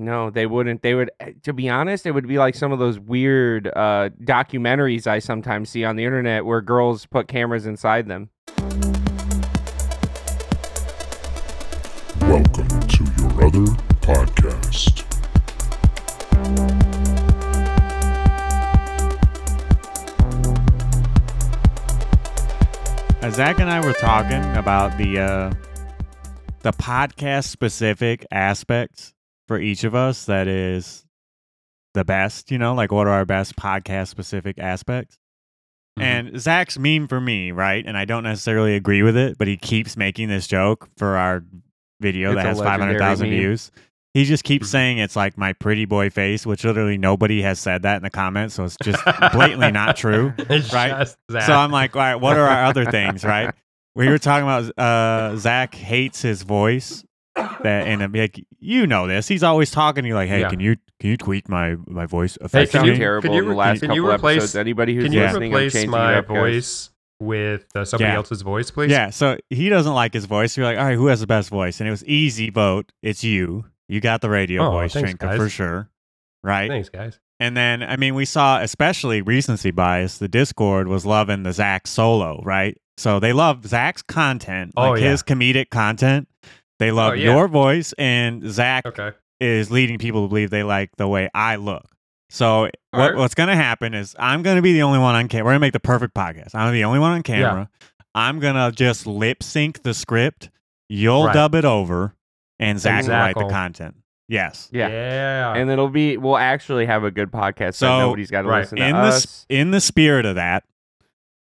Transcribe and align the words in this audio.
No, 0.00 0.30
they 0.30 0.46
wouldn't. 0.46 0.82
They 0.82 0.94
would, 0.94 1.10
eh, 1.18 1.32
to 1.42 1.52
be 1.52 1.68
honest, 1.68 2.06
it 2.06 2.12
would 2.12 2.28
be 2.28 2.38
like 2.38 2.54
some 2.54 2.70
of 2.70 2.78
those 2.78 3.00
weird 3.00 3.66
uh, 3.66 4.10
documentaries 4.22 5.08
I 5.08 5.18
sometimes 5.18 5.70
see 5.70 5.84
on 5.84 5.96
the 5.96 6.04
internet 6.04 6.46
where 6.46 6.60
girls 6.60 7.04
put 7.04 7.26
cameras 7.26 7.66
inside 7.66 8.06
them. 8.06 8.30
Welcome 12.20 12.80
to 12.86 13.04
your 13.18 13.44
other 13.44 13.66
podcast. 13.98 15.04
As 23.20 23.34
Zack 23.34 23.58
and 23.58 23.68
I 23.68 23.84
were 23.84 23.94
talking 23.94 24.44
about 24.54 24.96
the 24.96 25.18
uh, 25.18 25.52
the 26.60 26.72
podcast 26.72 27.46
specific 27.46 28.24
aspects 28.30 29.12
for 29.48 29.58
each 29.58 29.82
of 29.84 29.94
us. 29.94 30.26
That 30.26 30.46
is 30.46 31.04
the 31.94 32.04
best, 32.04 32.50
you 32.52 32.58
know, 32.58 32.74
like 32.74 32.92
what 32.92 33.06
are 33.06 33.10
our 33.12 33.24
best 33.24 33.56
podcast 33.56 34.08
specific 34.08 34.58
aspects? 34.58 35.18
Mhm. 35.98 36.02
And 36.02 36.40
Zack's 36.40 36.78
meme 36.78 37.08
for 37.08 37.20
me, 37.20 37.50
right? 37.50 37.84
And 37.84 37.96
I 37.98 38.04
don't 38.04 38.22
necessarily 38.22 38.76
agree 38.76 39.02
with 39.02 39.16
it, 39.16 39.36
but 39.38 39.48
he 39.48 39.56
keeps 39.56 39.96
making 39.96 40.28
this 40.28 40.46
joke 40.46 40.88
for 40.96 41.16
our 41.16 41.42
video 42.00 42.30
It's 42.30 42.36
that 42.36 42.46
has 42.46 42.58
five 42.58 42.78
hundred 42.78 42.92
legendary 42.92 42.98
thousand 43.00 43.30
meme. 43.30 43.38
views. 43.40 43.70
He 44.14 44.24
just 44.24 44.42
keeps 44.44 44.68
Mhm. 44.68 44.70
saying 44.70 44.98
it's 44.98 45.16
like 45.16 45.36
my 45.36 45.52
pretty 45.54 45.84
boy 45.84 46.10
face, 46.10 46.46
which 46.46 46.64
literally 46.64 46.98
nobody 46.98 47.42
has 47.42 47.58
said 47.58 47.82
that 47.82 47.96
in 47.96 48.02
the 48.02 48.10
comments, 48.10 48.54
so 48.54 48.64
it's 48.64 48.76
just 48.82 49.02
blatantly 49.32 49.70
not 49.72 49.96
true. 49.96 50.32
It's 50.50 50.72
right? 50.72 51.06
So 51.30 51.52
I'm 51.52 51.70
like, 51.70 51.94
all 51.96 52.02
right, 52.02 52.16
what 52.16 52.36
are 52.36 52.46
our 52.46 52.64
other 52.64 52.84
things, 52.84 53.24
right? 53.24 53.52
We 53.94 54.08
were 54.08 54.18
talking 54.18 54.44
about 54.44 54.78
uh, 54.78 55.36
Zack 55.36 55.74
hates 55.74 56.22
his 56.22 56.42
voice. 56.42 57.04
That 57.62 57.86
and 57.88 58.02
I'm 58.02 58.12
like, 58.12 58.44
you 58.60 58.86
know 58.86 59.06
this. 59.06 59.26
He's 59.28 59.42
always 59.42 59.70
talking 59.70 60.02
to 60.04 60.08
you 60.08 60.14
like, 60.14 60.28
hey, 60.28 60.40
Yeah. 60.40 60.48
can 60.50 60.60
you 60.60 60.76
can 61.00 61.10
you 61.10 61.16
tweak 61.16 61.48
my 61.48 61.76
my 61.86 62.06
voice 62.06 62.36
Hey, 62.40 62.44
It 62.46 62.50
can 62.50 62.60
effectively? 62.60 62.88
you- 62.88 62.94
sounded 62.94 62.98
terrible 62.98 63.30
you 63.34 63.38
in 63.38 63.44
the 63.44 63.50
re- 63.50 63.56
last 63.56 63.80
can 63.80 63.92
you 63.92 64.02
couple 64.02 64.14
replace- 64.14 64.36
episodes. 64.38 64.56
Anybody 64.56 64.94
who's 64.94 65.04
Can 65.04 65.12
you 65.12 65.20
listening, 65.22 65.42
I'm 65.52 65.56
replace 65.58 65.72
changing 65.72 65.90
my 65.90 66.14
up, 66.18 66.28
guys. 66.28 66.36
voice 66.36 66.90
with 67.20 67.64
uh, 67.74 67.84
somebody 67.84 68.10
Yeah. 68.10 68.16
else's 68.16 68.42
voice, 68.42 68.70
please? 68.70 68.90
yeah, 68.90 69.10
so 69.10 69.36
he 69.50 69.68
doesn't 69.68 69.92
like 69.94 70.14
his 70.14 70.24
voice. 70.26 70.56
You're 70.56 70.66
like, 70.66 70.78
all 70.78 70.84
right, 70.84 70.96
who 70.96 71.06
has 71.06 71.20
the 71.20 71.26
best 71.26 71.50
voice? 71.50 71.80
And 71.80 71.88
it 71.88 71.90
was 71.90 72.04
easy 72.04 72.50
vote. 72.50 72.92
It's 73.02 73.24
you. 73.24 73.64
You 73.88 74.00
got 74.00 74.20
the 74.20 74.30
radio 74.30 74.66
Oh, 74.66 74.70
voice, 74.70 74.92
thanks, 74.92 75.12
Trnka, 75.14 75.18
guys. 75.18 75.36
for 75.38 75.48
sure. 75.48 75.88
Right. 76.44 76.70
Thanks, 76.70 76.88
guys. 76.90 77.18
And 77.40 77.56
then, 77.56 77.82
I 77.82 77.96
mean, 77.96 78.14
we 78.14 78.24
saw, 78.24 78.60
especially 78.60 79.22
recency 79.22 79.70
bias, 79.70 80.18
the 80.18 80.28
Discord 80.28 80.86
was 80.88 81.04
loving 81.06 81.42
the 81.44 81.52
Zack 81.52 81.86
solo, 81.86 82.40
right? 82.44 82.76
So 82.96 83.18
they 83.20 83.32
love 83.32 83.64
Zack's 83.66 84.02
content, 84.02 84.72
Oh, 84.76 84.90
like 84.90 85.00
yeah. 85.02 85.10
his 85.10 85.22
comedic 85.22 85.70
content. 85.70 86.28
They 86.78 86.90
love 86.90 87.12
Oh, 87.12 87.14
yeah. 87.14 87.32
your 87.34 87.48
voice, 87.48 87.92
and 87.98 88.48
Zack 88.50 88.86
Okay. 88.86 89.10
is 89.40 89.70
leading 89.70 89.98
people 89.98 90.24
to 90.24 90.28
believe 90.28 90.50
they 90.50 90.62
like 90.62 90.90
the 90.96 91.08
way 91.08 91.28
I 91.34 91.56
look. 91.56 91.84
So 92.30 92.62
what, 92.62 92.74
Alright. 92.94 93.16
what's 93.16 93.34
going 93.34 93.48
to 93.48 93.56
happen 93.56 93.94
is 93.94 94.14
I'm 94.18 94.42
going 94.42 94.56
to 94.56 94.62
be 94.62 94.72
the 94.74 94.82
only 94.82 94.98
one 94.98 95.14
on 95.14 95.28
camera. 95.28 95.44
We're 95.46 95.50
going 95.52 95.60
to 95.60 95.66
make 95.66 95.72
the 95.72 95.80
perfect 95.80 96.14
podcast. 96.14 96.54
I'm 96.54 96.60
going 96.62 96.68
to 96.68 96.72
be 96.72 96.78
the 96.80 96.84
only 96.84 96.98
one 97.00 97.12
on 97.12 97.22
camera. 97.22 97.68
I'm 98.14 98.38
going 98.38 98.54
to 98.54 98.70
just 98.76 99.06
lip 99.06 99.42
sync 99.42 99.82
the 99.82 99.94
script. 99.94 100.50
You'll 100.88 101.26
Right. 101.26 101.34
dub 101.34 101.54
it 101.54 101.64
over, 101.64 102.14
and 102.58 102.78
Zack 102.78 103.04
will 103.04 103.10
write 103.10 103.36
the 103.36 103.48
content. 103.48 103.96
Yes. 104.28 104.68
Yeah. 104.72 104.88
Yeah. 104.88 105.54
And 105.54 105.70
it'll 105.70 105.88
be, 105.88 106.16
we'll 106.18 106.36
actually 106.36 106.84
have 106.86 107.02
a 107.02 107.10
good 107.10 107.30
podcast. 107.30 107.74
So, 107.74 107.86
So, 107.86 107.98
nobody's 108.00 108.30
got 108.30 108.42
to 108.42 108.48
right, 108.48 108.60
listen 108.60 108.76
to 108.78 108.84
In 108.86 108.92
the 108.94 108.98
us. 109.00 109.24
s- 109.24 109.46
in 109.48 109.70
the 109.70 109.80
spirit 109.80 110.26
of 110.26 110.34
that, 110.36 110.64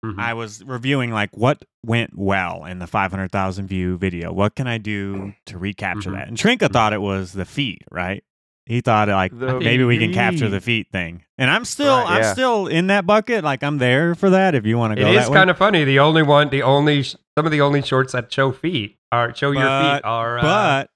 Mhm. 0.04 0.18
I 0.18 0.34
was 0.34 0.62
reviewing 0.64 1.10
like 1.10 1.30
what 1.36 1.64
went 1.84 2.10
well 2.16 2.64
in 2.64 2.78
the 2.78 2.86
500,000 2.86 3.66
view 3.66 3.96
video. 3.98 4.32
What 4.32 4.54
can 4.54 4.66
I 4.66 4.78
do 4.78 5.32
to 5.46 5.58
recapture 5.58 6.10
Mhm. 6.10 6.14
that? 6.18 6.28
And 6.28 6.36
Trnka 6.36 6.70
thought 6.72 6.92
it 6.92 7.00
was 7.00 7.32
the 7.32 7.44
feet, 7.44 7.82
right? 7.90 8.22
He 8.66 8.80
thought 8.80 9.08
like 9.08 9.38
The 9.38 9.60
maybe 9.60 9.84
we 9.84 9.98
can 9.98 10.12
capture 10.14 10.48
the 10.48 10.58
feet. 10.60 10.86
feet 10.86 10.92
thing. 10.92 11.22
And 11.36 11.50
I'm 11.50 11.66
still 11.66 11.98
Right, 11.98 12.22
I'm 12.22 12.32
still 12.34 12.66
in 12.66 12.86
that 12.86 13.04
bucket. 13.06 13.44
Like 13.44 13.62
I'm 13.62 13.76
there 13.78 14.14
for 14.14 14.30
that 14.30 14.54
if 14.54 14.64
you 14.64 14.78
want 14.78 14.96
to 14.96 15.02
go 15.02 15.06
it 15.10 15.16
is 15.16 15.28
kind 15.28 15.50
of 15.50 15.58
funny. 15.58 15.84
The 15.84 15.98
only 15.98 16.22
one, 16.22 16.48
the 16.48 16.62
only, 16.62 17.02
some 17.02 17.18
of 17.36 17.50
the 17.50 17.60
only 17.60 17.82
shorts 17.82 18.12
that 18.14 18.32
show 18.32 18.52
feet 18.52 18.96
are 19.12 19.34
show 19.34 19.50
your 19.50 19.60
feet 19.62 20.00
are. 20.04 20.38
Uh, 20.38 20.42
But 20.42 20.90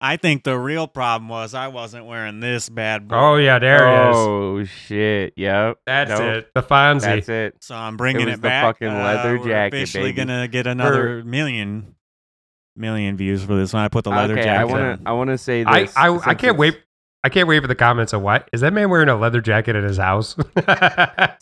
I 0.00 0.18
think 0.18 0.44
the 0.44 0.58
real 0.58 0.86
problem 0.86 1.28
was 1.30 1.54
I 1.54 1.68
wasn't 1.68 2.04
wearing 2.06 2.40
this 2.40 2.68
bad 2.68 3.08
boy. 3.08 3.16
oh 3.16 3.36
yeah, 3.36 3.58
there 3.58 3.86
it 3.88 4.10
is. 4.10 4.16
Oh, 4.16 4.64
shit. 4.64 5.32
Yep. 5.36 5.78
That's 5.86 6.10
Nope. 6.10 6.20
it. 6.20 6.50
The 6.54 6.62
Fonzie. 6.62 7.00
That's 7.00 7.28
it. 7.30 7.56
So 7.60 7.74
I'm 7.74 7.96
bringing 7.96 8.22
It 8.28 8.32
it, 8.32 8.36
the 8.36 8.42
back. 8.42 8.64
fucking 8.64 8.88
Uh, 8.88 8.94
leather 9.02 9.38
we're 9.38 9.46
jacket, 9.48 9.76
officially 9.76 10.12
baby. 10.12 10.26
gonna 10.26 10.48
get 10.48 10.66
another 10.66 11.24
million 11.24 11.94
million 12.76 13.16
views 13.16 13.42
for 13.42 13.54
this 13.56 13.72
one. 13.72 13.84
I 13.84 13.88
put 13.88 14.04
the 14.04 14.10
leather 14.10 14.34
okay, 14.34 14.42
jacket. 14.42 14.60
I 14.60 14.64
want 14.64 14.82
on. 14.82 14.98
to 14.98 15.02
I 15.08 15.12
want 15.12 15.30
to 15.30 15.38
say 15.38 15.64
this. 15.64 15.96
I, 15.96 16.08
I 16.08 16.18
since 16.18 16.40
can't 16.40 16.58
wait. 16.58 16.78
I 17.24 17.28
can't 17.28 17.48
wait 17.48 17.60
for 17.60 17.66
the 17.66 17.74
comments 17.74 18.12
of 18.12 18.22
what 18.22 18.48
is 18.52 18.60
that 18.60 18.72
man 18.72 18.88
wearing 18.88 19.08
a 19.08 19.16
leather 19.16 19.40
jacket 19.40 19.74
in 19.76 19.82
his 19.84 19.96
house? 19.96 20.36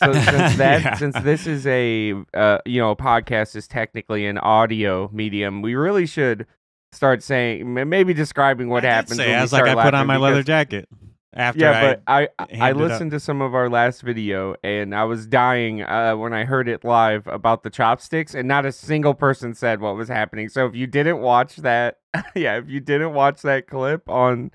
So 0.02 0.12
since 0.12 0.56
that 0.56 0.82
Yeah. 0.82 0.94
since 0.94 1.18
this 1.20 1.46
is 1.46 1.66
a 1.66 2.14
uh, 2.34 2.58
you 2.64 2.80
know 2.80 2.90
a 2.92 2.96
podcast 2.96 3.56
is 3.56 3.66
technically 3.66 4.26
an 4.26 4.38
audio 4.38 5.10
medium, 5.12 5.60
we 5.60 5.74
really 5.74 6.06
should 6.06 6.46
start 6.94 7.22
saying 7.22 7.72
maybe 7.88 8.14
describing 8.14 8.68
what 8.68 8.84
I 8.84 8.88
did 8.88 8.92
happens. 8.94 9.16
Say, 9.16 9.26
when 9.28 9.36
I 9.36 9.38
we 9.38 9.42
was 9.42 9.52
like, 9.52 9.64
I 9.64 9.74
put 9.74 9.78
on 9.78 9.92
laughing 9.92 10.06
my 10.06 10.16
leather 10.16 10.42
jacket 10.42 10.88
after 11.34 11.60
Yeah, 11.60 11.72
I 11.72 11.80
but 11.80 12.02
I 12.06 12.28
I 12.60 12.72
listened 12.72 13.10
to 13.10 13.20
some 13.20 13.42
of 13.42 13.54
our 13.54 13.68
last 13.68 14.02
video 14.02 14.54
and 14.62 14.94
I 14.94 15.04
was 15.04 15.26
dying 15.26 15.82
uh, 15.82 16.14
when 16.16 16.32
I 16.32 16.44
heard 16.44 16.68
it 16.68 16.84
live 16.84 17.26
about 17.26 17.62
the 17.62 17.70
chopsticks, 17.70 18.34
and 18.34 18.46
not 18.48 18.64
a 18.64 18.72
single 18.72 19.14
person 19.14 19.54
said 19.54 19.80
what 19.80 19.96
was 19.96 20.08
happening. 20.08 20.48
So 20.48 20.66
if 20.66 20.74
you 20.74 20.86
didn't 20.86 21.18
watch 21.20 21.56
that, 21.56 21.98
yeah, 22.34 22.58
if 22.58 22.68
you 22.68 22.80
didn't 22.80 23.12
watch 23.14 23.42
that 23.42 23.66
clip 23.66 24.08
on 24.08 24.50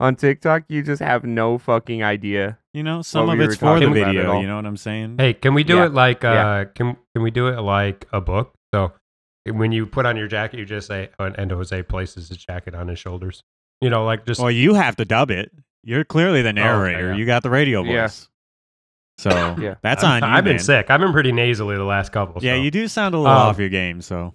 on 0.00 0.16
TikTok, 0.16 0.64
you 0.68 0.82
just 0.82 1.00
have 1.02 1.24
no 1.24 1.58
fucking 1.58 2.02
idea. 2.02 2.58
You 2.74 2.82
know, 2.82 3.02
some 3.02 3.28
of 3.28 3.38
we 3.38 3.44
it's 3.44 3.56
for 3.56 3.78
the 3.78 3.86
talking 3.86 3.88
about 3.96 4.08
at 4.08 4.14
video. 4.14 4.40
You 4.40 4.46
know 4.46 4.56
what 4.56 4.66
I'm 4.66 4.76
saying? 4.76 5.16
hey, 5.18 5.34
can 5.34 5.54
we 5.54 5.62
do 5.64 5.76
Yeah. 5.76 5.86
it 5.86 5.92
like 5.92 6.24
uh 6.24 6.32
Yeah. 6.32 6.64
can 6.74 6.96
can 7.14 7.22
we 7.22 7.30
do 7.30 7.48
it 7.48 7.60
like 7.60 8.06
a 8.12 8.20
book? 8.20 8.54
So 8.74 8.92
when 9.50 9.72
you 9.72 9.86
put 9.86 10.06
on 10.06 10.16
your 10.16 10.28
jacket, 10.28 10.58
you 10.58 10.64
just 10.64 10.86
say 10.86 11.10
oh, 11.18 11.24
and 11.24 11.50
Jose 11.50 11.82
places 11.84 12.28
his 12.28 12.38
jacket 12.38 12.74
on 12.74 12.88
his 12.88 12.98
shoulders. 12.98 13.42
You 13.80 13.90
know, 13.90 14.04
like 14.04 14.24
just 14.26 14.40
Well, 14.40 14.50
you 14.50 14.74
have 14.74 14.96
to 14.96 15.04
dub 15.04 15.30
it. 15.30 15.50
You're 15.82 16.04
clearly 16.04 16.42
the 16.42 16.52
narrator. 16.52 17.10
yeah. 17.10 17.16
You 17.16 17.26
got 17.26 17.42
the 17.42 17.50
radio 17.50 17.82
Yeah. 17.82 18.02
voice. 18.02 18.28
So 19.18 19.30
Yeah. 19.60 19.74
that's 19.82 20.04
I'm- 20.04 20.22
on 20.22 20.28
you. 20.30 20.36
I've 20.36 20.44
been 20.44 20.52
man. 20.56 20.64
sick. 20.64 20.90
I've 20.90 21.00
been 21.00 21.12
pretty 21.12 21.32
nasally 21.32 21.76
the 21.76 21.82
last 21.84 22.12
couple. 22.12 22.42
Yeah, 22.42 22.54
so. 22.56 22.60
you 22.62 22.70
do 22.70 22.86
sound 22.88 23.14
a 23.14 23.18
little 23.18 23.32
Um, 23.32 23.48
off 23.48 23.58
your 23.58 23.68
game. 23.68 24.00
So 24.00 24.34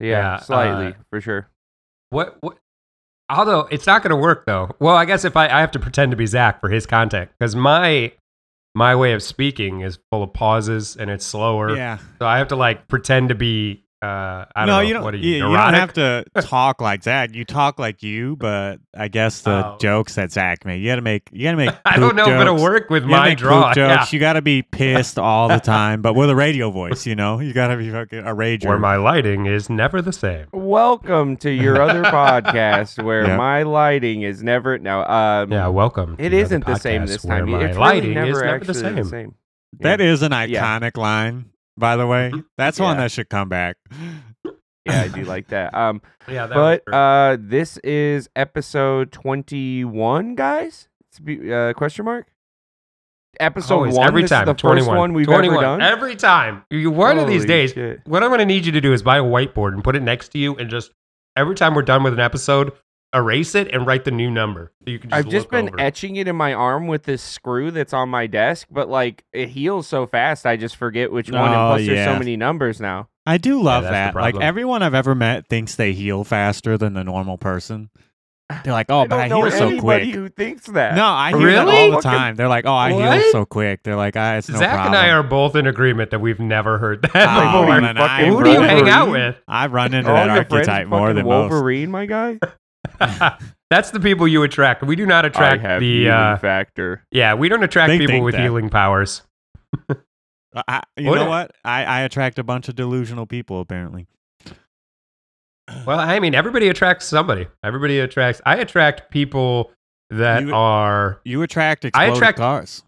Yeah, 0.00 0.08
Yeah, 0.08 0.36
slightly 0.40 0.86
uh, 0.88 0.92
for 1.10 1.20
sure. 1.20 1.48
What 2.10 2.36
what? 2.40 2.58
Although 3.28 3.60
it's 3.72 3.86
not 3.86 4.02
going 4.02 4.10
to 4.10 4.16
work 4.16 4.44
though. 4.46 4.70
Well, 4.78 4.94
I 4.94 5.04
guess 5.06 5.24
if 5.24 5.36
I, 5.36 5.46
I 5.48 5.60
have 5.60 5.72
to 5.72 5.78
pretend 5.80 6.10
to 6.12 6.16
be 6.16 6.26
Zack 6.26 6.60
for 6.60 6.68
his 6.68 6.86
content 6.86 7.30
because 7.38 7.56
my 7.56 8.12
my 8.74 8.94
way 8.94 9.14
of 9.14 9.22
speaking 9.22 9.80
is 9.80 9.98
full 10.12 10.22
of 10.22 10.32
pauses 10.34 10.96
and 10.96 11.10
it's 11.10 11.24
slower. 11.24 11.74
yeah. 11.74 11.98
So 12.20 12.26
I 12.26 12.36
have 12.38 12.48
to 12.48 12.56
like 12.56 12.86
pretend 12.88 13.30
to 13.30 13.34
be. 13.34 13.82
Uh, 14.02 14.44
I 14.54 14.66
don't 14.66 14.66
no, 14.66 14.72
know. 14.74 14.80
you 14.80 14.92
don't. 14.92 15.04
What 15.04 15.14
are 15.14 15.16
you, 15.16 15.30
you? 15.30 15.36
you 15.48 15.56
don't 15.56 15.72
have 15.74 15.94
to 15.94 16.24
talk 16.42 16.82
like 16.82 17.02
Zack. 17.02 17.34
You 17.34 17.46
talk 17.46 17.78
like 17.78 18.02
you, 18.02 18.36
but 18.36 18.78
I 18.94 19.08
guess 19.08 19.40
the 19.40 19.50
Oh. 19.66 19.76
jokes 19.80 20.16
that 20.16 20.30
Zack 20.30 20.66
made. 20.66 20.82
You 20.82 20.90
got 20.90 20.96
to 20.96 21.02
make. 21.02 21.30
You 21.32 21.44
got 21.44 21.52
to 21.52 21.56
make. 21.56 21.70
I 21.86 21.98
don't 21.98 22.10
poop 22.10 22.16
know 22.16 22.34
if 22.34 22.40
it'll 22.42 22.62
work 22.62 22.90
with 22.90 23.04
You 23.04 23.08
my 23.08 23.30
make 23.30 23.38
draw. 23.38 23.68
poop 23.68 23.76
Yeah. 23.76 23.96
jokes. 23.96 24.12
You 24.12 24.20
got 24.20 24.34
to 24.34 24.42
be 24.42 24.60
pissed 24.70 25.18
all 25.18 25.48
the 25.48 25.60
time, 25.60 26.02
but 26.02 26.12
with 26.14 26.28
a 26.28 26.36
radio 26.36 26.70
voice. 26.70 27.06
You 27.06 27.14
know, 27.16 27.40
you 27.40 27.54
got 27.54 27.68
to 27.68 27.78
be 27.78 27.90
fucking 27.90 28.18
a 28.18 28.34
rager. 28.34 28.66
Where 28.66 28.78
my 28.78 28.96
lighting 28.96 29.46
is 29.46 29.70
never 29.70 30.02
the 30.02 30.12
same. 30.12 30.46
Welcome 30.52 31.38
to 31.38 31.50
your 31.50 31.80
other 31.80 32.02
podcast 32.02 33.02
where 33.02 33.26
Yeah. 33.26 33.36
my 33.38 33.62
lighting 33.62 34.22
is 34.22 34.42
never 34.42 34.76
no. 34.78 35.04
Um, 35.04 35.50
Yeah, 35.50 35.68
welcome. 35.68 36.18
to 36.18 36.22
it 36.22 36.28
the 36.30 36.38
isn't 36.38 36.66
the 36.66 36.76
same 36.76 37.06
this 37.06 37.22
time. 37.22 37.50
My 37.50 37.64
It's 37.64 37.78
lighting 37.78 38.14
really 38.14 38.28
is 38.28 38.36
never 38.36 38.44
never 38.44 38.64
the 38.64 38.72
actually 38.78 39.04
same. 39.04 39.34
That 39.80 40.02
is 40.02 40.20
an 40.22 40.32
Yeah. 40.32 40.46
iconic 40.78 40.98
line, 40.98 41.46
by 41.76 41.96
the 41.96 42.06
way. 42.06 42.32
That's 42.56 42.78
one 42.80 42.96
that 42.98 43.10
should 43.12 43.28
come 43.28 43.48
back. 43.48 43.76
Yeah, 44.84 45.02
I 45.02 45.08
do 45.08 45.24
like 45.24 45.48
that. 45.48 45.74
Um, 45.74 46.00
Yeah, 46.28 46.46
that 46.48 46.82
but 46.84 46.92
uh, 46.94 47.36
this 47.40 47.76
is 47.78 48.28
episode 48.34 49.12
twenty-one, 49.12 50.34
guys. 50.34 50.88
It's 51.10 51.20
be- 51.20 51.52
uh, 51.52 51.72
question 51.74 52.04
mark. 52.04 52.26
Episode 53.38 53.74
Always, 53.74 53.94
one. 53.94 54.08
every 54.08 54.22
this 54.22 54.30
time. 54.30 54.42
is 54.44 54.46
the 54.46 54.54
21. 54.54 54.86
first 54.86 54.96
one 54.98 55.12
we've 55.12 55.26
21. 55.26 55.54
ever 55.54 55.62
done. 55.62 55.82
Every 55.82 56.16
time. 56.16 56.64
You, 56.70 56.90
one 56.90 57.18
of 57.18 57.28
these 57.28 57.44
days, 57.44 57.72
shit. 57.72 58.00
what 58.06 58.22
I'm 58.22 58.30
going 58.30 58.38
to 58.38 58.46
need 58.46 58.64
you 58.64 58.72
to 58.72 58.80
do 58.80 58.92
is 58.94 59.02
buy 59.02 59.18
a 59.18 59.22
whiteboard 59.22 59.74
and 59.74 59.84
put 59.84 59.94
it 59.94 60.00
next 60.02 60.30
to 60.30 60.38
you 60.38 60.56
and 60.56 60.70
just 60.70 60.90
every 61.36 61.54
time 61.54 61.74
we're 61.74 61.82
done 61.82 62.02
with 62.02 62.14
an 62.14 62.18
episode, 62.20 62.72
erase 63.16 63.54
it 63.54 63.68
and 63.72 63.86
write 63.86 64.04
the 64.04 64.10
new 64.10 64.30
number. 64.30 64.72
So 64.84 64.90
you 64.90 64.98
can 64.98 65.10
just 65.10 65.18
I've 65.18 65.28
just 65.30 65.50
been 65.50 65.68
over. 65.68 65.80
etching 65.80 66.16
it 66.16 66.28
in 66.28 66.36
my 66.36 66.52
arm 66.52 66.86
with 66.86 67.04
this 67.04 67.22
screw 67.22 67.70
that's 67.70 67.92
on 67.92 68.08
my 68.08 68.26
desk, 68.26 68.68
but 68.70 68.88
like 68.88 69.24
it 69.32 69.48
heals 69.48 69.86
so 69.86 70.06
fast, 70.06 70.46
I 70.46 70.56
just 70.56 70.76
forget 70.76 71.10
which 71.10 71.30
one. 71.30 71.42
And 71.46 71.54
Oh, 71.54 71.68
plus, 71.74 71.86
there's 71.86 72.06
so 72.06 72.18
many 72.18 72.36
numbers 72.36 72.80
now. 72.80 73.08
I 73.26 73.38
do 73.38 73.60
love 73.60 73.82
that's 73.84 74.12
the 74.14 74.18
that. 74.18 74.22
Like 74.22 74.40
everyone 74.40 74.82
I've 74.82 74.94
ever 74.94 75.14
met 75.14 75.48
thinks 75.48 75.74
they 75.74 75.92
heal 75.92 76.22
faster 76.22 76.78
than 76.78 76.94
the 76.94 77.02
normal 77.02 77.38
person. 77.38 77.90
They're 78.62 78.72
like, 78.72 78.86
"Oh, 78.90 79.00
I 79.00 79.06
but 79.08 79.18
I 79.18 79.26
heal 79.26 79.50
so 79.50 79.80
quick." 79.80 80.04
who 80.14 80.28
thinks 80.28 80.66
that. 80.66 80.94
No, 80.94 81.04
I 81.04 81.30
hear 81.36 81.50
that 81.50 81.64
Really? 81.66 81.90
all 81.90 81.96
the 81.96 82.00
time. 82.02 82.36
They're 82.36 82.46
like, 82.46 82.64
"Oh, 82.64 82.72
I 82.72 82.92
heal 82.92 83.32
so 83.32 83.44
quick." 83.44 83.82
They're 83.82 83.96
like, 83.96 84.14
"Ah, 84.16 84.36
it's 84.36 84.48
no 84.48 84.58
Zack 84.60 84.70
problem." 84.74 84.94
and 84.94 85.02
I 85.04 85.10
are 85.10 85.24
both 85.24 85.56
in 85.56 85.66
agreement 85.66 86.12
that 86.12 86.20
we've 86.20 86.38
never 86.38 86.78
heard 86.78 87.02
that 87.02 87.10
Oh, 87.14 87.62
before. 87.62 87.80
man, 87.80 87.98
I 87.98 88.06
fucking 88.06 88.32
Who 88.32 88.44
do 88.44 88.50
you 88.52 88.60
hang 88.60 88.88
out 88.88 89.10
with? 89.10 89.34
I've 89.48 89.72
run 89.72 89.92
into 89.94 90.10
All 90.10 90.14
that 90.14 90.30
archetype 90.30 90.86
more 90.86 91.08
fucking 91.08 91.16
than 91.16 91.26
most. 91.26 91.50
Wolverine, 91.50 91.90
my 91.90 92.06
guy. 92.06 92.38
That's 93.70 93.90
the 93.90 94.00
people 94.00 94.28
you 94.28 94.42
attract. 94.44 94.82
We 94.82 94.94
do 94.96 95.06
not 95.06 95.24
I 95.24 95.28
attract 95.28 95.62
have 95.62 95.80
the. 95.80 96.02
human 96.02 96.12
Uh, 96.12 96.36
factor. 96.38 97.04
yeah, 97.10 97.34
we 97.34 97.48
don't 97.48 97.62
attract 97.64 97.88
They 97.88 97.98
people 97.98 98.12
think 98.14 98.24
with 98.24 98.34
that. 98.34 98.42
healing 98.42 98.68
powers. 98.70 99.22
I, 100.68 100.82
you 100.96 101.08
What 101.10 101.16
know 101.16 101.26
a- 101.26 101.28
what? 101.28 101.52
I, 101.64 101.84
I 101.84 102.00
attract 102.02 102.38
a 102.38 102.44
bunch 102.44 102.68
of 102.68 102.76
delusional 102.76 103.26
people 103.26 103.60
apparently. 103.60 104.06
Well, 105.84 105.98
I 105.98 106.20
mean, 106.20 106.32
everybody 106.34 106.68
attracts 106.68 107.06
somebody. 107.06 107.48
Everybody 107.64 107.98
attracts. 107.98 108.40
I 108.46 108.56
attract 108.58 109.10
people 109.10 109.72
that 110.10 110.44
You- 110.44 110.54
are. 110.54 111.20
You 111.24 111.42
attract 111.42 111.84
I 111.92 112.04
attract- 112.06 112.38
cars. 112.38 112.84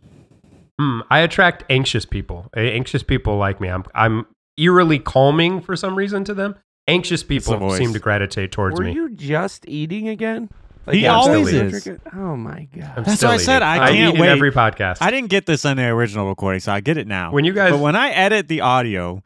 Hmm, 0.78 1.00
I 1.10 1.18
attract 1.20 1.64
anxious 1.70 2.06
people. 2.06 2.48
Anxious 2.56 3.02
people 3.02 3.36
like 3.36 3.60
me. 3.60 3.68
I'm. 3.68 3.84
I'm 3.96 4.26
eerily 4.56 5.00
calming 5.00 5.60
for 5.60 5.74
some 5.74 5.96
reason 5.96 6.22
to 6.24 6.34
them. 6.34 6.54
Anxious 6.88 7.22
people 7.22 7.70
seem 7.72 7.92
to 7.92 7.98
gravitate 7.98 8.50
towards 8.52 8.80
me. 8.80 8.86
Were 8.86 8.90
me. 8.90 8.94
you 8.94 9.10
just 9.10 9.68
eating 9.68 10.08
again? 10.08 10.48
He 10.90 11.06
I'm 11.06 11.22
still 11.22 11.34
always 11.34 11.54
eating. 11.54 11.66
is. 11.66 11.88
Oh 12.14 12.34
my 12.36 12.66
god. 12.74 12.92
I'm 12.96 13.04
That's 13.04 13.18
still 13.18 13.28
why 13.28 13.34
I 13.34 13.38
said 13.38 13.56
eating. 13.56 13.68
I 13.68 13.74
I 13.74 13.88
can't 13.92 13.96
eat 13.98 14.14
in 14.14 14.20
wait. 14.22 14.28
every 14.30 14.50
podcast. 14.52 14.98
I 15.02 15.10
didn't 15.10 15.28
get 15.28 15.44
this 15.44 15.64
on 15.66 15.76
the 15.76 15.84
original 15.84 16.28
recording, 16.28 16.60
so 16.60 16.72
I 16.72 16.80
get 16.80 16.96
it 16.96 17.06
now. 17.06 17.30
when 17.30 17.44
you 17.44 17.52
guys, 17.52 17.72
but 17.72 17.80
when 17.80 17.94
I 17.94 18.08
edit 18.10 18.48
the 18.48 18.62
audio, 18.62 19.22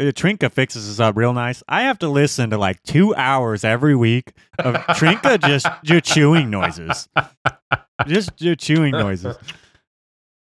uh, 0.00 0.04
Trnka 0.04 0.50
fixes 0.50 0.88
this 0.88 0.98
up 0.98 1.16
real 1.16 1.32
nice. 1.32 1.62
I 1.68 1.82
have 1.82 1.98
to 2.00 2.08
listen 2.08 2.50
to 2.50 2.58
like 2.58 2.82
two 2.82 3.14
hours 3.14 3.62
every 3.62 3.94
week 3.94 4.32
of 4.58 4.74
Trnka 4.74 5.40
just, 5.46 5.66
just 5.84 6.04
chewing 6.06 6.50
noises. 6.50 7.08
Just, 8.08 8.36
just 8.36 8.58
chewing 8.60 8.92
noises. 8.92 9.36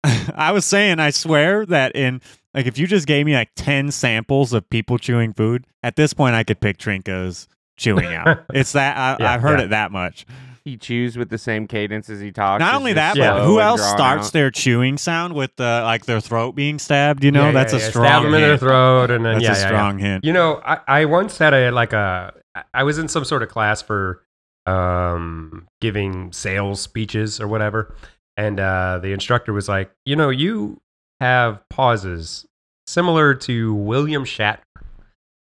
I 0.35 0.51
was 0.51 0.65
saying, 0.65 0.99
I 0.99 1.09
swear 1.11 1.65
that 1.67 1.95
in 1.95 2.21
like 2.53 2.65
if 2.65 2.77
you 2.77 2.87
just 2.87 3.07
gave 3.07 3.25
me 3.25 3.33
like 3.33 3.49
ten 3.55 3.91
samples 3.91 4.53
of 4.53 4.69
people 4.69 4.97
chewing 4.97 5.33
food, 5.33 5.65
at 5.83 5.95
this 5.95 6.13
point 6.13 6.35
I 6.35 6.43
could 6.43 6.59
pick 6.59 6.77
Trinko's 6.77 7.47
chewing 7.77 8.13
out. 8.13 8.43
It's 8.53 8.71
that 8.73 8.97
I, 8.97 9.17
Yeah, 9.19 9.33
I've 9.33 9.41
heard 9.41 9.59
yeah. 9.59 9.65
it 9.65 9.69
that 9.69 9.91
much. 9.91 10.25
He 10.63 10.75
chews 10.75 11.17
with 11.17 11.29
the 11.29 11.37
same 11.37 11.65
cadence 11.65 12.09
as 12.09 12.19
he 12.19 12.29
talks. 12.31 12.59
Not 12.59 12.75
only 12.75 12.91
that, 12.93 13.15
but 13.15 13.45
who 13.45 13.61
else 13.61 13.81
starts 13.81 14.27
out. 14.27 14.33
their 14.33 14.51
chewing 14.51 14.97
sound 14.97 15.33
with 15.33 15.55
the 15.55 15.81
like 15.85 16.05
their 16.05 16.19
throat 16.19 16.55
being 16.55 16.77
stabbed? 16.77 17.23
You 17.23 17.31
know, 17.31 17.45
Yeah, 17.45 17.51
that's 17.53 17.71
yeah, 17.71 17.79
a 17.79 17.81
yeah. 17.83 17.89
strong 17.89 18.05
Stab 18.05 18.23
them 18.23 18.33
in 18.33 18.41
their 18.41 18.57
throat, 18.57 19.11
and 19.11 19.25
then 19.25 19.33
That's 19.35 19.43
yeah, 19.43 19.51
a 19.51 19.53
yeah, 19.53 19.61
yeah. 19.61 19.67
strong 19.67 19.99
hint. 19.99 20.25
You 20.25 20.33
know, 20.33 20.61
I, 20.65 20.79
I 20.87 21.05
once 21.05 21.37
had 21.37 21.53
a 21.53 21.71
like 21.71 21.93
a 21.93 22.33
I 22.73 22.83
was 22.83 22.97
in 22.97 23.07
some 23.07 23.23
sort 23.23 23.43
of 23.43 23.49
class 23.49 23.81
for 23.81 24.23
um 24.65 25.67
giving 25.79 26.33
sales 26.33 26.81
speeches 26.81 27.39
or 27.39 27.47
whatever, 27.47 27.95
and 28.37 28.59
uh, 28.59 28.99
the 29.01 29.11
instructor 29.11 29.51
was 29.51 29.67
like, 29.67 29.91
you 30.05 30.15
know, 30.15 30.29
you 30.29 30.79
have 31.19 31.67
pauses 31.69 32.45
similar 32.85 33.33
to 33.35 33.73
William 33.73 34.23
Shatner, 34.23 34.59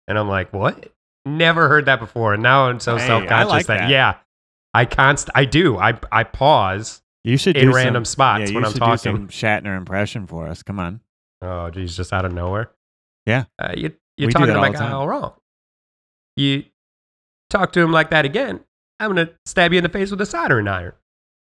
and 0.07 0.17
I'm 0.17 0.29
like, 0.29 0.53
what? 0.53 0.91
Never 1.25 1.67
heard 1.67 1.85
that 1.85 1.99
before, 1.99 2.33
and 2.33 2.43
now 2.43 2.67
I'm 2.69 2.79
so 2.79 2.97
Hey, 2.97 3.07
self 3.07 3.27
conscious 3.27 3.49
like 3.51 3.65
that. 3.67 3.77
that. 3.79 3.89
yeah, 3.89 4.15
I 4.73 4.85
const 4.85 5.29
I 5.35 5.45
do 5.45 5.77
I 5.77 5.97
I 6.11 6.23
pause 6.23 7.01
You 7.23 7.37
should 7.37 7.55
in 7.57 7.69
do 7.69 7.75
random 7.75 8.03
some, 8.05 8.11
spots 8.11 8.49
yeah, 8.51 8.55
when 8.55 8.65
I'm 8.65 8.71
should 8.71 8.79
talking. 8.79 8.93
do 9.15 9.17
some 9.19 9.27
Shatner 9.29 9.75
impression 9.77 10.27
for 10.27 10.47
us. 10.47 10.63
Come 10.63 10.79
on. 10.79 10.99
Oh, 11.41 11.69
geez, 11.69 11.95
just 11.97 12.11
out 12.13 12.25
of 12.25 12.33
nowhere. 12.33 12.71
Yeah. 13.25 13.45
Uh, 13.57 13.73
you, 13.75 13.93
you're 14.17 14.27
We 14.27 14.33
talking 14.33 14.47
to 14.53 14.59
my 14.59 14.69
guy 14.69 14.91
all 14.91 15.07
wrong. 15.07 15.33
You 16.35 16.63
talk 17.49 17.71
to 17.73 17.79
him 17.81 17.91
like 17.91 18.09
that 18.09 18.25
again, 18.25 18.59
I'm 18.99 19.13
going 19.13 19.27
to 19.27 19.33
stab 19.45 19.71
you 19.71 19.77
in 19.77 19.83
the 19.83 19.89
face 19.89 20.11
with 20.11 20.19
a 20.21 20.25
soldering 20.25 20.67
iron. 20.67 20.93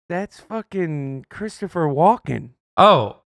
That's 0.10 0.40
fucking 0.40 1.26
Christopher 1.30 1.88
Walken. 1.88 2.52
Oh. 2.78 3.22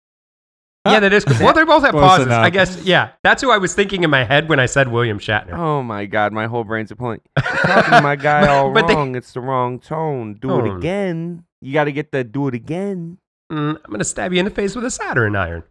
Yeah, 0.86 0.96
Ah. 0.96 1.00
that 1.00 1.12
is. 1.12 1.26
Well, 1.26 1.52
they 1.52 1.64
both 1.64 1.82
have 1.82 1.90
Close 1.90 2.02
pauses. 2.04 2.26
enough. 2.26 2.44
I 2.44 2.50
guess, 2.50 2.82
yeah. 2.84 3.10
That's 3.24 3.42
who 3.42 3.50
I 3.50 3.58
was 3.58 3.74
thinking 3.74 4.04
in 4.04 4.10
my 4.10 4.24
head 4.24 4.48
when 4.48 4.60
I 4.60 4.66
said 4.66 4.88
William 4.88 5.18
Shatner. 5.18 5.52
Oh 5.54 5.82
my 5.82 6.06
god, 6.06 6.32
my 6.32 6.46
whole 6.46 6.64
brain's 6.64 6.90
a 6.90 6.96
point. 6.96 7.22
Talking 7.38 7.90
to 7.92 8.00
my 8.00 8.16
guy 8.16 8.46
all 8.46 8.72
but 8.72 8.86
they- 8.86 8.94
wrong. 8.94 9.16
It's 9.16 9.32
the 9.32 9.40
wrong 9.40 9.80
tone. 9.80 10.34
Do 10.34 10.58
it 10.60 10.62
Tone. 10.68 10.76
again. 10.78 11.44
You 11.60 11.72
got 11.72 11.84
to 11.84 11.92
get 11.92 12.12
the 12.12 12.22
do 12.24 12.46
it 12.48 12.54
again. 12.54 13.18
Mm, 13.50 13.76
I'm 13.76 13.88
going 13.88 13.98
to 13.98 14.04
stab 14.04 14.32
you 14.32 14.38
in 14.38 14.44
the 14.44 14.50
face 14.52 14.76
with 14.76 14.84
a 14.84 14.90
soldering 14.90 15.34
iron. 15.34 15.64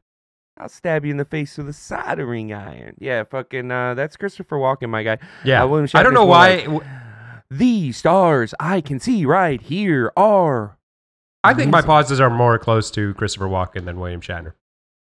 I'll 0.60 0.68
stab 0.70 1.06
you 1.06 1.12
in 1.12 1.18
the 1.18 1.26
face 1.26 1.58
with 1.58 1.70
a 1.70 1.74
soldering 1.74 2.52
iron. 2.52 2.96
Yeah, 3.00 3.24
fucking. 3.24 3.72
Uh, 3.72 3.94
that's 3.94 4.18
Christopher 4.18 4.58
Walken, 4.58 4.90
my 4.90 5.04
guy. 5.04 5.20
Yeah. 5.46 5.64
Uh, 5.64 5.68
William 5.68 5.88
I 5.94 6.04
don't 6.04 6.12
Shatner's 6.12 6.16
know 6.16 6.20
more 6.22 6.30
why. 6.30 6.66
like, 6.68 6.84
the 7.50 7.92
stars 7.94 8.54
I 8.60 8.82
can 8.82 9.00
see 9.00 9.24
right 9.26 9.62
here 9.62 10.12
are. 10.18 10.77
I 11.44 11.54
think 11.54 11.72
my 11.72 11.82
pauses 11.82 12.20
are 12.20 12.30
more 12.30 12.58
close 12.60 12.92
to 12.92 13.14
Christopher 13.14 13.48
Walken 13.48 13.86
than 13.86 14.00
William 14.00 14.22
Shatner. 14.22 14.54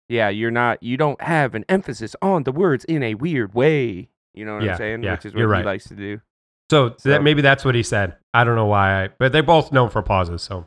Yeah, 0.09 0.29
you're 0.29 0.51
not. 0.51 0.83
You 0.83 0.97
don't 0.97 1.21
have 1.23 1.55
an 1.55 1.65
emphasis 1.69 2.15
on 2.23 2.43
the 2.45 2.53
words 2.53 2.85
in 2.85 3.03
a 3.03 3.15
weird 3.15 3.55
way. 3.55 4.09
You 4.35 4.45
know 4.45 4.55
what 4.55 4.63
Yeah, 4.65 4.73
I'm 4.73 4.77
saying? 4.79 5.03
yeah, 5.03 5.13
Which 5.13 5.27
is 5.27 5.33
what 5.35 5.41
you're 5.41 5.49
he 5.49 5.53
right. 5.53 5.65
likes 5.65 5.85
to 5.89 5.95
do. 5.95 6.21
So, 6.71 6.95
So- 6.99 7.09
that, 7.11 7.23
maybe 7.23 7.41
that's 7.43 7.65
what 7.65 7.75
he 7.75 7.83
said. 7.83 8.17
I 8.35 8.45
don't 8.45 8.57
know 8.57 8.67
why. 8.67 9.05
I, 9.05 9.09
but 9.19 9.33
they're 9.33 9.43
both 9.43 9.73
known 9.73 9.89
for 9.91 10.03
pauses. 10.03 10.43
So 10.43 10.67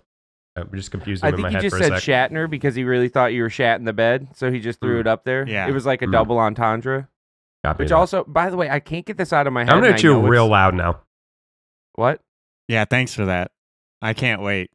I'm 0.55 0.69
just 0.73 0.91
confused 0.91 1.23
I 1.23 1.31
them 1.31 1.39
in 1.39 1.43
think 1.43 1.43
my 1.43 1.49
he 1.49 1.55
head 1.55 1.71
just 1.71 1.77
said 1.77 1.99
sec. 2.01 2.31
Shatner 2.31 2.49
because 2.49 2.75
he 2.75 2.83
really 2.83 3.07
thought 3.09 3.33
you 3.33 3.43
were 3.43 3.49
shat 3.49 3.79
in 3.79 3.85
the 3.85 3.93
bed, 3.93 4.29
so 4.35 4.51
he 4.51 4.59
just 4.59 4.79
threw 4.79 4.97
Mm. 4.97 5.01
it 5.01 5.07
up 5.07 5.23
there. 5.25 5.47
Yeah. 5.47 5.67
It 5.67 5.73
was 5.73 5.85
like 5.85 6.01
a 6.01 6.07
Mm. 6.07 6.11
double 6.11 6.37
entendre. 6.39 7.07
Copy 7.63 7.83
Which 7.83 7.89
that. 7.89 7.95
also, 7.95 8.23
by 8.25 8.49
the 8.49 8.57
way, 8.57 8.69
I 8.69 8.79
can't 8.79 9.05
get 9.05 9.17
this 9.17 9.31
out 9.31 9.45
of 9.47 9.53
my 9.53 9.63
head. 9.63 9.69
I'm 9.73 9.81
gonna 9.81 9.97
chew 9.97 10.19
real 10.27 10.47
loud 10.47 10.73
now. 10.73 10.99
What? 11.93 12.19
Yeah, 12.67 12.85
thanks 12.85 13.13
for 13.13 13.25
that. 13.25 13.51
I 14.01 14.13
can't 14.13 14.41
wait. 14.41 14.71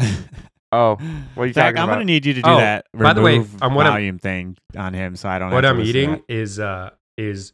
Oh, 0.72 0.94
what 1.34 1.42
are 1.42 1.46
you 1.48 1.52
Zack, 1.52 1.74
talking 1.74 1.78
I'm 1.78 1.84
about? 1.88 1.94
gonna 1.94 2.04
need 2.04 2.24
you 2.24 2.34
to 2.34 2.42
do 2.42 2.48
Oh, 2.48 2.58
that. 2.58 2.86
by 2.94 3.12
the 3.12 3.20
way, 3.22 3.32
remove 3.38 3.60
um, 3.60 3.74
what 3.74 3.86
I'm- 3.86 3.94
volume 3.94 4.18
thing 4.20 4.56
on 4.76 4.94
him, 4.94 5.16
so 5.16 5.28
I 5.28 5.40
don't. 5.40 5.50
what 5.50 5.64
have 5.64 5.72
I'm 5.76 5.78
to 5.78 5.82
listen 5.84 5.94
to 5.94 6.12
eating 6.12 6.24
is 6.28 6.60
uh 6.60 6.90
is 7.18 7.52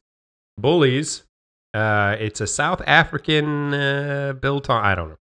bullies. 0.58 1.25
Uh, 1.72 2.16
it's 2.20 2.43
a 2.43 2.46
South 2.46 2.82
African 2.87 3.72
uh, 3.72 4.34
biltong. 4.38 4.84
I 4.84 4.94
don't 4.94 5.08
know. 5.10 5.16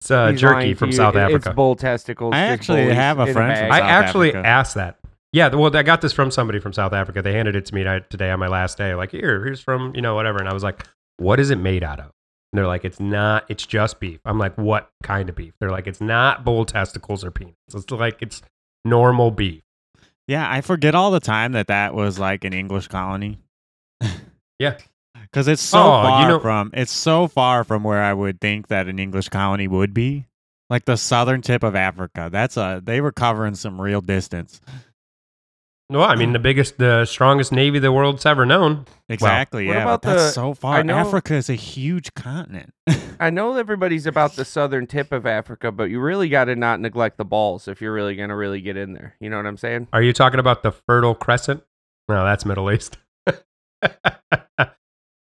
It's 0.00 0.10
uh, 0.12 0.30
He's 0.30 0.40
jerky 0.40 0.68
to 0.70 0.74
from 0.76 0.90
you. 0.90 0.96
South 0.96 1.16
It- 1.16 1.18
Africa. 1.18 1.48
It's 1.50 1.56
bull 1.56 1.74
testicles. 1.74 2.34
I 2.34 2.38
just 2.50 2.52
actually 2.52 2.82
bullies 2.82 2.94
have 2.94 3.18
a 3.18 3.26
in 3.26 3.32
friend 3.32 3.58
from 3.58 3.68
bag. 3.68 3.72
I 3.72 3.78
South 3.80 3.88
actually 3.90 4.28
Africa. 4.30 4.46
asked 4.46 4.74
that. 4.76 4.98
Yeah, 5.32 5.48
well, 5.54 5.76
I 5.76 5.82
got 5.82 6.00
this 6.00 6.12
from 6.12 6.30
somebody 6.30 6.60
from 6.60 6.72
South 6.72 6.92
Africa. 6.92 7.20
They 7.20 7.32
handed 7.32 7.56
it 7.56 7.66
to 7.66 7.74
me 7.74 7.82
today 7.82 8.30
on 8.30 8.38
my 8.38 8.46
last 8.48 8.78
day. 8.78 8.94
Like, 8.94 9.10
here, 9.10 9.44
here's 9.44 9.60
from 9.60 9.92
you 9.96 10.02
know 10.02 10.14
whatever, 10.14 10.38
and 10.38 10.48
I 10.48 10.54
was 10.54 10.62
like, 10.62 10.86
"What 11.16 11.40
is 11.40 11.50
it 11.50 11.56
made 11.58 11.82
out 11.82 11.98
of?" 11.98 12.12
And 12.52 12.58
they're 12.58 12.66
like, 12.66 12.84
"It's 12.84 12.98
not. 13.00 13.44
It's 13.48 13.66
just 13.66 14.00
beef." 14.00 14.20
I'm 14.24 14.38
like, 14.38 14.56
"What 14.56 14.90
kind 15.02 15.28
of 15.28 15.34
beef?" 15.36 15.52
They're 15.60 15.70
like, 15.70 15.86
"It's 15.86 16.00
not 16.00 16.44
bull 16.44 16.64
testicles 16.64 17.24
or 17.24 17.30
peanuts. 17.30 17.56
It's 17.74 17.90
like 17.90 18.22
it's 18.22 18.40
normal 18.84 19.30
beef." 19.30 19.62
Yeah, 20.26 20.50
I 20.50 20.60
forget 20.62 20.94
all 20.94 21.10
the 21.10 21.20
time 21.20 21.52
that 21.52 21.66
that 21.68 21.94
was 21.94 22.18
like 22.18 22.44
an 22.44 22.52
English 22.52 22.88
colony. 22.88 23.38
Yeah. 24.58 24.76
because 25.22 25.46
it's 25.46 25.62
so 25.62 25.78
Oh, 25.78 25.96
you 26.00 26.02
far 26.08 26.28
know- 26.28 26.38
from 26.40 26.70
it's 26.74 26.90
so 26.90 27.28
far 27.28 27.62
from 27.64 27.84
where 27.84 28.02
I 28.02 28.12
would 28.12 28.40
think 28.40 28.66
that 28.68 28.88
an 28.88 28.98
English 28.98 29.28
colony 29.28 29.68
would 29.68 29.94
be. 29.94 30.26
Like 30.70 30.84
the 30.84 30.96
southern 30.96 31.42
tip 31.42 31.62
of 31.62 31.74
Africa. 31.76 32.28
That's 32.30 32.56
a 32.56 32.80
they 32.84 33.00
were 33.00 33.12
covering 33.12 33.54
some 33.54 33.80
real 33.80 34.00
distance. 34.00 34.60
Well, 35.90 36.02
I 36.02 36.16
mean, 36.16 36.34
the 36.34 36.38
biggest, 36.38 36.76
the 36.76 37.06
strongest 37.06 37.50
navy 37.50 37.78
the 37.78 37.90
world's 37.90 38.26
ever 38.26 38.44
known. 38.44 38.84
Exactly. 39.08 39.66
what 39.66 39.72
yeah, 39.76 39.82
about 39.82 40.02
but 40.02 40.10
that's 40.10 40.22
the- 40.24 40.32
so 40.32 40.52
far. 40.52 40.84
know- 40.84 40.96
Africa 40.96 41.34
is 41.34 41.48
a 41.48 41.54
huge 41.54 42.12
continent. 42.12 42.74
I 43.20 43.30
know 43.30 43.56
everybody's 43.56 44.04
about 44.06 44.36
the 44.36 44.44
southern 44.44 44.86
tip 44.86 45.12
of 45.12 45.24
Africa, 45.24 45.72
but 45.72 45.84
you 45.84 45.98
really 45.98 46.28
got 46.28 46.44
to 46.44 46.56
not 46.56 46.80
neglect 46.80 47.16
the 47.16 47.24
balls 47.24 47.68
if 47.68 47.80
you're 47.80 47.92
really 47.92 48.16
going 48.16 48.28
to 48.28 48.36
really 48.36 48.60
get 48.60 48.76
in 48.76 48.92
there. 48.92 49.16
You 49.18 49.30
know 49.30 49.38
what 49.38 49.46
I'm 49.46 49.56
saying? 49.56 49.88
Are 49.94 50.02
you 50.02 50.12
talking 50.12 50.40
about 50.40 50.62
the 50.62 50.72
Fertile 50.72 51.14
Crescent? 51.14 51.62
No, 52.06 52.22
that's 52.22 52.44
Middle 52.44 52.70
East. 52.70 52.98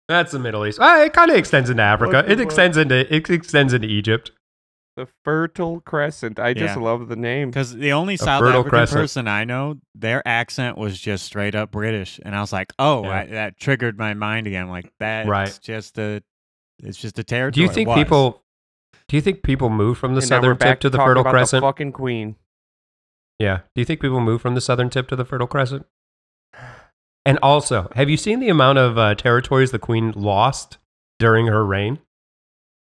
that's 0.08 0.32
the 0.32 0.40
Middle 0.40 0.66
East. 0.66 0.80
Uh, 0.80 1.04
it 1.06 1.14
kind 1.14 1.30
of 1.30 1.38
extends 1.38 1.70
into 1.70 1.84
Africa. 1.84 2.26
It 2.28 2.40
extends 2.42 2.76
into 2.76 3.14
it 3.14 3.30
extends 3.30 3.74
into 3.74 3.88
Egypt. 3.88 4.32
The 4.96 5.08
Fertile 5.26 5.82
Crescent. 5.82 6.40
I 6.40 6.54
just 6.54 6.78
Yeah. 6.78 6.82
love 6.82 7.10
the 7.10 7.18
name. 7.18 7.50
Because 7.50 7.74
the 7.74 7.92
only 7.92 8.16
South 8.16 8.40
Fertile 8.40 8.62
African 8.62 8.70
Crescent. 8.70 9.02
person 9.02 9.28
I 9.28 9.44
know, 9.44 9.76
their 9.94 10.26
accent 10.26 10.78
was 10.78 11.00
just 11.00 11.26
straight 11.26 11.54
up 11.54 11.72
British, 11.72 12.20
and 12.24 12.34
I 12.36 12.40
was 12.42 12.54
like, 12.54 12.72
"Oh, 12.80 13.04
Yeah. 13.04 13.10
I, 13.10 13.26
that 13.28 13.58
triggered 13.58 13.98
my 13.98 14.14
mind 14.14 14.48
again." 14.48 14.70
Like 14.70 14.92
that's 15.00 15.28
Right. 15.28 15.60
just 15.62 15.98
a, 16.00 16.24
it's 16.82 16.98
just 16.98 17.20
a 17.20 17.24
territory. 17.26 17.52
Do 17.52 17.62
you 17.68 17.74
think 17.74 17.90
was. 17.90 17.98
people? 17.98 18.44
Do 19.10 19.18
you 19.18 19.22
think 19.22 19.44
people 19.44 19.70
move 19.70 19.98
from 19.98 20.16
the 20.16 20.22
And 20.22 20.30
now 20.30 20.38
we're 20.38 20.42
southern 20.44 20.58
back 20.58 20.70
tip 20.76 20.80
to 20.82 20.90
the 20.90 20.98
talking 20.98 21.10
Fertile 21.10 21.22
about 21.22 21.32
Crescent? 21.32 21.62
The 21.62 21.68
fucking 21.68 21.92
queen. 21.92 22.36
yeah. 23.38 23.58
Do 23.76 23.82
you 23.82 23.86
think 23.86 24.00
people 24.00 24.22
move 24.22 24.42
from 24.42 24.56
the 24.56 24.62
southern 24.62 24.90
tip 24.90 25.08
to 25.10 25.16
the 25.18 25.26
Fertile 25.26 25.46
Crescent? 25.48 25.86
And 27.26 27.38
also, 27.42 27.90
have 27.96 28.10
you 28.10 28.18
seen 28.18 28.40
the 28.40 28.50
amount 28.50 28.78
of 28.78 28.98
uh, 28.98 29.16
territories 29.16 29.72
the 29.72 29.80
Queen 29.80 30.12
lost 30.12 30.78
during 31.20 31.48
her 31.48 31.66
reign? 31.66 32.00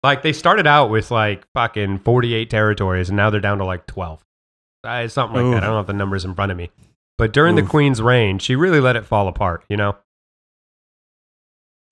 Like 0.04 0.22
they 0.22 0.34
started 0.34 0.68
out 0.68 0.90
with 0.90 1.12
like 1.12 1.46
fucking 1.54 2.00
forty-eight 2.00 2.50
territories, 2.50 3.10
and 3.10 3.16
now 3.18 3.30
they're 3.30 3.40
down 3.40 3.58
to 3.60 3.66
like 3.66 3.86
twelve. 3.88 4.24
Uh, 4.84 5.08
something 5.08 5.36
like 5.38 5.46
Oof. 5.46 5.54
that. 5.56 5.64
I 5.64 5.68
don't 5.68 5.78
have 5.78 5.88
the 5.88 5.94
numbers 5.94 6.26
in 6.26 6.36
front 6.36 6.52
of 6.52 6.58
me. 6.58 6.70
But 7.18 7.32
during 7.32 7.56
the 7.56 7.62
Queen's 7.62 8.02
reign, 8.02 8.38
she 8.40 8.56
really 8.56 8.82
let 8.82 8.96
it 8.98 9.06
fall 9.06 9.28
apart. 9.30 9.64
You 9.70 9.78
know? 9.78 9.96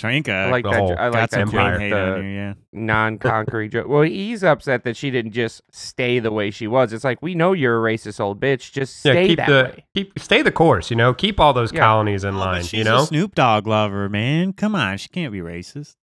Trnka 0.01 0.29
I 0.29 0.49
like 0.51 0.63
the 0.63 0.71
that. 0.71 0.77
whole- 0.79 0.95
I 0.97 1.09
like 1.09 1.29
that 1.29 1.39
empire. 1.41 1.77
joke, 1.77 2.17
the 2.17 2.23
you, 2.23 2.29
yeah. 2.29 2.53
non-conquering 2.73 3.69
joke. 3.69 3.87
Well, 3.87 4.01
he's 4.01 4.43
upset 4.43 4.83
that 4.83 4.97
she 4.97 5.11
didn't 5.11 5.31
just 5.33 5.61
stay 5.71 6.17
the 6.17 6.31
way 6.31 6.49
she 6.49 6.65
was. 6.67 6.91
It's 6.91 7.03
like 7.03 7.21
we 7.21 7.35
know 7.35 7.53
you're 7.53 7.77
a 7.87 7.91
racist 7.93 8.19
old 8.19 8.41
bitch. 8.41 8.71
Just 8.71 9.05
Yeah. 9.05 9.11
stay 9.13 9.27
keep 9.27 9.37
that 9.37 9.47
the 9.47 9.63
way. 9.75 9.85
keep 9.95 10.17
stay 10.19 10.41
the 10.41 10.51
course. 10.51 10.89
You 10.89 10.95
know, 10.97 11.13
keep 11.13 11.39
all 11.39 11.53
those 11.53 11.71
Yeah. 11.71 11.81
colonies 11.81 12.23
in 12.23 12.31
Oh, 12.33 12.39
but 12.39 12.45
line. 12.45 12.63
she's 12.63 12.79
You 12.79 12.83
know? 12.83 13.03
a 13.03 13.05
Snoop 13.05 13.35
Dogg 13.35 13.67
lover, 13.67 14.09
man. 14.09 14.53
Come 14.53 14.73
on, 14.73 14.97
she 14.97 15.07
can't 15.09 15.31
be 15.31 15.39
racist. 15.39 15.95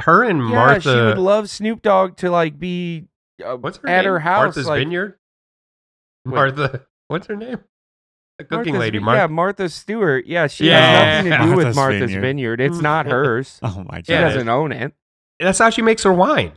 Her 0.00 0.22
and 0.24 0.38
yeah, 0.48 0.54
Martha. 0.54 0.80
she 0.80 0.88
would 0.96 1.18
love 1.18 1.50
Snoop 1.50 1.82
Dogg 1.82 2.16
to 2.18 2.30
like 2.30 2.58
be 2.58 3.04
uh, 3.44 3.56
what's 3.56 3.78
her 3.78 3.88
at 3.88 4.02
name? 4.02 4.10
her 4.12 4.18
house. 4.18 4.44
Martha's 4.56 4.66
like, 4.66 4.78
Vineyard. 4.80 5.18
Wait. 6.24 6.34
Martha. 6.34 6.86
What's 7.08 7.26
her 7.28 7.36
name? 7.36 7.58
The 8.38 8.44
cooking 8.44 8.74
Martha's 8.74 8.80
lady. 8.80 8.98
Vin- 8.98 9.04
Martha. 9.04 9.20
Yeah, 9.22 9.26
Martha 9.26 9.68
Stewart. 9.68 10.26
Yeah, 10.26 10.46
she 10.46 10.66
Yeah. 10.68 10.80
has 10.80 11.24
nothing 11.24 11.38
to 11.40 11.44
do 11.46 11.56
with 11.56 11.64
Martha's 11.64 11.76
Martha's 11.76 12.00
Vineyard. 12.12 12.20
Vineyard. 12.20 12.60
It's 12.60 12.80
not 12.80 13.06
hers. 13.10 13.58
Oh 13.62 13.84
my 13.88 13.96
god, 13.98 14.06
She 14.06 14.12
Yeah. 14.12 14.20
doesn't 14.22 14.48
own 14.48 14.72
it. 14.72 14.92
That's 15.40 15.58
how 15.58 15.70
she 15.70 15.82
makes 15.82 16.02
her 16.04 16.12
wine. 16.12 16.52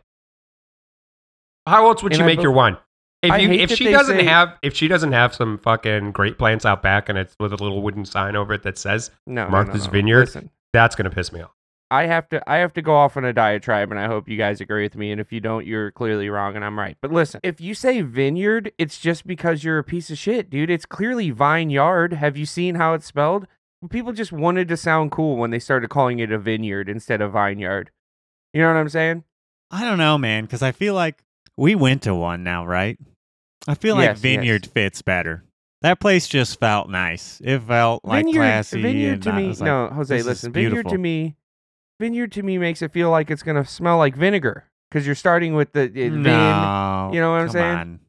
How 1.67 1.87
else 1.87 2.01
would 2.03 2.11
And 2.13 2.17
she 2.19 2.23
I 2.23 2.25
make 2.25 2.37
bel- 2.37 2.43
your 2.43 2.51
wine? 2.51 2.77
If 3.23 3.39
you 3.39 3.51
if 3.51 3.71
she 3.71 3.91
doesn't 3.91 4.17
say- 4.17 4.25
have 4.25 4.57
if 4.63 4.75
she 4.75 4.87
doesn't 4.87 5.11
have 5.11 5.35
some 5.35 5.59
fucking 5.59 6.11
great 6.11 6.37
plants 6.39 6.65
out 6.65 6.81
back 6.81 7.07
and 7.07 7.17
it's 7.19 7.35
with 7.39 7.53
a 7.53 7.55
little 7.57 7.81
wooden 7.83 8.03
sign 8.05 8.35
over 8.35 8.53
it 8.53 8.63
that 8.63 8.77
says 8.79 9.11
No, 9.27 9.43
no, 9.43 9.45
no, 9.45 9.51
Martha's 9.51 9.85
no. 9.85 9.91
Vineyard? 9.91 10.19
Listen, 10.21 10.49
that's 10.73 10.95
gonna 10.95 11.11
piss 11.11 11.31
me 11.31 11.41
off. 11.41 11.51
I 11.91 12.05
have 12.07 12.29
to 12.29 12.41
I 12.49 12.57
have 12.57 12.71
to 12.73 12.81
go 12.81 12.95
off 12.95 13.17
on 13.17 13.25
a 13.25 13.33
diatribe 13.33 13.91
and 13.91 13.99
I 13.99 14.07
hope 14.07 14.29
you 14.29 14.37
guys 14.37 14.61
agree 14.61 14.83
with 14.83 14.95
me 14.95 15.11
and 15.11 15.19
if 15.19 15.31
you 15.33 15.39
don't 15.41 15.67
you're 15.67 15.91
clearly 15.91 16.29
wrong 16.29 16.55
and 16.55 16.63
I'm 16.63 16.79
right. 16.79 16.97
But 17.01 17.11
listen, 17.11 17.41
if 17.43 17.59
you 17.59 17.73
say 17.75 18.01
vineyard, 18.01 18.71
it's 18.77 18.97
just 18.97 19.27
because 19.27 19.63
you're 19.63 19.77
a 19.77 19.83
piece 19.83 20.09
of 20.09 20.17
shit, 20.17 20.49
dude. 20.49 20.69
It's 20.69 20.85
clearly 20.85 21.29
vineyard. 21.31 22.13
Have 22.13 22.37
you 22.37 22.45
seen 22.45 22.75
how 22.75 22.93
it's 22.93 23.05
spelled? 23.05 23.45
People 23.89 24.13
just 24.13 24.31
wanted 24.31 24.67
to 24.69 24.77
sound 24.77 25.11
cool 25.11 25.35
when 25.37 25.51
they 25.51 25.59
started 25.59 25.89
calling 25.89 26.19
it 26.19 26.31
a 26.31 26.39
vineyard 26.39 26.87
instead 26.87 27.19
of 27.21 27.33
vineyard. 27.33 27.91
You 28.53 28.61
know 28.61 28.67
what 28.69 28.77
I'm 28.79 28.89
saying? 28.89 29.23
I 29.69 29.83
don't 29.83 29.97
know, 29.97 30.17
man, 30.17 30.45
because 30.45 30.61
I 30.61 30.71
feel 30.71 30.93
like 30.93 31.23
we 31.57 31.75
went 31.75 32.03
to 32.03 32.15
one 32.15 32.43
now, 32.43 32.65
right? 32.65 32.97
I 33.67 33.75
feel 33.75 33.95
like 33.95 34.05
Yes, 34.05 34.19
Vineyard 34.19 34.65
yes. 34.65 34.71
fits 34.73 35.01
better. 35.01 35.43
That 35.81 35.99
place 35.99 36.27
just 36.27 36.59
felt 36.59 36.89
nice. 36.89 37.41
It 37.43 37.59
felt 37.63 38.05
like 38.05 38.25
vineyard, 38.25 38.41
classy. 38.41 38.81
vineyard 38.81 39.13
and 39.13 39.23
to 39.23 39.33
me. 39.33 39.47
like, 39.47 39.59
no, 39.61 39.87
Jose, 39.89 40.21
listen. 40.21 40.51
Vineyard 40.53 40.87
to 40.89 40.97
me, 40.97 41.35
vineyard 42.01 42.31
to 42.33 42.43
me 42.43 42.57
makes 42.57 42.81
it 42.81 42.91
feel 42.91 43.09
like 43.11 43.29
it's 43.31 43.43
gonna 43.43 43.63
smell 43.63 43.97
like 43.97 44.15
vinegar 44.15 44.65
because 44.89 45.05
you're 45.05 45.15
starting 45.15 45.53
with 45.53 45.71
the 45.71 45.83
uh, 45.83 45.87
vin. 45.93 46.15
You 47.13 47.21
know 47.21 47.31
what 47.31 47.41
I'm 47.41 47.47
come 47.47 47.49
saying? 47.53 47.99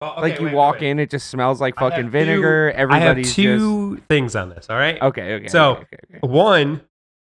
on. 0.00 0.22
like 0.22 0.40
you 0.40 0.50
walk 0.50 0.80
in, 0.82 0.98
it 0.98 1.10
just 1.10 1.28
smells 1.28 1.60
like 1.60 1.74
I 1.76 1.84
have 1.84 1.92
fucking 1.92 2.06
two- 2.06 2.10
vinegar. 2.10 2.72
I 2.74 2.80
have 2.80 2.90
Everybody's 2.90 3.34
two 3.34 3.98
things 4.08 4.34
on 4.34 4.48
this. 4.48 4.66
All 4.70 4.76
right. 4.76 5.00
okay. 5.00 5.34
Okay. 5.34 5.48
So- 5.48 5.72
okay, 5.72 5.82
okay, 5.82 6.16
okay. 6.18 6.26
One, 6.26 6.80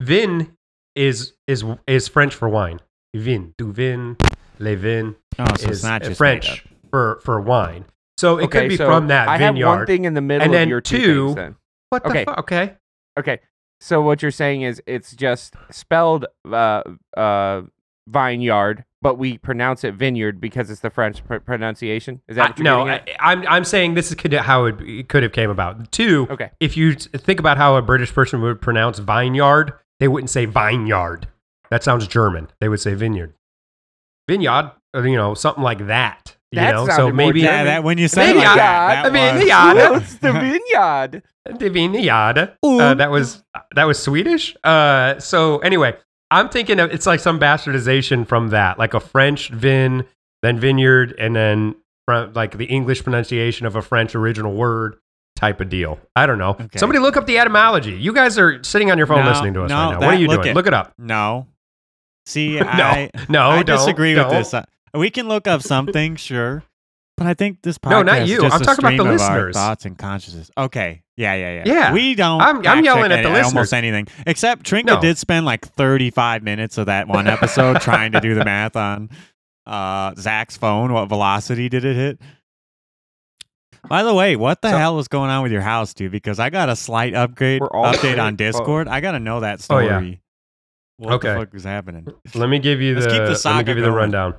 vin 0.02 0.56
is 0.96 1.34
is 1.48 1.64
is 1.88 2.08
French 2.08 2.36
for 2.36 2.48
wine. 2.48 2.80
Vin, 3.16 3.54
du 3.58 3.72
vin, 3.74 4.16
le 4.60 4.76
vin 4.76 5.16
Oh, 5.40 5.46
so 5.58 5.70
is 5.70 5.78
it's 5.78 5.84
not 5.84 6.04
just 6.04 6.18
French 6.18 6.66
for 6.92 7.20
for 7.24 7.42
wine. 7.42 7.86
So 8.18 8.38
it 8.38 8.46
okay, 8.46 8.62
could 8.62 8.70
be 8.70 8.78
so 8.78 8.86
from 8.88 9.08
that 9.08 9.28
I 9.28 9.38
have 9.38 9.58
one 9.58 9.86
thing 9.86 10.06
in 10.06 10.14
the 10.14 10.22
middle 10.22 10.44
And 10.46 10.54
then 10.54 10.64
of 10.64 10.70
your 10.70 10.82
two, 10.82 10.98
two- 10.98 11.26
things. 11.28 11.36
Then. 11.36 11.56
what 11.90 12.04
the 12.04 12.10
okay. 12.10 12.26
fuck? 12.26 12.40
Okay. 12.40 12.76
Okay. 13.20 13.40
So 13.79 14.01
what 14.01 14.22
you're 14.22 14.31
saying 14.31 14.62
is 14.63 14.81
it's 14.88 15.15
just 15.15 15.53
spelled 15.72 16.25
uh, 16.51 16.84
uh, 17.15 17.62
vineyard, 18.07 18.86
but 19.01 19.15
we 19.19 19.38
pronounce 19.38 19.84
it 19.84 19.93
vineyard 19.93 20.41
because 20.41 20.69
it's 20.72 20.81
the 20.81 20.89
French 20.89 21.24
pr- 21.25 21.36
pronunciation. 21.38 22.22
Is 22.27 22.36
that 22.38 22.55
I- 22.57 22.62
no? 22.63 22.88
I, 22.88 23.03
I'm 23.19 23.46
I'm 23.48 23.63
saying 23.63 23.93
this 23.93 24.12
is 24.12 24.17
how 24.39 24.65
it, 24.65 24.81
it 24.81 25.10
could 25.10 25.24
have 25.24 25.31
came 25.31 25.50
about. 25.50 25.91
Two, 25.91 26.27
Okay. 26.29 26.50
if 26.60 26.75
you 26.75 26.93
think 26.96 27.39
about 27.39 27.57
how 27.57 27.75
a 27.75 27.81
British 27.81 28.13
person 28.13 28.41
would 28.41 28.62
pronounce 28.62 29.00
vineyard, 29.00 29.74
they 30.00 30.07
wouldn't 30.07 30.29
say 30.29 30.46
vineyard. 30.46 31.27
That 31.69 31.84
sounds 31.84 32.07
German. 32.07 32.48
They 32.62 32.69
would 32.69 32.79
say 32.79 32.93
vineyard. 32.93 33.34
Vineyard, 34.27 34.72
or, 34.93 35.05
you 35.05 35.17
know, 35.17 35.34
something 35.34 35.63
like 35.63 35.86
that. 35.88 36.37
You 36.51 36.62
know, 36.62 36.88
so 36.88 37.12
maybe 37.12 37.42
Yeah, 37.42 37.66
that 37.66 37.84
when 37.84 37.98
you 37.98 38.08
said 38.08 38.30
it 38.30 38.36
like 38.38 38.46
Vineyard. 38.46 38.56
that, 38.58 39.06
I 39.06 39.10
that 39.10 39.13
mean, 39.13 39.36
was- 39.36 40.13
vineyard. 40.13 40.22
Well, 40.24 40.34
the 40.34 40.39
vineyard. 40.39 41.24
the 41.60 41.70
vineyard. 41.70 42.54
Uh, 42.63 42.94
that 42.94 43.12
was 43.12 43.44
that 43.75 43.84
was 43.84 44.00
Swedish. 44.01 44.56
Uh, 44.63 45.20
so 45.20 45.60
anyway, 45.60 45.98
I'm 46.32 46.48
thinking 46.50 46.80
of 46.80 46.92
it's 46.94 47.06
like 47.06 47.20
some 47.20 47.39
bastardization 47.39 48.25
from 48.25 48.50
that, 48.50 48.80
like 48.80 48.94
a 48.94 49.00
French 49.00 49.50
vin, 49.50 50.06
then 50.42 50.60
vineyard, 50.60 51.13
and 51.20 51.36
then 51.36 51.75
fr- 52.06 52.32
like 52.34 52.58
the 52.58 52.66
English 52.66 53.04
pronunciation 53.04 53.66
of 53.66 53.75
a 53.75 53.82
French 53.82 54.16
original 54.16 54.54
word 54.54 54.96
type 55.36 55.60
of 55.62 55.68
deal. 55.70 56.00
I 56.16 56.25
don't 56.25 56.38
know. 56.38 56.51
Okay. 56.51 56.77
Somebody 56.80 57.00
look 57.00 57.18
up 57.18 57.25
the 57.27 57.38
etymology. 57.39 57.92
You 57.92 58.13
guys 58.13 58.38
are 58.39 58.63
sitting 58.63 58.89
on 58.89 58.98
your 58.98 59.08
phone 59.08 59.24
No, 59.25 59.32
listening 59.32 59.54
to 59.56 59.63
us 59.63 59.70
no, 59.70 59.75
right 59.75 59.92
now. 59.92 60.00
What 60.00 60.16
are 60.16 60.18
you 60.18 60.27
look 60.27 60.44
doing? 60.44 60.51
it. 60.51 60.56
Look 60.56 60.68
it 60.68 60.74
up. 60.74 60.94
No. 60.98 61.48
See, 62.25 62.56
No, 62.60 62.66
I 62.66 63.10
no, 63.30 63.50
I 63.50 63.63
don't, 63.63 63.77
disagree 63.77 64.13
don't. 64.16 64.27
with 64.30 64.38
this. 64.38 64.54
I- 64.54 64.66
we 64.98 65.10
can 65.10 65.27
look 65.27 65.48
up 65.48 65.62
something, 65.62 66.16
sure, 66.18 66.63
but 67.18 67.27
I 67.27 67.34
think 67.34 67.62
this 67.63 67.77
podcast 67.77 67.92
No, 67.92 68.04
not 68.04 68.22
is 68.24 68.30
you. 68.30 68.42
just 68.42 68.56
I'm 68.56 68.62
a 68.62 68.66
talking 68.66 68.86
about 68.86 68.89
the 68.92 68.96
stream 68.98 69.01
of 69.01 69.22
our 69.22 69.38
listeners. 69.38 69.56
thoughts 69.56 69.86
and 69.86 69.98
consciousness. 69.98 70.51
Okay, 70.58 71.04
yeah, 71.16 71.34
yeah, 71.34 71.51
yeah. 71.56 71.63
Yeah. 71.66 71.94
we 71.94 72.16
don't. 72.16 72.42
I'm- 72.42 72.62
I'm 72.66 72.84
yelling 72.84 73.12
at 73.12 73.24
the 73.24 73.30
listeners. 73.30 73.46
almost 73.54 73.74
anything. 73.74 74.08
Except 74.25 74.63
Trinket 74.66 74.96
No. 74.96 75.01
did 75.01 75.18
spend 75.18 75.46
like 75.46 75.66
35 75.68 76.44
minutes 76.44 76.77
of 76.77 76.86
that 76.88 77.08
one 77.08 77.27
episode 77.27 77.82
trying 77.82 78.12
to 78.12 78.20
do 78.22 78.36
the 78.36 78.46
math 78.46 78.75
on 78.75 79.10
uh, 79.66 80.13
Zack's 80.16 80.58
phone. 80.58 80.94
What 80.94 81.10
velocity 81.10 81.70
did 81.70 81.86
it 81.86 81.96
hit? 81.96 82.22
By 83.89 84.04
the 84.04 84.13
way, 84.13 84.36
what 84.36 84.62
the 84.62 84.72
So- 84.72 84.77
hell 84.77 84.96
was 84.96 85.08
going 85.08 85.30
on 85.30 85.44
with 85.44 85.51
your 85.51 85.62
house, 85.62 85.94
dude? 85.94 86.12
Because 86.12 86.39
I 86.39 86.50
got 86.50 86.70
a 86.70 86.75
slight 86.75 87.13
upgrade 87.13 87.62
update 87.62 88.22
on 88.22 88.36
Discord. 88.38 88.88
I 88.88 89.01
got 89.01 89.12
to 89.13 89.20
know 89.20 89.39
that 89.39 89.62
story. 89.62 89.89
Oh, 89.89 90.00
yeah. 90.01 90.16
What 90.98 91.13
Okay. 91.16 91.30
the 91.34 91.36
fuck 91.39 91.54
is 91.54 91.63
happening? 91.63 92.08
Let 92.34 92.50
me 92.50 92.60
give 92.60 92.82
you 92.82 92.96
the, 92.96 93.01
Let's 93.01 93.13
keep 93.13 93.22
the 93.44 93.50
let 93.50 93.58
me 93.60 93.63
give 93.63 93.77
you 93.77 93.84
the 93.84 93.92
rundown. 93.92 94.34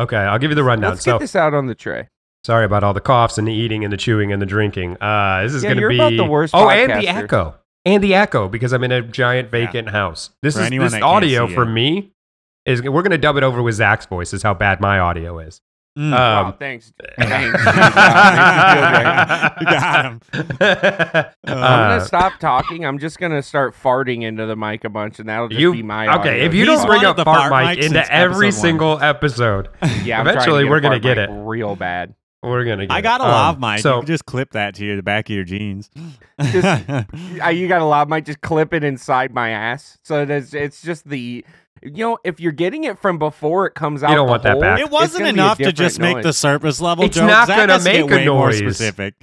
Okay, 0.00 0.16
I'll 0.16 0.38
give 0.38 0.50
you 0.50 0.54
the 0.54 0.64
rundown. 0.64 0.92
Let's 0.92 1.04
so 1.04 1.12
get 1.12 1.20
this 1.20 1.36
out 1.36 1.52
on 1.54 1.66
the 1.66 1.74
tray. 1.74 2.08
Sorry 2.44 2.64
about 2.64 2.82
all 2.82 2.94
the 2.94 3.02
coughs 3.02 3.36
and 3.36 3.46
the 3.46 3.52
eating 3.52 3.84
and 3.84 3.92
the 3.92 3.98
chewing 3.98 4.32
and 4.32 4.40
the 4.40 4.46
drinking. 4.46 4.96
Uh, 5.00 5.42
this 5.42 5.52
is 5.52 5.62
Yeah, 5.62 5.74
going 5.74 5.82
to 5.82 5.88
be 5.88 5.96
about 5.96 6.16
the 6.16 6.24
worst 6.24 6.54
Oh, 6.54 6.70
and 6.70 6.90
the 6.90 7.06
echo, 7.06 7.54
and 7.84 8.02
the 8.02 8.14
echo 8.14 8.48
because 8.48 8.72
I'm 8.72 8.82
in 8.82 8.92
a 8.92 9.02
giant 9.02 9.50
vacant 9.50 9.90
house. 9.90 10.30
This 10.42 10.56
For 10.56 10.62
is 10.62 10.70
this 10.70 11.02
audio 11.02 11.46
for 11.46 11.64
it. 11.64 11.66
me 11.66 12.12
is 12.64 12.80
we're 12.82 13.02
going 13.02 13.10
to 13.10 13.18
dub 13.18 13.36
it 13.36 13.42
over 13.42 13.62
with 13.62 13.74
Zack's 13.74 14.06
voice. 14.06 14.32
Is 14.32 14.42
how 14.42 14.54
bad 14.54 14.80
my 14.80 14.98
audio 14.98 15.38
is. 15.38 15.60
Mm. 15.98 16.12
wow, 16.12 16.44
Um, 16.46 16.54
thanks. 16.58 16.92
thanks. 17.18 17.64
Wow, 17.66 17.72
makes 18.30 18.54
me 18.54 18.70
feel 18.74 18.90
great. 18.90 19.52
You 19.60 19.66
got 19.66 20.04
him. 20.06 20.20
I'm 21.44 21.58
Uh, 21.58 21.88
gonna 21.88 22.04
stop 22.04 22.38
talking. 22.38 22.86
I'm 22.86 22.98
just 22.98 23.18
gonna 23.18 23.42
start 23.42 23.74
farting 23.74 24.22
into 24.22 24.46
the 24.46 24.56
mic 24.56 24.84
a 24.84 24.88
bunch, 24.88 25.18
and 25.18 25.28
that'll 25.28 25.48
just 25.48 25.60
you 25.60 25.72
be 25.72 25.82
my 25.82 26.06
audio. 26.06 26.20
okay? 26.32 26.40
If 26.46 26.54
you 26.54 26.60
He's 26.64 26.78
don't 26.78 26.86
bring 26.86 27.04
up 27.04 27.16
the 27.16 27.24
fart 27.24 27.50
fart 27.50 27.64
mic 27.66 27.78
mic 27.78 27.86
into 27.86 28.12
every 28.12 28.46
episode 28.48 28.58
one. 28.58 28.68
single 28.68 29.00
episode, 29.02 29.68
yeah, 30.04 30.20
I'm 30.20 30.24
trying 30.24 30.24
to 30.24 30.30
eventually 30.30 30.62
get 30.64 30.70
we're 30.70 30.80
gonna 30.80 31.00
get 31.00 31.18
it. 31.18 31.28
real 31.32 31.74
bad. 31.76 32.14
we're 32.42 32.64
gonna. 32.64 32.86
Get 32.86 32.94
I 32.94 33.00
got 33.00 33.20
a 33.20 33.24
it. 33.24 33.26
lav 33.26 33.54
Um, 33.56 33.60
mic. 33.60 33.80
So 33.80 33.96
you 33.96 34.00
can 34.02 34.06
just 34.06 34.24
clip 34.26 34.52
that 34.52 34.74
to 34.76 34.96
the 34.96 35.02
back 35.02 35.28
of 35.28 35.34
your 35.34 35.44
jeans. 35.44 35.90
Just- 36.40 36.88
Uh, 37.44 37.48
you 37.48 37.66
got 37.68 37.82
a 37.82 37.84
lot. 37.84 38.08
mic. 38.08 38.24
just 38.26 38.40
clip 38.40 38.72
it 38.72 38.84
inside 38.84 39.34
my 39.34 39.50
ass. 39.50 39.98
So 40.04 40.22
it's 40.22 40.54
it's 40.54 40.80
just 40.82 41.08
the 41.08 41.44
you 41.82 42.04
know 42.04 42.18
if 42.24 42.40
you're 42.40 42.52
getting 42.52 42.84
it 42.84 42.98
from 42.98 43.18
before 43.18 43.66
it 43.66 43.74
comes 43.74 44.02
out. 44.02 44.14
don't 44.14 44.26
the 44.26 44.30
want 44.30 44.42
that 44.44 44.60
back. 44.60 44.80
it 44.80 44.90
wasn't 44.90 45.20
gonna 45.24 45.32
be 45.32 45.38
a 45.40 45.42
enough 45.42 45.58
to 45.58 45.64
different 45.64 45.78
just 45.78 45.98
make 46.00 46.22
the 46.22 46.32
surface 46.32 46.80
level 46.80 47.04
It's 47.04 47.16
jokes. 47.16 47.26
not 47.26 47.48
gonna 47.48 47.72
has 47.72 47.84
to 47.84 47.92
get 47.92 48.06
make 48.10 48.20
a 48.20 48.24
noise. 48.24 48.58
specific. 48.58 49.14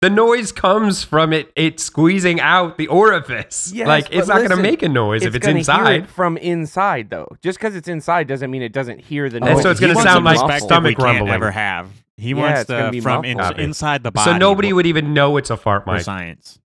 the 0.00 0.08
noise 0.10 0.52
comes 0.52 1.04
from 1.04 1.32
it. 1.32 1.52
It 1.56 1.78
squeezing 1.80 2.40
out 2.40 2.78
the 2.78 2.86
orifice. 2.88 3.72
Yes, 3.74 3.86
like 3.86 4.08
it's 4.10 4.28
not 4.28 4.40
gonna 4.42 4.60
make 4.62 4.82
a 4.82 4.88
noise 4.88 5.22
if 5.24 5.34
it's 5.34 5.44
gonna 5.46 5.54
hear 5.54 5.58
inside. 5.58 6.02
it 6.04 6.08
from 6.08 6.36
inside 6.38 7.10
though. 7.10 7.28
Just 7.42 7.58
because 7.58 7.74
it's 7.76 7.88
inside 7.88 8.26
doesn't 8.26 8.50
mean 8.50 8.62
it 8.62 8.72
doesn't 8.72 9.00
hear 9.00 9.28
the 9.28 9.38
oh, 9.38 9.46
And 9.46 9.54
noise. 9.56 9.62
so 9.62 9.70
it's 9.70 9.80
gonna 9.80 9.94
sound 9.96 10.24
like 10.24 10.62
stomach 10.62 10.96
we 10.98 11.04
rumbling. 11.04 11.30
ever 11.32 11.50
have. 11.50 11.90
He 12.16 12.30
Yeah, 12.30 12.34
wants 12.36 12.64
gonna 12.64 12.90
the 12.92 13.00
from 13.00 13.24
in, 13.24 13.40
inside 13.58 14.02
the 14.02 14.10
body. 14.10 14.30
So 14.30 14.36
nobody 14.38 14.72
would 14.72 14.86
even 14.86 15.14
know 15.14 15.36
it's 15.36 15.50
a 15.50 15.56
fart 15.56 15.84
for 15.84 15.94
mic. 15.94 16.02
science. 16.02 16.58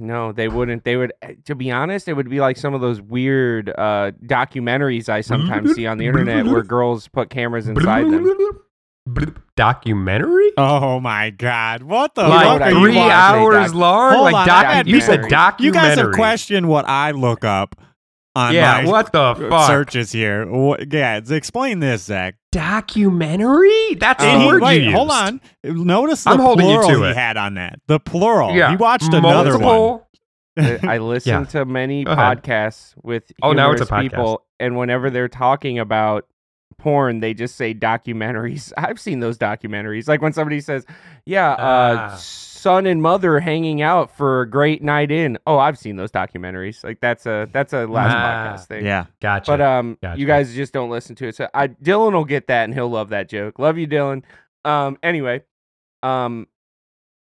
No, 0.00 0.32
they 0.32 0.48
wouldn't. 0.48 0.82
They 0.84 0.96
would. 0.96 1.12
eh, 1.22 1.34
To 1.44 1.54
be 1.54 1.70
honest, 1.70 2.08
it 2.08 2.14
would 2.14 2.28
be 2.30 2.40
like 2.40 2.56
some 2.56 2.72
of 2.74 2.80
those 2.80 3.00
weird 3.00 3.68
uh, 3.68 4.12
documentaries 4.24 5.08
I 5.08 5.20
sometimes 5.20 5.74
see 5.74 5.86
on 5.86 5.98
the 5.98 6.06
internet 6.06 6.46
where 6.46 6.62
girls 6.62 7.06
put 7.08 7.28
cameras 7.30 7.68
inside 7.68 8.04
them. 8.06 8.26
Documentary? 9.56 10.52
Oh 10.56 11.00
my 11.00 11.30
god! 11.30 11.82
What 11.82 12.14
the 12.14 12.22
You 12.22 12.28
know 12.28 12.34
fuck 12.38 12.46
what 12.46 12.60
Like 12.60 12.72
are 12.74 12.78
you 12.78 12.84
three 12.86 12.98
hours 12.98 13.66
doc- 13.66 13.74
long? 13.74 14.12
Hold 14.14 14.24
like 14.24 14.34
on, 14.34 14.46
doc- 14.46 14.86
you 14.86 15.00
said 15.00 15.28
documentary. 15.28 15.66
You 15.66 15.72
guys 15.72 15.98
have 15.98 16.12
questioned 16.12 16.68
what 16.68 16.88
I 16.88 17.10
look 17.10 17.44
up 17.44 17.76
on 18.36 18.54
Yeah, 18.54 18.82
my 18.82 18.90
what 18.90 19.12
the 19.12 19.34
fuck? 19.48 19.66
searches 19.66 20.12
here. 20.12 20.46
What, 20.50 20.92
yeah, 20.92 21.20
explain 21.30 21.80
this, 21.80 22.04
Zack. 22.04 22.36
Documentary? 22.52 23.94
That's 23.94 24.22
Um, 24.22 24.40
the 24.40 24.46
word 24.46 24.62
wait, 24.62 24.82
you 24.82 24.92
hold 24.92 25.08
used. 25.08 25.22
on. 25.22 25.40
Notice 25.86 26.24
the 26.24 26.30
I'm 26.30 26.38
holding 26.40 26.66
you 26.68 26.74
plural 26.78 27.00
to 27.00 27.04
he 27.04 27.10
it. 27.10 27.16
had 27.16 27.36
on 27.36 27.54
that. 27.54 27.80
The 27.86 27.98
plural. 28.00 28.54
Yeah. 28.54 28.70
He 28.70 28.76
watched 28.76 29.12
another 29.12 29.52
one. 29.58 29.60
Multiple- 29.62 30.06
I 30.58 30.78
I 30.94 30.98
listen 30.98 31.30
Yeah. 31.32 31.44
to 31.46 31.64
many 31.64 32.04
podcasts 32.04 32.94
with 33.02 33.30
Oh, 33.42 33.52
now 33.52 33.70
it's 33.72 33.80
a 33.80 33.84
humorous 33.84 34.08
podcast. 34.08 34.10
people, 34.10 34.46
and 34.58 34.76
whenever 34.76 35.08
they're 35.08 35.28
talking 35.28 35.78
about 35.78 36.26
porn, 36.76 37.20
they 37.20 37.32
just 37.34 37.56
say 37.56 37.72
documentaries. 37.72 38.72
I've 38.78 38.98
seen 39.00 39.20
those 39.20 39.38
documentaries. 39.38 40.08
Like 40.08 40.20
when 40.20 40.32
somebody 40.32 40.60
says, 40.60 40.84
"Yeah, 41.24 41.52
uh, 41.52 42.08
Ah. 42.10 42.16
Son 42.60 42.86
and 42.86 43.00
mother 43.02 43.40
hanging 43.40 43.82
out 43.82 44.14
for 44.16 44.42
a 44.42 44.48
great 44.50 44.82
night 44.82 45.10
in." 45.10 45.38
Oh, 45.46 45.58
I've 45.58 45.78
seen 45.78 45.96
those 45.96 46.10
documentaries. 46.12 46.84
Like 46.84 47.00
that's 47.00 47.26
a 47.26 47.48
that's 47.52 47.72
a 47.72 47.86
last 47.86 48.14
Ah. 48.14 48.56
podcast 48.56 48.66
thing. 48.68 48.84
Yeah. 48.84 49.06
Gotcha. 49.20 49.50
But 49.50 49.60
um, 49.60 49.98
Gotcha. 50.02 50.20
you 50.20 50.26
guys 50.26 50.54
just 50.54 50.72
don't 50.72 50.90
listen 50.90 51.14
to 51.16 51.28
it. 51.28 51.36
So 51.36 51.48
I, 51.54 51.68
Dylan 51.68 52.12
will 52.12 52.24
get 52.24 52.46
that, 52.48 52.64
and 52.64 52.74
he'll 52.74 52.90
love 52.90 53.08
that 53.10 53.28
joke. 53.28 53.58
Love 53.58 53.78
you, 53.78 53.86
Dylan. 53.86 54.22
Um, 54.64 54.98
anyway, 55.02 55.42
um, 56.02 56.46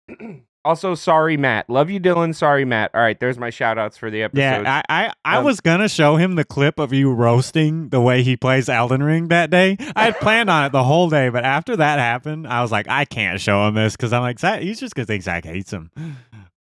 Also, 0.67 0.95
sorry, 0.95 1.37
Matt. 1.37 1.71
Love 1.71 1.89
you, 1.91 2.01
Dylan. 2.01 2.35
Sorry, 2.35 2.65
Matt. 2.65 2.91
All 2.95 3.01
right, 3.01 3.19
there's 3.21 3.39
my 3.39 3.51
shout 3.51 3.79
outs 3.79 3.97
for 3.97 4.11
the 4.11 4.23
episode. 4.23 4.41
Yeah, 4.41 4.83
I 4.89 5.05
I, 5.07 5.13
I 5.25 5.37
Um, 5.39 5.45
was 5.45 5.61
gonna 5.61 5.89
show 5.89 6.17
him 6.17 6.35
the 6.35 6.45
clip 6.45 6.79
of 6.79 6.93
you 6.93 7.13
roasting 7.13 7.89
the 7.91 8.01
way 8.01 8.23
he 8.23 8.37
plays 8.37 8.69
Elden 8.69 9.03
Ring 9.03 9.29
that 9.29 9.51
day. 9.51 9.77
I 9.95 10.05
had 10.07 10.19
planned 10.21 10.51
on 10.51 10.65
it 10.65 10.73
the 10.73 10.85
whole 10.85 11.09
day, 11.09 11.29
but 11.29 11.45
after 11.45 11.77
that 11.77 11.99
happened, 11.99 12.47
I 12.49 12.63
was 12.63 12.73
like, 12.73 12.89
I 12.89 13.05
can't 13.05 13.41
show 13.41 13.67
him 13.69 13.75
this 13.75 13.97
because 13.97 14.13
I'm 14.13 14.23
like, 14.23 14.39
Zack, 14.41 14.61
he's 14.63 14.81
just 14.81 14.95
gonna 14.95 15.07
think 15.07 15.23
Zack 15.23 15.45
hates 15.45 15.73
him. 15.73 15.91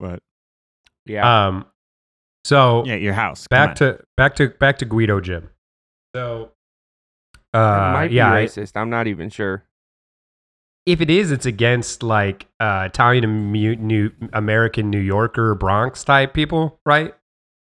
But 0.01 0.21
yeah. 1.07 1.49
Um, 1.49 1.67
so 2.45 2.85
yeah, 2.87 2.95
your 2.95 3.13
house. 3.13 3.47
back 3.49 3.75
to 3.77 4.01
back 4.17 4.35
to 4.37 4.49
back 4.49 4.79
to 4.79 4.87
Guido 4.87 5.21
Jim. 5.21 5.51
So, 6.17 6.53
That 7.53 7.61
uh, 7.61 7.93
might 7.93 8.11
yeah, 8.13 8.31
be 8.31 8.37
I- 8.39 8.45
racist. 8.47 8.73
I'm 8.77 8.91
not 8.91 9.07
even 9.07 9.29
sure. 9.31 9.65
If 10.93 11.01
it 11.01 11.11
is, 11.11 11.31
it's 11.31 11.47
against 11.47 12.03
like 12.03 12.47
uh, 12.61 12.85
Italian 12.87 13.25
and 13.25 13.53
New 13.53 14.11
American 14.33 14.91
New 14.91 14.99
Yorker 15.01 15.55
Bronx 15.55 16.05
type 16.05 16.35
people, 16.35 16.79
right? 16.85 17.15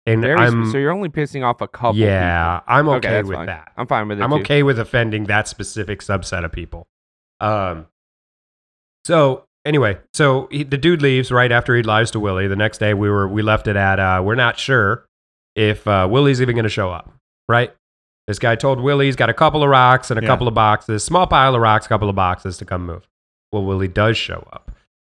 And 0.05 0.22
Very 0.22 0.39
I'm 0.39 0.72
so 0.72 0.77
you're 0.77 0.91
only 0.91 1.10
pissing 1.10 1.43
off 1.43 1.60
a 1.60 1.67
couple. 1.67 1.98
yeah, 1.98 2.62
I'm 2.67 2.86
people. 2.86 2.93
okay, 2.96 3.24
with 3.24 3.36
fine. 3.36 3.46
that. 3.48 3.72
I'm 3.75 3.88
fine 3.88 4.07
with 4.07 4.19
it. 4.19 4.24
I'm 4.24 4.29
too. 4.29 4.38
okay 4.38 4.63
with 4.63 4.79
offending 4.79 5.25
that 5.25 5.48
specific 5.48 6.00
subset 6.01 6.46
of 6.46 6.51
people. 6.51 6.88
Um. 7.41 7.88
So 9.05 9.46
anyway, 9.65 9.98
so 10.13 10.48
he, 10.51 10.63
the 10.63 10.77
dude 10.77 11.01
leaves 11.01 11.31
right 11.31 11.51
after 11.51 11.75
he 11.75 11.84
lies 11.84 12.12
to 12.12 12.19
Willie. 12.19 12.48
The 12.48 12.55
next 12.55 12.77
day, 12.79 12.93
we 12.93 13.10
were 13.10 13.27
we 13.27 13.41
left 13.41 13.67
it 13.67 13.75
at 13.75 14.00
uh, 14.00 14.22
we're 14.24 14.36
not 14.36 14.57
sure 14.57 15.05
if 15.55 15.86
uh, 15.88 16.07
Willie's 16.10 16.41
even 16.41 16.55
going 16.55 16.63
to 16.63 16.69
show 16.69 16.89
up. 16.91 17.12
Right. 17.50 17.74
This 18.27 18.39
guy 18.39 18.55
told 18.55 18.81
Willie 18.81 19.05
he's 19.05 19.15
got 19.15 19.29
a 19.29 19.34
couple 19.34 19.63
of 19.63 19.69
rocks 19.69 20.12
and 20.12 20.19
a 20.19 20.22
Yeah. 20.24 20.27
couple 20.27 20.48
of 20.50 20.53
boxes, 20.53 21.03
small 21.03 21.27
pile 21.27 21.55
of 21.55 21.62
rocks, 21.62 21.86
a 21.86 21.89
couple 21.89 22.10
of 22.10 22.15
boxes 22.15 22.57
to 22.57 22.65
come 22.65 22.86
move. 22.86 23.07
Well, 23.58 23.66
Willie 23.66 23.88
does 23.88 24.18
show 24.18 24.48
up. 24.54 24.72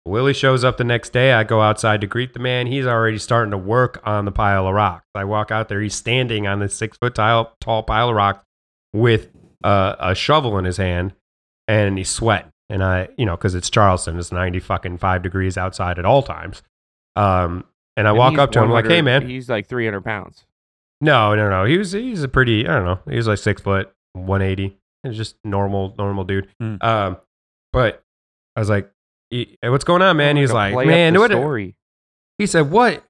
Willie 0.06 0.34
shows 0.34 0.64
up 0.64 0.78
the 0.78 0.86
next 0.86 1.12
day. 1.12 1.34
I 1.34 1.44
go 1.44 1.62
outside 1.62 2.00
to 2.02 2.08
greet 2.08 2.34
the 2.34 2.40
man. 2.40 2.68
He's 2.68 2.86
already 2.86 3.18
starting 3.18 3.52
to 3.52 3.58
work 3.58 4.02
on 4.06 4.24
the 4.24 4.32
pile 4.32 4.66
of 4.66 4.74
rocks. 4.74 5.06
I 5.14 5.26
walk 5.26 5.52
out 5.52 5.68
there. 5.68 5.82
He's 5.82 5.94
standing 5.94 6.48
on 6.48 6.60
this 6.60 6.74
six 6.74 6.98
foot 6.98 7.16
tall, 7.16 7.56
tall 7.60 7.84
pile 7.84 8.10
of 8.10 8.16
rocks 8.16 8.46
with 8.94 9.30
uh, 9.64 9.96
a 10.00 10.16
shovel 10.16 10.58
in 10.58 10.64
his 10.64 10.78
hand 10.78 11.14
and 11.68 11.98
he's 11.98 12.10
sweating. 12.10 12.52
And 12.70 12.82
I, 12.82 13.10
you 13.18 13.26
know, 13.26 13.36
because 13.36 13.56
it's 13.56 13.70
Charleston, 13.70 14.18
it's 14.18 14.32
90 14.32 14.60
fucking 14.60 15.00
five 15.00 15.22
degrees 15.22 15.58
outside 15.58 16.00
at 16.00 16.06
all 16.06 16.24
times. 16.24 16.64
Um, 17.18 17.66
and 17.98 18.08
I 18.08 18.12
And 18.12 18.20
walk 18.20 18.38
up 18.38 18.52
to 18.54 18.64
him 18.64 18.70
like, 18.70 18.88
hey, 18.88 19.02
man. 19.02 19.28
He's 19.28 19.50
like 19.50 19.68
300 19.68 20.02
pounds. 20.02 20.46
No, 21.02 21.36
no, 21.36 21.50
no. 21.50 21.66
He 21.66 21.78
was, 21.78 21.92
he's 21.92 22.24
a 22.24 22.28
pretty, 22.30 22.68
I 22.68 22.74
don't 22.74 22.86
know. 22.86 23.00
He 23.10 23.18
was 23.18 23.28
like 23.28 23.40
six 23.40 23.62
foot, 23.62 23.92
180. 24.14 24.78
He's 25.04 25.18
just 25.18 25.36
normal, 25.44 25.94
normal 25.98 26.24
dude. 26.24 26.48
Hmm. 26.60 26.76
Um, 26.82 27.18
but 27.74 28.04
I 28.60 28.62
was 28.62 28.70
like, 28.70 28.92
"E- 29.32 29.56
what's 29.64 29.86
going 29.86 30.02
on, 30.02 30.18
man? 30.18 30.36
He's 30.36 30.52
like, 30.52 30.74
man, 30.86 31.14
the 31.14 31.20
what? 31.20 31.32
story. 31.32 31.76
He 32.38 32.46
said, 32.46 32.70
"What? 32.72 33.04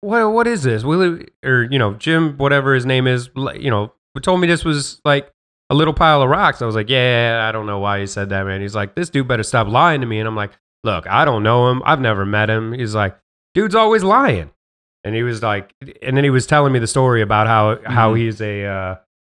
What? 0.00 0.32
What 0.32 0.46
is 0.46 0.62
this? 0.62 0.82
Willie 0.82 1.28
or 1.44 1.64
you 1.70 1.78
know 1.78 1.94
Jim, 1.94 2.36
whatever 2.38 2.74
his 2.74 2.86
name 2.86 3.06
is, 3.06 3.28
you 3.54 3.70
know, 3.70 3.92
told 4.22 4.40
me 4.40 4.46
this 4.46 4.64
was 4.64 5.00
like 5.04 5.30
a 5.70 5.74
little 5.74 5.94
pile 5.94 6.22
of 6.22 6.28
rocks." 6.30 6.62
I 6.62 6.66
was 6.66 6.74
like, 6.74 6.88
"Yeah, 6.88 7.44
I 7.48 7.52
don't 7.52 7.66
know 7.66 7.78
why 7.80 8.00
he 8.00 8.06
said 8.06 8.30
that, 8.30 8.46
man." 8.46 8.60
He's 8.62 8.74
like, 8.74 8.94
"This 8.94 9.10
dude 9.10 9.28
better 9.28 9.42
stop 9.42 9.68
lying 9.68 10.00
to 10.00 10.06
me," 10.06 10.18
and 10.18 10.26
I'm 10.28 10.36
like, 10.36 10.52
"Look, 10.84 11.06
I 11.06 11.24
don't 11.24 11.42
know 11.42 11.70
him. 11.70 11.82
I've 11.84 12.00
never 12.00 12.24
met 12.24 12.48
him." 12.50 12.72
He's 12.72 12.94
like, 12.94 13.16
"Dude's 13.54 13.74
always 13.74 14.02
lying," 14.02 14.50
and 15.04 15.14
he 15.14 15.22
was 15.22 15.42
like, 15.42 15.72
and 16.02 16.16
then 16.16 16.24
he 16.24 16.30
was 16.30 16.46
telling 16.46 16.72
me 16.72 16.78
the 16.78 16.86
story 16.86 17.20
about 17.22 17.46
how 17.46 17.78
how 17.84 18.14
Mhm. 18.14 18.18
he's 18.18 18.40
a 18.40 18.64
uh, 18.64 18.94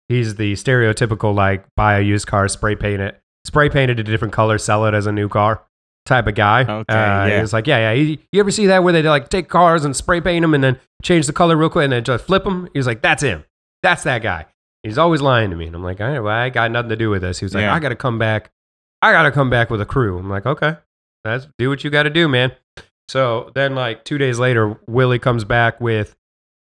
he's 0.10 0.36
the 0.36 0.54
stereotypical 0.54 1.34
like 1.36 1.66
buy 1.76 1.98
a 1.98 2.02
used 2.02 2.28
car, 2.28 2.48
spray 2.48 2.76
paint 2.76 3.02
it, 3.02 3.20
spray 3.46 3.70
painted 3.70 4.00
a 4.00 4.04
different 4.04 4.34
color, 4.34 4.58
sell 4.58 4.86
it 4.86 4.94
as 4.94 5.06
a 5.06 5.12
new 5.12 5.30
car 5.30 5.64
type 6.06 6.28
of 6.28 6.36
guy. 6.36 6.62
Okay, 6.62 6.94
uh, 6.94 7.26
yeah. 7.28 7.42
He 7.42 7.46
like, 7.48 7.68
yeah, 7.68 7.78
yeah. 7.78 7.92
You, 7.94 8.18
you 8.32 8.40
ever 8.40 8.52
see 8.52 8.68
that 8.68 8.84
where 8.84 8.94
they 8.94 9.02
like 9.02 9.30
take 9.30 9.50
cars 9.50 9.86
and 9.86 9.96
spray 9.96 10.22
paint 10.22 10.44
them 10.44 10.54
and 10.54 10.64
then 10.64 10.80
change 11.02 11.28
the 11.28 11.34
color 11.34 11.56
real 11.56 11.70
quick 11.70 11.86
and 11.86 11.94
then 11.94 12.04
just 12.04 12.26
flip 12.26 12.44
them? 12.44 12.68
He 12.74 12.80
was 12.80 12.88
like, 12.88 13.02
that's 13.02 13.24
him. 13.24 13.44
That's 13.82 14.04
that 14.04 14.22
guy. 14.22 14.46
He's 14.84 14.98
always 14.98 15.22
lying 15.22 15.50
to 15.50 15.56
me. 15.56 15.68
And 15.68 15.76
I'm 15.76 15.84
like, 15.84 16.02
all 16.02 16.08
right, 16.08 16.20
well, 16.20 16.36
I 16.36 16.50
got 16.50 16.72
nothing 16.72 16.90
to 16.90 16.96
do 16.96 17.10
with 17.10 17.22
this. 17.22 17.40
He 17.40 17.46
was 17.46 17.54
like, 17.54 17.62
Yeah. 17.62 17.74
I 17.74 17.80
got 17.80 17.90
to 17.90 17.96
come 17.96 18.20
back. 18.20 18.52
I 19.02 19.12
got 19.12 19.24
to 19.24 19.32
come 19.32 19.50
back 19.50 19.70
with 19.70 19.82
a 19.82 19.86
crew. 19.86 20.18
I'm 20.18 20.30
like, 20.30 20.46
okay, 20.46 20.78
that's 21.24 21.48
do 21.58 21.70
what 21.70 21.84
you 21.84 21.90
got 21.90 22.04
to 22.04 22.10
do, 22.10 22.28
man. 22.28 22.54
So 23.10 23.52
then, 23.54 23.76
like 23.76 24.06
two 24.06 24.18
days 24.18 24.40
later, 24.40 24.80
Willie 24.88 25.20
comes 25.20 25.44
back 25.44 25.80
with 25.82 26.16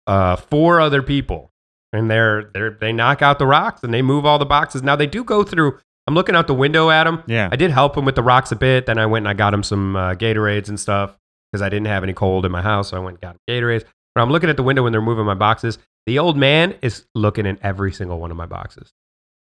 uh, 0.09 0.35
four 0.37 0.81
other 0.81 1.03
people, 1.03 1.53
and 1.93 2.11
they're 2.11 2.51
they 2.53 2.69
they 2.81 2.93
knock 2.93 3.23
out 3.23 3.39
the 3.39 3.47
rocks 3.47 3.85
and 3.85 3.95
they 3.95 4.03
move 4.03 4.27
all 4.27 4.41
the 4.41 4.45
boxes. 4.45 4.83
Now 4.83 4.97
they 4.97 5.07
do 5.07 5.23
go 5.23 5.45
through. 5.45 5.79
I'm 6.07 6.15
looking 6.15 6.35
out 6.35 6.47
the 6.47 6.55
window 6.55 6.91
at 6.91 7.07
him. 7.07 7.23
yeah. 7.27 7.49
I 7.51 7.57
did 7.57 7.71
help 7.71 7.97
him 7.97 8.05
with 8.05 8.17
the 8.17 8.23
rocks 8.23 8.51
a 8.53 8.57
bit. 8.57 8.87
Then 8.87 8.99
I 8.99 9.07
went 9.07 9.23
and 9.25 9.29
I 9.29 9.35
got 9.35 9.55
him 9.55 9.63
some 9.63 9.95
uh, 9.97 10.15
Gatorades 10.15 10.69
and 10.69 10.79
stuff 10.79 11.17
because 11.51 11.63
I 11.63 11.69
didn't 11.69 11.87
have 11.87 12.03
any 12.03 12.13
cold 12.13 12.45
in 12.45 12.53
my 12.53 12.63
house. 12.63 12.91
So 12.91 12.97
I 12.97 13.01
went 13.01 13.15
and 13.15 13.21
got 13.21 13.35
him 13.35 13.41
Gatorades. 13.49 13.85
But 14.15 14.23
I'm 14.23 14.31
looking 14.31 14.51
at 14.51 14.57
the 14.57 14.63
window 14.63 14.83
when 14.83 14.93
they're 14.93 15.01
moving 15.01 15.25
my 15.25 15.35
boxes. 15.35 15.79
The 16.07 16.19
old 16.19 16.37
man 16.37 16.75
is 16.83 17.07
looking 17.15 17.47
in 17.47 17.59
every 17.63 17.93
single 17.93 18.19
one 18.19 18.31
of 18.31 18.37
my 18.37 18.47
boxes. 18.47 18.93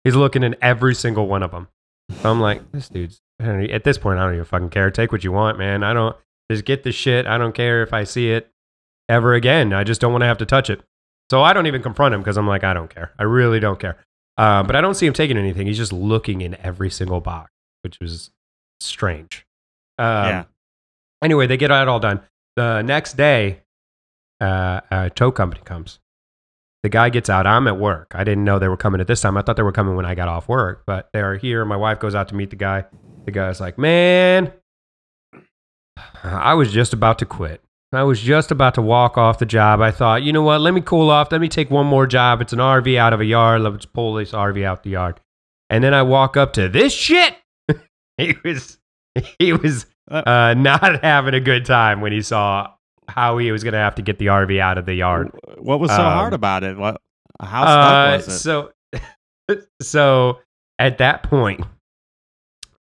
He's 0.04 0.14
looking 0.14 0.42
in 0.42 0.54
every 0.60 0.94
single 0.94 1.26
one 1.26 1.42
of 1.42 1.50
them. 1.50 1.68
So 2.20 2.30
I'm 2.30 2.40
like, 2.40 2.70
this 2.72 2.88
dude's 2.90 3.22
at 3.40 3.84
this 3.84 3.96
point. 3.96 4.18
I 4.18 4.24
don't 4.24 4.34
even 4.34 4.44
fucking 4.44 4.68
care. 4.68 4.90
Take 4.90 5.10
what 5.12 5.24
you 5.24 5.32
want, 5.32 5.58
man. 5.58 5.82
I 5.82 5.94
don't 5.94 6.14
just 6.50 6.66
get 6.66 6.82
the 6.82 6.92
shit. 6.92 7.26
I 7.26 7.38
don't 7.38 7.54
care 7.54 7.82
if 7.82 7.94
I 7.94 8.04
see 8.04 8.30
it 8.30 8.50
ever 9.08 9.32
again. 9.32 9.72
I 9.72 9.84
just 9.84 10.00
don't 10.02 10.12
want 10.12 10.22
to 10.22 10.26
have 10.26 10.38
to 10.38 10.46
touch 10.46 10.68
it. 10.68 10.82
So 11.30 11.42
I 11.42 11.54
don't 11.54 11.66
even 11.66 11.82
confront 11.82 12.14
him 12.14 12.20
because 12.20 12.36
I'm 12.36 12.46
like, 12.46 12.64
I 12.64 12.74
don't 12.74 12.94
care. 12.94 13.12
I 13.18 13.22
really 13.22 13.58
don't 13.60 13.78
care. 13.80 13.96
Uh, 14.36 14.62
but 14.62 14.74
I 14.76 14.80
don't 14.80 14.94
see 14.94 15.06
him 15.06 15.12
taking 15.12 15.36
anything. 15.36 15.66
He's 15.66 15.76
just 15.76 15.92
looking 15.92 16.40
in 16.40 16.56
every 16.60 16.90
single 16.90 17.20
box, 17.20 17.50
which 17.82 17.98
was 18.00 18.30
strange. 18.80 19.46
Um, 19.98 20.06
Yeah. 20.06 20.44
Anyway, 21.22 21.46
they 21.46 21.56
get 21.56 21.70
it 21.70 21.88
all 21.88 22.00
done. 22.00 22.20
The 22.56 22.82
next 22.82 23.16
day, 23.16 23.60
uh, 24.40 24.80
a 24.90 25.10
tow 25.10 25.30
company 25.32 25.62
comes. 25.64 26.00
The 26.82 26.88
guy 26.90 27.08
gets 27.08 27.30
out. 27.30 27.46
I'm 27.46 27.66
at 27.66 27.78
work. 27.78 28.12
I 28.14 28.24
didn't 28.24 28.44
know 28.44 28.58
they 28.58 28.68
were 28.68 28.76
coming 28.76 29.00
at 29.00 29.06
this 29.06 29.22
time. 29.22 29.36
I 29.38 29.42
thought 29.42 29.56
they 29.56 29.62
were 29.62 29.72
coming 29.72 29.96
when 29.96 30.04
I 30.04 30.14
got 30.14 30.28
off 30.28 30.48
work, 30.48 30.82
but 30.86 31.08
they 31.14 31.20
are 31.20 31.36
here. 31.36 31.64
My 31.64 31.76
wife 31.76 31.98
goes 31.98 32.14
out 32.14 32.28
to 32.28 32.34
meet 32.34 32.50
the 32.50 32.56
guy. 32.56 32.84
The 33.24 33.30
guy's 33.30 33.58
like, 33.58 33.78
man, 33.78 34.52
I 36.22 36.52
was 36.54 36.72
just 36.72 36.92
about 36.92 37.18
to 37.20 37.26
quit. 37.26 37.62
I 37.96 38.02
was 38.02 38.20
just 38.20 38.50
about 38.50 38.74
to 38.74 38.82
walk 38.82 39.16
off 39.18 39.38
the 39.38 39.46
job. 39.46 39.80
I 39.80 39.90
thought, 39.90 40.22
you 40.22 40.32
know 40.32 40.42
what? 40.42 40.60
Let 40.60 40.74
me 40.74 40.80
cool 40.80 41.10
off. 41.10 41.30
Let 41.32 41.40
me 41.40 41.48
take 41.48 41.70
one 41.70 41.86
more 41.86 42.06
job. 42.06 42.40
It's 42.40 42.52
an 42.52 42.58
RV 42.58 42.96
out 42.96 43.12
of 43.12 43.20
a 43.20 43.24
yard. 43.24 43.62
Let's 43.62 43.86
pull 43.86 44.14
this 44.14 44.32
RV 44.32 44.64
out 44.64 44.82
the 44.82 44.90
yard. 44.90 45.20
And 45.70 45.82
then 45.82 45.94
I 45.94 46.02
walk 46.02 46.36
up 46.36 46.52
to 46.54 46.68
this 46.68 46.92
shit. 46.92 47.36
he 48.16 48.36
was 48.44 48.78
he 49.38 49.52
was 49.52 49.86
uh, 50.10 50.54
not 50.56 51.02
having 51.04 51.34
a 51.34 51.40
good 51.40 51.64
time 51.64 52.00
when 52.00 52.12
he 52.12 52.22
saw 52.22 52.70
how 53.08 53.38
he 53.38 53.50
was 53.52 53.62
going 53.64 53.72
to 53.72 53.78
have 53.78 53.94
to 53.96 54.02
get 54.02 54.18
the 54.18 54.26
RV 54.26 54.58
out 54.60 54.78
of 54.78 54.86
the 54.86 54.94
yard. 54.94 55.30
What 55.58 55.80
was 55.80 55.90
so 55.90 55.96
Um, 55.96 56.12
hard 56.12 56.32
about 56.32 56.64
it? 56.64 56.76
What? 56.76 57.00
How 57.40 57.64
stuck 57.64 57.92
Uh, 57.92 58.16
was 58.16 58.28
it? 58.28 58.38
So, 58.38 58.72
so 59.82 60.38
at 60.78 60.98
that 60.98 61.22
point, 61.22 61.62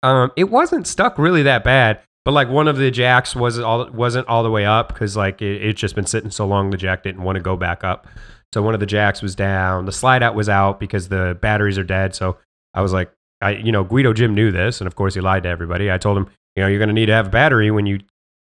um, 0.02 0.30
it 0.36 0.44
wasn't 0.44 0.86
stuck 0.86 1.18
really 1.18 1.42
that 1.44 1.64
bad. 1.64 2.00
But 2.24 2.32
like 2.32 2.48
one 2.48 2.68
of 2.68 2.76
the 2.76 2.90
jacks 2.90 3.34
wasn't 3.34 3.66
all 3.66 3.90
wasn't 3.90 4.28
all 4.28 4.42
the 4.42 4.50
way 4.50 4.64
up 4.64 4.88
because 4.88 5.16
like 5.16 5.42
it 5.42 5.62
it's 5.62 5.80
just 5.80 5.94
been 5.94 6.06
sitting 6.06 6.30
so 6.30 6.46
long 6.46 6.70
the 6.70 6.76
jack 6.76 7.02
didn't 7.02 7.22
want 7.22 7.36
to 7.36 7.42
go 7.42 7.56
back 7.56 7.82
up. 7.82 8.06
So 8.52 8.62
one 8.62 8.74
of 8.74 8.80
the 8.80 8.86
jacks 8.86 9.22
was 9.22 9.34
down. 9.34 9.86
The 9.86 9.92
slide 9.92 10.22
out 10.22 10.34
was 10.34 10.48
out 10.48 10.78
because 10.78 11.08
the 11.08 11.36
batteries 11.40 11.78
are 11.78 11.84
dead. 11.84 12.14
So 12.14 12.36
I 12.74 12.82
was 12.82 12.92
like, 12.92 13.10
I 13.40 13.52
you 13.52 13.72
know 13.72 13.82
Guido 13.82 14.12
Jim 14.12 14.34
knew 14.34 14.52
this, 14.52 14.80
and 14.80 14.86
of 14.86 14.94
course 14.94 15.14
he 15.14 15.20
lied 15.20 15.42
to 15.44 15.48
everybody. 15.48 15.90
I 15.90 15.98
told 15.98 16.16
him, 16.16 16.28
you 16.54 16.62
know, 16.62 16.68
you're 16.68 16.78
going 16.78 16.88
to 16.88 16.94
need 16.94 17.06
to 17.06 17.12
have 17.12 17.26
a 17.26 17.30
battery 17.30 17.70
when 17.70 17.86
you 17.86 18.00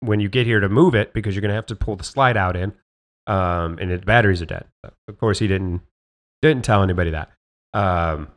when 0.02 0.20
you 0.20 0.28
get 0.28 0.46
here 0.46 0.60
to 0.60 0.68
move 0.68 0.96
it 0.96 1.14
because 1.14 1.36
you're 1.36 1.42
going 1.42 1.50
to 1.50 1.56
have 1.56 1.68
to 1.68 1.76
pull 1.76 1.96
the 1.96 2.04
slide 2.04 2.36
out 2.36 2.58
in, 2.58 2.74
um, 3.28 3.78
and 3.80 3.92
the 3.92 4.00
batteries 4.00 4.42
are 4.42 4.48
dead. 4.48 4.66
So 4.84 4.92
of 5.08 5.18
course 5.18 5.40
he 5.40 5.48
didn't 5.48 5.82
didn't 6.42 6.66
tell 6.66 6.84
anybody 6.84 7.12
that. 7.12 7.32
Um, 7.74 8.28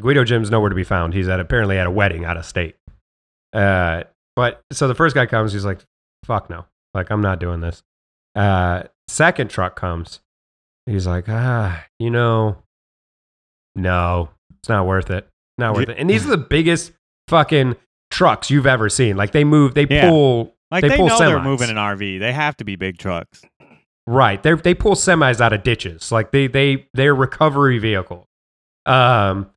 Guido 0.00 0.24
Jim's 0.24 0.50
nowhere 0.50 0.68
to 0.68 0.76
be 0.76 0.84
found. 0.84 1.14
He's 1.14 1.28
at 1.28 1.40
apparently 1.40 1.78
at 1.78 1.86
a 1.86 1.90
wedding 1.90 2.24
out 2.24 2.36
of 2.36 2.44
state. 2.44 2.76
Uh, 3.52 4.04
but 4.36 4.62
so 4.72 4.86
the 4.86 4.94
first 4.94 5.14
guy 5.14 5.26
comes, 5.26 5.52
he's 5.52 5.64
like, 5.64 5.80
"Fuck 6.24 6.48
no, 6.50 6.66
like 6.94 7.10
I'm 7.10 7.20
not 7.22 7.40
doing 7.40 7.60
this." 7.60 7.82
Uh, 8.36 8.84
second 9.08 9.48
truck 9.50 9.74
comes, 9.76 10.20
he's 10.86 11.06
like, 11.06 11.24
"Ah, 11.28 11.84
you 11.98 12.10
know, 12.10 12.58
no, 13.74 14.30
it's 14.58 14.68
not 14.68 14.86
worth 14.86 15.10
it. 15.10 15.26
Not 15.58 15.74
worth 15.74 15.88
Yeah. 15.88 15.94
it." 15.94 15.98
And 16.00 16.10
these 16.10 16.26
are 16.26 16.30
the 16.30 16.36
biggest 16.36 16.92
fucking 17.28 17.76
trucks 18.10 18.50
you've 18.50 18.66
ever 18.66 18.88
seen. 18.88 19.16
Like 19.16 19.32
they 19.32 19.44
move, 19.44 19.74
they 19.74 19.86
Yeah. 19.88 20.08
pull 20.08 20.54
like 20.70 20.82
they 20.82 20.88
they, 20.90 20.96
pull 20.96 21.08
know 21.08 21.18
they're 21.18 21.40
moving 21.42 21.70
an 21.70 21.76
RV. 21.76 22.18
They 22.18 22.32
have 22.32 22.56
to 22.58 22.64
be 22.64 22.76
big 22.76 22.98
trucks. 22.98 23.42
Right. 24.06 24.42
They 24.42 24.54
they 24.54 24.74
pull 24.74 24.94
semis 24.94 25.40
out 25.40 25.52
of 25.52 25.62
ditches. 25.62 26.12
Like 26.12 26.30
they 26.30 26.46
they 26.46 26.86
they're 26.94 27.14
recovery 27.14 27.78
vehicle. 27.78 28.26
Um. 28.84 29.50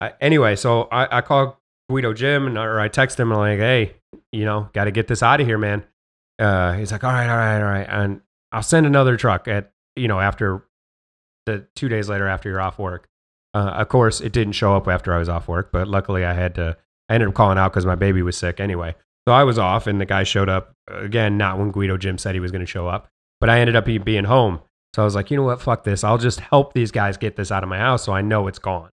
I, 0.00 0.12
anyway, 0.20 0.54
so 0.54 0.82
I 0.92 1.18
I 1.18 1.20
call 1.22 1.60
Guido 1.88 2.12
Jim 2.12 2.46
and 2.46 2.58
or 2.58 2.78
I 2.80 2.88
text 2.88 3.18
him 3.18 3.30
and 3.30 3.40
I'm 3.40 3.48
like, 3.48 3.58
hey, 3.58 3.94
you 4.32 4.44
know, 4.44 4.68
got 4.72 4.84
to 4.84 4.90
get 4.90 5.08
this 5.08 5.22
out 5.22 5.40
of 5.40 5.46
here, 5.46 5.58
man. 5.58 5.84
Uh, 6.38 6.74
he's 6.74 6.92
like, 6.92 7.02
all 7.02 7.12
right, 7.12 7.28
all 7.28 7.36
right, 7.36 7.58
all 7.58 7.64
right, 7.64 7.86
and 7.88 8.20
I'll 8.52 8.62
send 8.62 8.86
another 8.86 9.16
truck 9.16 9.48
at 9.48 9.72
you 9.96 10.08
know 10.08 10.20
after 10.20 10.64
the 11.46 11.66
two 11.74 11.88
days 11.88 12.08
later 12.08 12.28
after 12.28 12.48
you're 12.48 12.60
off 12.60 12.78
work. 12.78 13.08
Uh, 13.54 13.70
of 13.76 13.88
course, 13.88 14.20
it 14.20 14.32
didn't 14.32 14.52
show 14.52 14.76
up 14.76 14.86
after 14.86 15.12
I 15.12 15.18
was 15.18 15.28
off 15.28 15.48
work, 15.48 15.70
but 15.72 15.88
luckily 15.88 16.24
I 16.24 16.34
had 16.34 16.54
to. 16.56 16.76
I 17.08 17.14
ended 17.14 17.30
up 17.30 17.34
calling 17.34 17.58
out 17.58 17.72
because 17.72 17.86
my 17.86 17.94
baby 17.94 18.20
was 18.20 18.36
sick 18.36 18.60
anyway. 18.60 18.94
So 19.26 19.32
I 19.32 19.44
was 19.44 19.58
off, 19.58 19.86
and 19.86 20.00
the 20.00 20.06
guy 20.06 20.24
showed 20.24 20.48
up 20.48 20.74
again. 20.86 21.36
Not 21.38 21.58
when 21.58 21.70
Guido 21.70 21.96
Jim 21.96 22.18
said 22.18 22.34
he 22.34 22.40
was 22.40 22.52
going 22.52 22.60
to 22.60 22.66
show 22.66 22.86
up, 22.86 23.08
but 23.40 23.50
I 23.50 23.60
ended 23.60 23.76
up 23.76 23.86
being 23.86 24.24
home. 24.24 24.60
So 24.94 25.02
I 25.02 25.04
was 25.04 25.14
like, 25.14 25.30
you 25.30 25.36
know 25.36 25.42
what? 25.42 25.60
Fuck 25.60 25.84
this. 25.84 26.04
I'll 26.04 26.18
just 26.18 26.40
help 26.40 26.72
these 26.72 26.90
guys 26.90 27.16
get 27.16 27.36
this 27.36 27.50
out 27.50 27.62
of 27.62 27.68
my 27.68 27.78
house, 27.78 28.04
so 28.04 28.12
I 28.12 28.20
know 28.20 28.46
it's 28.46 28.58
gone. 28.58 28.90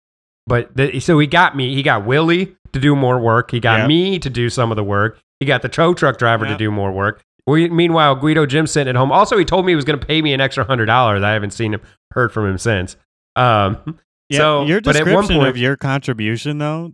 But 0.50 0.76
the, 0.76 1.00
so 1.00 1.18
he 1.18 1.26
got 1.26 1.56
me. 1.56 1.74
He 1.74 1.82
got 1.82 2.04
Willie 2.04 2.54
to 2.74 2.78
do 2.80 2.94
more 2.94 3.18
work. 3.18 3.50
He 3.52 3.58
got 3.60 3.78
Yep. 3.80 3.88
me 3.88 4.18
to 4.18 4.28
do 4.28 4.50
some 4.50 4.70
of 4.70 4.76
the 4.76 4.84
work. 4.84 5.18
He 5.40 5.46
got 5.46 5.62
the 5.62 5.68
tow 5.70 5.94
truck 5.94 6.18
driver 6.18 6.44
to 6.44 6.56
do 6.58 6.70
more 6.70 6.92
work. 6.92 7.22
We, 7.46 7.68
meanwhile, 7.70 8.14
Guido 8.16 8.44
Jim's 8.44 8.70
sitting 8.70 8.90
at 8.90 8.96
home. 8.96 9.10
Also, 9.10 9.38
he 9.38 9.44
told 9.46 9.64
me 9.64 9.72
he 9.72 9.76
was 9.76 9.84
going 9.86 9.98
to 9.98 10.06
pay 10.06 10.20
me 10.20 10.34
an 10.34 10.40
extra 10.42 10.62
hundred 10.64 10.86
dollars. 10.86 11.22
I 11.22 11.30
haven't 11.32 11.52
seen 11.52 11.72
him, 11.72 11.80
heard 12.12 12.32
from 12.32 12.46
him 12.50 12.58
since. 12.58 12.96
Um, 13.36 13.96
Yeah, 14.28 14.38
so, 14.38 14.64
your 14.66 14.80
but 14.82 14.94
at 14.96 15.04
one 15.06 15.22
description 15.22 15.36
point, 15.38 15.48
of 15.48 15.56
your 15.56 15.76
contribution 15.76 16.58
though 16.58 16.92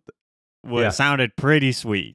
was 0.64 0.82
Yeah. 0.82 0.88
sounded 0.90 1.34
pretty 1.36 1.72
sweet. 1.72 2.14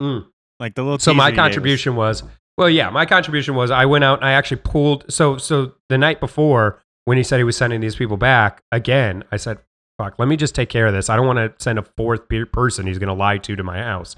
Mm. 0.00 0.26
Like 0.60 0.74
the 0.76 0.82
little. 0.82 0.98
so 0.98 1.12
my 1.12 1.32
contribution 1.32 1.96
was 1.96 2.22
well 2.58 2.68
yeah 2.70 2.90
my 2.90 3.06
contribution 3.06 3.54
was 3.54 3.70
i 3.70 3.86
went 3.86 4.04
out 4.04 4.18
and 4.18 4.26
i 4.28 4.32
actually 4.32 4.58
pulled 4.58 5.10
so 5.10 5.36
so 5.38 5.72
the 5.88 5.96
night 5.96 6.20
before 6.20 6.82
when 7.06 7.16
he 7.16 7.22
said 7.22 7.38
he 7.38 7.44
was 7.44 7.56
sending 7.56 7.80
these 7.80 7.96
people 7.96 8.16
back 8.18 8.62
again 8.72 9.24
i 9.32 9.36
said 9.38 9.58
fuck 10.02 10.14
let 10.18 10.28
me 10.28 10.36
just 10.36 10.54
take 10.54 10.68
care 10.68 10.86
of 10.86 10.92
this 10.92 11.10
i 11.10 11.16
don't 11.16 11.26
want 11.26 11.38
to 11.38 11.52
send 11.62 11.78
a 11.78 11.82
fourth 11.96 12.22
person 12.52 12.86
he's 12.86 12.98
going 12.98 13.08
to 13.08 13.14
lie 13.14 13.38
to 13.38 13.56
to 13.56 13.62
my 13.62 13.82
house 13.82 14.16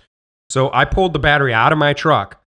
so 0.50 0.70
i 0.72 0.84
pulled 0.84 1.12
the 1.12 1.18
battery 1.18 1.52
out 1.52 1.72
of 1.72 1.78
my 1.78 1.92
truck 1.92 2.40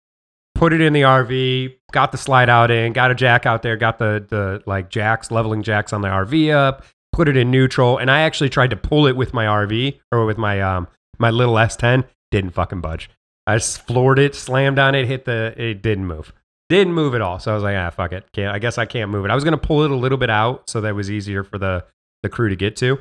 put 0.56 0.74
it 0.74 0.82
in 0.82 0.94
the 0.94 1.02
rv 1.02 1.76
got 1.92 2.12
the 2.12 2.18
slide 2.18 2.50
out 2.50 2.70
in 2.70 2.94
got 2.94 3.12
a 3.12 3.16
jack 3.16 3.46
out 3.46 3.62
there 3.62 3.78
got 3.78 3.98
the 3.98 4.26
the 4.30 4.62
like 4.66 4.90
jacks 4.90 5.32
leveling 5.32 5.64
jacks 5.64 5.94
on 5.94 6.02
the 6.02 6.08
rv 6.08 6.54
up 6.54 6.86
put 7.12 7.28
it 7.28 7.38
in 7.38 7.50
neutral 7.50 7.98
and 7.98 8.12
i 8.12 8.22
actually 8.22 8.50
tried 8.50 8.70
to 8.70 8.78
pull 8.78 9.08
it 9.08 9.16
with 9.16 9.34
my 9.34 9.46
rv 9.46 10.00
or 10.12 10.26
with 10.26 10.38
my 10.38 10.62
um 10.62 10.88
my 11.18 11.30
little 11.30 11.56
s10 11.56 12.04
didn't 12.32 12.52
fucking 12.52 12.82
budge 12.82 13.10
I 13.46 13.60
floored 13.60 14.20
it, 14.20 14.36
slammed 14.36 14.80
on 14.80 14.96
it, 14.96 15.06
hit 15.06 15.26
the. 15.26 15.54
It 15.58 15.82
didn't 15.82 16.06
move. 16.06 16.32
Didn't 16.70 16.94
move 16.94 17.14
at 17.14 17.22
all. 17.22 17.40
So 17.40 17.52
I 17.52 17.56
was 17.56 17.64
like, 17.64 17.76
ah, 17.76 17.90
fuck 17.90 18.14
it. 18.14 18.32
Can't. 18.32 18.56
I 18.56 18.60
guess 18.60 18.78
I 18.78 18.86
can't 18.86 19.12
move 19.12 19.26
it. 19.26 19.32
I 19.32 19.36
was 19.36 19.44
gonna 19.44 19.58
pull 19.58 19.84
it 19.84 19.92
a 19.92 19.96
little 19.96 20.18
bit 20.18 20.30
out 20.30 20.70
so 20.70 20.82
that 20.82 20.96
was 20.96 21.12
easier 21.12 21.44
for 21.44 21.58
the 21.58 21.86
the 22.22 22.30
crew 22.30 22.50
to 22.50 22.56
get 22.56 22.76
to. 22.78 23.00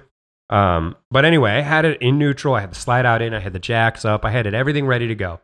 Um, 0.50 0.96
but 1.10 1.24
anyway, 1.24 1.52
I 1.52 1.60
had 1.60 1.84
it 1.84 2.00
in 2.02 2.18
neutral. 2.18 2.54
I 2.54 2.60
had 2.60 2.70
the 2.70 2.76
slide 2.76 3.06
out 3.06 3.22
in. 3.22 3.32
I 3.32 3.40
had 3.40 3.52
the 3.52 3.58
jacks 3.58 4.04
up. 4.04 4.24
I 4.24 4.30
had 4.30 4.46
it 4.46 4.54
everything 4.54 4.86
ready 4.86 5.08
to 5.08 5.14
go. 5.14 5.40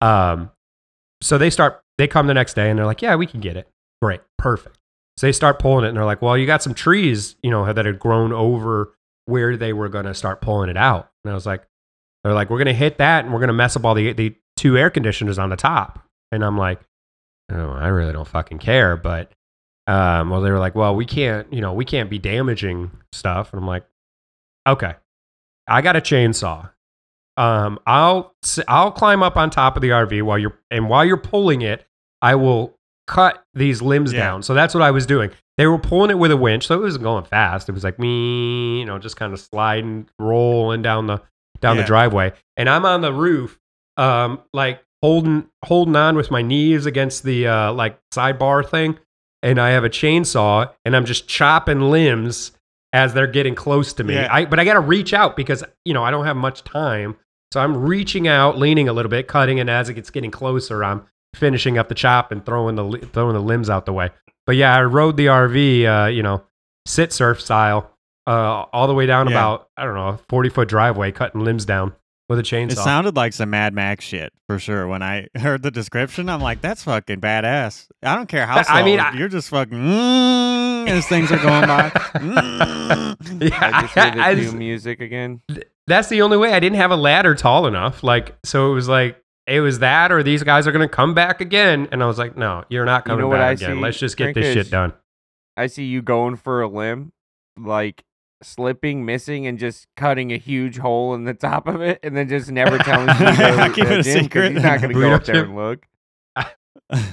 Um, 0.00 0.50
so 1.22 1.38
they 1.38 1.50
start. 1.50 1.80
They 1.96 2.08
come 2.08 2.26
the 2.26 2.34
next 2.34 2.54
day 2.54 2.70
and 2.70 2.78
they're 2.78 2.86
like, 2.86 3.02
yeah, 3.02 3.14
we 3.14 3.26
can 3.26 3.40
get 3.40 3.56
it. 3.56 3.68
Great, 4.02 4.20
perfect. 4.36 4.78
So 5.16 5.26
they 5.26 5.32
start 5.32 5.58
pulling 5.60 5.84
it 5.84 5.88
and 5.88 5.96
they're 5.96 6.04
like, 6.04 6.20
well, 6.20 6.36
you 6.36 6.44
got 6.44 6.62
some 6.62 6.74
trees, 6.74 7.36
you 7.42 7.50
know, 7.50 7.72
that 7.72 7.86
had 7.86 7.98
grown 7.98 8.32
over 8.32 8.94
where 9.26 9.56
they 9.56 9.72
were 9.72 9.88
gonna 9.88 10.12
start 10.14 10.40
pulling 10.40 10.68
it 10.68 10.76
out. 10.76 11.10
And 11.24 11.30
I 11.30 11.34
was 11.34 11.46
like, 11.46 11.62
they're 12.22 12.34
like, 12.34 12.50
we're 12.50 12.58
gonna 12.58 12.72
hit 12.72 12.98
that 12.98 13.24
and 13.24 13.32
we're 13.32 13.40
gonna 13.40 13.52
mess 13.52 13.76
up 13.76 13.84
all 13.84 13.94
the 13.94 14.12
the 14.12 14.34
two 14.56 14.76
air 14.76 14.90
conditioners 14.90 15.38
on 15.38 15.50
the 15.50 15.56
top. 15.56 16.04
And 16.32 16.44
I'm 16.44 16.58
like, 16.58 16.80
oh, 17.52 17.70
I 17.70 17.88
really 17.88 18.12
don't 18.12 18.26
fucking 18.26 18.58
care. 18.58 18.96
But 18.96 19.30
um, 19.86 20.30
well, 20.30 20.40
they 20.40 20.50
were 20.50 20.58
like, 20.58 20.74
well, 20.74 20.96
we 20.96 21.04
can't, 21.06 21.52
you 21.52 21.60
know, 21.60 21.72
we 21.72 21.84
can't 21.84 22.10
be 22.10 22.18
damaging 22.18 22.90
stuff. 23.12 23.52
And 23.52 23.60
I'm 23.60 23.66
like, 23.68 23.84
okay, 24.66 24.94
I 25.66 25.80
got 25.82 25.96
a 25.96 26.00
chainsaw. 26.00 26.70
Um, 27.36 27.78
I'll 27.86 28.32
I'll 28.68 28.92
climb 28.92 29.22
up 29.22 29.36
on 29.36 29.50
top 29.50 29.76
of 29.76 29.82
the 29.82 29.88
RV 29.90 30.22
while 30.22 30.38
you're 30.38 30.56
and 30.70 30.88
while 30.88 31.04
you're 31.04 31.16
pulling 31.16 31.62
it, 31.62 31.84
I 32.22 32.36
will 32.36 32.76
cut 33.06 33.44
these 33.54 33.82
limbs 33.82 34.12
Yeah. 34.12 34.20
down. 34.20 34.42
So 34.42 34.54
that's 34.54 34.72
what 34.72 34.82
I 34.82 34.90
was 34.92 35.04
doing. 35.04 35.30
They 35.58 35.66
were 35.66 35.78
pulling 35.78 36.10
it 36.10 36.18
with 36.18 36.30
a 36.30 36.36
winch, 36.36 36.66
so 36.66 36.74
it 36.76 36.82
wasn't 36.82 37.04
going 37.04 37.24
fast. 37.24 37.68
It 37.68 37.72
was 37.72 37.84
like 37.84 37.98
me, 37.98 38.78
you 38.80 38.84
know, 38.84 38.98
just 38.98 39.16
kind 39.16 39.32
of 39.32 39.40
sliding, 39.40 40.08
rolling 40.18 40.82
down 40.82 41.06
the 41.06 41.20
down 41.60 41.76
the 41.76 41.82
driveway, 41.84 42.32
and 42.56 42.68
I'm 42.68 42.84
on 42.84 43.00
the 43.00 43.12
roof, 43.12 43.58
um, 43.96 44.40
like 44.52 44.80
holding 45.02 45.48
holding 45.64 45.96
on 45.96 46.16
with 46.16 46.30
my 46.30 46.42
knees 46.42 46.86
against 46.86 47.22
the 47.24 47.46
uh, 47.48 47.72
like 47.72 47.98
sidebar 48.12 48.68
thing, 48.68 48.98
and 49.42 49.58
I 49.60 49.70
have 49.70 49.84
a 49.84 49.90
chainsaw, 49.90 50.70
and 50.84 50.94
I'm 50.96 51.04
just 51.04 51.26
chopping 51.28 51.90
limbs 51.90 52.52
as 52.94 53.12
they're 53.12 53.26
getting 53.26 53.54
close 53.56 53.92
to 53.94 54.04
me. 54.04 54.14
Yeah. 54.14 54.28
I 54.30 54.46
but 54.46 54.58
I 54.58 54.64
got 54.64 54.74
to 54.74 54.80
reach 54.80 55.12
out 55.12 55.36
because 55.36 55.62
you 55.84 55.92
know 55.92 56.02
I 56.04 56.10
don't 56.10 56.24
have 56.24 56.36
much 56.36 56.62
time, 56.64 57.16
so 57.52 57.60
I'm 57.60 57.76
reaching 57.76 58.26
out, 58.28 58.56
leaning 58.56 58.88
a 58.88 58.92
little 58.94 59.10
bit, 59.10 59.26
cutting, 59.28 59.60
and 59.60 59.68
as 59.68 59.88
it 59.90 59.94
gets 59.94 60.08
getting 60.10 60.30
closer, 60.30 60.82
I'm 60.82 61.04
finishing 61.34 61.76
up 61.76 61.88
the 61.88 61.94
chop 61.96 62.30
and 62.32 62.46
throwing 62.46 62.76
the 62.76 62.98
throwing 63.12 63.34
the 63.34 63.40
limbs 63.42 63.68
out 63.68 63.84
the 63.84 63.92
way. 63.92 64.10
But 64.46 64.56
yeah, 64.56 64.74
I 64.76 64.82
rode 64.84 65.16
the 65.16 65.26
RV, 65.26 66.04
uh, 66.04 66.06
you 66.08 66.22
know, 66.22 66.44
sit 66.86 67.12
surf 67.12 67.40
style, 67.40 67.90
uh, 68.26 68.64
all 68.72 68.86
the 68.86 68.94
way 68.94 69.06
down 69.06 69.26
Yeah. 69.28 69.32
about 69.34 69.68
I 69.76 69.84
don't 69.84 69.94
know, 69.96 70.08
a 70.08 70.18
forty 70.28 70.48
foot 70.48 70.68
driveway, 70.68 71.10
cutting 71.12 71.42
limbs 71.42 71.64
down 71.64 71.94
with 72.28 72.38
a 72.38 72.42
chainsaw. 72.42 72.72
It 72.72 72.76
sounded 72.78 73.16
like 73.16 73.32
some 73.32 73.50
Mad 73.50 73.74
Max 73.74 74.04
shit 74.04 74.32
for 74.48 74.58
sure. 74.58 74.86
When 74.88 75.02
I 75.02 75.28
heard 75.36 75.62
the 75.62 75.70
description, 75.70 76.28
I'm 76.28 76.40
like, 76.40 76.60
"That's 76.60 76.82
fucking 76.84 77.20
badass." 77.20 77.86
I 78.02 78.14
don't 78.16 78.28
care 78.28 78.46
how. 78.46 78.62
I 78.68 78.82
mean, 78.82 79.00
I- 79.00 79.12
you're 79.14 79.28
just 79.28 79.48
fucking 79.50 79.76
mm, 79.78 80.88
as 80.88 81.06
things 81.06 81.30
are 81.32 81.38
going 81.38 81.66
by. 81.66 81.90
Mm. 82.84 83.50
yeah, 83.50 83.70
I 83.72 83.80
just 83.82 83.94
hear 83.94 84.10
the 84.10 84.20
I 84.20 84.34
doom 84.34 84.44
just- 84.44 84.56
music 84.56 85.00
again. 85.00 85.40
that's 85.86 86.08
the 86.08 86.20
only 86.22 86.36
way. 86.36 86.52
I 86.52 86.60
didn't 86.60 86.76
have 86.76 86.90
a 86.90 86.96
ladder 86.96 87.34
tall 87.34 87.66
enough. 87.66 88.02
Like, 88.02 88.36
so 88.44 88.70
it 88.70 88.74
was 88.74 88.88
like 88.88 89.16
it 89.46 89.60
was 89.60 89.78
that, 89.80 90.12
or 90.12 90.22
these 90.22 90.42
guys 90.42 90.66
are 90.66 90.72
gonna 90.72 90.88
come 90.88 91.14
back 91.14 91.40
again. 91.40 91.88
And 91.92 92.02
I 92.02 92.06
was 92.06 92.18
like, 92.18 92.36
no, 92.36 92.64
you're 92.68 92.84
not 92.84 93.04
You 93.06 93.10
coming 93.10 93.24
know 93.24 93.30
back 93.30 93.56
again. 93.56 93.76
see, 93.76 93.80
Let's 93.80 93.98
just 93.98 94.16
get 94.16 94.24
Frank, 94.26 94.34
this 94.36 94.46
is- 94.46 94.54
shit 94.54 94.70
done. 94.70 94.92
I 95.56 95.66
see 95.68 95.84
you 95.84 96.02
going 96.02 96.36
for 96.36 96.60
a 96.62 96.68
limb, 96.68 97.12
like 97.56 98.04
slipping, 98.42 99.04
missing, 99.04 99.46
and 99.46 99.58
just 99.58 99.86
cutting 99.96 100.32
a 100.32 100.36
huge 100.38 100.78
hole 100.78 101.14
in 101.14 101.24
the 101.24 101.34
top 101.34 101.66
of 101.66 101.80
it, 101.80 102.00
and 102.02 102.16
then 102.16 102.28
just 102.28 102.50
never 102.50 102.78
telling 102.78 103.08
you 103.08 103.14
to 103.14 103.72
Keep 103.74 103.84
it 103.84 103.92
a 103.92 104.02
Jim, 104.02 104.14
'cause 104.14 104.22
secret. 104.22 104.52
He's 104.52 104.62
not 104.62 104.80
going 104.80 104.94
to 104.94 105.00
go 105.00 105.12
up 105.12 105.24
there 105.24 105.44
and 105.44 105.56
look. 105.56 105.86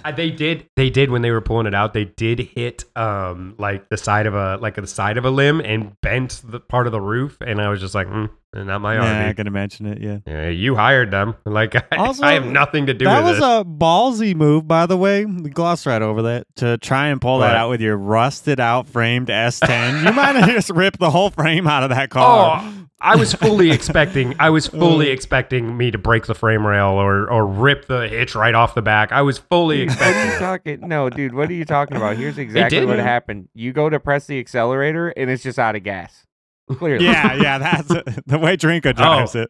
Uh, 0.04 0.12
they 0.12 0.30
did. 0.30 0.68
They 0.76 0.90
did 0.90 1.10
when 1.12 1.22
they 1.22 1.32
were 1.32 1.40
pulling 1.40 1.66
it 1.66 1.74
out. 1.74 1.94
They 1.94 2.04
did 2.06 2.40
hit 2.40 2.84
um 2.96 3.56
like 3.58 3.88
the 3.90 3.96
side 3.98 4.26
of 4.26 4.36
a 4.36 4.58
like 4.58 4.76
the 4.76 4.86
side 4.86 5.18
of 5.18 5.24
a 5.24 5.30
limb 5.30 5.62
and 5.62 5.94
bent 6.02 6.42
the 6.44 6.60
part 6.60 6.88
of 6.88 6.92
the 6.92 7.00
roof. 7.00 7.38
And 7.40 7.62
I 7.62 7.70
was 7.70 7.80
just 7.80 7.96
like, 7.96 8.08
mm, 8.08 8.30
not 8.54 8.80
my 8.82 8.96
Nah, 8.98 9.04
RV. 9.06 9.26
not 9.28 9.36
gonna 9.36 9.52
mention 9.52 9.86
it. 9.86 10.00
Yeah. 10.02 10.18
Yeah, 10.28 10.50
you 10.50 10.76
hired 10.76 11.12
them. 11.12 11.36
Like 11.46 11.76
I, 11.76 11.84
Also, 11.98 12.24
I 12.24 12.34
have 12.34 12.46
nothing 12.46 12.86
to 12.88 12.94
do 12.94 13.06
that 13.06 13.24
was 13.24 13.38
it. 13.38 13.44
a 13.44 13.64
ballsy 13.66 14.36
move, 14.36 14.68
by 14.68 14.86
the 14.86 14.98
way. 14.98 15.26
We 15.26 15.50
glossed 15.50 15.86
right 15.86 16.02
over 16.02 16.22
that 16.24 16.48
to 16.58 16.78
try 16.78 17.08
and 17.08 17.20
pull 17.22 17.40
that 17.40 17.56
out 17.56 17.70
with 17.70 17.82
your 17.82 17.98
rusted 17.98 18.60
out 18.60 18.88
framed 18.88 19.28
S10. 19.28 20.06
you 20.06 20.12
might 20.14 20.36
have 20.36 20.50
just 20.50 20.70
ripped 20.70 21.00
the 21.00 21.10
whole 21.12 21.30
frame 21.30 21.68
out 21.68 21.84
of 21.84 21.90
that 21.90 22.10
car. 22.10 22.62
Oh, 22.64 22.78
I 23.04 23.16
was 23.16 23.34
fully 23.34 23.72
expecting. 23.78 24.36
I 24.40 24.50
was 24.52 24.68
fully 24.68 25.08
Mm. 25.08 25.14
expecting 25.14 25.76
me 25.78 25.90
to 25.92 25.98
break 25.98 26.28
the 26.28 26.36
frame 26.36 26.66
rail 26.68 26.90
or 26.92 27.28
or 27.32 27.46
rip 27.48 27.88
the 27.88 28.08
hitch 28.08 28.36
right 28.36 28.54
off 28.54 28.76
the 28.76 28.82
back. 28.84 29.12
I 29.12 29.22
was 29.24 29.40
fully 29.40 29.86
Dude, 29.88 29.90
what 29.90 30.02
are 30.02 30.26
you 30.26 30.32
it. 30.34 30.40
talking? 30.40 30.88
No, 30.88 31.10
dude, 31.10 31.34
what 31.34 31.50
are 31.50 31.54
you 31.54 31.66
talking 31.66 31.98
about? 31.98 32.16
Here's 32.18 32.38
exactly 32.38 32.86
what 32.86 33.00
happened. 33.00 33.50
You 33.56 33.74
go 33.74 33.90
to 33.90 34.00
press 34.00 34.28
the 34.28 34.40
accelerator, 34.40 35.10
and 35.10 35.30
it's 35.32 35.42
just 35.42 35.58
out 35.58 35.76
of 35.76 35.84
gas. 35.84 36.28
Clearly. 36.78 37.06
yeah, 37.06 37.34
yeah, 37.36 37.58
that's 37.58 37.88
the 38.26 38.40
way 38.40 38.58
Drinko 38.58 38.96
drives 38.96 39.36
Oh. 39.36 39.42
it. 39.44 39.50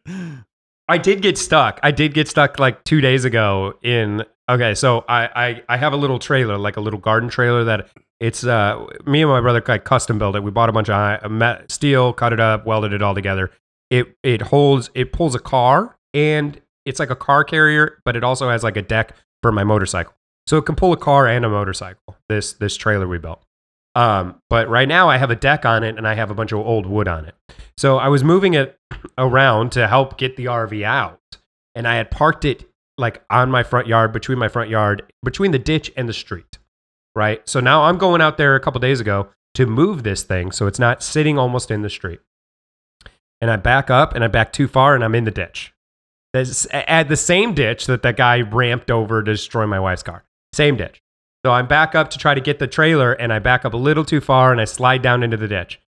I 0.88 0.98
did 0.98 1.22
get 1.22 1.38
stuck. 1.38 1.78
I 1.82 1.90
did 1.90 2.12
get 2.14 2.28
stuck 2.28 2.58
like 2.58 2.84
two 2.84 3.00
days 3.00 3.24
ago 3.24 3.74
in. 3.82 4.24
Okay, 4.50 4.74
so 4.74 5.04
I 5.08 5.28
I, 5.34 5.62
I 5.68 5.76
have 5.76 5.92
a 5.92 5.96
little 5.96 6.18
trailer, 6.18 6.58
like 6.58 6.76
a 6.76 6.80
little 6.80 6.98
garden 7.00 7.28
trailer 7.28 7.64
that 7.64 7.88
it's 8.20 8.44
uh 8.44 8.84
me 9.06 9.22
and 9.22 9.30
my 9.30 9.40
brother 9.40 9.62
like 9.66 9.84
custom 9.84 10.18
built 10.18 10.34
it. 10.36 10.42
We 10.42 10.50
bought 10.50 10.68
a 10.68 10.72
bunch 10.72 10.90
of 10.90 10.94
uh, 11.24 11.28
met- 11.28 11.70
steel, 11.70 12.12
cut 12.12 12.32
it 12.32 12.40
up, 12.40 12.66
welded 12.66 12.92
it 12.92 13.00
all 13.02 13.14
together. 13.14 13.50
It 13.90 14.16
it 14.22 14.42
holds 14.42 14.90
it 14.94 15.12
pulls 15.12 15.34
a 15.34 15.38
car 15.38 15.96
and 16.12 16.60
it's 16.84 16.98
like 16.98 17.10
a 17.10 17.16
car 17.16 17.44
carrier, 17.44 18.00
but 18.04 18.16
it 18.16 18.24
also 18.24 18.50
has 18.50 18.64
like 18.64 18.76
a 18.76 18.82
deck 18.82 19.14
for 19.42 19.52
my 19.52 19.62
motorcycle. 19.64 20.12
So 20.48 20.56
it 20.58 20.66
can 20.66 20.74
pull 20.74 20.92
a 20.92 20.96
car 20.96 21.28
and 21.28 21.44
a 21.44 21.48
motorcycle. 21.48 22.16
This 22.28 22.54
this 22.54 22.76
trailer 22.76 23.06
we 23.06 23.18
built. 23.18 23.42
Um, 23.94 24.40
but 24.48 24.68
right 24.68 24.88
now 24.88 25.08
I 25.08 25.18
have 25.18 25.30
a 25.30 25.36
deck 25.36 25.66
on 25.66 25.84
it 25.84 25.96
and 25.98 26.06
I 26.06 26.14
have 26.14 26.30
a 26.30 26.34
bunch 26.34 26.52
of 26.52 26.60
old 26.60 26.86
wood 26.86 27.08
on 27.08 27.26
it. 27.26 27.34
So 27.76 27.98
I 27.98 28.08
was 28.08 28.24
moving 28.24 28.54
it 28.54 28.76
around 29.18 29.72
to 29.72 29.86
help 29.86 30.18
get 30.18 30.36
the 30.36 30.46
RV 30.46 30.82
out. 30.82 31.20
And 31.74 31.86
I 31.86 31.96
had 31.96 32.10
parked 32.10 32.44
it 32.44 32.68
like 32.98 33.22
on 33.30 33.50
my 33.50 33.62
front 33.62 33.86
yard, 33.86 34.12
between 34.12 34.38
my 34.38 34.48
front 34.48 34.70
yard, 34.70 35.12
between 35.24 35.50
the 35.50 35.58
ditch 35.58 35.90
and 35.96 36.08
the 36.08 36.12
street. 36.12 36.58
Right. 37.14 37.46
So 37.48 37.60
now 37.60 37.82
I'm 37.82 37.98
going 37.98 38.22
out 38.22 38.38
there 38.38 38.54
a 38.54 38.60
couple 38.60 38.80
days 38.80 39.00
ago 39.00 39.28
to 39.54 39.66
move 39.66 40.02
this 40.02 40.22
thing 40.22 40.50
so 40.50 40.66
it's 40.66 40.78
not 40.78 41.02
sitting 41.02 41.38
almost 41.38 41.70
in 41.70 41.82
the 41.82 41.90
street. 41.90 42.20
And 43.40 43.50
I 43.50 43.56
back 43.56 43.90
up 43.90 44.14
and 44.14 44.24
I 44.24 44.28
back 44.28 44.52
too 44.52 44.68
far 44.68 44.94
and 44.94 45.04
I'm 45.04 45.14
in 45.14 45.24
the 45.24 45.30
ditch. 45.30 45.74
At 46.32 47.08
the 47.10 47.16
same 47.16 47.52
ditch 47.52 47.86
that 47.86 48.02
that 48.02 48.16
guy 48.16 48.40
ramped 48.40 48.90
over 48.90 49.22
to 49.22 49.32
destroy 49.32 49.66
my 49.66 49.78
wife's 49.78 50.02
car. 50.02 50.24
Same 50.54 50.76
ditch. 50.76 51.01
So 51.44 51.52
I'm 51.52 51.66
back 51.66 51.94
up 51.94 52.10
to 52.10 52.18
try 52.18 52.34
to 52.34 52.40
get 52.40 52.58
the 52.58 52.68
trailer 52.68 53.12
and 53.12 53.32
I 53.32 53.40
back 53.40 53.64
up 53.64 53.74
a 53.74 53.78
little 53.78 54.04
too 54.04 54.20
far 54.20 54.52
and 54.52 54.60
I 54.60 54.64
slide 54.64 55.02
down 55.02 55.22
into 55.22 55.36
the 55.36 55.48
ditch. 55.48 55.80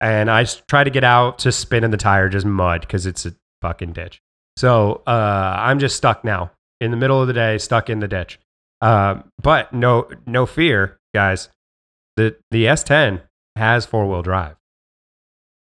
And 0.00 0.30
I 0.30 0.44
try 0.44 0.82
to 0.82 0.90
get 0.90 1.04
out 1.04 1.38
to 1.40 1.52
spin 1.52 1.84
in 1.84 1.90
the 1.90 1.96
tire, 1.96 2.28
just 2.28 2.46
mud 2.46 2.80
because 2.80 3.06
it's 3.06 3.26
a 3.26 3.34
fucking 3.62 3.92
ditch. 3.92 4.20
So 4.56 5.02
uh, 5.06 5.54
I'm 5.58 5.78
just 5.78 5.96
stuck 5.96 6.24
now 6.24 6.50
in 6.80 6.90
the 6.90 6.96
middle 6.96 7.20
of 7.20 7.28
the 7.28 7.34
day, 7.34 7.58
stuck 7.58 7.88
in 7.88 8.00
the 8.00 8.08
ditch. 8.08 8.40
Um, 8.80 9.30
but 9.40 9.72
no, 9.72 10.08
no 10.26 10.46
fear, 10.46 10.98
guys. 11.14 11.50
The 12.16 12.36
the 12.50 12.64
S10 12.64 13.22
has 13.56 13.86
four 13.86 14.08
wheel 14.08 14.22
drive. 14.22 14.56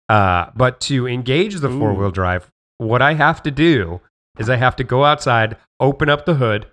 Uh, 0.09 0.47
but 0.57 0.81
to 0.81 1.07
engage 1.07 1.57
the 1.57 1.71
four 1.71 1.95
wheel 1.95 2.11
drive, 2.11 2.51
what 2.79 3.03
I 3.03 3.15
have 3.15 3.43
to 3.45 3.51
do 3.51 4.01
is 4.39 4.51
I 4.51 4.57
have 4.57 4.77
to 4.77 4.85
go 4.85 5.05
outside, 5.05 5.57
open 5.79 6.09
up 6.09 6.27
the 6.27 6.35
hood, 6.35 6.67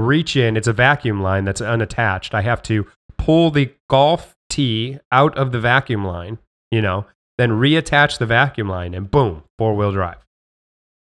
reach 0.00 0.36
in. 0.36 0.56
It's 0.56 0.66
a 0.68 0.72
vacuum 0.72 1.22
line 1.22 1.44
that's 1.44 1.60
unattached. 1.60 2.34
I 2.34 2.42
have 2.42 2.62
to 2.64 2.86
pull 3.18 3.50
the 3.50 3.72
golf 3.88 4.34
tee 4.50 4.98
out 5.12 5.36
of 5.36 5.52
the 5.52 5.60
vacuum 5.60 6.04
line, 6.04 6.38
you 6.70 6.82
know, 6.82 7.06
then 7.38 7.50
reattach 7.50 8.18
the 8.18 8.26
vacuum 8.26 8.68
line, 8.68 8.94
and 8.94 9.10
boom, 9.10 9.42
four 9.58 9.74
wheel 9.74 9.92
drive. 9.92 10.18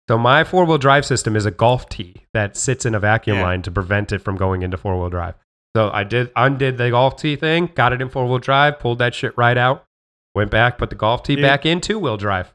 So 0.08 0.18
my 0.18 0.44
four 0.44 0.64
wheel 0.64 0.78
drive 0.78 1.04
system 1.06 1.36
is 1.36 1.46
a 1.46 1.50
golf 1.50 1.88
tee 1.88 2.16
that 2.34 2.56
sits 2.56 2.84
in 2.84 2.94
a 2.94 3.00
vacuum 3.00 3.38
Yeah. 3.38 3.44
line 3.44 3.62
to 3.62 3.70
prevent 3.70 4.12
it 4.12 4.18
from 4.20 4.36
going 4.36 4.62
into 4.62 4.76
four 4.76 4.98
wheel 4.98 5.08
drive. 5.10 5.34
So 5.74 5.90
I 5.92 6.04
did 6.04 6.30
undid 6.36 6.76
the 6.76 6.90
golf 6.90 7.16
tee 7.16 7.36
thing, 7.36 7.70
got 7.74 7.92
it 7.92 8.02
in 8.02 8.08
four 8.10 8.26
wheel 8.26 8.38
drive, 8.38 8.78
pulled 8.78 8.98
that 8.98 9.14
shit 9.14 9.32
right 9.38 9.56
out, 9.56 9.84
went 10.34 10.50
back, 10.50 10.76
put 10.76 10.90
the 10.90 10.96
golf 10.96 11.22
tee 11.22 11.36
Dude. 11.36 11.42
back 11.42 11.64
in 11.64 11.80
two 11.80 11.98
wheel 11.98 12.16
drive. 12.16 12.52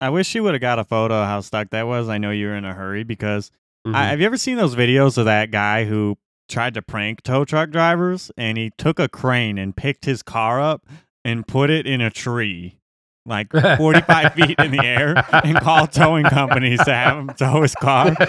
I 0.00 0.10
wish 0.10 0.34
you 0.34 0.42
would 0.42 0.54
have 0.54 0.60
got 0.60 0.80
a 0.80 0.84
photo 0.84 1.14
of 1.22 1.28
how 1.28 1.40
stuck 1.40 1.70
that 1.70 1.86
was. 1.86 2.08
I 2.08 2.18
know 2.18 2.30
you 2.32 2.48
were 2.48 2.56
in 2.56 2.64
a 2.64 2.74
hurry 2.74 3.04
because 3.04 3.52
Mhm. 3.86 3.94
I, 3.94 4.06
have 4.08 4.20
you 4.20 4.26
ever 4.26 4.36
seen 4.36 4.56
those 4.56 4.76
videos 4.76 5.18
of 5.18 5.24
that 5.24 5.50
guy 5.50 5.84
who 5.84 6.16
tried 6.48 6.74
to 6.74 6.82
prank 6.82 7.22
tow 7.22 7.44
truck 7.44 7.70
drivers 7.70 8.30
and 8.36 8.58
he 8.58 8.70
took 8.78 8.98
a 8.98 9.08
crane 9.08 9.58
and 9.58 9.74
picked 9.76 10.04
his 10.04 10.22
car 10.22 10.60
up 10.60 10.86
and 11.24 11.46
put 11.46 11.70
it 11.70 11.86
in 11.86 12.00
a 12.00 12.10
tree 12.10 12.78
like 13.24 13.52
45 13.52 14.34
feet 14.34 14.58
in 14.58 14.72
the 14.72 14.84
air 14.84 15.14
and 15.44 15.56
called 15.60 15.92
towing 15.92 16.24
companies 16.24 16.82
to 16.84 16.92
have 16.92 17.16
him 17.16 17.28
tow 17.36 17.62
his 17.62 17.74
car? 17.76 18.08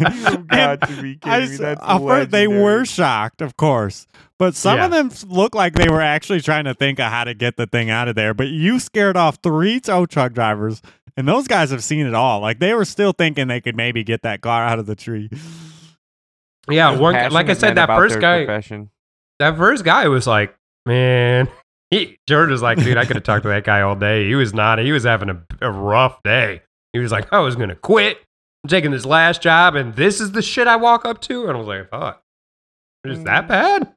You've 0.00 0.46
got 0.46 0.80
to 0.82 1.02
be 1.02 1.16
kidding 1.16 1.20
I 1.24 1.40
me. 1.40 1.56
That's 1.58 1.80
they 2.30 2.46
were 2.46 2.84
shocked, 2.84 3.42
of 3.42 3.56
course, 3.56 4.06
but 4.38 4.54
some 4.54 4.78
of 4.80 4.90
them 4.92 5.10
looked 5.28 5.54
like 5.56 5.74
they 5.74 5.88
were 5.88 6.00
actually 6.00 6.40
trying 6.40 6.64
to 6.64 6.74
think 6.74 6.98
of 7.00 7.10
how 7.10 7.24
to 7.24 7.34
get 7.34 7.56
the 7.56 7.66
thing 7.66 7.90
out 7.90 8.08
of 8.08 8.14
there. 8.14 8.32
But 8.34 8.48
you 8.48 8.78
scared 8.78 9.16
off 9.16 9.38
three 9.42 9.80
tow 9.80 10.06
truck 10.06 10.32
drivers, 10.32 10.80
and 11.16 11.26
those 11.28 11.46
guys 11.48 11.70
have 11.70 11.82
seen 11.84 12.06
it 12.06 12.14
all. 12.14 12.40
Like 12.40 12.58
they 12.58 12.74
were 12.74 12.84
still 12.84 13.12
thinking 13.12 13.48
they 13.48 13.60
could 13.60 13.76
maybe 13.76 14.02
get 14.04 14.22
that 14.22 14.40
car 14.40 14.64
out 14.64 14.78
of 14.78 14.86
the 14.86 14.96
tree. 14.96 15.30
yeah, 16.68 16.96
one 16.98 17.14
like 17.32 17.48
I 17.48 17.54
said, 17.54 17.76
that 17.76 17.88
first 17.88 18.20
guy, 18.20 18.44
profession. 18.44 18.90
that 19.38 19.56
first 19.56 19.84
guy 19.84 20.08
was 20.08 20.26
like, 20.26 20.54
man, 20.86 21.48
he, 21.90 22.18
George 22.26 22.50
was 22.50 22.62
like, 22.62 22.78
dude, 22.78 22.96
I 22.96 23.04
could 23.04 23.16
have 23.16 23.22
talked 23.24 23.42
to 23.44 23.48
that 23.50 23.64
guy 23.64 23.82
all 23.82 23.94
day. 23.96 24.26
He 24.26 24.34
was 24.34 24.52
not, 24.54 24.78
he 24.78 24.92
was 24.92 25.04
having 25.04 25.30
a, 25.30 25.42
a 25.60 25.70
rough 25.70 26.22
day. 26.22 26.62
He 26.92 26.98
was 26.98 27.12
like, 27.12 27.32
I 27.32 27.40
was 27.40 27.56
going 27.56 27.68
to 27.70 27.74
quit. 27.76 28.18
I'm 28.64 28.68
taking 28.68 28.90
this 28.92 29.04
last 29.04 29.42
job, 29.42 29.74
and 29.74 29.94
this 29.94 30.20
is 30.20 30.32
the 30.32 30.40
shit 30.40 30.66
I 30.66 30.76
walk 30.76 31.04
up 31.04 31.20
to. 31.22 31.42
And 31.48 31.52
I 31.52 31.56
was 31.60 31.66
like, 31.68 31.90
fuck, 31.90 32.22
is 33.04 33.18
Mm. 33.18 33.24
that 33.24 33.46
bad? 33.48 33.94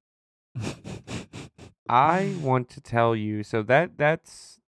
I 1.90 2.36
want 2.42 2.70
to 2.70 2.82
tell 2.82 3.16
you. 3.16 3.44
So 3.44 3.64
that 3.64 3.98
that's 3.98 4.60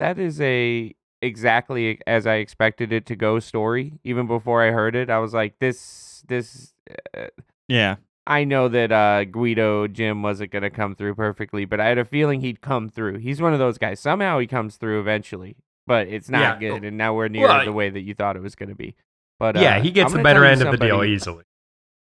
that 0.00 0.18
is 0.18 0.40
a 0.40 0.94
exactly 1.22 2.00
as 2.06 2.26
I 2.26 2.36
expected 2.36 2.92
it 2.92 3.06
to 3.06 3.16
go 3.16 3.38
story. 3.40 3.94
Even 4.04 4.26
before 4.26 4.62
I 4.62 4.70
heard 4.70 4.94
it, 4.96 5.10
I 5.10 5.18
was 5.18 5.34
like, 5.34 5.58
this 5.58 6.24
this. 6.28 6.74
Uh, 7.16 7.26
Yeah, 7.68 7.96
I 8.26 8.44
know 8.44 8.68
that 8.68 8.92
uh, 8.92 9.24
Guido 9.24 9.86
Jim 9.88 10.22
wasn't 10.22 10.50
gonna 10.50 10.70
come 10.70 10.94
through 10.94 11.14
perfectly, 11.14 11.64
but 11.64 11.80
I 11.80 11.86
had 11.86 11.98
a 11.98 12.04
feeling 12.04 12.40
he'd 12.40 12.60
come 12.60 12.88
through. 12.88 13.18
He's 13.18 13.40
one 13.40 13.52
of 13.52 13.58
those 13.58 13.78
guys. 13.78 14.00
Somehow 14.00 14.38
he 14.38 14.46
comes 14.46 14.76
through 14.76 15.00
eventually, 15.00 15.56
but 15.86 16.08
it's 16.08 16.28
not 16.30 16.60
Yeah. 16.60 16.70
good, 16.70 16.84
and 16.84 16.96
nowhere 16.96 17.28
near 17.28 17.46
Well, 17.46 17.64
the 17.64 17.72
way 17.72 17.90
that 17.90 18.00
you 18.00 18.14
thought 18.14 18.36
it 18.36 18.42
was 18.42 18.54
gonna 18.54 18.74
be. 18.74 18.94
But 19.38 19.56
yeah, 19.56 19.76
uh, 19.76 19.82
he 19.82 19.90
gets 19.90 20.12
the 20.12 20.22
better 20.22 20.44
end 20.44 20.62
of 20.62 20.70
the 20.72 20.76
deal 20.78 21.04
easily. 21.04 21.44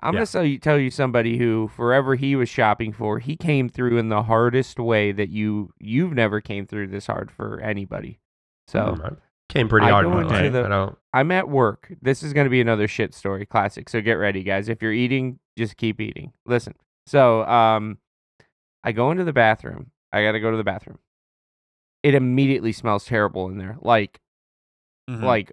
I'm 0.03 0.13
Yeah. 0.15 0.19
gonna 0.21 0.25
tell 0.27 0.43
you, 0.45 0.57
tell 0.57 0.79
you 0.79 0.89
somebody 0.89 1.37
who, 1.37 1.67
forever 1.67 2.15
he 2.15 2.35
was 2.35 2.49
shopping 2.49 2.91
for, 2.91 3.19
he 3.19 3.35
came 3.35 3.69
through 3.69 3.97
in 3.99 4.09
the 4.09 4.23
hardest 4.23 4.79
way 4.79 5.11
that 5.11 5.29
you 5.29 5.73
you've 5.79 6.13
never 6.13 6.41
came 6.41 6.65
through 6.65 6.87
this 6.87 7.05
hard 7.07 7.29
for 7.29 7.59
anybody. 7.61 8.17
So 8.71 9.17
came 9.49 9.67
pretty 9.67 9.87
I 9.87 9.91
hard 9.91 10.05
go 10.05 10.13
in 10.13 10.19
into 10.23 10.33
life. 10.33 10.51
the- 10.53 10.65
I 10.65 10.69
don't. 10.69 10.97
I'm 11.13 11.31
at 11.31 11.49
work. 11.49 11.91
This 12.01 12.23
is 12.23 12.31
gonna 12.33 12.49
be 12.49 12.61
another 12.61 12.87
shit 12.87 13.13
story, 13.13 13.45
classic. 13.45 13.89
So 13.89 13.99
get 14.01 14.13
ready, 14.13 14.43
guys. 14.43 14.69
If 14.69 14.81
you're 14.81 14.93
eating, 14.93 15.39
just 15.57 15.75
keep 15.77 15.99
eating. 15.99 16.31
Listen. 16.45 16.73
So 17.05 17.43
um, 17.45 17.97
I 18.83 18.91
go 18.93 19.11
into 19.11 19.23
the 19.25 19.33
bathroom. 19.33 19.91
I 20.13 20.23
gotta 20.23 20.39
go 20.39 20.51
to 20.51 20.57
the 20.57 20.63
bathroom. 20.63 20.99
It 22.03 22.15
immediately 22.15 22.71
smells 22.71 23.05
terrible 23.05 23.47
in 23.49 23.57
there, 23.57 23.77
like 23.81 24.19
Mhm. 25.09 25.21
like 25.23 25.51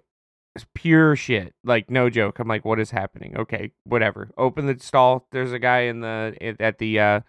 it's 0.55 0.65
pure 0.73 1.15
shit. 1.15 1.53
Like 1.63 1.89
no 1.89 2.09
joke. 2.09 2.39
I'm 2.39 2.47
like, 2.47 2.63
what 2.65 2.79
is 2.79 2.91
happening? 2.91 3.37
Okay, 3.37 3.71
whatever. 3.83 4.29
Open 4.37 4.65
the 4.65 4.77
stall. 4.79 5.27
There's 5.31 5.51
a 5.51 5.59
guy 5.59 5.81
in 5.81 5.99
the 6.01 6.35
at 6.41 6.59
at 6.61 6.77
the 6.79 6.99
uh, 6.99 7.19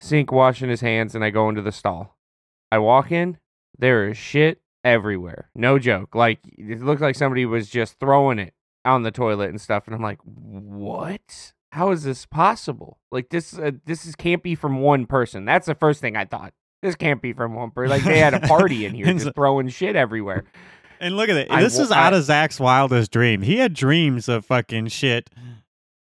sink 0.00 0.30
washing 0.32 0.68
his 0.70 0.80
hands, 0.80 1.14
and 1.14 1.24
I 1.24 1.30
go 1.30 1.48
into 1.48 1.62
the 1.62 1.72
stall. 1.72 2.16
I 2.70 2.78
walk 2.78 3.10
in. 3.12 3.38
There 3.78 4.08
is 4.08 4.16
shit 4.16 4.60
everywhere. 4.84 5.48
No 5.54 5.78
joke. 5.78 6.14
Like 6.14 6.40
it 6.58 6.80
looked 6.82 7.00
like 7.02 7.14
somebody 7.16 7.46
was 7.46 7.68
just 7.68 7.98
throwing 7.98 8.38
it 8.38 8.54
on 8.84 9.02
the 9.02 9.10
toilet 9.10 9.50
and 9.50 9.60
stuff. 9.60 9.84
And 9.86 9.94
I'm 9.94 10.02
like, 10.02 10.18
what? 10.24 11.52
How 11.72 11.90
is 11.90 12.04
this 12.04 12.26
possible? 12.26 12.98
Like 13.10 13.30
this 13.30 13.58
uh, 13.58 13.72
this 13.86 14.04
is 14.06 14.14
can't 14.14 14.42
be 14.42 14.54
from 14.54 14.80
one 14.80 15.06
person. 15.06 15.44
That's 15.44 15.66
the 15.66 15.74
first 15.74 16.00
thing 16.00 16.16
I 16.16 16.24
thought. 16.24 16.52
This 16.82 16.96
can't 16.96 17.22
be 17.22 17.32
from 17.32 17.54
one 17.54 17.70
person. 17.70 17.90
Like 17.90 18.02
they 18.04 18.18
had 18.18 18.34
a 18.34 18.40
party 18.40 18.84
in 18.84 18.94
here 18.94 19.06
just 19.12 19.24
so- 19.26 19.32
throwing 19.32 19.68
shit 19.68 19.96
everywhere. 19.96 20.44
and 21.00 21.16
look 21.16 21.28
at 21.30 21.36
it. 21.36 21.50
I 21.50 21.62
this 21.62 21.78
is 21.78 21.90
out 21.90 22.12
I- 22.12 22.16
of 22.18 22.24
Zack's 22.24 22.60
wildest 22.60 23.10
dream. 23.10 23.42
He 23.42 23.56
had 23.56 23.72
dreams 23.72 24.28
of 24.28 24.44
fucking 24.44 24.88
shit. 24.88 25.30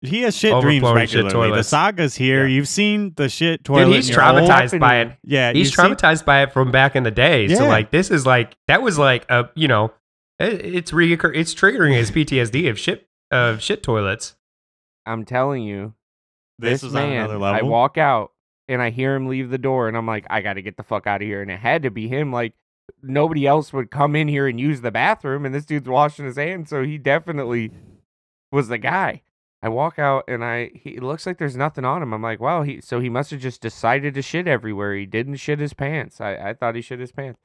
He 0.02 0.22
has 0.22 0.36
shit 0.36 0.52
dreams 0.62 0.84
Overflowing 0.84 1.08
shit 1.08 1.24
regularly. 1.26 1.58
the 1.58 1.64
saga's 1.64 2.16
here. 2.16 2.46
Yeah. 2.48 2.54
You've 2.56 2.68
seen 2.70 3.14
the 3.18 3.28
shit 3.28 3.64
toilet. 3.66 3.86
Dude, 3.86 3.96
he's 3.96 4.10
in 4.10 4.16
your 4.16 4.24
old- 4.24 4.50
traumatized 4.50 4.80
by 4.80 5.00
it. 5.02 5.18
Yeah, 5.24 5.52
He's 5.52 5.68
you've 5.68 5.76
seen- 5.76 5.86
traumatized 5.96 6.24
by 6.26 6.44
it 6.44 6.54
from 6.54 6.72
back 6.72 6.96
in 6.96 7.04
the 7.04 7.12
day. 7.12 7.48
So 7.54 7.68
like 7.68 7.92
this 7.92 8.10
is 8.10 8.26
like 8.26 8.56
that 8.68 8.82
was 8.82 8.98
like 8.98 9.26
a 9.30 9.50
you 9.56 9.68
know 9.68 9.92
it, 10.40 10.66
it's 10.66 10.92
reoccur 10.92 11.36
it's 11.36 11.54
triggering 11.54 11.96
his 11.96 12.12
PTSD 12.12 12.70
of 12.70 12.80
shit 12.80 13.08
of 13.32 13.62
shit 13.62 13.84
toilets. 13.84 14.36
I'm 15.06 15.26
telling 15.26 15.64
you, 15.64 15.94
this, 16.60 16.82
this 16.82 16.90
is 16.92 16.96
on 16.96 17.10
man. 17.10 17.18
another 17.26 17.38
level. 17.38 17.60
I 17.60 17.62
walk 17.70 17.98
out 17.98 18.32
and 18.68 18.82
I 18.82 18.92
hear 18.92 19.16
him 19.16 19.28
leave 19.28 19.50
the 19.50 19.58
door, 19.58 19.88
and 19.88 19.98
I'm 19.98 20.06
like, 20.06 20.26
I 20.30 20.42
got 20.42 20.54
to 20.54 20.62
get 20.62 20.78
the 20.78 20.84
fuck 20.84 21.08
out 21.08 21.22
of 21.22 21.28
here. 21.28 21.42
And 21.42 21.50
it 21.52 21.60
had 21.60 21.84
to 21.84 21.90
be 21.92 22.08
him. 22.08 22.32
Like 22.32 22.54
nobody 23.04 23.46
else 23.48 23.74
would 23.74 23.92
come 23.92 24.16
in 24.16 24.28
here 24.30 24.48
and 24.48 24.60
use 24.60 24.80
the 24.82 24.92
bathroom, 24.92 25.46
and 25.46 25.54
this 25.54 25.66
dude's 25.66 25.90
washing 25.90 26.26
his 26.26 26.38
hands, 26.38 26.70
so 26.70 26.84
he 26.84 26.98
definitely 26.98 27.72
was 28.52 28.68
the 28.70 28.78
guy. 28.78 29.24
I 29.62 29.70
walk 29.70 30.00
out 30.00 30.24
and 30.28 30.44
I 30.44 30.72
he 30.74 30.92
it 30.92 31.04
looks 31.04 31.26
like 31.26 31.38
there's 31.38 31.58
nothing 31.58 31.86
on 31.86 32.02
him. 32.02 32.14
I'm 32.14 32.22
like, 32.22 32.40
wow, 32.40 32.64
he 32.64 32.82
so 32.82 33.00
he 33.00 33.10
must 33.10 33.32
have 33.32 33.40
just 33.40 33.62
decided 33.62 34.14
to 34.14 34.22
shit 34.22 34.48
everywhere. 34.48 34.96
He 34.96 35.06
didn't 35.06 35.36
shit 35.36 35.60
his 35.60 35.74
pants. 35.74 36.22
I, 36.22 36.36
I 36.36 36.54
thought 36.54 36.76
he 36.76 36.82
shit 36.82 37.00
his 37.00 37.12
pants. 37.12 37.40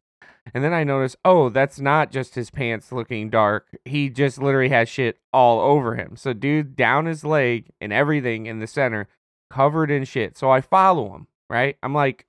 And 0.52 0.62
then 0.62 0.74
I 0.74 0.84
notice, 0.84 1.16
oh, 1.24 1.48
that's 1.48 1.80
not 1.80 2.10
just 2.12 2.34
his 2.34 2.50
pants 2.50 2.92
looking 2.92 3.30
dark. 3.30 3.66
He 3.84 4.10
just 4.10 4.40
literally 4.40 4.68
has 4.68 4.88
shit 4.88 5.18
all 5.32 5.60
over 5.60 5.94
him. 5.94 6.16
So 6.16 6.32
dude 6.34 6.76
down 6.76 7.06
his 7.06 7.24
leg 7.24 7.70
and 7.80 7.92
everything 7.92 8.46
in 8.46 8.58
the 8.58 8.66
center, 8.66 9.08
covered 9.50 9.90
in 9.90 10.04
shit. 10.04 10.36
So 10.36 10.50
I 10.50 10.60
follow 10.60 11.14
him, 11.14 11.28
right? 11.48 11.76
I'm 11.82 11.94
like 11.94 12.26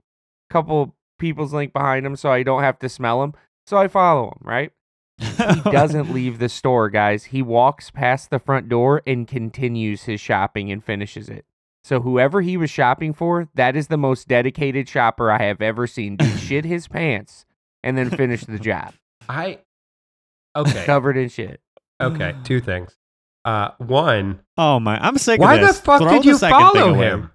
a 0.49 0.53
couple 0.53 0.95
people's 1.19 1.53
link 1.53 1.73
behind 1.73 2.05
him 2.05 2.15
so 2.15 2.31
I 2.31 2.43
don't 2.43 2.63
have 2.63 2.79
to 2.79 2.89
smell 2.89 3.21
him. 3.21 3.33
So 3.67 3.77
I 3.77 3.87
follow 3.87 4.27
him, 4.27 4.39
right? 4.41 4.71
He 5.17 5.61
doesn't 5.71 6.13
leave 6.13 6.39
the 6.39 6.49
store, 6.49 6.89
guys. 6.89 7.25
He 7.25 7.41
walks 7.41 7.89
past 7.91 8.29
the 8.29 8.39
front 8.39 8.69
door 8.69 9.01
and 9.07 9.27
continues 9.27 10.03
his 10.03 10.19
shopping 10.19 10.71
and 10.71 10.83
finishes 10.83 11.29
it. 11.29 11.45
So 11.83 12.01
whoever 12.01 12.41
he 12.41 12.57
was 12.57 12.69
shopping 12.69 13.13
for, 13.13 13.47
that 13.53 13.75
is 13.75 13.87
the 13.87 13.97
most 13.97 14.27
dedicated 14.27 14.89
shopper 14.89 15.31
I 15.31 15.43
have 15.43 15.61
ever 15.61 15.85
seen. 15.87 16.15
Dude 16.15 16.39
shit 16.39 16.65
his 16.65 16.87
pants 16.87 17.45
and 17.83 17.97
then 17.97 18.09
finish 18.09 18.41
the 18.41 18.59
job. 18.59 18.93
I 19.29 19.59
okay 20.55 20.85
Covered 20.85 21.17
in 21.17 21.29
shit. 21.29 21.61
okay 22.01 22.35
two 22.43 22.59
things. 22.59 22.95
Uh, 23.45 23.69
one, 23.77 24.39
Oh 24.57 24.79
my! 24.79 24.97
I'm 24.97 25.19
sick 25.19 25.39
why 25.39 25.55
of 25.55 25.67
the 25.67 25.73
fuck 25.73 26.01
Throw 26.01 26.13
did 26.13 26.23
the 26.23 26.27
you 26.29 26.37
follow 26.39 26.93
him? 26.95 27.29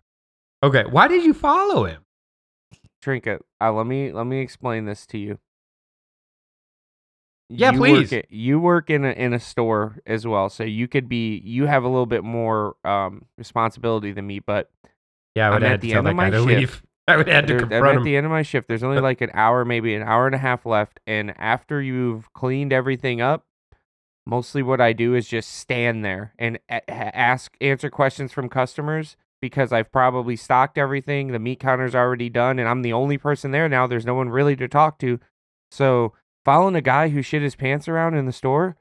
Okay, 0.62 0.83
why 0.90 1.07
did 1.07 1.25
you 1.25 1.33
follow 1.33 1.85
him? 1.85 2.05
Trinket, 3.01 3.43
uh, 3.61 3.73
let 3.73 3.87
me 3.87 4.12
let 4.12 4.27
me 4.27 4.40
explain 4.40 4.85
this 4.87 5.07
to 5.07 5.19
you. 5.19 5.38
Yeah, 7.53 7.73
you 7.73 7.79
please. 7.79 8.13
Work 8.13 8.25
at, 8.25 8.33
you 8.33 8.61
work 8.61 8.91
in 8.91 9.05
a 9.05 9.11
in 9.11 9.33
a 9.35 9.41
store 9.41 9.99
as 10.07 10.27
well, 10.27 10.49
so 10.49 10.63
you 10.65 10.87
could 10.89 11.09
be 11.09 11.39
you 11.45 11.67
have 11.67 11.83
a 11.85 11.89
little 11.89 12.07
bit 12.07 12.23
more 12.25 12.77
um 12.85 13.25
responsibility 13.37 14.13
than 14.13 14.27
me. 14.27 14.39
But 14.39 14.71
Yeah, 15.35 15.49
I 15.49 15.51
would 15.51 15.63
I'm 15.63 15.65
at 15.65 15.71
have 15.73 15.81
to 15.81 15.87
the 15.87 15.95
end 15.95 16.09
of 16.09 16.15
my 16.17 16.31
shift. 16.31 16.47
leave. 16.47 16.83
I 17.09 17.17
would 17.17 17.27
have 17.29 17.47
to 17.47 17.55
there- 17.55 17.63
I'm 17.65 17.69
confront 17.71 17.99
at 17.99 18.05
the 18.05 18.17
end 18.17 18.27
of 18.27 18.31
my 18.31 18.43
shift. 18.43 18.69
There's 18.69 18.85
only 18.85 19.01
like 19.01 19.21
an 19.21 19.31
hour, 19.35 19.65
maybe 19.65 19.95
an 19.97 20.03
hour 20.03 20.27
and 20.27 20.35
a 20.35 20.39
half 20.39 20.65
left, 20.65 21.01
and 21.09 21.35
after 21.39 21.83
you've 21.83 22.33
cleaned 22.35 22.73
everything 22.73 23.21
up, 23.21 23.45
mostly 24.27 24.63
what 24.63 24.81
I 24.81 24.93
do 24.93 25.15
is 25.15 25.27
just 25.27 25.51
stand 25.53 26.05
there 26.05 26.35
and 26.39 26.59
a- 26.71 26.83
a- 26.89 27.17
ask 27.17 27.57
answer 27.61 27.91
questions 27.91 28.33
from 28.33 28.49
customers 28.49 29.17
because 29.43 29.73
I've 29.73 29.91
probably 29.91 30.37
stocked 30.37 30.79
everything. 30.79 31.29
The 31.33 31.39
meat 31.41 31.59
counter's 31.59 31.95
already 31.97 32.29
done, 32.29 32.59
and 32.61 32.69
I'm 32.69 32.83
the 32.83 32.93
only 32.93 33.19
person 33.19 33.51
there 33.51 33.69
now. 33.69 33.87
There's 33.89 34.07
no 34.07 34.15
one 34.15 34.29
really 34.29 34.55
to 34.57 34.69
talk 34.69 34.99
to. 35.01 35.19
So 35.73 36.13
following 36.44 36.74
a 36.76 36.81
guy 36.81 37.09
who 37.09 37.22
shit 37.22 37.42
his 37.42 37.55
pants 37.57 37.88
around 37.88 38.14
in 38.14 38.26
the 38.26 38.33
store, 38.33 38.76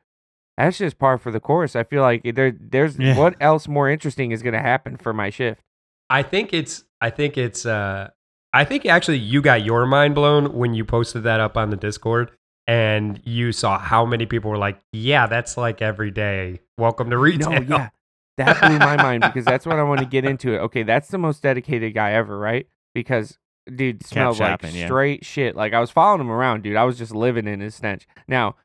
that's 0.58 0.78
just 0.78 1.00
par 1.00 1.18
for 1.18 1.32
the 1.32 1.40
course. 1.40 1.76
I 1.76 1.84
feel 1.84 2.02
like 2.02 2.24
there, 2.36 2.52
there's 2.52 2.98
Yeah. 2.98 3.18
what 3.18 3.36
else 3.40 3.68
more 3.68 3.90
interesting 3.90 4.32
is 4.32 4.42
going 4.44 4.54
to 4.54 4.60
happen 4.62 4.98
for 4.98 5.14
my 5.14 5.30
shift. 5.30 5.62
I 6.10 6.24
think 6.24 6.54
it's 6.54 6.84
I 7.02 7.10
think 7.12 7.38
it's 7.38 7.66
uh 7.66 8.10
I 8.52 8.64
think 8.66 8.86
actually 8.86 9.20
you 9.20 9.42
got 9.42 9.64
your 9.64 9.86
mind 9.86 10.16
blown 10.16 10.54
when 10.54 10.74
you 10.74 10.84
posted 10.84 11.24
that 11.24 11.40
up 11.40 11.56
on 11.56 11.70
the 11.70 11.78
Discord 11.78 12.32
and 12.68 13.22
you 13.24 13.52
saw 13.52 13.78
how 13.78 14.06
many 14.06 14.26
people 14.26 14.50
were 14.52 14.58
like, 14.58 14.80
"Yeah, 14.92 15.28
that's 15.28 15.56
like 15.56 15.82
every 15.82 16.10
day. 16.12 16.62
Welcome 16.78 17.10
to 17.12 17.18
retail." 17.18 17.62
No, 17.62 17.78
yeah. 17.78 17.90
That 18.38 18.60
blew 18.62 18.80
my 18.80 18.96
mind 18.96 19.22
because 19.24 19.46
that's 19.46 19.66
what 19.66 19.78
I 19.78 19.84
want 19.84 20.00
to 20.00 20.06
get 20.06 20.26
into 20.26 20.54
it. 20.56 20.60
Okay, 20.60 20.84
that's 20.84 21.10
the 21.10 21.18
most 21.18 21.44
dedicated 21.44 21.94
guy 21.94 22.14
ever, 22.14 22.38
right? 22.40 22.68
Because 22.96 23.38
dude 23.76 24.06
smelled 24.06 24.38
shopping, 24.38 24.72
like 24.72 24.80
yeah. 24.80 24.86
straight 24.86 25.26
shit. 25.26 25.56
Like 25.56 25.74
I 25.74 25.80
was 25.80 25.92
following 25.92 26.22
him 26.22 26.32
around, 26.32 26.64
dude. 26.64 26.76
I 26.76 26.84
was 26.84 26.98
just 26.98 27.14
living 27.14 27.48
in 27.48 27.60
his 27.60 27.76
stench. 27.76 28.08
Now, 28.28 28.56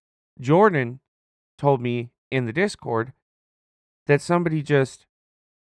Jordan 0.40 1.00
told 1.58 1.80
me 1.80 2.10
in 2.30 2.46
the 2.46 2.52
Discord 2.52 3.12
that 4.06 4.20
somebody 4.20 4.62
just 4.62 5.06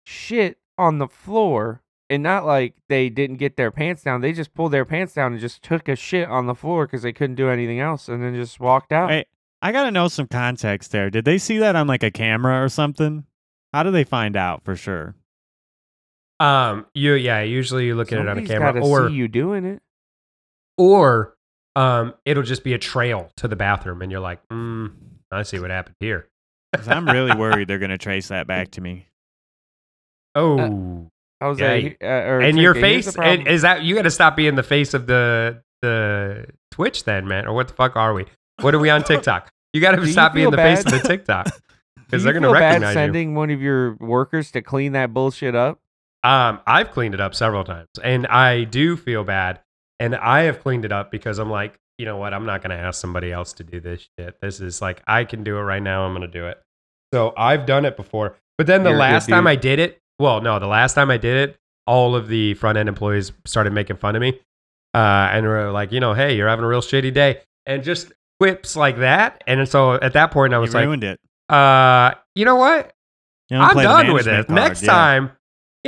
shit 0.06 0.58
on 0.78 0.97
the 0.97 1.08
floor 1.08 1.82
and 2.10 2.23
not 2.23 2.45
like 2.45 2.75
they 2.88 3.10
didn't 3.10 3.38
get 3.38 3.56
their 3.56 3.71
pants 3.71 4.04
down. 4.04 4.21
They 4.21 4.34
just 4.34 4.54
pulled 4.54 4.71
their 4.71 4.86
pants 4.86 5.13
down 5.13 5.34
and 5.34 5.41
just 5.41 5.62
took 5.62 5.88
a 5.88 5.95
shit 5.95 6.28
on 6.28 6.47
the 6.47 6.56
floor 6.56 6.86
because 6.86 7.04
they 7.04 7.13
couldn't 7.13 7.36
do 7.36 7.49
anything 7.49 7.80
else 7.80 8.08
and 8.08 8.23
then 8.23 8.36
just 8.36 8.60
walked 8.60 8.91
out. 8.91 9.10
Hey, 9.10 9.25
I 9.62 9.71
gotta 9.71 9.91
know 9.91 10.08
some 10.08 10.28
context 10.28 10.91
there. 10.91 11.10
Did 11.10 11.25
they 11.25 11.38
see 11.38 11.58
that 11.58 11.75
on 11.75 11.88
like 11.88 12.04
a 12.04 12.12
camera 12.12 12.63
or 12.63 12.69
something? 12.69 13.25
How 13.73 13.84
do 13.84 13.91
they 13.91 14.04
find 14.04 14.36
out 14.36 14.63
for 14.63 14.75
sure? 14.75 15.15
Um, 16.39 16.86
you 16.93 17.13
yeah, 17.15 17.41
usually 17.41 17.86
you 17.88 17.95
look 17.95 18.12
at 18.13 18.19
it 18.19 18.28
on 18.28 18.38
a 18.38 18.45
camera 18.45 18.80
or 18.82 19.10
see 19.10 19.15
you 19.15 19.28
doing 19.28 19.65
it. 19.65 19.82
or 20.78 21.36
um 21.75 22.13
it'll 22.25 22.43
just 22.43 22.63
be 22.63 22.73
a 22.73 22.78
trail 22.78 23.30
to 23.38 23.47
the 23.47 23.56
bathroom 23.56 24.02
and 24.02 24.12
you're 24.12 24.21
like, 24.21 24.39
mm, 24.49 24.91
I 25.32 25.43
see 25.43 25.60
what 25.60 25.69
happened 25.69 25.95
here. 25.99 26.28
'Cause 26.73 26.88
I'm 26.88 27.06
really 27.08 27.36
worried 27.38 27.67
they're 27.67 27.80
gonna 27.80 27.97
trace 27.97 28.30
that 28.30 28.47
back 28.47 28.71
to 28.71 28.82
me. 28.82 29.08
Oh. 30.36 31.08
Jose, 31.41 31.95
uh, 32.02 32.06
or 32.06 32.41
and 32.41 32.58
your 32.58 32.73
Trnka, 32.73 32.78
here's 32.80 32.82
face 32.82 33.06
the 33.08 33.12
problem. 33.13 33.39
and 33.39 33.47
is 33.47 33.62
that 33.62 33.84
you 33.84 33.95
got 33.95 34.02
to 34.02 34.12
stop 34.12 34.36
being 34.36 34.56
the 34.56 34.63
face 34.63 34.93
of 34.93 35.08
the 35.08 35.62
the 35.82 36.45
Twitch 36.71 37.06
then, 37.06 37.28
man, 37.30 37.47
or 37.47 37.54
what 37.54 37.69
the 37.69 37.73
fuck 37.73 37.95
are 37.95 38.13
we? 38.13 38.25
What 38.60 38.75
are 38.75 38.80
we 38.80 38.89
on 38.89 39.04
TikTok? 39.06 39.49
You 39.71 39.80
got 39.80 39.91
Do 39.95 40.02
to 40.02 40.08
you 40.08 40.12
stop 40.12 40.34
being 40.34 40.45
feel 40.47 40.52
the 40.52 40.58
face 40.58 40.84
bad? 40.84 40.93
of 40.95 41.02
the 41.02 41.08
TikTok 41.08 41.45
Do 41.45 41.52
because 42.06 42.21
you 42.21 42.25
they're 42.25 42.34
gonna 42.34 42.47
feel 42.47 42.54
bad 42.56 42.67
recognize 42.82 42.89
you. 42.89 42.93
sending 42.93 43.36
one 43.36 43.49
of 43.52 43.62
your 43.62 43.95
workers 44.02 44.52
to 44.52 44.62
clean 44.62 44.91
that 44.93 45.13
bullshit 45.13 45.56
up. 45.56 45.80
Um, 46.23 46.60
I've 46.67 46.91
cleaned 46.91 47.13
it 47.13 47.21
up 47.21 47.34
several 47.34 47.63
times, 47.63 47.88
and 48.03 48.27
I 48.27 48.65
do 48.65 48.97
feel 48.97 49.23
bad. 49.23 49.62
And 50.01 50.15
I 50.15 50.41
have 50.43 50.62
cleaned 50.62 50.86
it 50.86 50.91
up 50.91 51.12
because 51.12 51.39
I'm 51.39 51.49
like, 51.49 51.77
you 51.97 52.05
know 52.05 52.15
what? 52.17 52.34
I'm 52.34 52.45
not 52.45 52.62
going 52.62 52.69
to 52.71 52.82
ask 52.82 53.01
somebody 53.01 53.32
else 53.34 53.51
to 53.53 53.63
do 53.65 53.82
this 53.82 54.08
shit. 54.17 54.39
This 54.41 54.62
is 54.62 54.82
like, 54.82 55.01
I 55.08 55.25
can 55.25 55.43
do 55.43 55.58
it 55.58 55.62
right 55.62 55.84
now. 55.84 56.03
I'm 56.05 56.13
going 56.13 56.21
to 56.21 56.27
do 56.39 56.47
it. 56.47 56.58
So 57.13 57.34
I've 57.36 57.65
done 57.65 57.84
it 57.84 57.97
before. 57.97 58.38
But 58.58 58.67
then 58.67 58.84
the 58.84 58.91
You're 58.91 58.99
last 58.99 59.27
time. 59.27 59.45
I 59.47 59.55
did 59.58 59.79
it, 59.79 59.99
well, 60.17 60.39
no, 60.41 60.60
the 60.60 60.67
last 60.67 60.93
time 60.93 61.12
I 61.12 61.17
did 61.17 61.49
it, 61.49 61.58
all 61.86 62.15
of 62.15 62.27
the 62.29 62.53
front 62.53 62.77
end 62.77 62.88
employees 62.88 63.34
started 63.45 63.73
making 63.73 63.97
fun 63.97 64.15
of 64.15 64.21
me. 64.21 64.39
Uh, 64.93 64.97
and 65.34 65.45
were 65.45 65.71
like, 65.71 65.91
you 65.91 65.99
know, 65.99 66.13
hey, 66.13 66.36
you're 66.36 66.47
having 66.47 66.63
a 66.63 66.67
real 66.67 66.82
shitty 66.82 67.13
day. 67.13 67.41
And 67.65 67.84
just 67.84 68.12
whips 68.39 68.75
like 68.77 68.97
that. 68.99 69.43
And 69.47 69.67
so 69.67 69.95
at 69.95 70.13
that 70.13 70.32
point, 70.32 70.53
I 70.53 70.58
You 70.58 70.62
was 70.62 70.73
like, 70.73 70.86
ruined 70.86 71.03
it. 71.03 71.19
uh, 71.49 72.13
you 72.36 72.45
know 72.45 72.55
what? 72.55 72.93
You 73.49 73.58
I'm 73.58 73.75
done 73.75 74.13
with 74.13 74.27
it. 74.27 74.47
card, 74.47 74.49
Next 74.49 74.84
yeah. 74.84 74.91
time, 74.91 75.32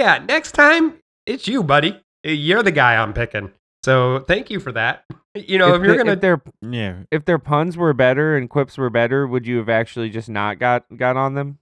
yeah, 0.01 0.17
next 0.27 0.53
time 0.53 0.95
it's 1.25 1.47
you, 1.47 1.63
buddy. 1.63 1.99
You're 2.23 2.63
the 2.63 2.71
guy 2.71 2.95
I'm 2.95 3.13
picking. 3.13 3.51
So 3.83 4.19
thank 4.27 4.49
you 4.49 4.59
for 4.59 4.71
that. 4.73 5.05
You 5.33 5.57
know, 5.57 5.75
if, 5.75 5.81
if, 5.81 5.85
you're 5.85 5.91
the- 5.93 6.03
gonna, 6.03 6.11
if 6.11 6.19
their 6.19 6.41
Yeah. 6.61 6.95
if 7.09 7.23
their 7.23 7.39
puns 7.39 7.77
were 7.77 7.93
better 7.93 8.35
and 8.35 8.49
quips 8.49 8.77
were 8.77 8.89
better, 8.89 9.25
would 9.25 9.47
you 9.47 9.59
have 9.59 9.69
actually 9.69 10.09
just 10.09 10.27
not 10.27 10.59
got 10.59 10.83
got 10.97 11.15
on 11.15 11.35
them? 11.35 11.57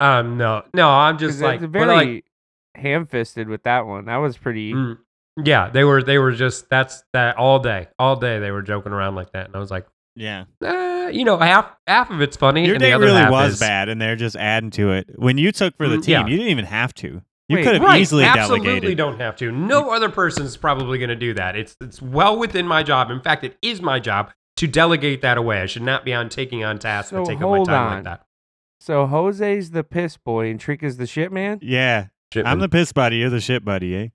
um, 0.00 0.36
no, 0.36 0.64
no, 0.74 0.90
I'm 0.90 1.16
just 1.16 1.40
like, 1.40 1.62
it's 1.62 1.72
very 1.72 1.86
like, 1.86 2.24
ham-fisted 2.74 3.48
with 3.48 3.62
that 3.62 3.86
one. 3.86 4.04
That 4.04 4.16
was 4.18 4.36
pretty. 4.36 4.74
mm, 4.74 4.98
yeah, 5.42 5.70
they 5.70 5.82
were, 5.84 6.02
they 6.02 6.18
were 6.18 6.32
just 6.32 6.68
that's 6.68 7.02
that 7.14 7.38
all 7.38 7.58
day, 7.58 7.88
all 7.98 8.16
day 8.16 8.38
they 8.38 8.50
were 8.50 8.60
joking 8.60 8.92
around 8.92 9.14
like 9.14 9.32
that, 9.32 9.46
and 9.46 9.56
I 9.56 9.60
was 9.60 9.70
like, 9.70 9.86
Yeah. 10.14 10.44
uh, 10.62 11.08
you 11.10 11.24
know, 11.24 11.38
half 11.38 11.70
half 11.86 12.10
of 12.10 12.20
it's 12.20 12.36
funny, 12.36 12.66
Your 12.66 12.74
and 12.74 12.82
the 12.82 12.86
day 12.88 12.92
other 12.92 13.06
really 13.06 13.16
half 13.16 13.30
was 13.30 13.54
is, 13.54 13.60
bad, 13.60 13.88
and 13.88 13.98
they're 13.98 14.14
just 14.14 14.36
adding 14.36 14.68
to 14.72 14.92
it. 14.92 15.08
When 15.16 15.38
you 15.38 15.52
took 15.52 15.74
for 15.78 15.88
the 15.88 15.96
Mm, 15.96 16.02
team, 16.04 16.12
yeah. 16.12 16.26
you 16.26 16.36
didn't 16.36 16.50
even 16.50 16.66
have 16.66 16.92
to. 16.96 17.22
You 17.50 17.56
Wait, 17.56 17.64
could 17.64 17.72
have 17.74 17.82
Right, 17.82 18.00
easily 18.00 18.22
absolutely 18.24 18.66
delegated. 18.68 18.96
don't 18.98 19.18
have 19.20 19.34
to. 19.36 19.50
No 19.50 19.90
other 19.90 20.08
person's 20.08 20.56
probably 20.56 20.98
going 20.98 21.08
to 21.08 21.16
do 21.16 21.34
that. 21.34 21.56
It's 21.56 21.76
it's 21.80 22.00
well 22.00 22.38
within 22.38 22.64
my 22.64 22.84
job. 22.84 23.10
In 23.10 23.20
fact, 23.20 23.42
it 23.42 23.56
is 23.60 23.82
my 23.82 23.98
job 23.98 24.30
to 24.58 24.68
delegate 24.68 25.20
that 25.22 25.36
away. 25.36 25.60
I 25.60 25.66
should 25.66 25.82
not 25.82 26.04
be 26.04 26.14
on 26.14 26.28
taking 26.28 26.62
on 26.62 26.78
tasks 26.78 27.10
So 27.10 27.16
that 27.16 27.26
take 27.26 27.36
up 27.38 27.42
my 27.42 27.56
hold 27.56 27.66
time 27.66 27.86
on. 27.88 27.94
like 27.96 28.04
that. 28.04 28.24
So 28.78 29.04
Jose's 29.06 29.72
the 29.72 29.82
piss 29.82 30.16
boy 30.16 30.48
and 30.48 30.60
Trick 30.60 30.82
is 30.84 30.96
the 30.96 31.06
shit 31.08 31.32
man. 31.32 31.58
Yeah. 31.60 32.06
I'm 32.36 32.60
the 32.60 32.68
piss 32.68 32.92
buddy. 32.92 33.16
You're 33.18 33.30
the 33.30 33.40
shit 33.40 33.64
buddy, 33.64 33.96
eh? 33.96 34.08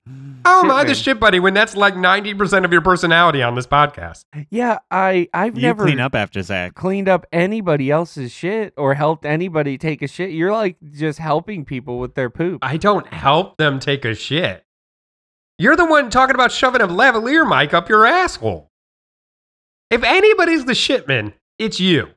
How 0.46 0.64
am 0.64 0.72
I 0.72 0.84
the 0.86 0.96
shit 0.96 1.20
buddy 1.20 1.40
when 1.40 1.54
that's 1.54 1.76
like 1.76 1.98
ninety 1.98 2.34
percent 2.34 2.64
of 2.66 2.72
your 2.72 2.82
personality 2.82 3.42
on 3.44 3.56
this 3.56 3.68
podcast? 3.68 4.24
Yeah, 4.50 4.80
I 4.90 5.28
I've 5.34 5.56
You 5.56 5.64
never 5.64 5.84
clean 5.84 6.00
up 6.00 6.16
after 6.16 6.42
Zack. 6.42 6.76
cleaned 6.76 7.10
up 7.10 7.26
anybody 7.34 7.92
else's 7.92 8.32
shit 8.32 8.74
or 8.78 8.94
helped 8.94 9.26
anybody 9.26 9.78
take 9.78 10.02
a 10.02 10.08
shit. 10.08 10.32
You're 10.32 10.54
like 10.54 10.78
just 10.92 11.20
helping 11.20 11.66
people 11.66 12.00
with 12.00 12.16
their 12.16 12.30
poop. 12.30 12.60
I 12.62 12.78
don't 12.78 13.06
help 13.08 13.58
them 13.58 13.80
take 13.80 14.06
a 14.06 14.16
shit. 14.16 14.64
You're 15.58 15.76
the 15.76 15.86
one 15.86 16.10
talking 16.10 16.36
about 16.36 16.52
shoving 16.52 16.82
a 16.82 16.88
lavalier 16.88 17.48
mic 17.48 17.74
up 17.74 17.90
your 17.90 18.06
asshole. 18.06 18.72
If 19.90 20.04
anybody's 20.04 20.66
the 20.66 20.74
shitman, 20.74 21.34
it's 21.60 21.80
you. 21.80 22.10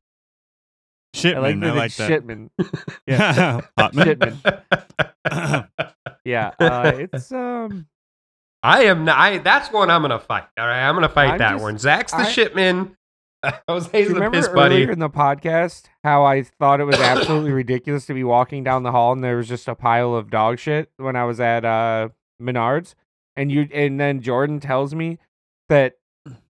Shitman. 1.16 1.37
I 1.37 1.38
like 1.40 1.61
that 1.61 1.74
like 1.76 1.87
it's 1.87 1.96
that. 1.96 2.11
shitman. 2.11 2.50
Yeah. 3.06 3.61
Hotman. 3.78 4.50
Shitman. 5.26 5.68
Yeah, 6.28 6.50
uh, 6.60 6.92
it's 6.96 7.32
um. 7.32 7.86
I 8.62 8.84
am 8.84 9.04
not. 9.04 9.16
I, 9.18 9.38
that's 9.38 9.72
one 9.72 9.88
I'm 9.90 10.02
gonna 10.02 10.18
fight. 10.18 10.44
All 10.58 10.66
right, 10.66 10.86
I'm 10.88 10.94
gonna 10.94 11.08
fight 11.08 11.30
I'm 11.32 11.38
that 11.38 11.52
just- 11.52 11.62
one. 11.62 11.78
Zack's 11.78 12.12
the 12.12 12.18
I- 12.18 12.26
shitman. 12.26 12.94
Do 13.44 13.50
Jose's 13.68 13.92
the 13.92 14.14
remember 14.14 14.36
piss 14.36 14.48
earlier 14.48 14.86
buddy. 14.86 14.92
in 14.92 14.98
the 14.98 15.08
podcast 15.08 15.84
how 16.02 16.24
I 16.24 16.42
thought 16.42 16.80
it 16.80 16.84
was 16.84 16.96
absolutely 16.96 17.52
ridiculous 17.62 18.04
to 18.06 18.14
be 18.14 18.24
walking 18.24 18.64
down 18.64 18.82
the 18.82 18.90
hall 18.90 19.12
and 19.12 19.22
there 19.22 19.36
was 19.36 19.46
just 19.46 19.68
a 19.68 19.76
pile 19.76 20.12
of 20.16 20.28
dog 20.28 20.58
shit 20.58 20.90
when 20.96 21.14
I 21.14 21.22
was 21.24 21.38
at 21.38 21.64
uh 21.64 22.08
Menards, 22.42 22.94
and 23.36 23.52
you 23.52 23.68
and 23.72 24.00
then 24.00 24.22
Jordan 24.22 24.58
tells 24.58 24.92
me 24.92 25.18
that 25.68 25.98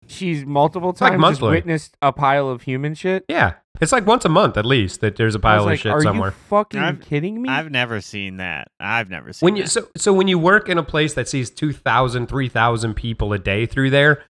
she's 0.07 0.47
multiple 0.47 0.97
like 0.99 1.13
times 1.13 1.23
just 1.29 1.43
witnessed 1.43 1.95
a 2.01 2.11
pile 2.11 2.49
of 2.49 2.63
human 2.63 2.95
shit. 2.95 3.27
Yeah, 3.29 3.55
it's 3.81 3.93
like 3.93 4.07
once 4.07 4.25
a 4.25 4.29
month 4.29 4.57
at 4.57 4.65
least 4.67 5.01
that 5.01 5.17
there's 5.17 5.35
a 5.35 5.39
I 5.39 5.57
was 5.57 5.61
pile 5.61 5.65
like, 5.65 5.75
of 5.75 5.81
shit 5.81 5.93
Are 5.93 6.03
somewhere. 6.03 6.29
Are 6.31 6.33
you 6.33 6.37
fucking 6.49 6.81
I've- 6.81 7.05
kidding 7.05 7.41
me? 7.43 7.49
I've 7.49 7.71
never 7.71 8.01
seen 8.01 8.37
that. 8.39 8.69
I've 8.81 9.11
never 9.11 9.33
seen 9.33 9.47
when 9.47 9.57
you 9.57 9.63
that. 9.65 9.71
so 9.71 9.89
so 9.97 10.13
when 10.13 10.29
you 10.29 10.39
work 10.39 10.69
in 10.69 10.79
a 10.79 10.83
place 10.83 11.15
that 11.15 11.29
sees 11.29 11.51
2,000, 11.51 12.27
3,000 12.29 12.95
people 12.95 13.33
a 13.33 13.39
day 13.39 13.67
through 13.67 13.91
there, 13.91 14.25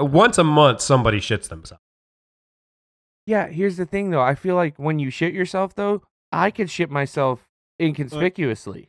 once 0.00 0.38
a 0.38 0.44
month 0.44 0.80
somebody 0.80 1.18
shits 1.20 1.48
themselves. 1.48 1.82
Yeah, 3.26 3.48
here's 3.48 3.76
the 3.76 3.86
thing 3.86 4.10
though. 4.10 4.22
I 4.22 4.34
feel 4.34 4.54
like 4.54 4.76
when 4.78 4.98
you 4.98 5.10
shit 5.10 5.34
yourself 5.34 5.74
though, 5.74 6.02
I 6.32 6.50
could 6.50 6.70
shit 6.70 6.90
myself 6.90 7.48
inconspicuously. 7.80 8.88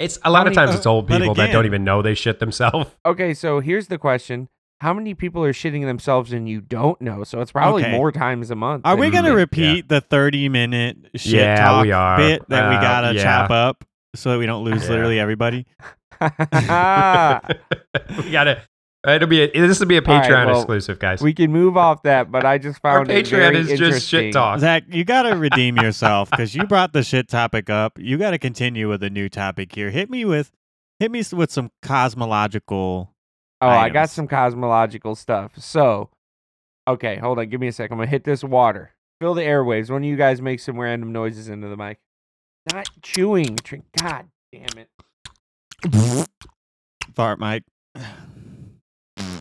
It's 0.00 0.18
a 0.24 0.30
lot 0.30 0.46
of 0.48 0.54
many- 0.54 0.66
times 0.66 0.76
it's 0.76 0.86
old 0.86 1.06
but 1.06 1.20
people 1.20 1.34
that 1.34 1.52
don't 1.52 1.66
even 1.66 1.84
know 1.84 2.02
they 2.02 2.14
shit 2.14 2.40
themselves. 2.40 2.90
Okay, 3.06 3.32
so 3.32 3.60
here's 3.60 3.86
the 3.86 3.98
question. 3.98 4.48
How 4.80 4.92
many 4.92 5.14
people 5.14 5.44
are 5.44 5.52
shitting 5.52 5.84
themselves 5.84 6.32
and 6.32 6.48
you 6.48 6.60
don't 6.60 7.00
know? 7.00 7.24
So 7.24 7.40
it's 7.40 7.52
probably 7.52 7.82
Okay. 7.84 7.92
more 7.92 8.12
times 8.12 8.50
a 8.50 8.56
month. 8.56 8.82
Are 8.84 8.96
we 8.96 9.06
you 9.06 9.12
going 9.12 9.24
to 9.24 9.30
think. 9.30 9.38
repeat 9.38 9.88
the 9.88 10.00
30 10.00 10.48
minute 10.48 10.96
shit 11.16 11.32
Yeah, 11.34 11.56
talk 11.64 11.82
we 11.84 11.92
are. 11.92 12.16
bit 12.16 12.48
that 12.48 12.68
we 12.70 12.76
Uh, 12.76 12.80
got 12.80 13.00
to 13.02 13.14
yeah. 13.14 13.22
chop 13.22 13.50
up 13.50 13.84
so 14.14 14.32
that 14.32 14.38
we 14.38 14.46
don't 14.46 14.64
lose 14.64 14.84
Yeah. 14.84 14.90
literally 14.90 15.20
everybody? 15.20 15.66
we 16.20 16.28
gotta. 18.30 18.62
It'll 19.06 19.28
be 19.28 19.42
a, 19.42 19.50
this 19.50 19.80
will 19.80 19.86
be 19.86 19.98
a 19.98 20.02
All 20.02 20.14
right, 20.16 20.30
Patreon 20.30 20.46
well, 20.46 20.56
exclusive, 20.60 20.98
guys. 20.98 21.20
we 21.20 21.34
can 21.34 21.52
move 21.52 21.76
off 21.76 22.02
that, 22.04 22.30
but 22.32 22.46
I 22.46 22.56
just 22.56 22.80
Our 22.84 23.00
found 23.00 23.10
it 23.10 23.26
Patreon 23.26 23.30
very 23.30 23.58
is 23.58 23.68
just 23.68 23.82
interesting. 23.82 24.20
shit 24.22 24.32
talk. 24.32 24.60
Zack, 24.60 24.84
you 24.88 25.04
got 25.04 25.24
to 25.24 25.36
redeem 25.36 25.76
yourself 25.76 26.30
because 26.30 26.54
you 26.54 26.64
brought 26.66 26.94
the 26.94 27.02
shit 27.02 27.28
topic 27.28 27.68
up. 27.68 27.98
You 27.98 28.16
got 28.16 28.30
to 28.30 28.38
continue 28.38 28.88
with 28.88 29.02
a 29.02 29.10
new 29.10 29.28
topic 29.28 29.74
here. 29.74 29.90
Hit 29.90 30.08
me 30.08 30.24
with, 30.24 30.52
hit 31.00 31.10
me 31.10 31.22
with 31.32 31.50
some 31.52 31.70
cosmological. 31.82 33.13
Oh, 33.64 33.68
I 33.68 33.88
got 33.88 34.10
some 34.10 34.28
cosmological 34.28 35.14
stuff. 35.14 35.52
So, 35.58 36.10
okay, 36.86 37.16
hold 37.16 37.38
on. 37.38 37.48
Give 37.48 37.60
me 37.60 37.68
a 37.68 37.72
second. 37.72 37.94
I'm 37.94 37.98
going 37.98 38.08
to 38.08 38.10
hit 38.10 38.24
this 38.24 38.44
water. 38.44 38.92
Fill 39.20 39.34
the 39.34 39.42
airwaves. 39.42 39.90
One 39.90 40.02
of 40.02 40.08
you 40.08 40.16
guys 40.16 40.42
make 40.42 40.60
some 40.60 40.78
random 40.78 41.12
noises 41.12 41.48
into 41.48 41.68
the 41.68 41.76
mic. 41.76 41.98
Not 42.72 42.86
chewing. 43.02 43.56
God 44.00 44.26
damn 44.52 44.78
it. 44.78 44.88
Fart 47.14 47.38
Mike. 47.38 47.64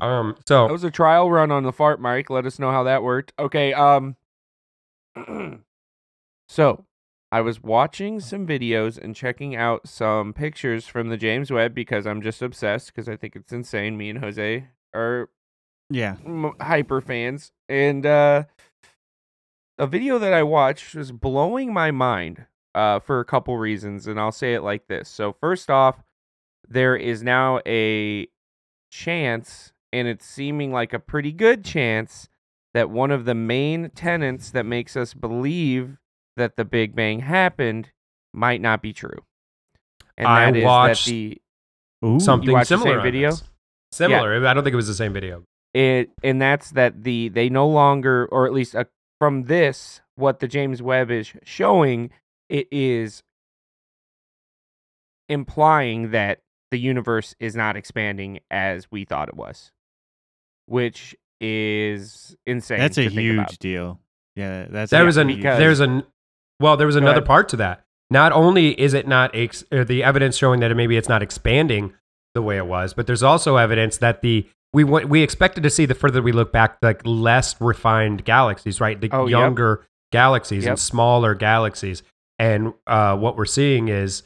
Um. 0.02 0.36
so. 0.46 0.64
That 0.64 0.68
So 0.68 0.68
was 0.72 0.84
a 0.84 0.92
trial 0.92 1.32
run 1.32 1.52
on 1.52 1.64
the 1.64 1.72
fart 1.72 2.02
mic. 2.02 2.30
Let 2.30 2.46
us 2.46 2.60
know 2.60 2.72
how 2.72 2.84
that 2.84 3.04
worked. 3.04 3.34
Okay, 3.40 3.74
um 3.74 4.16
So, 6.50 6.86
I 7.34 7.42
was 7.42 7.64
watching 7.64 8.20
some 8.20 8.46
videos 8.46 8.96
and 8.98 9.16
checking 9.16 9.56
out 9.56 9.88
some 9.88 10.34
pictures 10.34 10.86
from 10.86 11.10
the 11.10 11.18
James 11.18 11.50
Webb 11.50 11.74
because 11.74 12.06
I'm 12.06 12.22
just 12.22 12.44
obsessed 12.44 12.94
because 12.94 13.10
I 13.10 13.16
think 13.16 13.36
it's 13.36 13.52
insane. 13.52 13.98
Me 13.98 14.12
and 14.12 14.20
Jose 14.20 14.68
are 14.94 15.30
Yeah. 15.90 16.18
m- 16.24 16.54
hyper 16.62 17.02
fans 17.02 17.52
and 17.68 18.06
uh 18.06 18.44
a 19.80 19.88
video 19.88 20.20
that 20.20 20.32
I 20.32 20.44
watched 20.44 20.94
was 20.94 21.12
blowing 21.12 21.74
my 21.74 21.90
mind 21.90 22.46
uh 22.76 23.00
for 23.00 23.20
a 23.20 23.26
couple 23.26 23.58
reasons 23.58 24.06
and 24.06 24.20
I'll 24.20 24.32
say 24.32 24.54
it 24.54 24.62
like 24.62 24.88
this. 24.88 25.10
So 25.10 25.34
first 25.34 25.72
off, 25.72 26.04
there 26.70 26.96
is 26.96 27.24
now 27.24 27.62
a 27.66 28.28
chance 28.92 29.74
and 29.92 30.08
it's 30.08 30.26
seeming 30.26 30.72
like 30.72 30.94
a 30.94 31.00
pretty 31.00 31.32
good 31.32 31.66
chance 31.66 32.30
that 32.76 32.92
one 32.92 33.10
of 33.10 33.26
the 33.26 33.34
main 33.36 33.90
tenets 33.96 34.52
that 34.52 34.68
makes 34.68 34.96
us 34.96 35.16
believe 35.16 35.98
that 36.38 36.56
the 36.56 36.66
Big 36.66 36.96
Bang 36.96 37.20
happened 37.20 37.92
might 38.34 38.62
not 38.62 38.82
be 38.82 38.94
true. 38.94 39.20
And 40.18 40.28
I 40.28 40.52
that 40.52 40.58
is 40.58 40.64
watched 40.64 41.06
that 41.06 41.12
the 41.12 41.42
Ooh. 42.06 42.20
Something 42.20 42.52
watched 42.52 42.70
the 42.70 42.78
similar 42.78 42.98
same 42.98 43.04
video? 43.04 43.30
this. 43.32 43.44
Similar. 43.92 44.46
I 44.46 44.54
don't 44.54 44.64
think 44.64 44.74
it 44.74 44.78
was 44.78 44.88
the 44.88 44.94
same 44.94 45.14
video. 45.14 45.44
it 45.74 46.10
and 46.24 46.42
that's 46.42 46.72
that 46.72 47.04
the 47.04 47.30
they 47.30 47.50
no 47.50 47.68
longer 47.68 48.28
or 48.32 48.46
at 48.46 48.54
least 48.54 48.76
uh, 48.76 48.84
from 49.20 49.44
this 49.46 50.02
what 50.16 50.40
the 50.40 50.48
James 50.48 50.82
Webb 50.82 51.10
is 51.12 51.32
showing 51.44 52.10
it 52.50 52.68
is 52.72 53.24
implying 55.30 56.12
that 56.12 56.40
the 56.72 56.80
universe 56.80 57.36
is 57.40 57.56
not 57.56 57.76
expanding 57.78 58.40
as 58.52 58.88
we 58.92 59.06
thought 59.06 59.30
it 59.30 59.36
was 59.36 59.72
which 60.66 61.16
is 61.40 62.36
insane 62.46 62.80
That's 62.80 62.98
a 62.98 63.04
to 63.04 63.10
think 63.10 63.34
about. 63.34 63.50
huge 63.52 63.60
deal. 63.60 64.00
Yeah, 64.36 64.66
that's 64.70 64.92
There 64.92 65.04
a 65.04 65.06
was 65.06 65.18
an 65.18 65.28
because- 65.28 65.60
there's 65.60 65.80
an 65.82 66.04
well 66.60 66.78
there 66.78 66.88
was 66.88 66.96
another 66.96 67.22
part 67.22 67.50
to 67.50 67.58
that. 67.58 67.84
Not 68.10 68.32
only 68.32 68.80
is 68.80 68.94
it 68.94 69.08
not 69.08 69.32
ex, 69.34 69.64
the 69.72 70.04
evidence 70.04 70.38
showing 70.38 70.60
that 70.60 70.70
it, 70.72 70.76
maybe 70.76 70.98
it's 70.98 71.10
not 71.10 71.24
expanding 71.24 71.94
the 72.36 72.42
way 72.42 72.58
it 72.58 72.66
was, 72.68 72.94
but 72.94 73.08
there's 73.08 73.24
also 73.24 73.58
evidence 73.58 73.98
that 73.98 74.22
the 74.22 74.48
we 74.74 74.84
wa- 74.84 75.04
we 75.06 75.22
expected 75.22 75.64
to 75.64 75.70
see 75.70 75.86
the 75.86 75.96
further 75.96 76.22
we 76.22 76.32
look 76.32 76.52
back 76.52 76.78
like 76.82 77.02
less 77.06 77.60
refined 77.62 78.26
galaxies, 78.26 78.82
right? 78.82 79.00
The 79.00 79.10
Oh, 79.12 79.26
yep. 79.28 79.40
younger 79.40 79.86
galaxies 80.12 80.64
Yep. 80.64 80.70
and 80.72 80.80
smaller 80.80 81.34
galaxies, 81.36 82.04
and 82.40 82.74
uh, 82.88 83.16
what 83.18 83.36
we're 83.38 83.46
seeing 83.46 83.88
is 83.88 84.24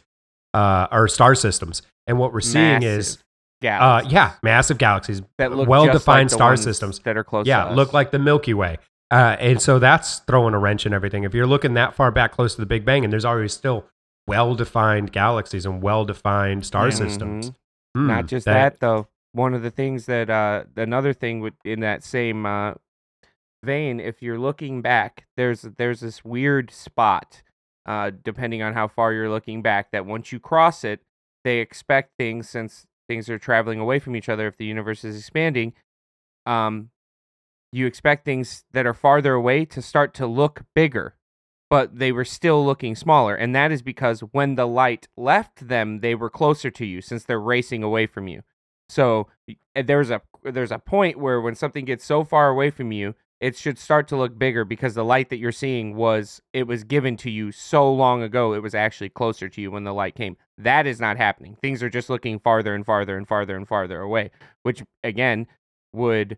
uh, 0.53 0.87
our 0.91 1.07
star 1.07 1.35
systems, 1.35 1.81
and 2.07 2.17
what 2.17 2.33
we're 2.33 2.41
seeing 2.41 2.83
is 2.83 3.17
Massive 3.61 3.81
uh, 3.81 4.07
yeah, 4.09 4.33
massive 4.43 4.77
galaxies, 4.77 5.21
that 5.37 5.51
look 5.51 5.67
well 5.67 5.85
just 5.87 6.07
like 6.07 6.29
star 6.29 6.55
systems 6.55 6.99
that 6.99 7.17
are 7.17 7.23
close 7.23 7.47
yeah, 7.47 7.63
to 7.63 7.69
us. 7.71 7.75
look 7.75 7.91
like 7.93 8.11
the 8.11 8.19
Milky 8.19 8.53
Way. 8.53 8.77
Uh, 9.09 9.37
and 9.39 9.61
so 9.61 9.79
that's 9.79 10.19
throwing 10.19 10.53
a 10.53 10.59
wrench 10.59 10.85
in 10.85 10.93
everything. 10.93 11.23
If 11.23 11.33
you're 11.33 11.47
looking 11.47 11.73
that 11.75 11.95
far 11.95 12.11
back 12.11 12.31
close 12.33 12.55
to 12.55 12.61
the 12.61 12.65
Big 12.65 12.83
Bang, 12.85 13.03
and 13.03 13.11
there's 13.13 13.25
already 13.25 13.47
still 13.47 13.85
well 14.27 14.53
defined 14.55 15.11
galaxies 15.13 15.65
and 15.65 15.81
well 15.81 16.03
defined 16.05 16.65
star 16.65 16.85
Yeah. 16.87 16.95
systems. 16.95 17.51
Hmm, 17.95 18.07
Not 18.07 18.25
just 18.25 18.45
that, 18.45 18.79
though. 18.79 19.07
One 19.31 19.53
of 19.53 19.61
the 19.61 19.71
things 19.71 20.07
that 20.07 20.29
uh, 20.29 20.65
another 20.75 21.13
thing 21.13 21.39
with 21.39 21.53
in 21.63 21.79
that 21.81 22.03
same 22.03 22.45
uh, 22.45 22.73
vein, 23.63 23.99
if 23.99 24.21
you're 24.21 24.39
looking 24.39 24.81
back, 24.81 25.25
there's 25.37 25.61
there's 25.61 26.01
this 26.01 26.25
weird 26.25 26.71
spot, 26.71 27.43
uh, 27.85 28.11
depending 28.23 28.61
on 28.61 28.73
how 28.73 28.87
far 28.87 29.13
you're 29.13 29.29
looking 29.29 29.61
back, 29.61 29.91
that 29.91 30.05
once 30.05 30.31
you 30.31 30.39
cross 30.39 30.83
it, 30.83 31.01
they 31.43 31.59
expect 31.59 32.11
things 32.17 32.49
since 32.49 32.85
things 33.07 33.29
are 33.29 33.37
traveling 33.39 33.79
away 33.79 33.99
from 33.99 34.15
each 34.15 34.27
other. 34.27 34.47
If 34.47 34.57
the 34.57 34.65
universe 34.65 35.05
is 35.05 35.17
expanding, 35.17 35.73
um, 36.45 36.89
you 37.71 37.85
expect 37.85 38.25
things 38.25 38.65
that 38.71 38.85
are 38.85 38.93
farther 38.93 39.33
away 39.33 39.65
to 39.65 39.81
start 39.81 40.13
to 40.15 40.27
look 40.27 40.61
bigger 40.73 41.15
but 41.69 41.97
they 41.97 42.11
were 42.11 42.25
still 42.25 42.65
looking 42.65 42.95
smaller. 42.95 43.35
And 43.35 43.53
that 43.55 43.71
is 43.71 43.81
because 43.81 44.21
when 44.21 44.55
the 44.55 44.67
light 44.67 45.07
left 45.17 45.67
them, 45.67 45.99
they 45.99 46.15
were 46.15 46.29
closer 46.29 46.71
to 46.71 46.85
you 46.85 47.01
since 47.01 47.23
they're 47.23 47.39
racing 47.39 47.83
away 47.83 48.07
from 48.07 48.27
you. 48.27 48.43
So 48.89 49.27
uh, 49.49 49.83
there's 49.85 50.09
a 50.09 50.21
there's 50.43 50.71
a 50.71 50.79
point 50.79 51.19
where 51.19 51.41
when 51.41 51.55
something 51.55 51.83
gets 51.83 52.05
so 52.05 52.23
far 52.23 52.49
away 52.49 52.69
from 52.69 52.91
you, 52.93 53.15
it 53.41 53.57
should 53.57 53.77
start 53.77 54.07
to 54.07 54.17
look 54.17 54.39
bigger 54.39 54.63
because 54.63 54.95
the 54.95 55.03
light 55.03 55.29
that 55.29 55.37
you're 55.37 55.51
seeing 55.51 55.95
was 55.95 56.41
it 56.53 56.67
was 56.67 56.85
given 56.85 57.17
to 57.17 57.29
you 57.29 57.51
so 57.51 57.91
long 57.91 58.23
ago 58.23 58.53
it 58.53 58.63
was 58.63 58.73
actually 58.73 59.09
closer 59.09 59.49
to 59.49 59.61
you 59.61 59.71
when 59.71 59.83
the 59.83 59.93
light 59.93 60.15
came. 60.15 60.37
That 60.57 60.87
is 60.87 61.01
not 61.01 61.17
happening. 61.17 61.57
Things 61.61 61.83
are 61.83 61.89
just 61.89 62.09
looking 62.09 62.39
farther 62.39 62.73
and 62.73 62.85
farther 62.85 63.17
and 63.17 63.27
farther 63.27 63.57
and 63.57 63.67
farther 63.67 63.99
away, 63.99 64.31
which 64.63 64.83
again 65.03 65.47
would 65.93 66.37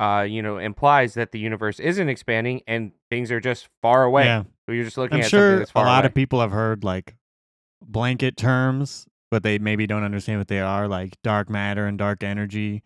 uh, 0.00 0.22
you 0.22 0.40
know, 0.40 0.56
implies 0.58 1.14
that 1.14 1.30
the 1.30 1.38
universe 1.38 1.78
isn't 1.78 2.08
expanding 2.08 2.62
and 2.66 2.92
things 3.10 3.30
are 3.30 3.38
just 3.40 3.68
far 3.82 4.04
away. 4.04 4.24
Yeah, 4.24 4.44
So 4.66 4.72
you're 4.72 4.84
just 4.84 4.96
looking 4.96 5.18
I'm 5.18 5.24
at 5.24 5.30
something 5.30 5.40
sure 5.48 5.58
that's 5.58 5.72
a 5.74 5.80
lot 5.80 6.00
away. 6.00 6.06
of 6.06 6.14
people 6.14 6.40
have 6.40 6.52
heard 6.52 6.82
like 6.84 7.16
blanket 7.82 8.36
terms, 8.36 9.06
but 9.30 9.42
they 9.42 9.58
maybe 9.58 9.86
don't 9.86 10.02
understand 10.02 10.38
what 10.38 10.48
they 10.48 10.60
are, 10.60 10.88
like 10.88 11.20
dark 11.22 11.50
matter 11.50 11.86
and 11.86 11.98
dark 11.98 12.22
energy. 12.22 12.82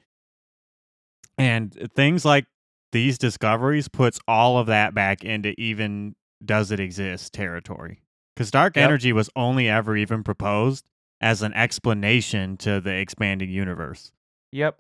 And 1.39 1.91
things 1.95 2.25
like 2.25 2.47
these 2.93 3.19
discoveries 3.19 3.89
puts 3.89 4.19
all 4.29 4.59
of 4.59 4.67
that 4.67 4.95
back 4.95 5.25
into 5.25 5.55
even 5.61 6.15
does 6.45 6.71
it 6.71 6.81
exist 6.81 7.33
territory. 7.33 8.03
Because 8.35 8.51
dark 8.51 8.77
Yep. 8.77 8.85
energy 8.85 9.13
was 9.13 9.31
only 9.37 9.69
ever 9.69 9.97
even 9.97 10.25
proposed 10.25 10.85
as 11.21 11.43
an 11.43 11.53
explanation 11.55 12.57
to 12.59 12.81
the 12.81 12.93
expanding 12.95 13.51
universe. 13.51 14.11
Yep. 14.53 14.79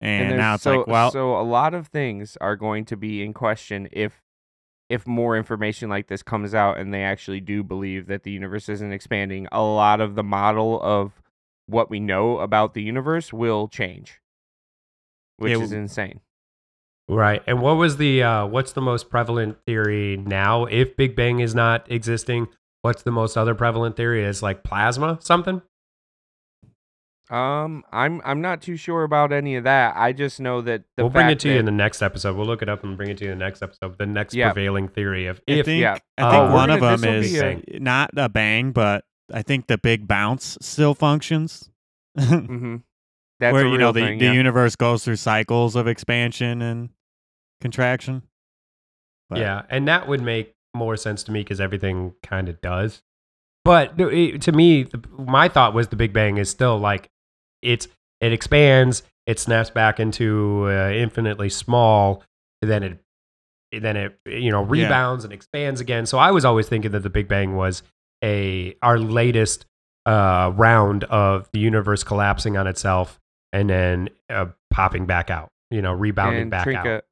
And, 0.00 0.30
there's- 0.30 0.38
now 0.38 0.54
it's 0.54 0.62
so, 0.62 0.78
like, 0.78 0.86
well, 0.86 1.10
so 1.10 1.38
a 1.38 1.42
lot 1.42 1.74
of 1.74 1.88
things 1.88 2.36
are 2.40 2.56
going 2.56 2.84
to 2.86 2.96
be 2.96 3.22
in 3.22 3.32
question 3.32 3.88
if 3.92 4.22
if 4.88 5.06
more 5.06 5.36
information 5.36 5.88
like 5.88 6.08
this 6.08 6.20
comes 6.20 6.52
out 6.52 6.76
and 6.76 6.92
they 6.92 7.04
actually 7.04 7.40
do 7.40 7.62
believe 7.62 8.08
that 8.08 8.24
the 8.24 8.30
universe 8.32 8.68
isn't 8.68 8.92
expanding. 8.92 9.46
A 9.52 9.62
lot 9.62 10.00
of 10.00 10.16
the 10.16 10.24
model 10.24 10.82
of 10.82 11.22
what 11.66 11.88
we 11.90 12.00
know 12.00 12.40
about 12.40 12.74
the 12.74 12.82
universe 12.82 13.32
will 13.32 13.68
change, 13.68 14.20
which 15.36 15.56
Yeah, 15.56 15.62
is 15.62 15.70
insane. 15.70 16.20
Right. 17.08 17.40
And 17.46 17.60
what 17.62 17.76
was 17.76 17.98
the 17.98 18.22
uh, 18.24 18.46
what's 18.46 18.72
the 18.72 18.80
most 18.80 19.10
prevalent 19.10 19.58
theory 19.64 20.16
now? 20.16 20.64
If 20.64 20.96
Big 20.96 21.14
Bang 21.14 21.38
is 21.40 21.54
not 21.54 21.86
existing, 21.90 22.48
what's 22.82 23.02
the 23.02 23.10
most 23.12 23.36
other 23.36 23.54
prevalent 23.54 23.96
theory? 23.96 24.24
Is 24.24 24.42
like 24.42 24.64
plasma 24.64 25.18
something? 25.20 25.62
Um, 27.30 27.84
I'm 27.92 28.20
I'm 28.24 28.40
not 28.40 28.60
too 28.60 28.76
sure 28.76 29.04
about 29.04 29.32
any 29.32 29.54
of 29.56 29.64
that. 29.64 29.94
I 29.96 30.12
just 30.12 30.40
know 30.40 30.60
that 30.62 30.82
the 30.96 31.04
we'll 31.04 31.10
bring 31.10 31.26
it 31.26 31.30
fact 31.30 31.40
to 31.42 31.52
you 31.52 31.58
in 31.60 31.64
the 31.64 31.70
next 31.70 32.02
episode. 32.02 32.36
We'll 32.36 32.46
look 32.46 32.60
it 32.62 32.68
up 32.68 32.82
and 32.82 32.96
bring 32.96 33.08
it 33.10 33.18
to 33.18 33.24
you 33.26 33.32
in 33.32 33.38
the 33.38 33.44
next 33.44 33.62
episode. 33.62 33.96
The 33.98 34.06
next 34.06 34.34
Yeah. 34.34 34.52
prevailing 34.52 34.88
theory 34.88 35.26
of 35.26 35.40
I 35.48 35.52
if 35.52 35.66
think, 35.66 35.80
yeah. 35.80 35.98
I 36.18 36.22
Oh, 36.22 36.30
think 36.30 36.42
we're 36.50 36.54
one 36.54 36.70
of 36.70 36.80
them 36.80 37.04
is 37.04 37.40
a- 37.40 37.62
not 37.78 38.10
a 38.16 38.28
bang, 38.28 38.72
but 38.72 39.04
I 39.32 39.42
think 39.42 39.68
the 39.68 39.78
big 39.78 40.08
bounce 40.08 40.58
still 40.60 40.94
functions. 40.94 41.70
Mhm. 42.18 42.82
That's 43.38 43.52
where 43.54 43.64
a 43.64 43.70
you 43.70 43.78
know 43.78 43.84
real 43.86 43.92
the, 43.92 44.00
thing, 44.00 44.18
the 44.18 44.24
yeah. 44.26 44.32
universe 44.32 44.74
goes 44.76 45.04
through 45.04 45.16
cycles 45.16 45.76
of 45.76 45.86
expansion 45.86 46.60
and 46.60 46.90
contraction. 47.60 48.22
But- 49.28 49.38
yeah, 49.38 49.62
and 49.70 49.86
that 49.88 50.08
would 50.08 50.20
make 50.20 50.54
more 50.74 50.96
sense 50.96 51.22
to 51.24 51.32
me 51.32 51.40
because 51.40 51.60
everything 51.60 52.12
kind 52.22 52.48
of 52.48 52.60
does. 52.60 53.02
But 53.64 53.98
it- 54.00 54.42
to 54.42 54.52
me, 54.52 54.82
the, 54.82 55.00
my 55.16 55.48
thought 55.48 55.74
was 55.74 55.88
the 55.88 55.96
Big 55.96 56.12
Bang 56.12 56.36
is 56.38 56.50
still 56.50 56.76
like 56.78 57.08
it's 57.62 57.88
it 58.20 58.32
expands, 58.32 59.02
it 59.26 59.38
snaps 59.38 59.70
back 59.70 59.98
into 60.00 60.64
uh, 60.68 60.90
infinitely 60.90 61.48
small, 61.48 62.22
then 62.62 62.82
it 62.82 62.98
then 63.80 63.96
it 63.96 64.18
you 64.26 64.50
know 64.50 64.62
Yeah. 64.62 64.84
rebounds 64.84 65.24
and 65.24 65.32
expands 65.32 65.80
again. 65.80 66.06
So 66.06 66.18
I 66.18 66.30
was 66.30 66.44
always 66.44 66.68
thinking 66.68 66.90
that 66.92 67.00
the 67.00 67.10
Big 67.10 67.28
Bang 67.28 67.56
was 67.56 67.82
a 68.22 68.74
our 68.82 68.98
latest 68.98 69.64
uh, 70.06 70.52
round 70.54 71.04
of 71.04 71.48
the 71.52 71.60
universe 71.60 72.02
collapsing 72.02 72.56
on 72.56 72.66
itself 72.66 73.20
and 73.52 73.68
then 73.70 74.08
uh, 74.28 74.46
popping 74.70 75.06
back 75.06 75.30
out. 75.30 75.50
You 75.70 75.82
know, 75.82 75.92
rebounding 75.92 76.42
and 76.42 76.50
back 76.50 76.66
Trnka, 76.66 76.96
out. 76.96 77.04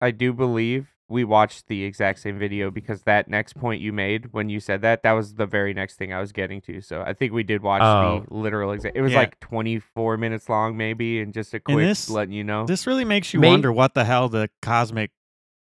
I 0.00 0.12
do 0.12 0.32
believe 0.32 0.93
we 1.08 1.22
watched 1.24 1.68
the 1.68 1.84
exact 1.84 2.18
same 2.20 2.38
video 2.38 2.70
because 2.70 3.02
that 3.02 3.28
next 3.28 3.52
point 3.54 3.80
you 3.82 3.92
made 3.92 4.32
when 4.32 4.48
you 4.48 4.58
said 4.58 4.80
that, 4.82 5.02
that 5.02 5.12
was 5.12 5.34
the 5.34 5.44
very 5.46 5.74
next 5.74 5.96
thing 5.96 6.12
I 6.12 6.20
was 6.20 6.32
getting 6.32 6.60
to. 6.62 6.80
So 6.80 7.02
I 7.06 7.12
think 7.12 7.32
we 7.32 7.42
did 7.42 7.62
watch 7.62 7.82
Oh. 7.82 8.24
the 8.28 8.34
literal 8.34 8.72
exact. 8.72 8.96
It 8.96 9.02
was 9.02 9.12
Yeah. 9.12 9.18
like 9.18 9.38
24 9.40 10.16
minutes 10.16 10.48
long, 10.48 10.76
maybe, 10.76 11.20
and 11.20 11.34
just 11.34 11.52
a 11.52 11.60
quick 11.60 11.76
this- 11.76 12.08
letting 12.08 12.32
you 12.34 12.42
know. 12.44 12.64
This 12.64 12.86
really 12.86 13.04
makes 13.04 13.34
you 13.34 13.40
May- 13.40 13.50
wonder 13.50 13.70
what 13.70 13.92
the 13.94 14.04
hell 14.04 14.28
the 14.30 14.48
cosmic 14.62 15.10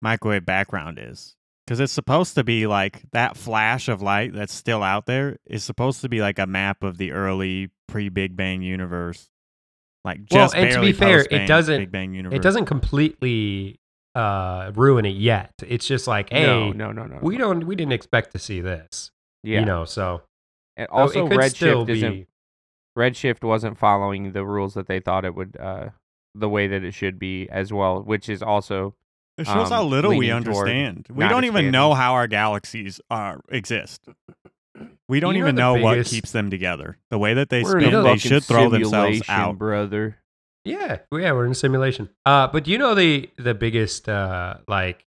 microwave 0.01 0.47
background 0.47 0.99
is. 1.01 1.37
Because 1.67 1.81
it's 1.81 1.93
supposed 1.93 2.35
to 2.37 2.45
be 2.45 2.67
like 2.67 3.03
that 3.11 3.37
flash 3.37 3.89
of 3.89 4.01
light 4.01 4.33
that's 4.33 4.55
still 4.55 4.83
out 4.85 5.07
there 5.07 5.37
is 5.47 5.65
supposed 5.65 6.01
to 6.03 6.09
be 6.09 6.21
like 6.21 6.39
a 6.39 6.47
map 6.47 6.83
of 6.85 6.97
the 6.97 7.11
early 7.13 7.71
pre 7.89 8.09
Big 8.09 8.37
Bang 8.37 8.63
universe. 8.63 9.29
Like 10.05 10.21
Well, 10.31 10.45
just 10.45 10.55
and 10.55 10.71
to 10.73 10.81
be 10.81 10.93
fair, 10.93 11.27
it 11.29 11.47
doesn't- 11.47 11.79
Big 11.81 11.91
Bang 11.91 12.15
universe. 12.15 12.37
It 12.39 12.43
doesn't 12.43 12.67
completely 12.67 13.81
uh, 14.17 14.73
ruin 14.75 15.05
it 15.05 15.17
yet. 15.17 15.53
It's 15.67 15.87
just 15.87 16.07
like, 16.07 16.31
hey, 16.31 16.47
no, 16.47 16.73
no, 16.73 16.93
no, 16.93 17.05
no. 17.05 17.19
we 17.21 17.37
no. 17.37 17.53
don't, 17.53 17.67
we 17.67 17.77
didn't 17.77 17.93
expect 17.93 18.33
to 18.33 18.39
see 18.39 18.61
this. 18.61 19.11
Yeah. 19.43 19.61
You 19.61 19.67
know, 19.67 19.85
so 19.85 20.23
and 20.77 20.89
also, 20.89 21.27
it 21.27 21.31
could 21.31 21.51
still 21.51 21.85
Redshift 21.85 21.91
isn't. 21.91 22.13
be. 22.13 22.27
Redshift 22.99 23.45
wasn't 23.45 23.79
following 23.79 24.33
the 24.33 24.45
rules 24.45 24.75
that 24.75 24.87
they 24.87 25.01
thought 25.01 25.25
it 25.25 25.35
would. 25.35 25.57
Uh, 25.61 25.91
the 26.35 26.49
way 26.49 26.67
that 26.67 26.85
it 26.85 26.93
should 26.93 27.19
be 27.19 27.49
as 27.49 27.73
well, 27.73 28.03
which 28.03 28.29
is 28.29 28.43
also 28.43 28.95
It 29.39 29.47
shows 29.47 29.71
how 29.71 29.83
um, 29.83 29.91
little 29.91 30.17
we 30.17 30.31
understand. 30.31 31.07
We 31.11 31.27
don't 31.29 31.45
even 31.45 31.71
know 31.71 31.95
how 31.95 32.15
our 32.15 32.27
galaxies 32.27 33.01
are 33.11 33.41
exist. 33.49 34.03
We 35.09 35.21
don't 35.21 35.35
You 35.35 35.41
know 35.41 35.47
even 35.47 35.55
the 35.55 35.61
know 35.61 35.75
what 35.75 36.05
keeps 36.05 36.33
them 36.33 36.51
together. 36.51 36.99
The 37.11 37.19
way 37.19 37.35
that 37.35 37.49
they 37.49 37.65
spin, 37.65 38.03
they 38.03 38.19
should 38.19 38.45
throw 38.45 38.69
themselves 38.69 39.23
out. 39.29 39.57
brother. 39.57 40.19
Yeah, 40.67 40.99
yeah, 41.13 41.33
we're 41.33 41.47
in 41.47 41.53
a 41.53 41.55
simulation. 41.55 42.09
Uh, 42.25 42.49
but 42.49 42.67
you 42.67 42.77
know 42.77 42.95
the 42.95 43.31
the 43.39 43.55
biggest 43.55 44.09
uh 44.09 44.57
like 44.67 45.05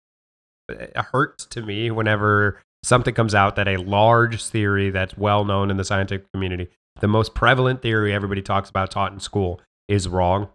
it 0.69 0.95
hurts 0.97 1.45
to 1.45 1.61
me 1.61 1.91
whenever 1.91 2.61
something 2.83 3.13
comes 3.13 3.33
out 3.33 3.55
that 3.55 3.67
a 3.67 3.77
large 3.77 4.43
theory 4.43 4.89
that's 4.89 5.17
well 5.17 5.45
known 5.45 5.71
in 5.71 5.77
the 5.77 5.85
scientific 5.85 6.31
community, 6.33 6.69
the 6.99 7.07
most 7.07 7.33
prevalent 7.33 7.81
theory 7.81 8.13
everybody 8.13 8.41
talks 8.41 8.69
about 8.69 8.91
taught 8.91 9.13
in 9.13 9.19
school 9.19 9.61
is 9.87 10.07
wrong. 10.07 10.49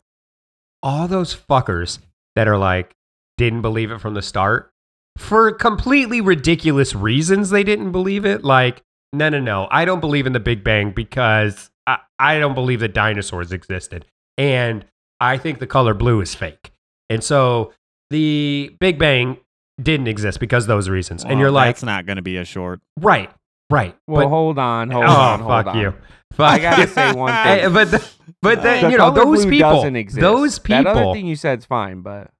All 0.82 1.08
those 1.08 1.34
fuckers 1.34 1.98
that 2.36 2.48
are 2.48 2.58
like, 2.58 2.94
didn't 3.36 3.62
believe 3.62 3.90
it 3.90 4.00
from 4.00 4.14
the 4.14 4.22
start 4.22 4.70
for 5.16 5.50
completely 5.52 6.20
ridiculous 6.20 6.94
reasons. 6.94 7.50
They 7.50 7.64
didn't 7.64 7.90
believe 7.90 8.26
it. 8.26 8.44
Like, 8.44 8.82
no, 9.14 9.30
no, 9.30 9.40
no. 9.40 9.66
I 9.70 9.86
don't 9.86 10.00
believe 10.00 10.26
in 10.26 10.34
the 10.34 10.40
Big 10.40 10.62
Bang 10.62 10.92
because 10.92 11.70
I, 11.86 11.98
I 12.18 12.38
don't 12.38 12.54
believe 12.54 12.80
that 12.80 12.92
dinosaurs 12.92 13.50
existed. 13.50 14.04
And 14.38 14.84
I 15.20 15.36
think 15.38 15.58
the 15.58 15.66
color 15.66 15.94
blue 15.94 16.20
is 16.20 16.34
fake. 16.34 16.72
And 17.08 17.22
so 17.22 17.72
the 18.10 18.74
Big 18.80 18.98
Bang 18.98 19.38
didn't 19.80 20.08
exist 20.08 20.40
because 20.40 20.64
of 20.64 20.68
those 20.68 20.88
reasons. 20.88 21.24
and 21.24 21.38
you're 21.40 21.50
like, 21.50 21.68
that's 21.68 21.82
not 21.82 22.06
going 22.06 22.16
to 22.16 22.22
be 22.22 22.36
a 22.36 22.44
short. 22.44 22.80
right, 22.98 23.30
right. 23.70 23.96
Well, 24.06 24.24
but, 24.24 24.28
hold 24.28 24.58
on, 24.58 24.90
hold 24.90 25.04
oh, 25.04 25.08
on, 25.08 25.40
hold 25.40 25.50
fuck 25.50 25.66
on. 25.74 25.78
you. 25.80 25.94
I 26.38 26.58
gotta 26.58 26.86
say 26.86 27.12
one 27.12 27.32
I- 27.32 27.60
thing. 27.62 27.72
but 27.72 27.90
the, 27.90 28.08
but 28.40 28.62
then 28.62 28.84
The 28.84 28.90
you 28.92 28.98
know 28.98 29.10
those 29.10 29.44
people, 29.44 29.72
doesn't 29.72 29.96
exist. 29.96 30.20
those 30.20 30.58
That 30.60 30.86
other 30.86 31.12
thing 31.12 31.26
you 31.26 31.36
said's 31.36 31.64
fine, 31.66 32.02
but 32.02 32.30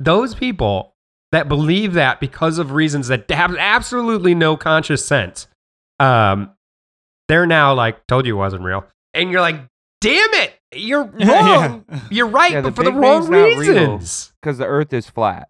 those 0.00 0.34
people 0.34 0.94
that 1.32 1.48
believe 1.48 1.94
that 1.94 2.20
because 2.20 2.58
of 2.58 2.72
reasons 2.72 3.08
that 3.08 3.30
have 3.30 3.54
absolutely 3.56 4.34
no 4.34 4.56
conscious 4.56 5.04
sense, 5.04 5.46
um, 6.00 6.50
they're 7.28 7.46
now 7.46 7.72
like, 7.74 8.06
told 8.06 8.26
you 8.26 8.34
it 8.34 8.38
wasn't 8.38 8.62
real, 8.62 8.84
and 9.14 9.30
you're 9.30 9.40
like, 9.40 9.56
damn 10.00 10.34
it, 10.34 10.52
you're 10.74 11.04
wrong. 11.04 11.84
Yeah. 11.88 12.00
You're 12.10 12.26
right, 12.28 12.52
Yeah, 12.52 12.60
the 12.62 12.70
but 12.70 12.76
for 12.76 12.84
the 12.84 12.92
wrong 12.92 13.30
Bang's 13.30 13.58
reasons. 13.58 14.32
because 14.40 14.58
the 14.58 14.66
Earth 14.66 14.92
is 14.92 15.08
flat. 15.08 15.48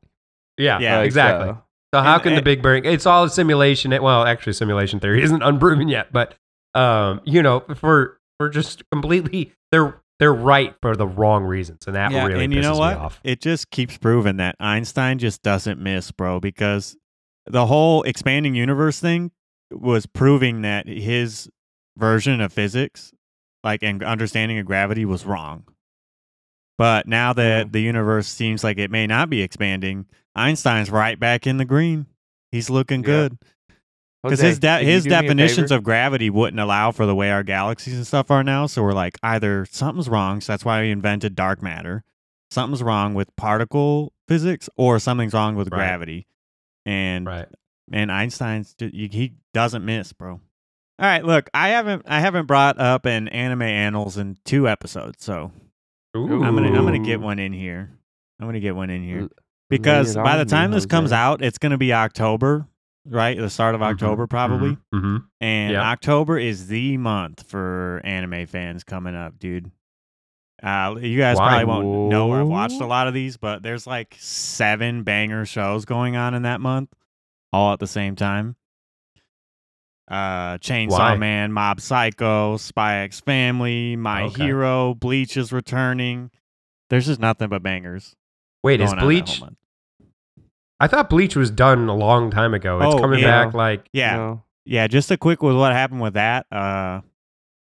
Yeah, 0.59 0.79
Yeah, 0.79 0.99
Like, 0.99 1.07
exactly. 1.07 1.51
uh, 1.51 1.55
So 1.95 2.03
how 2.03 2.15
And- 2.15 2.23
can 2.23 2.35
the 2.35 2.43
Big 2.43 2.63
Bang? 2.63 2.85
It's 2.85 3.07
all 3.07 3.25
a 3.25 3.31
simulation. 3.31 3.91
Well, 4.03 4.25
actually, 4.25 4.53
simulation 4.55 5.01
theory 5.01 5.23
isn't 5.25 5.43
unproven 5.43 5.89
yet, 5.89 6.13
but 6.13 6.35
um, 6.75 7.21
you 7.25 7.43
know, 7.43 7.61
for 7.77 8.19
for 8.39 8.49
just 8.51 8.83
completely, 8.91 9.53
they're 9.73 10.01
they're 10.19 10.35
right 10.35 10.75
for 10.83 10.95
the 10.97 11.07
wrong 11.07 11.45
reasons, 11.45 11.87
and 11.87 11.95
that 11.97 12.11
yeah, 12.11 12.27
really 12.27 12.45
and 12.45 12.53
you 12.53 12.61
pisses 12.61 12.63
know 12.65 12.73
me 12.75 12.79
what? 12.81 12.97
off. 12.97 13.21
It 13.25 13.41
just 13.41 13.71
keeps 13.71 13.97
proving 13.99 14.37
that 14.39 14.57
Einstein 14.61 15.19
just 15.19 15.43
doesn't 15.43 15.79
miss, 15.81 16.11
bro, 16.11 16.41
because 16.41 16.97
the 17.47 17.67
whole 17.67 18.03
expanding 18.03 18.55
universe 18.55 18.99
thing 19.01 19.31
was 19.71 20.05
proving 20.07 20.63
that 20.63 20.87
his 20.87 21.49
version 21.97 22.41
of 22.41 22.53
physics, 22.53 23.13
like 23.67 23.83
and 23.83 24.03
understanding 24.03 24.59
of 24.59 24.65
gravity, 24.67 25.05
was 25.05 25.27
wrong. 25.27 25.65
But 26.79 27.07
now 27.07 27.33
that 27.33 27.67
Yeah. 27.67 27.71
the 27.71 27.81
universe 27.81 28.29
seems 28.29 28.63
like 28.65 28.79
it 28.79 28.91
may 28.91 29.07
not 29.07 29.29
be 29.31 29.43
expanding, 29.43 30.07
Einstein's 30.35 30.91
right 30.91 31.19
back 31.19 31.47
in 31.47 31.57
the 31.57 31.65
green. 31.65 32.07
He's 32.53 32.69
looking 32.71 33.01
Yeah. 33.01 33.07
good 33.07 33.39
because 34.23 34.41
his 34.41 34.59
de- 34.59 34.85
his 34.85 35.05
do 35.05 35.11
me 35.11 35.17
a 35.17 35.21
definitions 35.23 35.71
of 35.71 35.83
gravity 35.83 36.29
wouldn't 36.31 36.61
allow 36.61 36.91
for 36.93 37.07
the 37.07 37.15
way 37.15 37.31
our 37.31 37.43
galaxies 37.43 37.95
and 37.97 38.07
stuff 38.07 38.31
are 38.31 38.45
now. 38.45 38.67
So 38.67 38.83
we're 38.83 38.93
like, 38.93 39.19
either 39.23 39.67
something's 39.71 40.09
wrong, 40.09 40.41
so 40.41 40.53
that's 40.53 40.65
why 40.65 40.83
we 40.83 40.91
invented 40.91 41.35
dark 41.35 41.63
matter. 41.63 42.05
Something's 42.51 42.83
wrong 42.83 43.15
with 43.15 43.35
particle 43.37 44.13
physics, 44.29 44.69
or 44.77 44.99
something's 44.99 45.33
wrong 45.35 45.57
with 45.57 45.69
Right. 45.73 45.79
gravity. 45.79 46.27
And 46.85 47.27
Right. 47.27 47.49
and 47.93 48.13
Einstein's 48.13 48.75
he 48.79 49.33
doesn't 49.55 49.85
miss, 49.85 50.13
bro. 50.13 50.41
All 50.99 51.07
right, 51.07 51.25
look, 51.25 51.51
I 51.53 51.69
haven't 51.71 52.03
I 52.07 52.21
haven't 52.21 52.47
brought 52.47 52.79
up 52.79 53.05
an 53.05 53.29
anime 53.29 53.63
annals 53.63 54.17
in 54.17 54.39
two 54.45 54.67
episodes, 54.69 55.23
so 55.23 55.53
I'm 56.15 56.27
gonna 56.55 56.69
I'm 56.69 56.85
gonna 56.87 56.99
get 56.99 57.21
one 57.21 57.39
in 57.39 57.53
here. 57.53 57.91
I'm 58.41 58.47
gonna 58.47 58.61
get 58.61 58.75
one 58.75 58.89
in 58.89 59.03
here 59.05 59.29
because 59.69 60.15
by 60.15 60.37
the 60.39 60.47
time 60.47 60.71
this 60.71 60.87
comes 60.87 61.13
out, 61.13 61.43
it's 61.43 61.59
gonna 61.59 61.77
be 61.77 61.93
October, 61.93 62.67
right? 63.05 63.37
The 63.37 63.51
start 63.51 63.75
of 63.75 63.83
October, 63.83 64.27
probably. 64.27 64.79
hmm 64.93 65.19
And 65.41 65.73
Yep. 65.73 65.83
October 65.85 66.39
is 66.39 66.69
the 66.69 66.97
month 66.97 67.43
for 67.47 68.01
anime 68.03 68.47
fans 68.47 68.83
coming 68.83 69.15
up, 69.15 69.39
dude. 69.39 69.71
Uh, 70.63 70.97
you 70.99 71.19
guys 71.19 71.37
Why? 71.37 71.49
probably 71.49 71.65
won't 71.67 72.11
know 72.11 72.33
I've 72.33 72.47
watched 72.49 72.81
a 72.81 72.87
lot 72.87 73.07
of 73.07 73.13
these, 73.13 73.37
but 73.37 73.63
there's 73.63 73.87
like 73.87 74.17
seven 74.19 75.03
banger 75.03 75.45
shows 75.45 75.85
going 75.85 76.17
on 76.17 76.33
in 76.33 76.43
that 76.43 76.63
month, 76.63 76.89
all 77.53 77.75
at 77.75 77.81
the 77.81 77.87
same 77.87 78.17
time. 78.17 78.57
Uh, 80.09 80.59
Chainsaw 80.59 80.91
Why? 80.91 81.17
Man, 81.17 81.53
Mob 81.53 81.81
Psycho, 81.81 82.57
Spy 82.59 82.99
X 82.99 83.21
Family, 83.21 83.97
My 83.97 84.23
Okay. 84.25 84.45
Hero, 84.45 84.95
Bleach 84.95 85.37
is 85.37 85.53
returning. 85.53 86.31
There's 86.91 87.07
just 87.07 87.19
nothing 87.21 87.49
but 87.49 87.63
bangers. 87.63 88.15
Wait, 88.63 88.81
is 88.81 88.91
going 88.91 88.91
on 88.91 88.97
that 88.97 89.01
whole 89.01 89.09
Bleach? 89.09 89.43
I 90.79 90.87
thought 90.87 91.09
Bleach 91.11 91.35
was 91.37 91.51
done 91.51 91.89
a 91.89 91.95
long 91.95 92.31
time 92.31 92.55
ago. 92.55 92.81
It's 92.81 92.95
Oh, 92.95 92.99
coming 92.99 93.21
yeah. 93.21 93.45
back 93.47 93.55
like 93.55 93.89
Yeah, 93.93 94.17
No. 94.17 94.43
Yeah, 94.65 94.87
just 94.89 95.11
a 95.11 95.17
quick 95.17 95.43
with 95.43 95.57
what 95.57 95.73
happened 95.73 96.01
with 96.01 96.15
that. 96.15 96.47
Uh, 96.53 97.01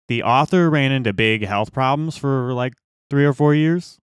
the 0.09 0.23
author 0.23 0.69
ran 0.69 0.91
into 0.91 1.13
big 1.13 1.45
health 1.45 1.71
problems 1.73 2.17
for 2.17 2.53
like 2.53 2.73
three 3.09 3.25
or 3.25 3.33
four 3.33 3.55
years 3.55 3.99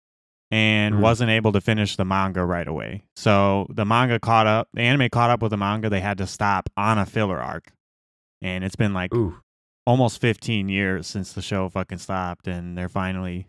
and 0.51 0.95
Mhm. 0.97 1.01
wasn't 1.01 1.30
able 1.30 1.53
to 1.53 1.61
finish 1.61 1.97
the 1.97 2.05
manga 2.05 2.45
right 2.45 2.66
away. 2.66 3.05
So 3.14 3.66
the 3.70 3.84
manga 3.84 4.18
caught 4.18 4.47
up, 4.47 4.68
the 4.72 4.80
anime 4.82 5.09
caught 5.11 5.30
up 5.30 5.43
with 5.43 5.51
the 5.51 5.57
manga. 5.57 5.89
They 5.91 6.01
had 6.01 6.16
to 6.18 6.26
stop 6.26 6.70
on 6.76 6.99
a 6.99 7.05
filler 7.07 7.41
arc. 7.41 7.72
And 8.43 8.62
it's 8.64 8.76
been 8.76 8.93
like 8.95 9.14
ooh. 9.14 9.37
almost 9.87 10.20
15 10.20 10.68
years 10.68 11.07
since 11.07 11.32
the 11.32 11.43
show 11.43 11.68
fucking 11.68 11.99
stopped 11.99 12.47
and 12.47 12.76
they're 12.76 12.89
finally 12.89 13.47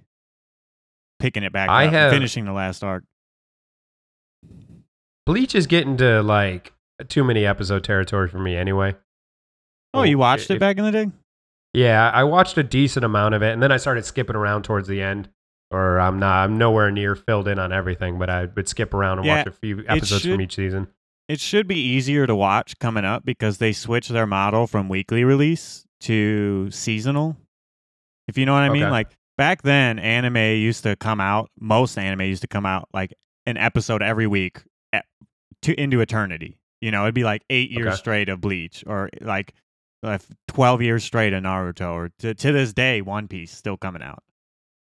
picking 1.19 1.43
it 1.43 1.51
back 1.51 1.69
I 1.69 1.83
up, 1.83 1.87
and 1.87 1.95
have- 1.95 2.11
finishing 2.11 2.45
the 2.45 2.53
last 2.53 2.83
arc. 2.83 3.03
Bleach 5.25 5.55
is 5.55 5.67
getting 5.67 5.97
to 5.97 6.21
like 6.23 6.73
too 7.09 7.23
many 7.23 7.45
episode 7.45 7.83
territory 7.83 8.27
for 8.29 8.39
me 8.39 8.55
anyway. 8.55 8.95
Oh, 9.93 10.03
you 10.03 10.17
watched 10.17 10.49
it 10.49 10.55
if- 10.55 10.59
back 10.59 10.77
in 10.77 10.85
the 10.85 10.91
day? 10.91 11.11
Yeah, 11.73 12.09
I 12.13 12.23
watched 12.23 12.57
a 12.57 12.63
decent 12.63 13.03
amount 13.05 13.35
of 13.35 13.43
it, 13.43 13.51
and 13.51 13.61
then 13.61 13.71
I 13.71 13.77
started 13.77 14.05
skipping 14.05 14.35
around 14.35 14.63
towards 14.63 14.87
the 14.87 15.01
end. 15.01 15.29
Or 15.69 15.99
I'm 15.99 16.17
not, 16.17 16.45
I'm 16.45 16.57
nowhere 16.57 16.89
near 16.91 17.13
filled 17.13 17.47
in 17.49 17.59
on 17.59 17.73
everything, 17.73 18.17
but 18.17 18.29
I 18.29 18.45
would 18.45 18.69
skip 18.69 18.93
around 18.93 19.19
and 19.19 19.27
Yeah, 19.27 19.39
watch 19.39 19.47
a 19.47 19.51
few 19.51 19.83
episodes 19.85 20.21
should- 20.21 20.31
from 20.31 20.41
each 20.41 20.55
season. 20.55 20.87
It 21.27 21.39
should 21.39 21.67
be 21.67 21.75
easier 21.79 22.25
to 22.25 22.35
watch 22.35 22.79
coming 22.79 23.03
up 23.05 23.25
because 23.25 23.57
they 23.57 23.73
switched 23.73 24.09
their 24.09 24.25
model 24.27 24.65
from 24.65 24.87
weekly 24.87 25.23
release 25.23 25.85
to 26.01 26.71
seasonal. 26.71 27.35
If 28.27 28.37
you 28.37 28.45
know 28.45 28.53
what 28.53 28.63
I 28.63 28.69
mean, 28.69 28.83
Okay. 28.83 28.91
like 28.91 29.09
back 29.37 29.61
then, 29.61 29.99
anime 29.99 30.37
used 30.37 30.83
to 30.83 30.95
come 30.95 31.19
out. 31.19 31.49
Most 31.59 31.97
anime 31.97 32.21
used 32.21 32.41
to 32.43 32.47
come 32.47 32.65
out 32.65 32.87
like 32.93 33.13
an 33.45 33.57
episode 33.57 34.01
every 34.01 34.27
week 34.27 34.61
at, 34.93 35.05
to 35.63 35.77
into 35.79 35.99
eternity. 35.99 36.59
You 36.81 36.91
know, 36.91 37.03
it'd 37.03 37.15
be 37.15 37.23
like 37.23 37.43
eight 37.49 37.71
years 37.71 37.87
Okay. 37.87 37.95
straight 37.97 38.29
of 38.29 38.39
Bleach, 38.39 38.83
or 38.87 39.09
like 39.19 39.53
uh, 40.03 40.19
twelve 40.47 40.81
years 40.81 41.03
straight 41.03 41.33
of 41.33 41.43
Naruto, 41.43 41.91
or 41.93 42.09
to 42.19 42.35
to 42.35 42.51
this 42.51 42.71
day, 42.73 43.01
One 43.01 43.27
Piece 43.27 43.51
still 43.51 43.77
coming 43.77 44.01
out. 44.03 44.23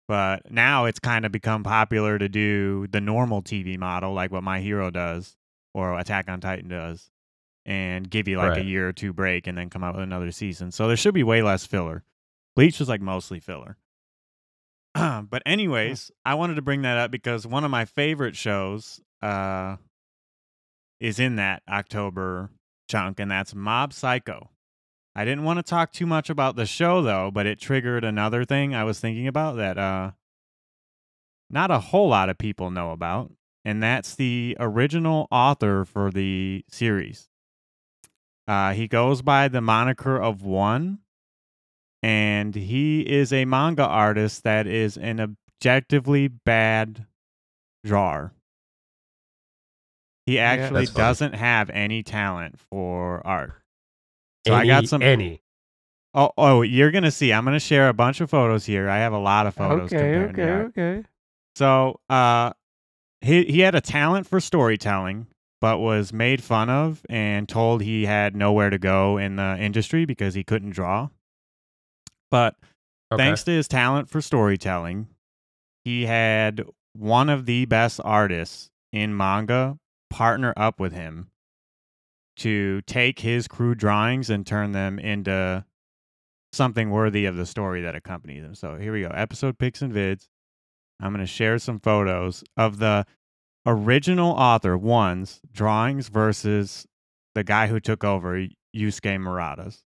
But 0.08 0.52
now 0.52 0.86
it's 0.86 1.00
kind 1.00 1.26
of 1.26 1.32
become 1.32 1.64
popular 1.64 2.18
to 2.20 2.28
do 2.28 2.88
the 2.88 3.00
normal 3.00 3.42
TV 3.42 3.78
model, 3.78 4.14
like 4.14 4.32
what 4.32 4.44
My 4.44 4.60
Hero 4.60 4.90
does 4.92 5.38
or 5.80 6.00
Attack 6.00 6.30
on 6.30 6.42
Titan 6.42 6.70
does, 6.70 7.10
and 7.66 8.10
give 8.10 8.28
you 8.28 8.38
like 8.38 8.58
a 8.58 8.64
year 8.64 8.88
or 8.88 8.94
two 8.94 9.14
break 9.14 9.48
and 9.48 9.58
then 9.58 9.70
come 9.70 9.84
out 9.84 9.96
with 9.96 10.04
another 10.04 10.32
season. 10.32 10.72
So 10.72 10.88
there 10.88 10.98
should 10.98 11.14
be 11.14 11.24
way 11.24 11.42
less 11.42 11.66
filler. 11.66 12.04
Bleach 12.56 12.80
was 12.80 12.90
like 12.90 13.02
mostly 13.02 13.40
filler. 13.40 13.78
but 14.94 15.44
anyways, 15.46 16.12
I 16.26 16.36
wanted 16.36 16.56
to 16.56 16.62
bring 16.62 16.82
that 16.82 16.98
up 16.98 17.12
because 17.12 17.46
one 17.46 17.64
of 17.64 17.72
my 17.72 17.86
favorite 17.86 18.36
shows 18.36 19.00
uh, 19.22 19.78
is 21.00 21.20
in 21.20 21.36
that 21.36 21.64
October 21.70 22.50
chunk, 22.90 23.20
and 23.20 23.32
that's 23.32 23.54
Mob 23.54 23.94
Psycho. 23.94 24.50
I 25.16 25.26
didn't 25.26 25.44
want 25.44 25.58
to 25.58 25.64
talk 25.64 25.92
too 25.92 26.06
much 26.06 26.30
about 26.30 26.56
the 26.56 26.66
show 26.66 27.02
though, 27.02 27.32
but 27.32 27.46
it 27.46 27.60
triggered 27.60 28.04
another 28.04 28.46
thing 28.46 28.74
I 28.74 28.84
was 28.84 29.00
thinking 29.00 29.28
about 29.28 29.58
that 29.58 29.78
uh, 29.78 30.12
not 31.50 31.72
a 31.72 31.80
whole 31.80 32.10
lot 32.10 32.30
of 32.30 32.38
people 32.38 32.72
know 32.72 32.92
about, 32.92 33.32
and 33.70 33.84
that's 33.84 34.16
the 34.16 34.58
original 34.60 35.28
author 35.30 35.86
for 35.86 36.10
the 36.10 36.66
series. 36.72 37.30
Uh, 38.48 38.74
he 38.74 38.88
goes 38.88 39.22
by 39.22 39.48
the 39.48 39.62
moniker 39.62 40.20
of 40.20 40.42
One, 40.42 40.98
and 42.02 42.56
he 42.56 43.02
is 43.02 43.32
a 43.32 43.46
manga 43.46 43.86
artist 43.86 44.42
that 44.44 44.66
is 44.66 44.98
an 44.98 45.20
objectively 45.20 46.28
bad 46.28 47.06
drawer. 47.86 48.34
He 50.26 50.40
actually 50.40 50.88
funny. 50.88 50.98
doesn't 50.98 51.36
have 51.36 51.70
any 51.70 52.02
talent 52.02 52.60
for 52.72 53.22
art. 53.26 53.54
So 54.48 54.56
I 54.56 54.66
got 54.66 54.88
some. 54.88 55.04
any. 55.04 55.44
Oh, 56.16 56.32
oh, 56.40 56.64
you're 56.64 56.90
gonna 56.90 57.12
see. 57.12 57.32
I'm 57.32 57.46
gonna 57.46 57.60
share 57.60 57.88
a 57.88 57.94
bunch 57.94 58.20
of 58.20 58.32
photos 58.32 58.66
here. 58.66 58.90
I 58.90 58.98
have 58.98 59.14
a 59.14 59.20
lot 59.20 59.46
of 59.46 59.54
photos. 59.54 59.94
Okay, 59.94 60.16
okay, 60.16 60.52
okay. 60.70 61.04
So, 61.56 62.00
uh, 62.10 62.54
he 63.22 63.44
he 63.46 63.60
had 63.62 63.76
a 63.76 63.82
talent 63.82 64.28
for 64.28 64.40
storytelling, 64.40 65.28
but 65.62 65.80
was 65.80 66.14
made 66.14 66.42
fun 66.44 66.70
of 66.70 67.06
and 67.10 67.48
told 67.50 67.82
he 67.82 68.06
had 68.06 68.36
nowhere 68.36 68.70
to 68.70 68.78
go 68.80 69.18
in 69.18 69.36
the 69.36 69.58
industry 69.60 70.06
because 70.06 70.34
he 70.34 70.44
couldn't 70.44 70.72
draw. 70.72 71.10
But 72.32 72.56
Okay. 73.12 73.24
thanks 73.24 73.44
to 73.46 73.52
his 73.52 73.68
talent 73.68 74.08
for 74.08 74.22
storytelling, 74.22 75.08
he 75.84 76.06
had 76.06 76.64
one 76.94 77.28
of 77.30 77.46
the 77.48 77.66
best 77.66 78.00
artists 78.06 78.70
in 78.92 79.18
manga 79.18 79.80
partner 80.12 80.54
up 80.56 80.80
with 80.80 80.94
him 80.94 81.32
to 82.38 82.82
take 82.84 83.20
his 83.20 83.48
crude 83.48 83.80
drawings 83.80 84.30
and 84.30 84.46
turn 84.46 84.72
them 84.74 85.00
into 85.00 85.66
something 86.54 86.90
worthy 86.92 87.26
of 87.26 87.36
the 87.36 87.46
story 87.46 87.82
that 87.82 87.96
accompanies 87.96 88.44
them. 88.44 88.56
So 88.56 88.78
here 88.78 88.94
we 88.94 89.02
go. 89.02 89.10
Episode 89.10 89.58
picks 89.58 89.82
and 89.82 89.92
vids. 89.94 90.28
I'm 91.00 91.14
going 91.14 91.26
to 91.26 91.32
share 91.32 91.60
some 91.60 91.80
photos 91.80 92.44
of 92.58 92.80
the 92.80 93.06
original 93.66 94.32
author 94.32 94.78
ones 94.78 95.40
drawings 95.52 96.10
versus 96.10 96.88
the 97.36 97.44
guy 97.44 97.68
who 97.68 97.80
took 97.80 98.04
over, 98.04 98.48
Yusuke 98.76 99.18
Murata's. 99.20 99.84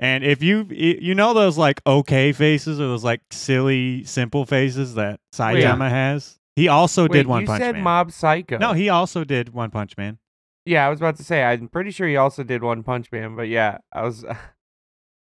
And 0.00 0.22
if 0.22 0.42
you 0.44 0.64
you 0.70 1.14
know 1.14 1.34
those 1.34 1.58
like 1.58 1.80
okay 1.84 2.32
faces 2.32 2.80
or 2.80 2.84
those 2.84 3.02
like 3.02 3.20
silly 3.32 4.04
simple 4.04 4.44
faces 4.44 4.94
that 4.94 5.18
Saitama 5.34 5.90
has, 5.90 6.38
he 6.54 6.68
also 6.68 7.02
Wait, 7.04 7.12
did 7.12 7.26
One 7.26 7.44
Punch 7.46 7.60
Man. 7.60 7.68
you 7.68 7.74
said 7.74 7.82
Mob 7.82 8.12
Psycho. 8.12 8.58
no, 8.58 8.72
he 8.74 8.88
also 8.88 9.24
did 9.24 9.48
One 9.52 9.70
Punch 9.70 9.96
Man. 9.96 10.18
Yeah, 10.64 10.86
I 10.86 10.90
was 10.90 11.00
about 11.00 11.16
to 11.16 11.24
say. 11.24 11.42
I'm 11.42 11.68
pretty 11.68 11.90
sure 11.90 12.06
he 12.06 12.16
also 12.16 12.44
did 12.44 12.62
One 12.62 12.84
Punch 12.84 13.10
Man, 13.10 13.34
but 13.36 13.48
yeah, 13.48 13.78
I 13.92 14.02
was. 14.02 14.24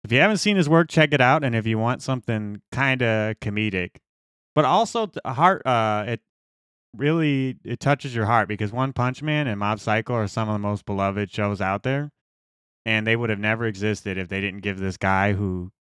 If 0.05 0.11
you 0.11 0.19
haven't 0.19 0.39
seen 0.39 0.57
his 0.57 0.69
work, 0.69 0.89
check 0.89 1.13
it 1.13 1.21
out. 1.21 1.45
And 1.45 1.55
if 1.55 1.65
you 1.65 1.79
want 1.79 2.03
something 2.03 2.61
kind 2.73 3.03
of 3.03 3.39
comedic, 3.39 3.99
but 4.55 4.65
also 4.65 5.07
t- 5.07 5.21
a 5.25 5.33
heart, 5.33 5.67
uh, 5.67 6.05
it 6.09 6.21
really 6.97 7.57
it 7.65 7.81
touches 7.81 8.15
your 8.15 8.27
heart 8.27 8.49
because 8.49 8.73
One 8.73 8.93
Punch 8.93 9.23
Man 9.23 9.47
and 9.47 9.59
Mob 9.59 9.81
Psycho 9.81 10.15
are 10.15 10.29
some 10.29 10.49
of 10.49 10.55
the 10.55 10.59
most 10.59 10.85
beloved 10.87 11.31
shows 11.33 11.61
out 11.61 11.83
there, 11.83 12.11
and 12.85 13.07
they 13.07 13.17
would 13.17 13.31
have 13.31 13.39
never 13.39 13.65
existed 13.67 14.19
if 14.19 14.29
they 14.29 14.41
didn't 14.41 14.61
give 14.61 14.79
this 14.79 14.97
guy 14.97 15.33
who 15.33 15.73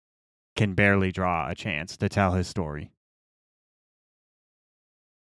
can 0.56 0.74
barely 0.74 1.12
draw 1.12 1.48
a 1.48 1.54
chance 1.54 1.96
to 1.96 2.08
tell 2.08 2.32
his 2.32 2.46
story. 2.48 2.92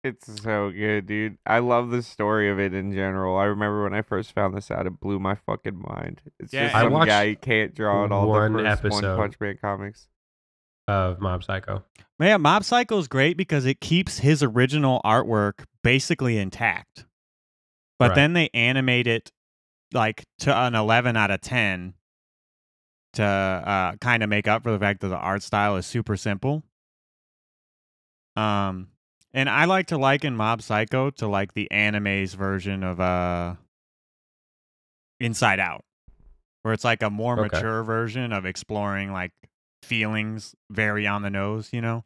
It's 0.02 0.42
so 0.42 0.70
good, 0.70 1.04
dude. 1.06 1.36
I 1.44 1.58
love 1.58 1.90
the 1.90 2.02
story 2.02 2.48
of 2.50 2.58
it 2.58 2.72
in 2.72 2.90
general. 2.92 3.36
I 3.36 3.44
remember 3.44 3.82
when 3.84 3.92
I 3.92 4.00
first 4.00 4.32
found 4.32 4.56
this 4.56 4.70
out, 4.70 4.86
it 4.86 4.98
blew 4.98 5.18
my 5.18 5.34
fucking 5.34 5.78
mind. 5.78 6.22
It's 6.38 6.54
Yeah, 6.54 6.64
just 6.64 6.74
I 6.74 6.82
some 6.84 6.92
watched 6.94 7.08
guy 7.08 7.28
who 7.28 7.36
can't 7.36 7.74
draw 7.74 8.06
at 8.06 8.12
all. 8.12 8.28
one 8.28 8.52
the 8.54 8.58
first 8.60 8.78
episode. 8.84 9.18
One 9.18 9.30
Punch 9.30 9.40
Man 9.40 9.58
comics. 9.60 10.08
Of 10.90 11.20
Mob 11.20 11.42
Psycho. 11.44 11.84
Man, 12.18 12.42
Mob 12.42 12.64
Psycho 12.64 12.98
is 12.98 13.08
great 13.08 13.36
because 13.36 13.64
it 13.64 13.80
keeps 13.80 14.18
his 14.18 14.42
original 14.42 15.00
artwork 15.04 15.64
basically 15.82 16.36
intact. 16.38 17.06
But 17.98 18.08
Right. 18.08 18.14
then 18.16 18.32
they 18.34 18.50
animate 18.52 19.06
it 19.06 19.30
like 19.92 20.24
to 20.40 20.54
an 20.56 20.74
11 20.74 21.16
out 21.16 21.30
of 21.30 21.40
10 21.40 21.94
to 23.14 23.22
uh, 23.24 23.96
kind 23.96 24.22
of 24.22 24.28
make 24.28 24.46
up 24.46 24.62
for 24.62 24.70
the 24.70 24.78
fact 24.78 25.00
that 25.00 25.08
the 25.08 25.16
art 25.16 25.42
style 25.42 25.76
is 25.76 25.86
super 25.86 26.16
simple. 26.16 26.62
Um 28.36 28.88
and 29.32 29.48
I 29.48 29.64
like 29.66 29.88
to 29.88 29.98
liken 29.98 30.36
Mob 30.36 30.60
Psycho 30.62 31.10
to 31.10 31.26
like 31.28 31.54
the 31.54 31.70
anime's 31.70 32.34
version 32.34 32.82
of 32.82 33.00
uh 33.00 33.54
Inside 35.18 35.60
Out 35.60 35.84
where 36.62 36.74
it's 36.74 36.84
like 36.84 37.02
a 37.02 37.10
more 37.10 37.36
Okay. 37.36 37.56
mature 37.56 37.82
version 37.82 38.32
of 38.32 38.44
exploring 38.46 39.12
like 39.12 39.32
feelings 39.82 40.54
very 40.70 41.06
on 41.06 41.22
the 41.22 41.30
nose, 41.30 41.70
you 41.72 41.80
know. 41.80 42.04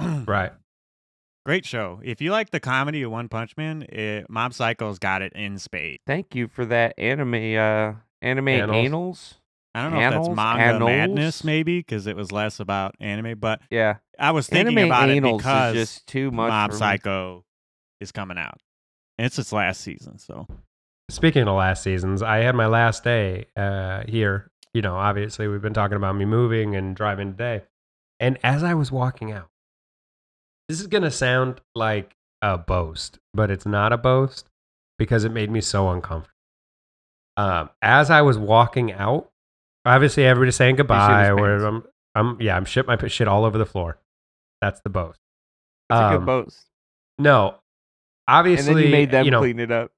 Right. 0.00 0.52
Great 1.46 1.64
show. 1.64 2.00
If 2.04 2.20
you 2.20 2.30
like 2.30 2.50
the 2.50 2.60
comedy 2.60 3.02
of 3.02 3.10
One 3.10 3.28
Punch 3.28 3.56
Man, 3.56 3.82
it, 3.82 4.28
Mob 4.28 4.52
Psycho's 4.52 4.98
got 4.98 5.22
it 5.22 5.32
in 5.32 5.58
spade. 5.58 6.00
Thank 6.06 6.34
you 6.34 6.46
for 6.46 6.66
that 6.66 6.94
anime. 6.98 7.56
Uh, 7.56 7.94
anime 8.20 8.48
Annals. 8.48 8.76
annals. 8.76 9.34
I 9.74 9.82
don't 9.82 9.92
know 9.92 10.00
if 10.00 10.10
that's 10.10 10.36
manga 10.36 10.62
Annals? 10.62 10.88
madness, 10.88 11.44
maybe, 11.44 11.78
because 11.78 12.06
it 12.06 12.16
was 12.16 12.32
less 12.32 12.60
about 12.60 12.96
anime. 13.00 13.38
But 13.38 13.60
Yeah, 13.70 13.96
I 14.18 14.32
was 14.32 14.46
thinking 14.46 14.76
anime 14.76 14.90
about 14.90 15.08
it 15.08 15.22
because 15.22 15.74
just 15.74 16.06
too 16.06 16.30
much. 16.30 16.50
Mob 16.50 16.70
for 16.70 16.74
me. 16.74 16.78
Psycho 16.78 17.44
is 18.00 18.12
coming 18.12 18.38
out. 18.38 18.60
And 19.16 19.26
it's 19.26 19.38
its 19.38 19.52
last 19.52 19.80
season, 19.80 20.18
so 20.18 20.46
Speaking 21.10 21.48
of 21.48 21.56
last 21.56 21.82
seasons, 21.82 22.22
I 22.22 22.38
had 22.38 22.54
my 22.54 22.66
last 22.66 23.02
day 23.02 23.46
uh, 23.56 24.02
here. 24.06 24.50
You 24.74 24.82
know, 24.82 24.94
obviously, 24.96 25.48
we've 25.48 25.62
been 25.62 25.74
talking 25.74 25.96
about 25.96 26.16
me 26.16 26.24
moving 26.24 26.76
and 26.76 26.94
driving 26.94 27.32
today. 27.32 27.62
And 28.20 28.38
as 28.42 28.62
I 28.62 28.74
was 28.74 28.90
walking 28.92 29.32
out, 29.32 29.48
this 30.68 30.80
is 30.80 30.86
going 30.86 31.04
to 31.04 31.10
sound 31.10 31.60
like 31.74 32.14
a 32.42 32.58
boast, 32.58 33.18
but 33.32 33.50
it's 33.50 33.64
not 33.66 33.92
a 33.92 33.96
boast 33.98 34.48
because 34.98 35.24
it 35.24 35.32
made 35.32 35.50
me 35.50 35.60
so 35.60 35.88
uncomfortable. 35.90 36.34
Um, 37.36 37.70
as 37.80 38.10
I 38.10 38.22
was 38.22 38.36
walking 38.36 38.92
out, 38.92 39.30
obviously, 39.84 40.24
everybody's 40.26 40.56
saying 40.56 40.76
goodbye. 40.76 41.30
Or. 41.30 41.64
I'm, 41.64 41.84
I'm, 42.14 42.40
yeah, 42.40 42.56
I'm 42.56 42.64
shit 42.64 42.86
my 42.86 42.96
shit 43.06 43.28
all 43.28 43.44
over 43.44 43.56
the 43.58 43.66
floor. 43.66 43.98
That's 44.60 44.80
the 44.80 44.90
boast. 44.90 45.20
It's 45.90 45.98
a 45.98 46.04
Um, 46.04 46.16
good 46.18 46.26
boast. 46.26 46.66
No, 47.18 47.48
And 47.48 47.56
obviously, 48.26 48.74
then 48.74 48.82
you 48.84 48.90
made 48.90 49.10
them 49.12 49.24
you 49.24 49.30
know, 49.30 49.38
clean 49.40 49.60
it 49.60 49.70
up. 49.70 49.92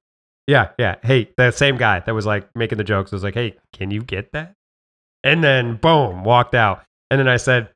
yeah, 0.47 0.69
yeah. 0.79 0.97
Hey, 1.03 1.31
the 1.37 1.51
same 1.51 1.77
guy 1.79 2.01
that 2.01 2.15
was 2.15 2.27
like 2.27 2.49
making 2.55 2.79
the 2.79 2.85
jokes 2.85 3.11
was 3.11 3.23
like, 3.25 3.35
"Hey, 3.35 3.57
can 3.73 3.91
you 3.91 4.03
get 4.03 4.33
that?" 4.33 4.55
And 5.25 5.43
then 5.45 5.77
boom, 5.77 6.25
walked 6.25 6.55
out. 6.55 6.83
And 7.11 7.19
then 7.19 7.29
I 7.29 7.37
said, 7.37 7.71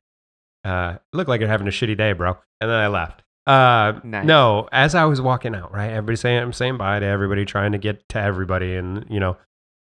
uh, 0.63 0.95
"Look 1.13 1.27
like 1.27 1.39
you're 1.41 1.49
having 1.49 1.67
a 1.67 1.71
shitty 1.71 1.97
day, 1.97 2.13
bro." 2.13 2.37
And 2.61 2.69
then 2.69 2.77
I 2.77 2.87
left. 2.87 3.21
Uh, 3.45 3.99
Nice. 4.03 4.25
no, 4.25 4.67
as 4.71 4.95
I 4.95 5.05
was 5.05 5.21
walking 5.21 5.53
out, 5.53 5.71
right, 5.71 5.91
everybody 5.91 6.15
saying 6.15 6.41
I'm 6.41 6.53
saying 6.53 6.77
bye 6.77 6.99
to 6.99 7.05
everybody, 7.05 7.45
trying 7.45 7.73
to 7.73 7.77
get 7.77 8.07
to 8.09 8.19
everybody, 8.19 8.75
and 8.75 9.05
you 9.09 9.19
know, 9.19 9.37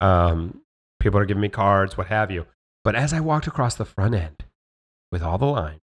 um, 0.02 0.61
people 1.00 1.18
are 1.18 1.24
giving 1.24 1.40
me 1.40 1.48
cards, 1.48 1.96
what 1.96 2.09
have 2.09 2.30
you. 2.30 2.44
But 2.84 2.94
as 2.94 3.14
I 3.14 3.20
walked 3.20 3.46
across 3.46 3.74
the 3.74 3.86
front 3.86 4.14
end 4.14 4.44
with 5.11 5.22
all 5.22 5.38
the 5.38 5.46
line, 5.46 5.80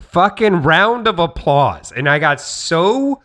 fucking 0.00 0.62
round 0.62 1.06
of 1.06 1.20
applause, 1.20 1.92
and 1.92 2.08
I 2.08 2.18
got 2.18 2.40
so 2.40 3.22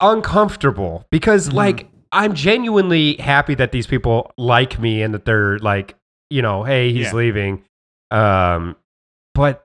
uncomfortable 0.00 1.04
because 1.10 1.48
Mhm. 1.50 1.54
like 1.54 1.88
I'm 2.12 2.34
genuinely 2.34 3.14
happy 3.16 3.54
that 3.56 3.72
these 3.72 3.86
people 3.86 4.30
like 4.36 4.78
me 4.78 5.02
and 5.02 5.14
that 5.14 5.24
they're 5.24 5.58
like, 5.58 5.96
you 6.30 6.42
know, 6.42 6.62
hey, 6.62 6.92
he's 6.92 7.06
Yeah. 7.08 7.14
leaving. 7.14 7.64
Um 8.10 8.76
but 9.34 9.64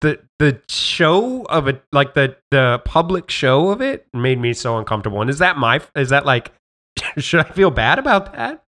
the 0.00 0.18
the 0.38 0.60
show 0.68 1.44
of 1.44 1.68
it 1.68 1.82
like 1.92 2.14
the 2.14 2.36
the 2.50 2.82
public 2.84 3.30
show 3.30 3.70
of 3.70 3.80
it 3.80 4.06
made 4.12 4.38
me 4.40 4.52
so 4.52 4.76
uncomfortable. 4.78 5.20
And 5.20 5.30
is 5.30 5.38
that 5.38 5.56
my 5.56 5.80
is 5.96 6.08
that 6.10 6.26
like 6.26 6.52
should 7.18 7.40
I 7.40 7.44
feel 7.50 7.70
bad 7.70 7.98
about 7.98 8.32
that? 8.34 8.64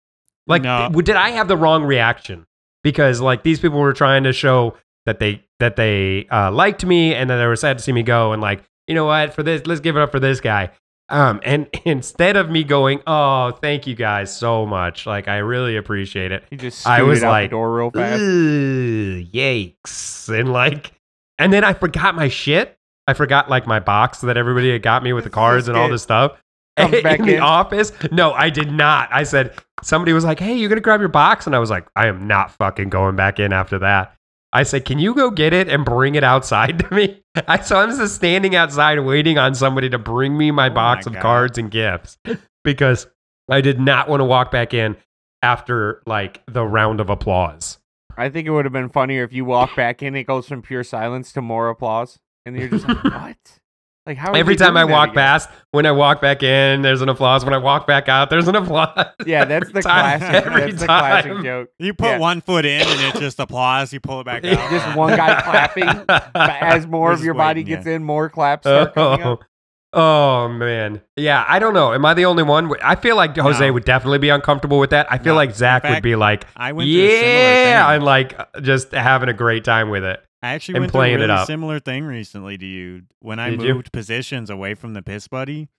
Like 0.48 0.62
No. 0.62 0.90
did 0.90 1.16
I 1.16 1.32
have 1.32 1.48
the 1.48 1.58
wrong 1.58 1.84
reaction? 1.84 2.46
Because 2.84 3.20
like 3.20 3.42
these 3.44 3.60
people 3.60 3.80
were 3.80 3.94
trying 3.94 4.24
to 4.26 4.34
show 4.34 4.76
that 5.08 5.20
they 5.20 5.44
that 5.60 5.76
they 5.76 6.28
uh, 6.32 6.52
liked 6.52 6.86
me 6.86 7.16
and 7.16 7.30
that 7.30 7.38
they 7.38 7.46
were 7.48 7.56
sad 7.56 7.78
to 7.80 7.84
see 7.84 7.92
me 7.92 8.04
go 8.04 8.32
and 8.34 8.42
like 8.42 8.64
you 8.88 8.94
know 8.94 9.06
what 9.06 9.34
for 9.34 9.42
this 9.42 9.66
let's 9.66 9.82
give 9.82 9.96
it 9.98 10.02
up 10.02 10.12
for 10.12 10.20
this 10.20 10.40
guy 10.40 10.70
um 11.10 11.40
and 11.44 11.68
instead 11.86 12.36
of 12.36 12.50
me 12.50 12.64
going 12.64 13.00
oh 13.06 13.52
thank 13.62 13.86
you 13.86 13.96
guys 13.96 14.36
so 14.36 14.66
much 14.66 15.06
like 15.06 15.28
i 15.28 15.38
really 15.38 15.78
appreciate 15.78 16.32
it 16.32 16.44
You 16.50 16.58
just 16.58 16.86
I 16.88 17.04
was 17.04 17.24
out 17.24 17.30
like, 17.32 17.50
the 17.50 17.56
door 17.56 17.76
real 17.76 17.92
fast. 17.92 18.20
Yikes 19.34 20.30
and 20.40 20.52
like 20.52 20.94
and 21.38 21.52
then 21.54 21.64
i 21.64 21.74
forgot 21.74 22.16
my 22.16 22.28
shit. 22.28 22.78
I 23.08 23.14
forgot 23.14 23.50
like 23.52 23.68
my 23.68 23.80
box 23.80 24.22
that 24.22 24.36
everybody 24.36 24.72
had 24.72 24.82
got 24.82 25.04
me 25.04 25.14
with 25.14 25.26
the 25.26 25.30
cards 25.42 25.68
and 25.68 25.78
all 25.78 25.90
this 25.90 26.02
stuff. 26.04 26.42
Comes 26.78 26.96
in 26.96 27.04
back 27.04 27.22
the 27.22 27.38
office? 27.38 27.92
No 28.12 28.34
i 28.34 28.50
did 28.50 28.72
not. 28.72 29.10
I 29.12 29.24
said 29.24 29.54
somebody 29.84 30.12
was 30.14 30.26
like 30.26 30.40
hey 30.40 30.56
you 30.56 30.68
gonna 30.68 30.82
grab 30.82 31.00
your 31.02 31.10
box? 31.10 31.46
And 31.46 31.56
i 31.56 31.60
was 31.60 31.70
like 31.70 31.88
i 31.96 32.08
am 32.08 32.28
not 32.28 32.52
fucking 32.52 32.90
going 32.90 33.16
back 33.16 33.40
in 33.40 33.54
after 33.54 33.78
that 33.80 34.15
I 34.56 34.64
said, 34.64 34.86
"Can 34.86 35.00
you 35.00 35.14
go 35.14 35.30
get 35.32 35.54
it 35.54 35.68
and 35.68 35.84
bring 35.86 36.16
it 36.16 36.24
outside 36.24 36.80
to 36.90 36.94
me?" 36.94 37.22
I 37.48 37.60
so 37.62 37.78
I'm 37.78 37.90
just 37.90 38.16
standing 38.16 38.56
outside 38.56 39.00
waiting 39.00 39.38
on 39.38 39.54
somebody 39.56 39.90
to 39.90 39.98
bring 40.00 40.38
me 40.38 40.52
my 40.52 40.70
Oh 40.70 40.74
box 40.74 41.06
my 41.06 41.10
of 41.10 41.14
God. 41.16 41.22
cards 41.22 41.58
and 41.58 41.70
gifts 41.70 42.18
because 42.64 43.08
I 43.50 43.62
did 43.62 43.80
not 43.80 44.08
want 44.10 44.22
to 44.22 44.26
walk 44.26 44.52
back 44.52 44.74
in 44.74 44.96
after 45.44 46.02
like 46.06 46.42
the 46.48 46.66
round 46.66 47.00
of 47.00 47.10
applause. 47.10 47.78
I 48.18 48.30
think 48.30 48.48
it 48.48 48.52
would 48.52 48.66
have 48.66 48.72
been 48.74 48.90
funnier 48.90 49.24
if 49.24 49.34
you 49.34 49.44
walk 49.46 49.76
back 49.76 50.02
in, 50.02 50.16
it 50.16 50.24
goes 50.24 50.48
from 50.48 50.62
pure 50.62 50.84
silence 50.86 51.34
to 51.34 51.42
more 51.42 51.70
applause, 51.70 52.18
and 52.46 52.56
you're 52.58 52.70
just 52.70 52.88
like, 52.88 53.04
"What? 53.04 53.38
Like 54.06 54.18
how?" 54.18 54.32
are 54.32 54.36
Every 54.38 54.56
time 54.56 54.78
I 54.78 54.86
walk 54.86 55.10
again? 55.12 55.16
past, 55.16 55.50
when 55.72 55.86
I 55.86 55.92
walk 55.92 56.22
back 56.22 56.44
in, 56.44 56.82
there's 56.82 57.02
an 57.02 57.10
applause. 57.10 57.44
When 57.44 57.54
I 57.54 57.58
walk 57.58 57.88
back 57.88 58.08
out, 58.10 58.30
there's 58.30 58.48
an 58.48 58.56
applause. 58.56 59.06
Yeah, 59.26 59.46
that's 59.46 59.72
the 59.72 59.82
time- 59.82 60.20
classic. 60.20 60.46
every 60.46 60.62
That's 60.72 60.82
the 60.82 60.88
classic 60.88 61.32
time. 61.34 61.44
joke. 61.44 61.70
you 61.80 61.94
put 61.94 62.06
Yeah. 62.08 62.18
one 62.20 62.42
foot 62.42 62.66
in 62.66 62.82
and 62.82 63.02
it's 63.02 63.20
just 63.20 63.40
applause. 63.40 63.92
You 63.94 64.00
pull 64.00 64.22
it 64.22 64.26
back 64.26 64.44
out. 64.46 64.70
Just 64.70 64.96
one 64.96 65.16
guy 65.16 65.42
clapping, 65.44 66.06
as 66.36 66.86
more 66.88 67.08
We're 67.08 67.12
of 67.14 67.18
just 67.18 67.26
your 67.26 67.34
body 67.34 67.62
waiting, 67.62 67.76
gets 67.76 67.88
in, 67.88 68.04
more 68.04 68.30
claps 68.30 68.64
start 68.68 68.94
coming 68.94 69.26
Oh, 69.26 69.32
up. 69.34 69.44
oh 69.94 70.48
man, 70.50 71.02
yeah. 71.16 71.46
I 71.48 71.60
don't 71.60 71.74
know. 71.74 71.94
Am 71.94 72.06
I 72.06 72.14
the 72.14 72.26
only 72.26 72.44
one? 72.44 72.72
I 72.84 72.96
feel 72.96 73.16
like 73.16 73.36
Jose 73.38 73.66
No. 73.66 73.74
would 73.74 73.86
definitely 73.86 74.20
be 74.20 74.30
uncomfortable 74.30 74.78
with 74.80 74.90
that. 74.92 75.08
I 75.12 75.18
feel 75.18 75.34
No. 75.34 75.38
like 75.38 75.56
Zack 75.56 75.86
In 75.86 75.92
would 75.94 76.04
be 76.04 76.16
like, 76.16 76.46
I 76.56 76.74
went 76.74 76.88
through 76.90 77.06
a 77.06 77.10
similar 77.10 77.34
yeah, 77.34 77.86
thing. 77.88 77.96
and 77.96 78.04
like 78.04 78.62
just 78.62 78.92
having 78.92 79.30
a 79.30 79.34
great 79.34 79.64
time 79.64 79.90
with 79.90 80.04
it. 80.04 80.22
I 80.46 80.54
actually 80.54 80.80
went 80.80 80.92
through 80.92 81.02
a 81.02 81.16
really 81.16 81.46
similar 81.46 81.80
thing 81.80 82.04
recently 82.06 82.58
to 82.58 82.66
you. 82.66 83.04
When 83.20 83.40
I 83.40 83.50
Did 83.52 83.62
you? 83.62 83.74
moved 83.74 83.92
positions 83.92 84.50
away 84.50 84.74
from 84.76 84.94
the 84.94 85.02
piss 85.02 85.28
buddy, 85.28 85.70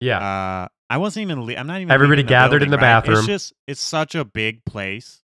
Yeah, 0.00 0.18
uh, 0.18 0.68
I 0.90 0.98
wasn't 0.98 1.22
even. 1.22 1.44
Le- 1.44 1.54
I'm 1.54 1.66
not 1.66 1.80
even. 1.80 1.90
Everybody 1.90 2.18
leaving 2.18 2.26
the 2.26 2.30
gathered 2.30 2.62
in 2.62 2.70
the 2.70 2.76
right? 2.76 2.82
bathroom. 2.82 3.18
It's 3.18 3.26
just. 3.26 3.52
It's 3.66 3.80
such 3.80 4.14
a 4.14 4.24
big 4.24 4.64
place. 4.64 5.22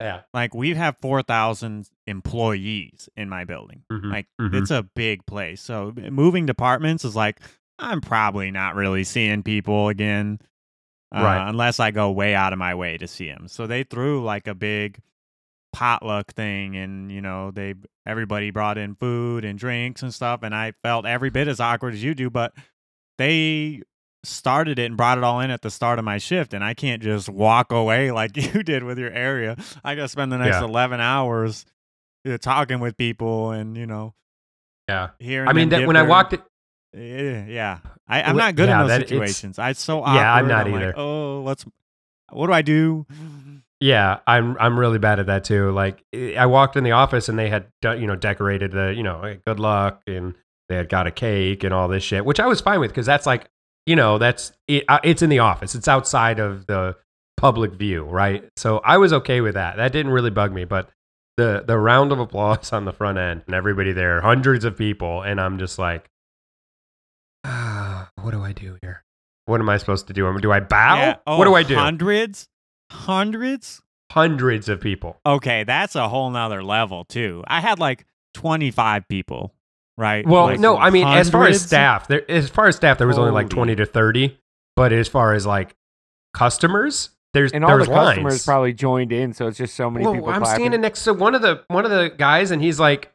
yeah. 0.00 0.22
Like 0.32 0.54
we 0.54 0.74
have 0.74 0.96
four 1.02 1.22
thousand 1.22 1.88
employees 2.06 3.08
in 3.16 3.28
my 3.28 3.44
building. 3.44 3.82
Mhm, 3.92 4.10
Like 4.10 4.26
mhm. 4.40 4.54
it's 4.54 4.70
a 4.70 4.82
big 4.94 5.26
place. 5.26 5.60
So 5.60 5.92
moving 6.10 6.46
departments 6.46 7.04
is 7.04 7.14
like 7.16 7.40
I'm 7.78 8.00
probably 8.00 8.50
not 8.50 8.74
really 8.74 9.04
seeing 9.04 9.42
people 9.42 9.88
again, 9.88 10.40
uh, 11.14 11.22
Right. 11.22 11.48
Unless 11.48 11.78
I 11.80 11.90
go 11.90 12.10
way 12.10 12.34
out 12.34 12.52
of 12.52 12.58
my 12.58 12.74
way 12.74 12.96
to 12.98 13.06
see 13.06 13.28
them. 13.28 13.48
So 13.48 13.66
they 13.66 13.82
threw 13.84 14.22
like 14.24 14.46
a 14.48 14.54
big 14.54 15.00
potluck 15.72 16.32
thing, 16.32 16.76
and 16.76 17.10
you 17.12 17.20
know 17.20 17.50
they 17.50 17.74
everybody 18.06 18.50
brought 18.50 18.78
in 18.78 18.94
food 18.94 19.44
and 19.44 19.58
drinks 19.58 20.02
and 20.02 20.12
stuff, 20.14 20.42
and 20.42 20.54
I 20.54 20.72
felt 20.82 21.06
every 21.06 21.30
bit 21.30 21.48
as 21.48 21.60
awkward 21.60 21.94
as 21.94 22.02
you 22.02 22.14
do, 22.14 22.30
but 22.30 22.52
they 23.18 23.82
started 24.24 24.78
it 24.78 24.86
and 24.86 24.96
brought 24.96 25.16
it 25.18 25.24
all 25.24 25.40
in 25.40 25.50
at 25.50 25.62
the 25.62 25.70
start 25.70 25.98
of 25.98 26.04
my 26.04 26.18
shift 26.18 26.52
and 26.52 26.62
I 26.64 26.74
can't 26.74 27.00
just 27.00 27.28
walk 27.28 27.70
away 27.70 28.10
like 28.12 28.36
you 28.36 28.62
did 28.64 28.82
with 28.82 28.98
your 28.98 29.10
area. 29.12 29.56
I 29.84 29.94
got 29.94 30.02
to 30.02 30.08
spend 30.08 30.32
the 30.32 30.38
next 30.38 30.56
Yeah. 30.56 30.64
11 30.64 31.00
hours 31.00 31.64
you 32.24 32.32
know, 32.32 32.36
talking 32.36 32.80
with 32.80 32.96
people 32.96 33.52
and 33.52 33.76
you 33.76 33.86
know 33.86 34.14
Yeah. 34.88 35.10
hearing 35.20 35.48
I 35.48 35.52
mean, 35.52 35.68
that 35.70 35.86
when 35.86 35.96
I 35.96 36.02
walked 36.02 36.32
it, 36.32 36.42
yeah, 36.92 37.46
yeah. 37.46 37.78
I, 38.08 38.22
I'm 38.22 38.36
not 38.36 38.56
good 38.56 38.68
yeah, 38.68 38.82
in 38.82 38.88
those 38.88 38.96
situations. 38.96 39.58
I 39.58 39.72
so 39.72 40.02
awkward. 40.02 40.14
Yeah, 40.16 40.34
I'm 40.34 40.48
not 40.48 40.66
like, 40.66 40.74
either. 40.82 40.94
oh, 40.96 41.42
let's 41.42 41.64
what 42.30 42.48
do 42.48 42.52
I 42.52 42.62
do? 42.62 43.06
Yeah, 43.80 44.18
I'm 44.26 44.56
I'm 44.58 44.78
really 44.78 44.98
bad 44.98 45.20
at 45.20 45.26
that 45.26 45.44
too. 45.44 45.70
Like 45.70 46.02
I 46.14 46.46
walked 46.46 46.76
in 46.76 46.84
the 46.84 46.92
office 46.92 47.28
and 47.28 47.38
they 47.38 47.48
had 47.48 47.66
you 47.84 48.06
know 48.06 48.16
decorated 48.16 48.72
the 48.72 48.92
you 48.96 49.02
know 49.02 49.22
hey, 49.22 49.40
good 49.46 49.60
luck 49.60 50.02
and 50.06 50.34
they 50.68 50.76
had 50.76 50.88
got 50.88 51.06
a 51.06 51.10
cake 51.10 51.64
and 51.64 51.72
all 51.72 51.88
this 51.88 52.02
shit, 52.02 52.24
which 52.24 52.40
I 52.40 52.46
was 52.46 52.60
fine 52.60 52.80
with 52.80 52.90
because 52.90 53.06
that's 53.06 53.26
like 53.26 53.48
you 53.86 53.94
know 53.94 54.18
that's 54.18 54.52
it, 54.66 54.84
uh, 54.88 54.98
it's 55.04 55.22
in 55.22 55.30
the 55.30 55.38
office, 55.38 55.74
it's 55.74 55.86
outside 55.86 56.40
of 56.40 56.66
the 56.66 56.96
public 57.36 57.72
view, 57.72 58.02
right? 58.02 58.44
So 58.56 58.78
I 58.78 58.98
was 58.98 59.12
okay 59.12 59.40
with 59.40 59.54
that. 59.54 59.76
That 59.76 59.92
didn't 59.92 60.12
really 60.12 60.30
bug 60.30 60.52
me, 60.52 60.64
but 60.64 60.90
the 61.36 61.62
the 61.64 61.78
round 61.78 62.10
of 62.10 62.18
applause 62.18 62.72
on 62.72 62.84
the 62.84 62.92
front 62.92 63.16
end 63.16 63.42
and 63.46 63.54
everybody 63.54 63.92
there, 63.92 64.20
hundreds 64.20 64.64
of 64.64 64.76
people, 64.76 65.22
and 65.22 65.40
I'm 65.40 65.58
just 65.58 65.78
like, 65.78 66.10
ah, 67.44 68.10
what 68.22 68.32
do 68.32 68.42
I 68.42 68.52
do 68.52 68.76
here? 68.82 69.04
What 69.46 69.60
am 69.60 69.68
I 69.68 69.78
supposed 69.78 70.08
to 70.08 70.12
do? 70.12 70.38
Do 70.40 70.52
I 70.52 70.60
bow? 70.60 70.96
Yeah, 70.96 71.16
oh, 71.26 71.38
what 71.38 71.44
do 71.44 71.54
I 71.54 71.62
do? 71.62 71.76
Hundreds? 71.76 72.48
Hundreds? 72.90 73.82
Hundreds 74.10 74.68
of 74.68 74.80
people. 74.80 75.18
Okay, 75.26 75.64
that's 75.64 75.94
a 75.94 76.08
whole 76.08 76.30
nother 76.30 76.62
level 76.62 77.04
too. 77.04 77.44
I 77.46 77.60
had 77.60 77.78
like 77.78 78.06
25 78.34 79.06
people, 79.08 79.54
right? 79.96 80.26
Well, 80.26 80.46
Like, 80.46 80.60
no, 80.60 80.76
I 80.78 80.90
mean, 80.90 81.06
as 81.06 81.28
far 81.30 81.46
as 81.46 81.60
staff, 81.62 82.08
there 82.08 82.28
as 82.30 82.48
far 82.48 82.68
as 82.68 82.76
staff, 82.76 82.98
there 82.98 83.06
was 83.06 83.18
only 83.18 83.32
like 83.32 83.50
twenty 83.50 83.74
to 83.76 83.84
thirty. 83.86 84.38
But 84.76 84.92
as 84.92 85.08
far 85.08 85.34
as 85.34 85.44
like 85.44 85.74
customers, 86.34 87.10
there's 87.34 87.52
And 87.52 87.64
all 87.64 87.72
the 87.72 87.84
there's 87.84 87.88
customers 87.88 88.32
lines. 88.32 88.44
probably 88.44 88.72
joined 88.72 89.12
in, 89.12 89.32
so 89.34 89.46
it's 89.48 89.58
just 89.58 89.74
so 89.74 89.90
many 89.90 90.04
well, 90.04 90.14
people. 90.14 90.30
I'm 90.30 90.40
clapping. 90.42 90.62
standing 90.62 90.80
next 90.80 91.04
to 91.04 91.12
one 91.12 91.34
of 91.34 91.42
the 91.42 91.64
one 91.68 91.84
of 91.84 91.90
the 91.90 92.10
guys, 92.16 92.50
and 92.50 92.62
he's 92.62 92.80
like, 92.80 93.12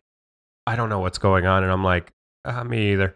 "I 0.68 0.76
don't 0.76 0.90
know 0.90 1.00
what's 1.00 1.18
going 1.18 1.46
on," 1.46 1.64
and 1.64 1.72
I'm 1.72 1.84
like, 1.84 2.12
uh, 2.46 2.64
"Me 2.64 2.92
either." 2.94 3.16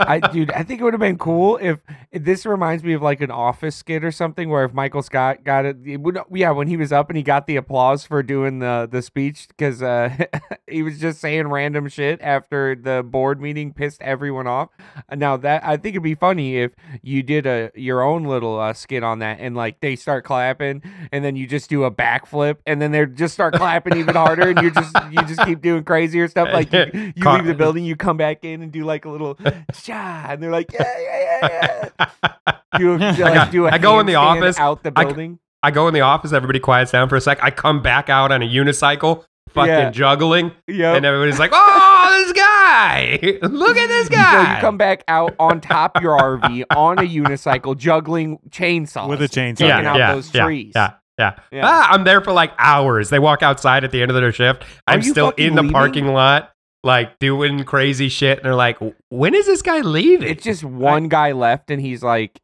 I, 0.00 0.20
dude, 0.32 0.50
I 0.52 0.62
think 0.62 0.80
it 0.80 0.84
would 0.84 0.94
have 0.94 1.00
been 1.00 1.18
cool 1.18 1.58
if, 1.60 1.78
if 2.10 2.24
this 2.24 2.46
reminds 2.46 2.82
me 2.82 2.94
of 2.94 3.02
like 3.02 3.20
an 3.20 3.30
office 3.30 3.76
skit 3.76 4.04
or 4.04 4.10
something 4.10 4.48
where 4.48 4.64
if 4.64 4.72
Michael 4.72 5.02
Scott 5.02 5.44
got 5.44 5.64
it, 5.64 5.76
it 5.84 6.00
would, 6.00 6.18
yeah, 6.32 6.50
when 6.50 6.68
he 6.68 6.76
was 6.76 6.92
up 6.92 7.10
and 7.10 7.16
he 7.16 7.22
got 7.22 7.46
the 7.46 7.56
applause 7.56 8.04
for 8.04 8.22
doing 8.22 8.58
the 8.58 8.88
the 8.90 9.02
speech 9.02 9.48
because 9.48 9.82
uh, 9.82 10.10
he 10.66 10.82
was 10.82 10.98
just 10.98 11.20
saying 11.20 11.48
random 11.48 11.88
shit 11.88 12.20
after 12.22 12.74
the 12.74 13.02
board 13.02 13.40
meeting 13.40 13.72
pissed 13.72 14.00
everyone 14.02 14.46
off. 14.46 14.70
Now 15.14 15.36
that 15.38 15.64
I 15.64 15.76
think 15.76 15.94
it'd 15.94 16.02
be 16.02 16.14
funny 16.14 16.56
if 16.58 16.72
you 17.02 17.22
did 17.22 17.46
a 17.46 17.70
your 17.74 18.02
own 18.02 18.24
little 18.24 18.58
uh, 18.58 18.72
skit 18.72 19.02
on 19.02 19.20
that 19.20 19.38
and 19.40 19.56
like 19.56 19.80
they 19.80 19.96
start 19.96 20.24
clapping 20.24 20.82
and 21.12 21.24
then 21.24 21.36
you 21.36 21.46
just 21.46 21.70
do 21.70 21.84
a 21.84 21.90
backflip 21.90 22.56
and 22.66 22.80
then 22.80 22.92
they 22.92 23.06
just 23.06 23.34
start 23.34 23.54
clapping 23.54 23.96
even 23.96 24.14
harder 24.14 24.50
and 24.50 24.62
you 24.62 24.70
just 24.70 24.94
you 25.10 25.22
just 25.22 25.44
keep 25.44 25.60
doing 25.60 25.84
crazier 25.84 26.28
stuff 26.28 26.48
like 26.52 26.72
you, 26.72 26.86
you 26.94 27.12
leave 27.32 27.44
the 27.44 27.54
building, 27.54 27.84
you 27.84 27.96
come 27.96 28.16
back 28.16 28.27
in 28.44 28.62
and 28.62 28.70
do 28.72 28.84
like 28.84 29.04
a 29.04 29.10
little 29.10 29.34
cha, 29.82 30.26
and 30.30 30.42
they're 30.42 30.50
like, 30.50 30.72
yeah, 30.72 30.98
yeah, 30.98 31.38
yeah, 31.42 31.88
yeah. 31.98 32.52
Do, 32.78 32.94
a- 32.94 32.98
do, 32.98 33.24
I 33.24 33.30
like, 33.36 33.50
do 33.50 33.66
a 33.66 33.70
I 33.70 33.78
go 33.78 33.98
in 34.00 34.06
the 34.06 34.14
office, 34.16 34.58
out 34.58 34.82
the 34.82 34.90
building. 34.90 35.38
I 35.62 35.70
go 35.70 35.88
in 35.88 35.94
the 35.94 36.02
office, 36.02 36.32
everybody 36.32 36.60
quiets 36.60 36.92
down 36.92 37.08
for 37.08 37.16
a 37.16 37.20
sec. 37.20 37.38
I 37.42 37.50
come 37.50 37.82
back 37.82 38.08
out 38.08 38.30
on 38.30 38.42
a 38.42 38.46
unicycle, 38.46 39.24
fucking 39.50 39.68
Yeah. 39.72 39.90
juggling, 39.90 40.52
Yep. 40.68 40.96
and 40.98 41.04
everybody's 41.06 41.38
like, 41.40 41.50
"Oh, 41.52 42.22
this 42.24 42.32
guy! 42.32 43.18
Look 43.42 43.76
at 43.76 43.88
this 43.88 44.08
guy. 44.08 44.32
So 44.32 44.42
guy!" 44.44 44.54
you 44.54 44.60
come 44.60 44.76
back 44.78 45.02
out 45.08 45.34
on 45.40 45.60
top 45.60 45.96
of 45.96 46.02
your 46.02 46.16
RV 46.16 46.64
on 46.76 46.98
a 46.98 47.02
unicycle, 47.02 47.76
juggling 47.76 48.38
chainsaws 48.50 49.08
with 49.08 49.20
a 49.22 49.28
chainsaw. 49.28 49.56
taking 49.56 49.66
yeah, 49.66 49.90
out 49.90 49.96
yeah, 49.98 50.14
those 50.14 50.32
yeah, 50.32 50.44
trees. 50.44 50.72
Yeah, 50.76 50.92
yeah. 51.18 51.34
Yeah. 51.50 51.62
Ah, 51.64 51.88
I'm 51.90 52.04
there 52.04 52.20
for 52.20 52.32
like 52.32 52.52
hours. 52.58 53.10
They 53.10 53.18
walk 53.18 53.42
outside 53.42 53.82
at 53.82 53.90
the 53.90 54.00
end 54.02 54.10
of 54.12 54.14
their 54.16 54.30
shift. 54.30 54.62
Are 54.86 54.94
I'm 54.94 55.02
still 55.02 55.30
in 55.30 55.56
the 55.56 55.62
leaving? 55.62 55.72
parking 55.72 56.06
lot, 56.08 56.52
like 56.84 57.18
doing 57.18 57.64
crazy 57.64 58.08
shit. 58.08 58.38
And 58.38 58.46
they're 58.46 58.54
like, 58.54 58.78
"When 59.10 59.34
is 59.34 59.46
this 59.46 59.62
guy 59.62 59.80
leaving?" 59.80 60.28
It's 60.28 60.44
just 60.44 60.64
one 60.64 61.08
guy 61.08 61.32
left, 61.32 61.70
and 61.70 61.80
he's 61.80 62.02
like 62.02 62.40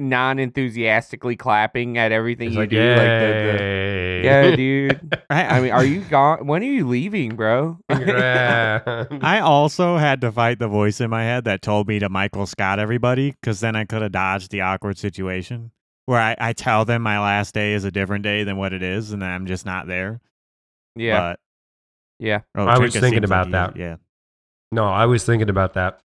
non 0.00 0.38
enthusiastically 0.38 1.36
clapping 1.36 1.98
at 1.98 2.10
everything 2.12 2.50
you 2.52 2.58
like, 2.58 2.70
do. 2.70 2.78
Like 2.78 2.98
the, 2.98 3.56
the 3.58 4.20
yeah, 4.24 4.56
dude. 4.56 5.22
I, 5.30 5.44
I 5.44 5.60
mean, 5.60 5.70
are 5.70 5.84
you 5.84 6.00
gone? 6.00 6.46
When 6.46 6.62
are 6.62 6.66
you 6.66 6.86
leaving, 6.86 7.36
bro? 7.36 7.78
Yeah. 7.90 9.04
I 9.22 9.40
also 9.40 9.96
had 9.96 10.20
to 10.22 10.32
fight 10.32 10.58
the 10.58 10.68
voice 10.68 11.00
in 11.00 11.10
my 11.10 11.22
head 11.22 11.44
that 11.44 11.62
told 11.62 11.86
me 11.88 11.98
to 11.98 12.08
Michael 12.08 12.46
Scott 12.46 12.78
everybody 12.78 13.32
because 13.32 13.60
then 13.60 13.76
I 13.76 13.84
could 13.84 14.02
have 14.02 14.12
dodged 14.12 14.50
the 14.50 14.62
awkward 14.62 14.98
situation 14.98 15.72
where 16.06 16.20
I, 16.20 16.36
I 16.38 16.52
tell 16.54 16.84
them 16.84 17.02
my 17.02 17.20
last 17.20 17.54
day 17.54 17.74
is 17.74 17.84
a 17.84 17.90
different 17.90 18.22
day 18.24 18.44
than 18.44 18.56
what 18.56 18.72
it 18.72 18.82
is 18.82 19.12
and 19.12 19.20
then 19.20 19.30
I'm 19.30 19.46
just 19.46 19.66
not 19.66 19.86
there. 19.86 20.20
yeah, 20.96 21.20
But, 21.32 21.40
yeah. 22.18 22.40
oh, 22.56 22.66
I 22.66 22.78
was 22.78 22.94
thinking 22.94 23.24
about 23.24 23.46
he- 23.46 23.52
that. 23.52 23.76
Yeah. 23.76 23.96
No, 24.72 24.84
I 24.86 25.06
was 25.06 25.24
thinking 25.24 25.48
about 25.48 25.74
that 25.74 26.00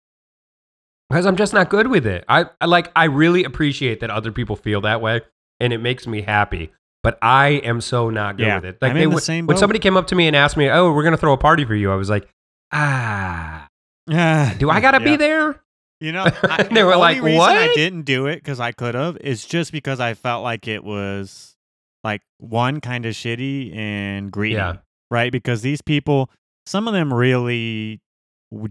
because 1.08 1.26
I'm 1.26 1.36
just 1.36 1.52
not 1.54 1.70
good 1.70 1.86
with 1.86 2.06
it. 2.06 2.24
I, 2.28 2.46
I 2.60 2.66
like 2.66 2.90
I 2.96 3.04
really 3.04 3.44
appreciate 3.44 4.00
that 4.00 4.10
other 4.10 4.32
people 4.32 4.56
feel 4.56 4.80
that 4.82 5.00
way, 5.00 5.20
and 5.60 5.72
it 5.72 5.78
makes 5.78 6.06
me 6.06 6.22
happy. 6.22 6.72
But 7.04 7.18
I 7.22 7.48
am 7.62 7.80
so 7.80 8.10
not 8.10 8.36
good 8.36 8.46
Yeah, 8.46 8.56
with 8.56 8.64
it. 8.64 8.78
Like 8.82 8.90
I'm 8.90 8.96
they 8.96 9.02
in 9.04 9.10
the 9.10 9.14
would- 9.14 9.22
same 9.22 9.46
when 9.46 9.56
somebody 9.56 9.78
came 9.78 9.96
up 9.96 10.08
to 10.08 10.14
me 10.16 10.26
and 10.26 10.34
asked 10.34 10.56
me, 10.56 10.68
"Oh, 10.68 10.92
we're 10.92 11.04
gonna 11.04 11.16
throw 11.16 11.32
a 11.32 11.38
party 11.38 11.64
for 11.64 11.74
you," 11.76 11.92
I 11.92 11.94
was 11.94 12.10
like, 12.10 12.28
"Ah, 12.72 13.68
do 14.08 14.68
I 14.70 14.80
gotta 14.80 15.00
be 15.00 15.16
there?" 15.16 15.62
You 16.00 16.12
know, 16.12 16.24
I, 16.42 16.62
They 16.64 16.74
the 16.74 16.84
were 16.86 16.94
only 16.94 16.98
like, 17.14 17.22
reason 17.22 17.40
I 17.40 17.72
didn't 17.74 18.02
do 18.02 18.26
it 18.26 18.36
because 18.36 18.60
I 18.60 18.70
could 18.72 18.94
have 18.94 19.18
It's 19.20 19.44
just 19.44 19.72
because 19.72 19.98
I 20.00 20.14
felt 20.14 20.44
like 20.44 20.68
it 20.68 20.84
was 20.84 21.56
like 22.04 22.22
one 22.38 22.80
kind 22.80 23.04
of 23.04 23.14
shitty 23.14 23.74
and 23.76 24.30
greedy, 24.30 24.54
Yeah. 24.56 24.76
Right? 25.10 25.30
Because 25.32 25.62
these 25.62 25.80
people, 25.82 26.30
some 26.66 26.86
of 26.88 26.94
them 26.94 27.12
really 27.12 28.00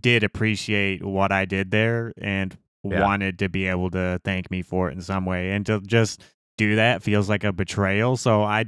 did 0.01 0.23
appreciate 0.23 1.03
what 1.03 1.31
I 1.31 1.45
did 1.45 1.71
there 1.71 2.13
and 2.19 2.57
Yeah. 2.83 3.03
wanted 3.03 3.39
to 3.39 3.49
be 3.49 3.67
able 3.67 3.89
to 3.91 4.19
thank 4.23 4.49
me 4.51 4.61
for 4.61 4.89
it 4.89 4.93
in 4.93 5.01
some 5.01 5.25
way, 5.25 5.51
and 5.51 5.65
to 5.65 5.81
just 5.81 6.21
do 6.57 6.75
that 6.77 7.03
feels 7.03 7.27
like 7.29 7.43
a 7.43 7.51
betrayal. 7.51 8.17
So 8.17 8.43
I 8.43 8.65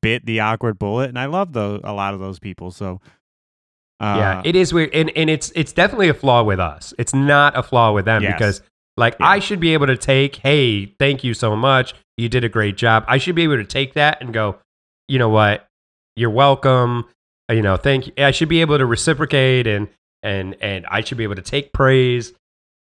bit 0.00 0.26
the 0.26 0.40
awkward 0.40 0.78
bullet, 0.78 1.08
and 1.08 1.18
I 1.18 1.26
love 1.26 1.52
the 1.52 1.80
a 1.84 1.92
lot 1.92 2.14
of 2.14 2.20
those 2.20 2.38
people. 2.38 2.70
So. 2.70 3.00
Uh, 4.00 4.16
yeah, 4.18 4.42
it 4.44 4.56
is 4.56 4.72
weird, 4.74 4.90
and 4.92 5.10
and 5.16 5.30
it's 5.30 5.52
it's 5.54 5.72
definitely 5.72 6.08
a 6.08 6.14
flaw 6.14 6.42
with 6.42 6.58
us. 6.58 6.92
It's 6.98 7.14
not 7.14 7.56
a 7.56 7.62
flaw 7.62 7.92
with 7.92 8.04
them 8.04 8.22
Yes. 8.22 8.32
because 8.34 8.62
like 8.96 9.14
Yeah. 9.20 9.26
I 9.28 9.38
should 9.38 9.60
be 9.60 9.72
able 9.74 9.86
to 9.86 9.96
take, 9.96 10.36
hey, 10.36 10.86
thank 10.98 11.22
you 11.22 11.34
so 11.34 11.54
much, 11.54 11.94
you 12.16 12.28
did 12.28 12.42
a 12.42 12.48
great 12.48 12.76
job. 12.76 13.04
I 13.06 13.18
should 13.18 13.36
be 13.36 13.42
able 13.44 13.56
to 13.58 13.64
take 13.64 13.94
that 13.94 14.20
and 14.20 14.32
go, 14.34 14.56
you 15.08 15.18
know 15.20 15.28
what, 15.28 15.68
you're 16.16 16.30
welcome. 16.30 17.04
You 17.50 17.62
know, 17.62 17.76
thank 17.76 18.06
you. 18.06 18.12
I 18.18 18.30
should 18.30 18.48
be 18.48 18.60
able 18.60 18.78
to 18.78 18.86
reciprocate 18.86 19.66
and 19.66 19.88
and 20.22 20.56
and 20.60 20.86
I 20.86 21.02
should 21.02 21.18
be 21.18 21.24
able 21.24 21.34
to 21.34 21.42
take 21.42 21.72
praise 21.72 22.32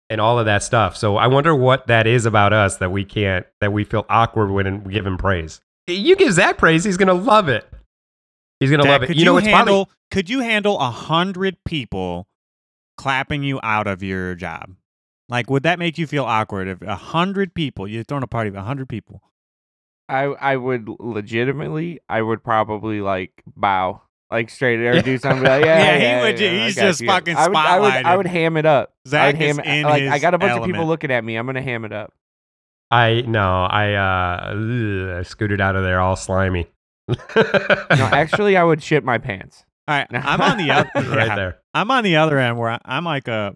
and 0.10 0.22
all 0.22 0.40
of 0.40 0.46
that 0.46 0.64
stuff. 0.64 0.96
So 0.96 1.18
I 1.18 1.28
wonder 1.28 1.56
what 1.56 1.88
that 1.88 2.08
is 2.08 2.26
about 2.26 2.54
us 2.54 2.78
that 2.78 2.92
we 2.92 3.04
can't 3.06 3.46
that 3.60 3.74
we 3.74 3.84
feel 3.84 4.06
awkward 4.10 4.52
when 4.52 4.84
we 4.84 4.94
give 4.94 5.06
him 5.06 5.18
praise. 5.18 5.62
You 5.88 6.16
give 6.16 6.32
Zack 6.34 6.58
praise, 6.58 6.84
he's 6.84 6.98
gonna 6.98 7.14
love 7.14 7.50
it. 7.50 7.68
He's 8.60 8.70
gonna 8.70 8.86
love 8.86 9.04
it. 9.04 9.08
Could 9.08 9.18
You 9.18 9.26
know, 9.26 9.38
it's 9.38 9.48
handle 9.48 9.86
probably 9.86 9.96
could 10.12 10.30
you 10.30 10.42
handle 10.42 10.80
a 10.80 10.92
hundred 10.92 11.58
people 11.66 12.28
clapping 12.98 13.44
you 13.44 13.60
out 13.64 13.88
of 13.88 14.04
your 14.04 14.36
job? 14.36 14.76
Like, 15.30 15.50
would 15.50 15.64
that 15.64 15.80
make 15.80 15.98
you 15.98 16.06
feel 16.06 16.26
awkward 16.26 16.68
if 16.68 16.82
a 16.82 16.96
hundred 16.96 17.54
people 17.54 17.88
you're 17.88 18.04
throwing 18.04 18.24
a 18.24 18.28
party 18.28 18.50
of 18.50 18.56
a 18.56 18.62
hundred 18.62 18.90
people? 18.90 19.24
I 20.12 20.24
I 20.26 20.56
would 20.58 20.88
legitimately, 21.00 22.00
I 22.10 22.22
would 22.22 22.44
probably 22.44 23.02
like 23.02 23.32
bow, 23.56 24.02
like 24.30 24.50
straight 24.50 24.80
or 24.80 25.02
do 25.02 25.18
something. 25.18 25.44
Like, 25.44 25.64
yeah, 25.66 25.78
Yeah, 25.86 25.98
he 25.98 26.04
yeah, 26.04 26.22
would 26.22 26.38
ju- 26.38 26.46
yeah, 26.56 26.66
I 26.66 26.72
just 26.72 27.02
you. 27.02 27.08
fucking 27.08 27.36
I 27.36 27.48
would, 27.48 27.56
I 27.58 27.80
would, 27.80 27.94
I 27.94 28.18
would 28.18 28.28
ham 28.28 28.58
it 28.58 28.66
up. 28.66 28.94
Zack 29.08 29.30
I'd 29.30 29.36
ham 29.38 29.50
is 29.52 29.58
it- 29.60 29.66
in 29.68 29.84
like 29.84 30.04
I 30.04 30.20
got 30.20 30.34
a 30.34 30.38
bunch 30.38 30.60
of 30.60 30.66
people 30.66 30.86
looking 30.86 31.12
at 31.12 31.24
me. 31.24 31.36
I'm 31.38 31.46
gonna 31.46 31.62
ham 31.62 31.86
it 31.86 31.94
up. 31.94 32.14
I 32.92 33.22
no, 33.26 33.64
I 33.64 33.94
uh 33.94 34.54
ugh, 34.54 35.20
I 35.20 35.24
scooted 35.24 35.62
out 35.62 35.76
of 35.78 35.84
there 35.84 36.02
all 36.02 36.16
slimy. 36.18 36.68
No, 37.08 37.16
actually, 37.90 38.58
I 38.58 38.64
would 38.64 38.84
shit 38.84 39.04
my 39.06 39.18
pants. 39.18 39.64
All 39.88 39.96
right, 39.98 40.08
I'm 40.12 40.42
on 40.42 40.58
the 40.58 40.72
other 40.72 40.90
right 41.10 41.36
there. 41.36 41.60
I'm 41.74 41.90
on 41.90 42.04
the 42.04 42.18
other 42.18 42.38
end 42.38 42.58
where 42.58 42.70
I, 42.72 42.80
I'm 42.84 43.06
like 43.06 43.28
a 43.30 43.56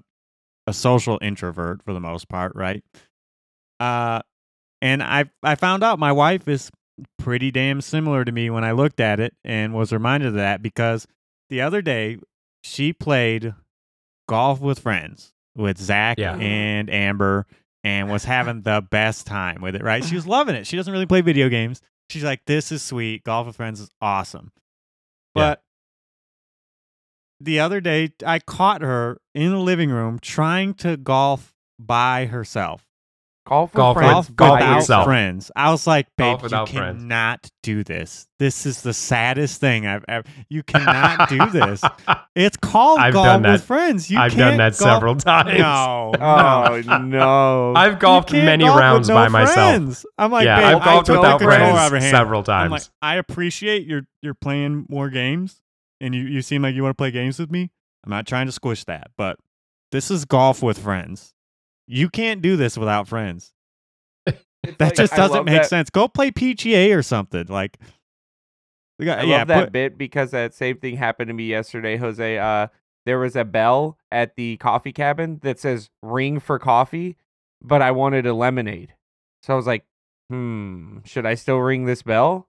a 0.68 0.74
social 0.74 1.20
introvert 1.22 1.84
for 1.84 1.94
the 1.94 2.00
most 2.00 2.28
part, 2.30 2.54
right? 2.56 2.82
Uh, 3.80 4.22
and 4.82 5.02
I 5.04 5.26
I 5.44 5.56
found 5.56 5.84
out 5.84 6.00
my 6.00 6.12
wife 6.12 6.48
is 6.48 6.72
pretty 7.20 7.52
damn 7.52 7.82
similar 7.82 8.24
to 8.24 8.32
me 8.32 8.50
when 8.50 8.64
I 8.64 8.72
looked 8.72 9.00
at 9.00 9.20
it 9.20 9.34
and 9.44 9.74
was 9.74 9.92
reminded 9.92 10.28
of 10.30 10.34
that 10.36 10.62
because 10.62 11.08
the 11.50 11.62
other 11.62 11.82
day 11.82 12.18
she 12.64 12.94
played 12.94 13.54
golf 14.28 14.60
with 14.62 14.80
friends 14.80 15.34
with 15.56 15.78
Zack 15.78 16.18
Yeah. 16.18 16.36
and 16.38 16.90
Amber 16.90 17.46
and 17.84 18.10
was 18.10 18.24
having 18.26 18.62
the 18.64 18.86
best 18.90 19.28
time 19.28 19.62
with 19.62 19.76
it. 19.76 19.84
Right? 19.84 20.04
She 20.04 20.16
was 20.16 20.26
loving 20.38 20.56
it. 20.56 20.66
She 20.68 20.76
doesn't 20.78 20.92
really 20.92 21.06
play 21.06 21.22
video 21.22 21.50
games, 21.50 21.82
She's 22.10 22.24
like, 22.24 22.42
"This 22.46 22.72
is 22.72 22.82
sweet. 22.84 23.24
Golf 23.24 23.48
with 23.48 23.56
friends 23.56 23.80
is 23.80 23.90
awesome." 24.02 24.52
Yeah. 25.36 25.42
But 25.56 25.64
the 27.40 27.60
other 27.60 27.82
day, 27.82 28.14
I 28.26 28.40
caught 28.40 28.82
her 28.82 29.20
in 29.34 29.52
the 29.52 29.60
living 29.60 29.90
room 29.90 30.20
trying 30.20 30.74
to 30.76 30.98
golf 30.98 31.54
by 31.80 32.28
herself. 32.28 32.86
Golf 33.46 33.72
with 33.72 33.78
Golf 33.78 33.96
with- 33.96 34.04
friends. 34.06 34.14
Golf, 34.30 34.36
golf 34.36 34.60
without 34.60 34.78
itself. 34.80 35.06
friends. 35.06 35.52
I 35.56 35.70
was 35.72 35.86
like, 35.86 36.08
babe, 36.18 36.38
you 36.38 36.44
without 36.44 36.68
friends. 36.70 37.00
cannot 37.02 37.52
do 37.62 37.84
this. 37.84 38.26
This 38.40 38.66
is 38.66 38.82
the 38.82 38.92
saddest 38.94 39.62
thing 39.62 39.86
I've 39.86 40.04
ever. 40.08 40.28
You 40.50 40.64
cannot 40.74 41.30
do 41.30 41.46
this. 41.52 41.82
It's 42.36 42.58
called 42.58 42.98
I've 43.00 43.14
golf 43.14 43.26
done 43.28 43.44
with 43.52 43.64
friends. 43.64 44.10
You 44.10 44.18
I've 44.18 44.32
can't 44.32 44.40
done 44.40 44.58
that 44.58 44.78
golf- 44.78 44.96
several 44.96 45.16
times. 45.16 45.60
No, 45.60 46.12
Oh 46.20 46.82
no. 46.86 46.98
no! 46.98 47.74
I've 47.76 48.00
golfed 48.00 48.32
many 48.34 48.64
golf 48.64 48.76
with 48.76 48.82
rounds 48.82 49.10
no 49.10 49.14
by 49.16 49.28
myself. 49.28 49.54
friends. 49.56 50.06
I'm 50.18 50.32
like, 50.32 50.46
yeah, 50.46 50.56
babe, 50.74 50.78
I've 50.82 50.84
golfed 50.84 51.10
I 51.12 51.16
without 51.18 51.42
friends 51.42 51.78
out 51.78 51.86
of 51.86 51.92
her 51.92 52.00
hand. 52.00 52.12
several 52.12 52.40
I'm 52.40 52.46
times. 52.46 52.72
like, 52.72 52.82
I 53.02 53.16
appreciate 53.18 53.86
you're 53.86 54.08
you're 54.24 54.34
playing 54.34 54.88
more 54.90 55.10
games, 55.12 55.62
and 56.02 56.16
you 56.16 56.24
you 56.24 56.42
seem 56.42 56.64
like 56.64 56.74
you 56.74 56.82
want 56.82 56.98
to 56.98 57.00
play 57.00 57.12
games 57.12 57.38
with 57.38 57.52
me. 57.52 57.70
I'm 58.04 58.10
not 58.10 58.26
trying 58.26 58.48
to 58.48 58.52
squish 58.52 58.86
that, 58.86 59.12
but 59.18 59.38
this 59.92 60.10
is 60.10 60.26
golf 60.26 60.64
with 60.64 60.80
friends. 60.80 61.35
You 61.88 62.10
can't 62.10 62.42
do 62.42 62.56
this 62.58 62.78
without 62.78 63.08
friends. 63.08 63.54
That 64.66 64.80
like, 64.80 64.96
just 64.96 65.16
doesn't 65.16 65.46
make 65.46 65.62
that- 65.62 65.70
sense. 65.70 65.92
Go 65.92 66.08
play 66.08 66.32
PGA 66.32 66.96
or 66.98 67.04
something. 67.04 67.46
Like, 67.48 67.78
got- 69.00 69.20
I 69.20 69.24
yeah, 69.24 69.38
love 69.40 69.48
that 69.50 69.64
put- 69.66 69.72
bit 69.74 69.98
because 69.98 70.32
that 70.32 70.56
same 70.56 70.78
thing 70.78 70.96
happened 70.98 71.28
to 71.28 71.34
me 71.36 71.46
yesterday, 71.46 71.98
Jose. 71.98 72.38
Uh, 72.40 72.68
there 73.06 73.20
was 73.20 73.36
a 73.36 73.46
bell 73.46 74.00
at 74.12 74.36
the 74.36 74.58
coffee 74.58 74.92
cabin 74.92 75.40
that 75.44 75.60
says 75.60 75.92
"ring 76.02 76.40
for 76.40 76.58
coffee," 76.58 77.16
but 77.62 77.84
I 77.84 77.92
wanted 77.92 78.26
a 78.26 78.34
lemonade, 78.34 78.96
so 79.44 79.54
I 79.54 79.56
was 79.56 79.68
like, 79.68 79.86
"Hmm, 80.32 80.98
should 81.06 81.28
I 81.28 81.36
still 81.36 81.60
ring 81.60 81.86
this 81.86 82.02
bell? 82.02 82.48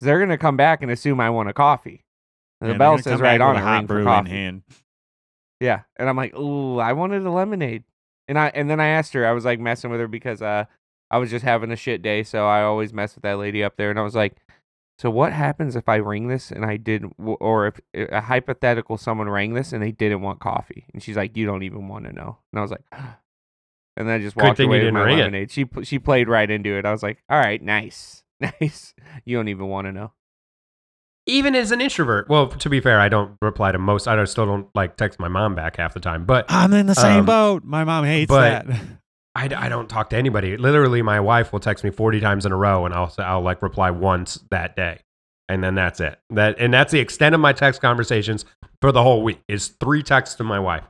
They're 0.00 0.20
gonna 0.20 0.38
come 0.38 0.56
back 0.56 0.82
and 0.82 0.90
assume 0.92 1.18
I 1.20 1.30
want 1.30 1.48
a 1.48 1.52
coffee." 1.52 2.04
And 2.60 2.68
yeah, 2.68 2.74
the 2.74 2.78
bell 2.78 2.98
says 2.98 3.20
right 3.20 3.40
on 3.40 3.56
it, 3.56 3.60
hot 3.62 3.78
"ring 3.78 3.86
for 3.88 4.04
coffee." 4.04 4.30
hand. 4.30 4.62
Yeah, 5.58 5.80
and 5.96 6.08
I'm 6.08 6.16
like, 6.16 6.36
"Ooh, 6.36 6.78
I 6.78 6.92
wanted 6.92 7.26
a 7.26 7.30
lemonade," 7.32 7.82
and 8.28 8.38
I 8.38 8.48
and 8.54 8.68
then 8.70 8.80
I 8.80 8.88
asked 8.88 9.12
her. 9.14 9.26
I 9.26 9.32
was 9.32 9.44
like 9.44 9.60
messing 9.60 9.90
with 9.90 10.00
her 10.00 10.08
because 10.08 10.42
uh, 10.42 10.64
I 11.10 11.18
was 11.18 11.30
just 11.30 11.44
having 11.44 11.70
a 11.72 11.76
shit 11.76 12.02
day, 12.02 12.22
so 12.22 12.46
I 12.46 12.62
always 12.62 12.92
mess 12.92 13.14
with 13.14 13.22
that 13.22 13.38
lady 13.38 13.62
up 13.62 13.76
there, 13.76 13.90
and 13.90 13.98
I 13.98 14.02
was 14.02 14.14
like. 14.14 14.36
So 14.98 15.10
what 15.10 15.30
happens 15.30 15.76
if 15.76 15.90
I 15.90 15.96
ring 15.96 16.28
this 16.28 16.50
and 16.50 16.64
I 16.64 16.78
did, 16.78 17.02
w- 17.18 17.36
or 17.38 17.66
if 17.66 17.78
a 17.94 18.22
hypothetical 18.22 18.96
someone 18.96 19.28
rang 19.28 19.52
this 19.52 19.74
and 19.74 19.82
they 19.82 19.92
didn't 19.92 20.22
want 20.22 20.40
coffee? 20.40 20.86
And 20.94 21.02
she's 21.02 21.18
like, 21.18 21.36
"You 21.36 21.44
don't 21.44 21.64
even 21.64 21.86
want 21.86 22.06
to 22.06 22.14
know." 22.14 22.38
And 22.50 22.58
I 22.58 22.62
was 22.62 22.70
like, 22.70 22.80
and 22.92 24.08
then 24.08 24.08
I 24.08 24.18
just 24.20 24.36
walked 24.36 24.58
away 24.58 24.78
with 24.78 24.84
didn't 24.86 24.94
my 24.94 25.02
ring 25.04 25.34
it. 25.34 25.50
She 25.50 25.66
she 25.82 25.98
played 25.98 26.30
right 26.30 26.50
into 26.50 26.78
it. 26.78 26.86
I 26.86 26.92
was 26.92 27.02
like, 27.02 27.22
"All 27.28 27.38
right, 27.38 27.62
nice, 27.62 28.24
nice. 28.40 28.94
You 29.26 29.36
don't 29.36 29.48
even 29.48 29.66
want 29.68 29.86
to 29.86 29.92
know." 29.92 30.12
Even 31.26 31.56
as 31.56 31.72
an 31.72 31.80
introvert, 31.80 32.28
well, 32.28 32.48
to 32.48 32.70
be 32.70 32.80
fair, 32.80 33.00
I 33.00 33.08
don't 33.08 33.36
reply 33.42 33.72
to 33.72 33.78
most. 33.78 34.06
I 34.06 34.22
still 34.24 34.46
don't 34.46 34.68
like 34.74 34.96
text 34.96 35.18
my 35.18 35.28
mom 35.28 35.54
back 35.56 35.76
half 35.76 35.92
the 35.92 36.00
time, 36.00 36.24
but 36.24 36.46
I'm 36.48 36.72
in 36.72 36.86
the 36.86 36.94
same 36.94 37.20
Um, 37.20 37.26
boat. 37.26 37.64
My 37.64 37.82
mom 37.84 38.04
hates 38.04 38.30
that. 38.32 38.66
I, 39.34 39.50
I 39.54 39.68
don't 39.68 39.88
talk 39.88 40.10
to 40.10 40.16
anybody. 40.16 40.56
Literally, 40.56 41.02
my 41.02 41.20
wife 41.20 41.52
will 41.52 41.60
text 41.60 41.84
me 41.84 41.90
40 41.90 42.20
times 42.20 42.46
in 42.46 42.52
a 42.52 42.56
row 42.56 42.86
and 42.86 42.94
I'll, 42.94 43.12
I'll 43.18 43.42
like 43.42 43.60
reply 43.60 43.90
once 43.90 44.42
that 44.50 44.76
day. 44.76 45.00
And 45.48 45.62
then 45.62 45.74
that's 45.74 46.00
it. 46.00 46.18
That 46.30 46.58
And 46.58 46.72
that's 46.72 46.90
the 46.90 47.00
extent 47.00 47.34
of 47.34 47.40
my 47.40 47.52
text 47.52 47.80
conversations 47.82 48.46
for 48.80 48.92
the 48.92 49.02
whole 49.02 49.22
week 49.22 49.40
is 49.46 49.68
three 49.68 50.02
texts 50.02 50.36
to 50.36 50.44
my 50.44 50.58
wife. 50.58 50.84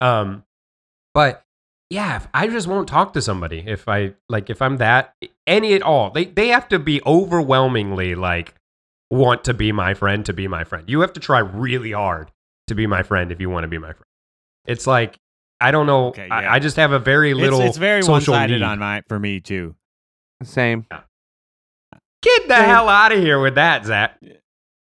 Um, 0.00 0.42
but 1.14 1.44
yeah, 1.90 2.16
if 2.16 2.28
I 2.34 2.48
just 2.48 2.66
won't 2.66 2.88
talk 2.88 3.12
to 3.12 3.22
somebody. 3.22 3.62
If 3.66 3.88
I 3.88 4.14
like, 4.28 4.50
if 4.50 4.60
I'm 4.62 4.78
that 4.78 5.14
any 5.46 5.74
at 5.74 5.82
all, 5.82 6.10
they, 6.10 6.24
they 6.24 6.48
have 6.48 6.68
to 6.70 6.78
be 6.80 7.00
overwhelmingly 7.06 8.14
like 8.16 8.54
want 9.12 9.44
to 9.44 9.52
be 9.54 9.72
my 9.72 9.92
friend 9.92 10.24
to 10.26 10.32
be 10.32 10.48
my 10.48 10.64
friend. 10.64 10.88
You 10.88 11.00
have 11.00 11.12
to 11.12 11.20
try 11.20 11.38
really 11.40 11.92
hard 11.92 12.30
to 12.68 12.74
be 12.74 12.86
my 12.86 13.02
friend 13.02 13.30
if 13.30 13.40
you 13.40 13.50
want 13.50 13.64
to 13.64 13.68
be 13.68 13.76
my 13.78 13.92
friend. 13.92 14.06
It's 14.64 14.86
like, 14.86 15.18
I 15.60 15.70
don't 15.70 15.86
know. 15.86 16.06
Okay, 16.08 16.26
yeah. 16.26 16.34
I, 16.34 16.54
I 16.54 16.58
just 16.58 16.76
have 16.76 16.92
a 16.92 16.98
very 16.98 17.34
little 17.34 17.60
it's 17.60 17.76
very 17.76 18.02
social 18.02 18.32
one-sided 18.32 18.54
need. 18.54 18.62
on 18.62 18.78
my 18.78 19.02
for 19.08 19.18
me 19.18 19.38
too. 19.40 19.76
Same. 20.42 20.86
Get 22.22 22.48
the 22.48 22.56
Same. 22.56 22.64
hell 22.64 22.88
out 22.88 23.12
of 23.12 23.18
here 23.18 23.40
with 23.40 23.56
that, 23.56 23.84
Zack. 23.84 24.18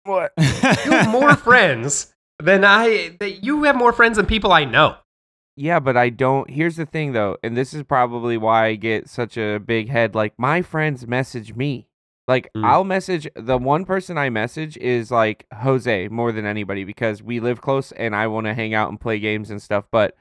What? 0.04 0.34
You 0.86 0.92
have 0.92 1.10
more 1.10 1.36
friends 1.36 2.14
than 2.40 2.66
I. 2.66 3.16
That 3.20 3.44
you 3.44 3.64
have 3.64 3.76
more 3.76 3.94
friends 3.94 4.18
than 4.18 4.26
people 4.26 4.52
I 4.52 4.66
know. 4.66 4.98
Yeah, 5.56 5.80
but 5.80 5.96
I 5.96 6.10
don't. 6.10 6.50
Here's 6.50 6.76
the 6.76 6.86
thing, 6.86 7.14
though, 7.14 7.38
and 7.44 7.56
this 7.56 7.74
is 7.74 7.84
probably 7.84 8.38
why 8.38 8.68
I 8.68 8.76
get 8.76 9.08
such 9.08 9.38
a 9.38 9.60
big 9.60 9.90
head. 9.90 10.16
Like 10.16 10.34
my 10.38 10.62
friends 10.62 11.08
message 11.08 11.56
me. 11.56 11.88
Like 12.28 12.50
Mm. 12.56 12.66
I'll 12.66 12.84
message 12.84 13.28
the 13.36 13.58
one 13.58 13.86
person 13.86 14.18
I 14.18 14.30
message 14.30 14.78
is 14.78 15.12
like 15.12 15.46
Jose 15.54 16.08
more 16.08 16.32
than 16.32 16.46
anybody 16.46 16.84
because 16.84 17.22
we 17.22 17.40
live 17.40 17.62
close 17.62 17.92
and 17.92 18.16
I 18.16 18.28
want 18.28 18.48
to 18.48 18.54
hang 18.54 18.74
out 18.74 18.90
and 18.90 19.00
play 19.00 19.20
games 19.20 19.52
and 19.52 19.62
stuff. 19.62 19.86
But 19.92 20.16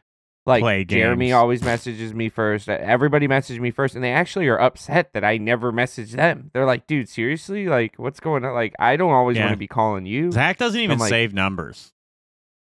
like 0.47 0.63
Jeremy 0.85 1.33
always 1.33 1.63
messages 1.63 2.13
me 2.13 2.29
first. 2.29 2.69
Uh, 2.69 2.77
Everybody 2.79 3.27
messages 3.27 3.59
me 3.59 3.71
first, 3.71 3.95
and 3.95 4.05
they 4.05 4.13
actually 4.13 4.47
are 4.49 4.61
upset 4.61 5.15
that 5.15 5.25
I 5.25 5.39
never 5.39 5.73
message 5.73 6.13
them. 6.13 6.51
They're 6.53 6.67
like, 6.67 6.87
"Dude, 6.87 7.09
seriously? 7.09 7.67
Like, 7.67 7.95
what's 7.97 8.21
going 8.21 8.45
on? 8.45 8.53
Like, 8.53 8.75
I 8.79 8.97
don't 8.97 9.13
always 9.13 9.39
want 9.39 9.53
to 9.53 9.57
be 9.57 9.67
calling 9.67 10.05
you." 10.05 10.31
Zack 10.33 10.59
doesn't 10.59 10.79
even 10.79 10.99
like- 10.99 11.09
save 11.09 11.33
numbers. 11.33 11.93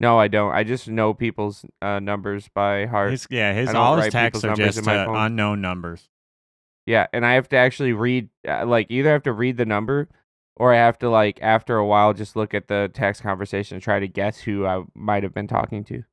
No, 0.01 0.19
I 0.19 0.29
don't. 0.29 0.53
I 0.53 0.65
just 0.65 0.89
know 0.89 1.15
people's 1.15 1.65
uh, 1.81 2.01
numbers 2.01 2.51
by 2.55 2.85
heart. 2.85 3.13
His, 3.13 3.27
yeah, 3.31 3.55
his 3.55 3.73
all 3.73 3.97
his 3.97 4.13
texts 4.13 4.45
are 4.45 4.55
just 4.55 4.87
uh, 4.87 5.07
unknown 5.09 5.63
numbers. 5.63 6.11
Yeah, 6.87 7.07
and 7.13 7.25
I 7.25 7.35
have 7.35 7.49
to 7.51 7.57
actually 7.57 7.93
read, 7.95 8.29
uh, 8.47 8.67
like, 8.67 8.87
either 8.91 9.09
I 9.09 9.13
have 9.13 9.23
to 9.23 9.33
read 9.33 9.57
the 9.57 9.65
number, 9.65 10.09
or 10.57 10.73
I 10.73 10.77
have 10.77 10.99
to 10.99 11.09
like 11.09 11.39
after 11.43 11.77
a 11.77 11.87
while 11.87 12.13
just 12.13 12.37
look 12.37 12.55
at 12.55 12.69
the 12.69 12.91
text 12.93 13.23
conversation 13.23 13.77
and 13.77 13.83
try 13.83 13.99
to 13.99 14.07
guess 14.07 14.39
who 14.41 14.67
I 14.67 14.85
might 14.95 15.23
have 15.23 15.35
been 15.35 15.49
talking 15.49 15.83
to. 15.85 16.05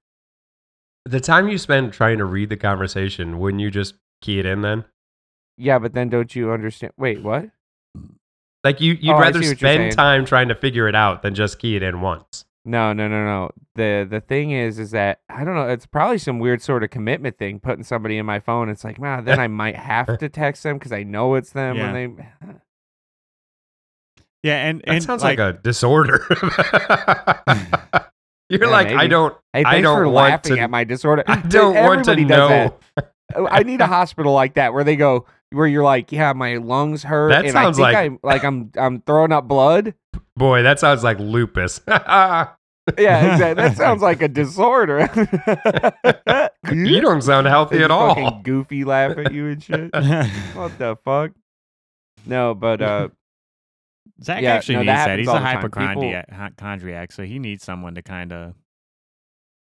The 1.06 1.20
time 1.20 1.48
you 1.50 1.58
spend 1.58 1.94
trying 1.94 2.18
to 2.20 2.26
read 2.26 2.50
the 2.50 2.58
conversation, 2.58 3.38
wouldn't 3.40 3.62
you 3.62 3.70
just 3.72 3.96
key 4.22 4.40
it 4.40 4.46
in 4.46 4.62
then? 4.62 4.86
Yeah, 5.58 5.78
but 5.80 5.94
then 5.94 6.10
don't 6.10 6.34
you 6.36 6.52
understand? 6.52 6.94
Wait, 6.98 7.22
what? 7.22 7.50
Like 8.64 8.80
you, 8.80 8.94
you'd 9.00 9.14
Oh, 9.14 9.20
rather 9.20 9.42
see 9.42 9.50
what 9.50 9.62
you're 9.62 9.70
saying. 9.70 9.92
spend 9.92 9.98
time 9.98 10.26
trying 10.26 10.48
to 10.50 10.56
figure 10.56 10.88
it 10.88 10.96
out 10.96 11.22
than 11.24 11.34
just 11.36 11.60
key 11.60 11.76
it 11.76 11.84
in 11.84 12.02
once. 12.02 12.46
No, 12.64 12.94
no, 12.94 13.08
no, 13.08 13.26
no. 13.26 13.52
The 13.76 14.06
the 14.10 14.22
thing 14.22 14.52
is, 14.52 14.78
is 14.78 14.92
that 14.92 15.22
I 15.30 15.44
don't 15.44 15.56
know. 15.56 15.68
It's 15.68 15.88
probably 15.88 16.20
some 16.20 16.38
weird 16.40 16.62
sort 16.62 16.84
of 16.84 16.90
commitment 16.92 17.38
thing. 17.40 17.60
Putting 17.60 17.84
somebody 17.84 18.18
in 18.18 18.26
my 18.26 18.40
phone, 18.40 18.70
it's 18.70 18.84
like, 18.84 19.00
man, 19.00 19.26
then 19.26 19.40
I 19.40 19.48
might 19.48 19.76
have 19.76 20.18
to 20.20 20.30
text 20.30 20.62
them 20.64 20.78
because 20.78 20.92
I 20.92 21.02
know 21.04 21.34
it's 21.36 21.52
them 21.52 21.76
Yeah. 21.78 21.92
when 21.92 22.16
they. 22.16 22.26
Yeah, 24.44 24.66
and 24.68 24.80
That 24.82 24.90
and 24.90 25.04
sounds 25.04 25.24
like, 25.24 25.38
a 25.40 25.54
disorder. 25.54 26.26
You're 28.50 28.64
Yeah, 28.64 28.68
like, 28.68 28.88
I 28.88 29.08
don't, 29.08 29.36
Hey, 29.54 29.62
I 29.64 29.72
thanks 29.74 29.84
don't 29.84 29.98
for 30.00 30.10
want 30.10 30.30
laughing 30.32 30.56
to- 30.58 30.62
at 30.62 30.70
my 30.70 30.84
disorder. 30.84 31.24
I 31.28 31.38
don't 31.42 31.76
want 31.76 32.06
to 32.06 32.12
Everybody 32.12 32.26
does 32.26 32.50
that. 32.50 32.82
know. 32.98 33.04
Oh, 33.36 33.48
I 33.50 33.64
need 33.64 33.80
a 33.82 33.88
hospital 33.88 34.34
like 34.34 34.56
that 34.56 34.74
where 34.74 34.84
they 34.84 34.96
go 34.98 35.26
where 35.52 35.68
you're 35.68 35.84
like, 35.84 36.12
yeah, 36.12 36.34
my 36.34 36.58
lungs 36.58 37.04
hurt. 37.04 37.30
That 37.30 37.46
and 37.46 37.52
sounds 37.54 37.80
I 37.80 37.84
think 37.84 37.94
like- 37.94 38.06
I'm 38.06 38.20
like 38.24 38.44
I'm 38.44 38.72
I'm 38.78 39.02
throwing 39.02 39.32
up 39.32 39.48
blood. 39.48 39.94
Boy, 40.36 40.64
that 40.64 40.80
sounds 40.80 41.04
like 41.04 41.20
lupus. 41.20 41.82
Yeah, 42.98 43.34
exactly. 43.34 43.54
That 43.64 43.78
sounds 43.78 44.02
like 44.02 44.24
a 44.24 44.28
disorder. 44.28 45.02
you 46.74 47.00
don't 47.00 47.22
sound 47.22 47.46
healthy 47.48 47.78
They 47.78 47.84
at 47.84 47.92
all. 47.92 48.16
Fucking 48.16 48.42
goofy 48.44 48.84
laugh 48.84 49.18
at 49.20 49.32
you 49.32 49.48
and 49.50 49.64
shit. 49.64 49.94
what 50.56 50.78
the 50.80 50.98
fuck? 51.06 51.32
No, 52.26 52.54
but 52.56 52.82
uh, 52.82 53.10
Zack 54.24 54.42
Yeah, 54.42 54.56
actually 54.56 54.76
no, 54.76 54.82
needs 54.82 54.88
that. 54.90 54.98
happens 55.10 55.20
He's 55.20 55.28
a 55.30 55.32
the 55.32 55.38
time. 55.40 55.56
hypochondriac, 55.58 56.32
hypochondriac, 56.32 57.12
so 57.12 57.24
he 57.24 57.40
needs 57.40 57.64
someone 57.64 57.96
to 57.96 58.02
kind 58.02 58.34
of. 58.34 58.56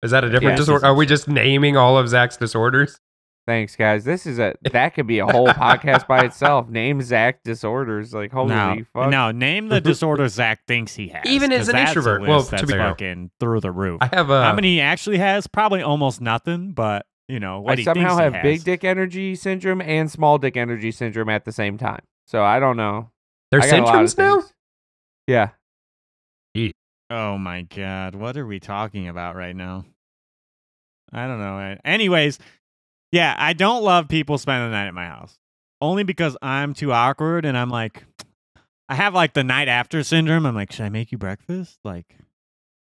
Is 0.01 0.11
that 0.11 0.23
a 0.23 0.29
different 0.29 0.53
Yeah. 0.53 0.57
disorder? 0.57 0.85
Are 0.85 0.95
we 0.95 1.05
just 1.05 1.27
naming 1.27 1.77
all 1.77 1.97
of 1.97 2.09
Zack's 2.09 2.35
disorders? 2.37 2.99
Thanks, 3.45 3.75
guys. 3.75 4.05
This 4.05 4.25
is 4.25 4.39
a 4.39 4.55
that 4.71 4.93
could 4.95 5.05
be 5.07 5.19
a 5.19 5.25
whole 5.27 5.47
podcast 5.47 6.07
by 6.07 6.23
itself. 6.23 6.69
Name 6.69 7.01
Zack 7.01 7.43
disorders. 7.43 8.13
Like 8.13 8.31
holy 8.31 8.49
No, 8.49 8.77
fuck. 8.93 9.09
no, 9.09 9.31
name 9.31 9.67
the 9.67 9.81
disorder 9.81 10.27
Zack 10.29 10.65
thinks 10.65 10.95
he 10.95 11.09
has. 11.09 11.23
Even 11.25 11.51
as 11.51 11.67
an 11.67 11.75
that's 11.75 11.89
a 11.89 11.91
introvert. 11.91 12.21
list 12.21 12.29
Well, 12.29 12.43
to 12.43 12.51
that's 12.51 12.61
be 12.63 12.69
fair. 12.69 12.89
fucking 12.89 13.31
through 13.41 13.59
the 13.59 13.71
roof. 13.71 13.97
I 14.01 14.07
have 14.13 14.29
a. 14.29 14.43
How 14.45 14.55
many 14.55 14.75
he 14.75 14.81
actually 14.81 15.17
has? 15.17 15.45
Probably 15.47 15.81
almost 15.81 16.21
nothing, 16.21 16.71
but 16.71 17.05
you 17.27 17.39
know 17.41 17.59
what 17.59 17.73
I 17.73 17.75
he 17.77 17.83
somehow 17.83 18.01
thinks 18.15 18.17
he 18.17 18.23
have 18.23 18.33
has. 18.33 18.43
big 18.43 18.63
dick 18.63 18.83
energy 18.85 19.35
syndrome 19.35 19.81
and 19.81 20.09
small 20.09 20.37
dick 20.37 20.55
energy 20.55 20.91
syndrome 20.91 21.27
at 21.29 21.43
the 21.43 21.51
same 21.51 21.77
time. 21.77 22.01
So 22.27 22.43
I 22.43 22.59
don't 22.59 22.77
know. 22.77 23.09
There's 23.51 23.65
I 23.65 23.71
got 23.71 23.79
a 23.79 23.83
lot 23.83 23.95
of 24.03 24.09
syndromes 24.09 24.17
now. 24.17 24.35
things. 24.39 24.53
Yeah. 25.27 25.49
Oh 27.09 27.37
my 27.37 27.63
god, 27.63 28.15
what 28.15 28.37
are 28.37 28.45
we 28.47 28.59
talking 28.59 29.07
about 29.07 29.35
right 29.35 29.55
now? 29.55 29.83
I 31.11 31.27
don't 31.27 31.39
know. 31.39 31.75
Anyways, 31.85 32.39
yeah, 33.13 33.35
I 33.37 33.53
don't 33.53 33.83
love 33.83 34.07
people 34.07 34.37
spending 34.37 34.69
the 34.69 34.75
night 34.75 34.87
at 34.87 34.93
my 34.93 35.05
house. 35.05 35.37
Only 35.79 36.03
because 36.03 36.35
I'm 36.41 36.73
too 36.73 36.91
awkward 36.91 37.45
and 37.45 37.57
I'm 37.57 37.69
like 37.69 38.03
I 38.89 38.95
have 38.95 39.13
like 39.13 39.33
the 39.33 39.43
night 39.43 39.67
after 39.67 40.03
syndrome. 40.03 40.45
I'm 40.45 40.55
like, 40.55 40.71
should 40.71 40.85
I 40.85 40.89
make 40.89 41.11
you 41.11 41.17
breakfast? 41.17 41.77
Like 41.83 42.17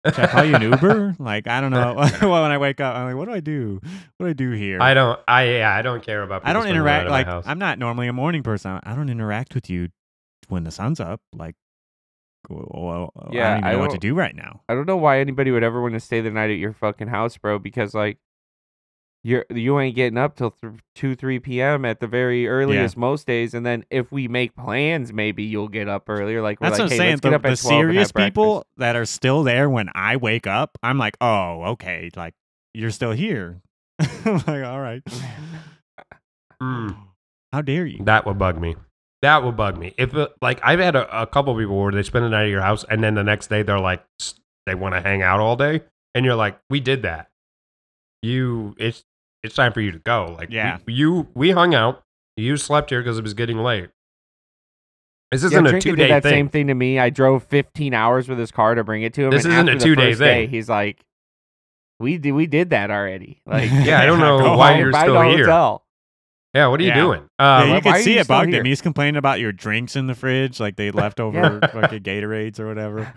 should 0.07 0.19
I 0.19 0.27
call 0.27 0.45
you 0.45 0.57
an 0.57 0.63
Uber? 0.63 1.17
Like, 1.19 1.47
I 1.47 1.61
don't 1.61 1.71
know. 1.71 1.95
well, 2.23 2.43
when 2.43 2.51
I 2.51 2.59
wake 2.59 2.81
up, 2.81 2.95
I'm 2.97 3.07
like, 3.07 3.17
what 3.17 3.27
do 3.27 3.35
I 3.35 3.41
do? 3.41 3.81
What 4.17 4.27
do 4.27 4.31
I 4.31 4.33
do 4.33 4.51
here? 4.53 4.81
I 4.81 4.95
don't. 4.95 5.19
I 5.29 5.45
yeah. 5.45 5.75
I 5.75 5.83
don't 5.83 6.03
care 6.03 6.23
about. 6.23 6.43
I 6.45 6.53
don't 6.53 6.63
spending 6.63 6.83
the 6.83 6.85
night 6.85 7.01
interact 7.01 7.07
at 7.07 7.11
my 7.11 7.17
like 7.19 7.27
house. 7.27 7.45
I'm 7.47 7.59
not 7.59 7.79
normally 7.79 8.09
a 8.09 8.13
morning 8.13 8.43
person. 8.43 8.81
I 8.83 8.95
don't 8.95 9.09
interact 9.09 9.55
with 9.55 9.69
you 9.69 9.89
when 10.49 10.65
the 10.65 10.71
sun's 10.71 11.01
up. 11.01 11.21
Like, 11.35 11.57
well, 12.49 13.13
yeah, 13.31 13.49
I 13.49 13.51
don't 13.51 13.59
even 13.59 13.65
I 13.65 13.73
know 13.73 13.79
what 13.81 13.91
to 13.93 13.99
do 13.99 14.15
right 14.15 14.35
now. 14.35 14.63
I 14.69 14.75
don't 14.75 14.87
know 14.87 14.97
why 14.97 15.21
anybody 15.21 15.51
would 15.51 15.63
ever 15.63 15.81
want 15.83 15.95
to 15.95 16.01
stay 16.01 16.21
the 16.21 16.31
night 16.31 16.51
at 16.51 16.59
your 16.59 16.73
fucking 16.73 17.09
house, 17.09 17.37
bro. 17.37 17.59
Because 17.59 17.95
like, 17.95 18.19
you're 19.25 19.45
you 19.51 19.79
ain't 19.81 19.97
getting 19.97 20.19
up 20.19 20.37
till 20.37 20.53
th- 20.53 20.75
two, 20.95 21.15
three 21.15 21.39
p.m. 21.39 21.85
at 21.85 22.01
the 22.01 22.07
very 22.07 22.47
earliest 22.49 22.97
most 22.97 23.27
days, 23.27 23.53
and 23.55 23.67
then 23.67 23.85
if 23.91 24.13
we 24.13 24.29
make 24.29 24.55
plans, 24.55 25.13
maybe 25.13 25.43
you'll 25.43 25.69
get 25.69 25.89
up 25.89 26.09
earlier. 26.09 26.41
Like 26.41 26.61
we're 26.61 26.71
That's 26.71 26.79
like, 26.79 26.85
what 26.87 26.93
I'm 26.93 26.99
hey, 26.99 27.05
saying. 27.05 27.17
The, 27.17 27.31
the 27.31 27.35
at 27.35 27.41
12 27.41 27.45
and 27.45 27.51
have 27.51 27.59
serious 27.59 28.13
people 28.13 28.55
breakfast. 28.55 28.67
that 28.79 28.97
are 28.97 29.05
still 29.05 29.43
there 29.43 29.69
when 29.69 29.91
I 29.95 30.17
wake 30.17 30.47
up, 30.47 30.79
I'm 30.83 30.99
like, 30.99 31.17
oh, 31.21 31.65
okay, 31.73 32.11
like 32.17 32.35
you're 32.75 32.91
still 32.91 33.13
here. 33.13 33.61
like, 34.25 34.49
all 34.49 34.81
right. 34.81 35.03
Mm, 36.63 36.97
How 37.53 37.63
dare 37.63 37.87
you? 37.87 38.05
that 38.05 38.27
would 38.27 38.39
bug 38.39 38.61
me. 38.61 38.77
That 39.23 39.43
would 39.43 39.57
bug 39.57 39.77
me. 39.79 39.95
If 39.99 40.15
it, 40.15 40.31
like 40.41 40.61
I've 40.63 40.79
had 40.79 40.95
a, 40.95 41.23
a 41.23 41.27
couple 41.27 41.57
people 41.57 41.81
where 41.81 41.93
they 41.93 42.03
spend 42.05 42.25
the 42.25 42.29
night 42.29 42.45
at 42.45 42.51
your 42.51 42.63
house 42.63 42.85
and 42.89 43.03
then 43.03 43.15
the 43.15 43.25
next 43.25 43.49
day 43.49 43.63
they're 43.63 43.81
like 43.81 44.05
they 44.67 44.75
want 44.75 44.95
to 44.95 45.01
hang 45.01 45.23
out 45.23 45.41
all 45.41 45.57
day, 45.57 45.81
and 46.15 46.25
you're 46.25 46.35
like, 46.35 46.59
we 46.71 46.79
did 46.79 47.03
that. 47.03 47.31
You, 48.23 48.75
it's 48.79 49.05
it's 49.43 49.55
time 49.55 49.73
for 49.73 49.81
you 49.81 49.93
to 49.93 49.99
go. 49.99 50.35
Like, 50.39 50.49
we- 50.51 50.57
Yeah. 50.57 50.79
you 50.87 51.29
we 51.35 51.51
hung 51.51 51.75
out. 51.75 52.03
You 52.37 52.57
slept 52.57 52.91
here 52.91 53.01
because 53.03 53.19
it 53.19 53.23
was 53.23 53.35
getting 53.35 53.59
late. 53.59 53.89
This 55.31 55.45
isn't 55.45 55.67
a 55.67 55.71
Trinket 55.71 55.83
two 55.83 55.97
did 55.97 56.05
day 56.05 56.09
that 56.09 56.23
thing. 56.23 56.31
same 56.33 56.49
thing 56.49 56.67
to 56.69 56.75
me. 56.75 56.99
I 56.99 57.11
drove 57.11 57.43
15 57.45 57.93
hours 57.93 58.29
with 58.29 58.39
his 58.39 58.51
car 58.51 58.75
to 58.75 58.83
bring 58.85 59.03
it 59.03 59.13
to 59.15 59.25
him. 59.25 59.31
This 59.31 59.45
and 59.45 59.53
isn't 59.53 59.69
a 59.69 59.73
after 59.73 59.85
two-day 59.85 60.11
first 60.13 60.21
day. 60.21 60.47
He's 60.47 60.69
like, 60.71 61.05
"We 62.01 62.17
did, 62.17 62.33
we 62.33 62.47
did 62.47 62.71
that 62.71 62.91
already." 62.91 63.43
Like, 63.47 63.71
Yeah, 63.71 64.01
I 64.01 64.07
don't 64.07 64.21
know 64.21 64.57
why 64.57 64.73
home. 64.73 64.81
you're 64.81 64.93
Find 64.93 65.05
still 65.05 65.21
a 65.21 65.25
here. 65.27 65.39
hotel. 65.45 65.85
Yeah, 66.55 66.69
what 66.69 66.81
are 66.81 66.83
you 66.83 66.89
Yeah. 66.91 66.95
doing? 66.95 67.29
Yeah, 67.39 67.57
Um, 67.59 67.69
you 67.69 67.75
why 67.75 67.81
can 67.81 68.03
see 68.03 68.15
you 68.15 68.21
it 68.21 68.25
still 68.25 68.39
bugged 68.39 68.53
here? 68.53 68.61
him. 68.61 68.67
He's 68.67 68.81
complaining 68.81 69.17
about 69.17 69.39
your 69.39 69.53
drinks 69.53 69.97
in 69.97 70.07
the 70.07 70.15
fridge, 70.15 70.59
like 70.61 70.77
they 70.77 70.91
left 70.93 71.21
over 71.21 71.61
fucking 71.61 72.03
Gatorades 72.05 72.59
or 72.59 72.67
whatever. 72.67 73.13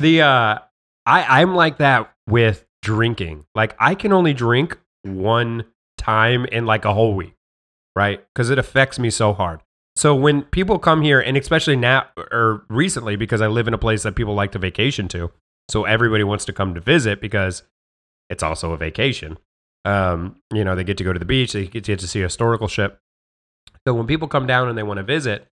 the 0.00 0.22
uh 0.22 0.58
I 1.06 1.40
I'm 1.42 1.54
like 1.54 1.78
that 1.78 2.10
with 2.26 2.63
drinking. 2.84 3.46
Like 3.54 3.74
I 3.80 3.94
can 3.94 4.12
only 4.12 4.34
drink 4.34 4.78
one 5.02 5.64
time 5.98 6.44
in 6.46 6.66
like 6.66 6.84
a 6.84 6.94
whole 6.94 7.14
week, 7.14 7.34
right? 7.96 8.24
Cuz 8.34 8.50
it 8.50 8.58
affects 8.58 8.98
me 8.98 9.10
so 9.10 9.32
hard. 9.32 9.60
So 9.96 10.14
when 10.14 10.42
people 10.42 10.78
come 10.78 11.02
here 11.02 11.20
and 11.20 11.36
especially 11.36 11.76
now 11.76 12.06
or 12.16 12.64
recently 12.68 13.16
because 13.16 13.40
I 13.40 13.46
live 13.46 13.66
in 13.66 13.74
a 13.74 13.78
place 13.78 14.02
that 14.02 14.14
people 14.14 14.34
like 14.34 14.52
to 14.52 14.58
vacation 14.58 15.08
to. 15.08 15.32
So 15.70 15.84
everybody 15.84 16.24
wants 16.24 16.44
to 16.44 16.52
come 16.52 16.74
to 16.74 16.80
visit 16.80 17.20
because 17.20 17.62
it's 18.28 18.42
also 18.42 18.72
a 18.72 18.76
vacation. 18.76 19.38
Um, 19.86 20.36
you 20.52 20.64
know, 20.64 20.74
they 20.74 20.84
get 20.84 20.98
to 20.98 21.04
go 21.04 21.12
to 21.12 21.18
the 21.18 21.24
beach, 21.24 21.52
they 21.52 21.66
get 21.66 21.84
to 21.84 22.08
see 22.08 22.20
a 22.20 22.24
historical 22.24 22.68
ship. 22.68 22.98
So 23.86 23.94
when 23.94 24.06
people 24.06 24.28
come 24.28 24.46
down 24.46 24.68
and 24.68 24.76
they 24.76 24.82
want 24.82 24.98
to 24.98 25.04
visit, 25.04 25.46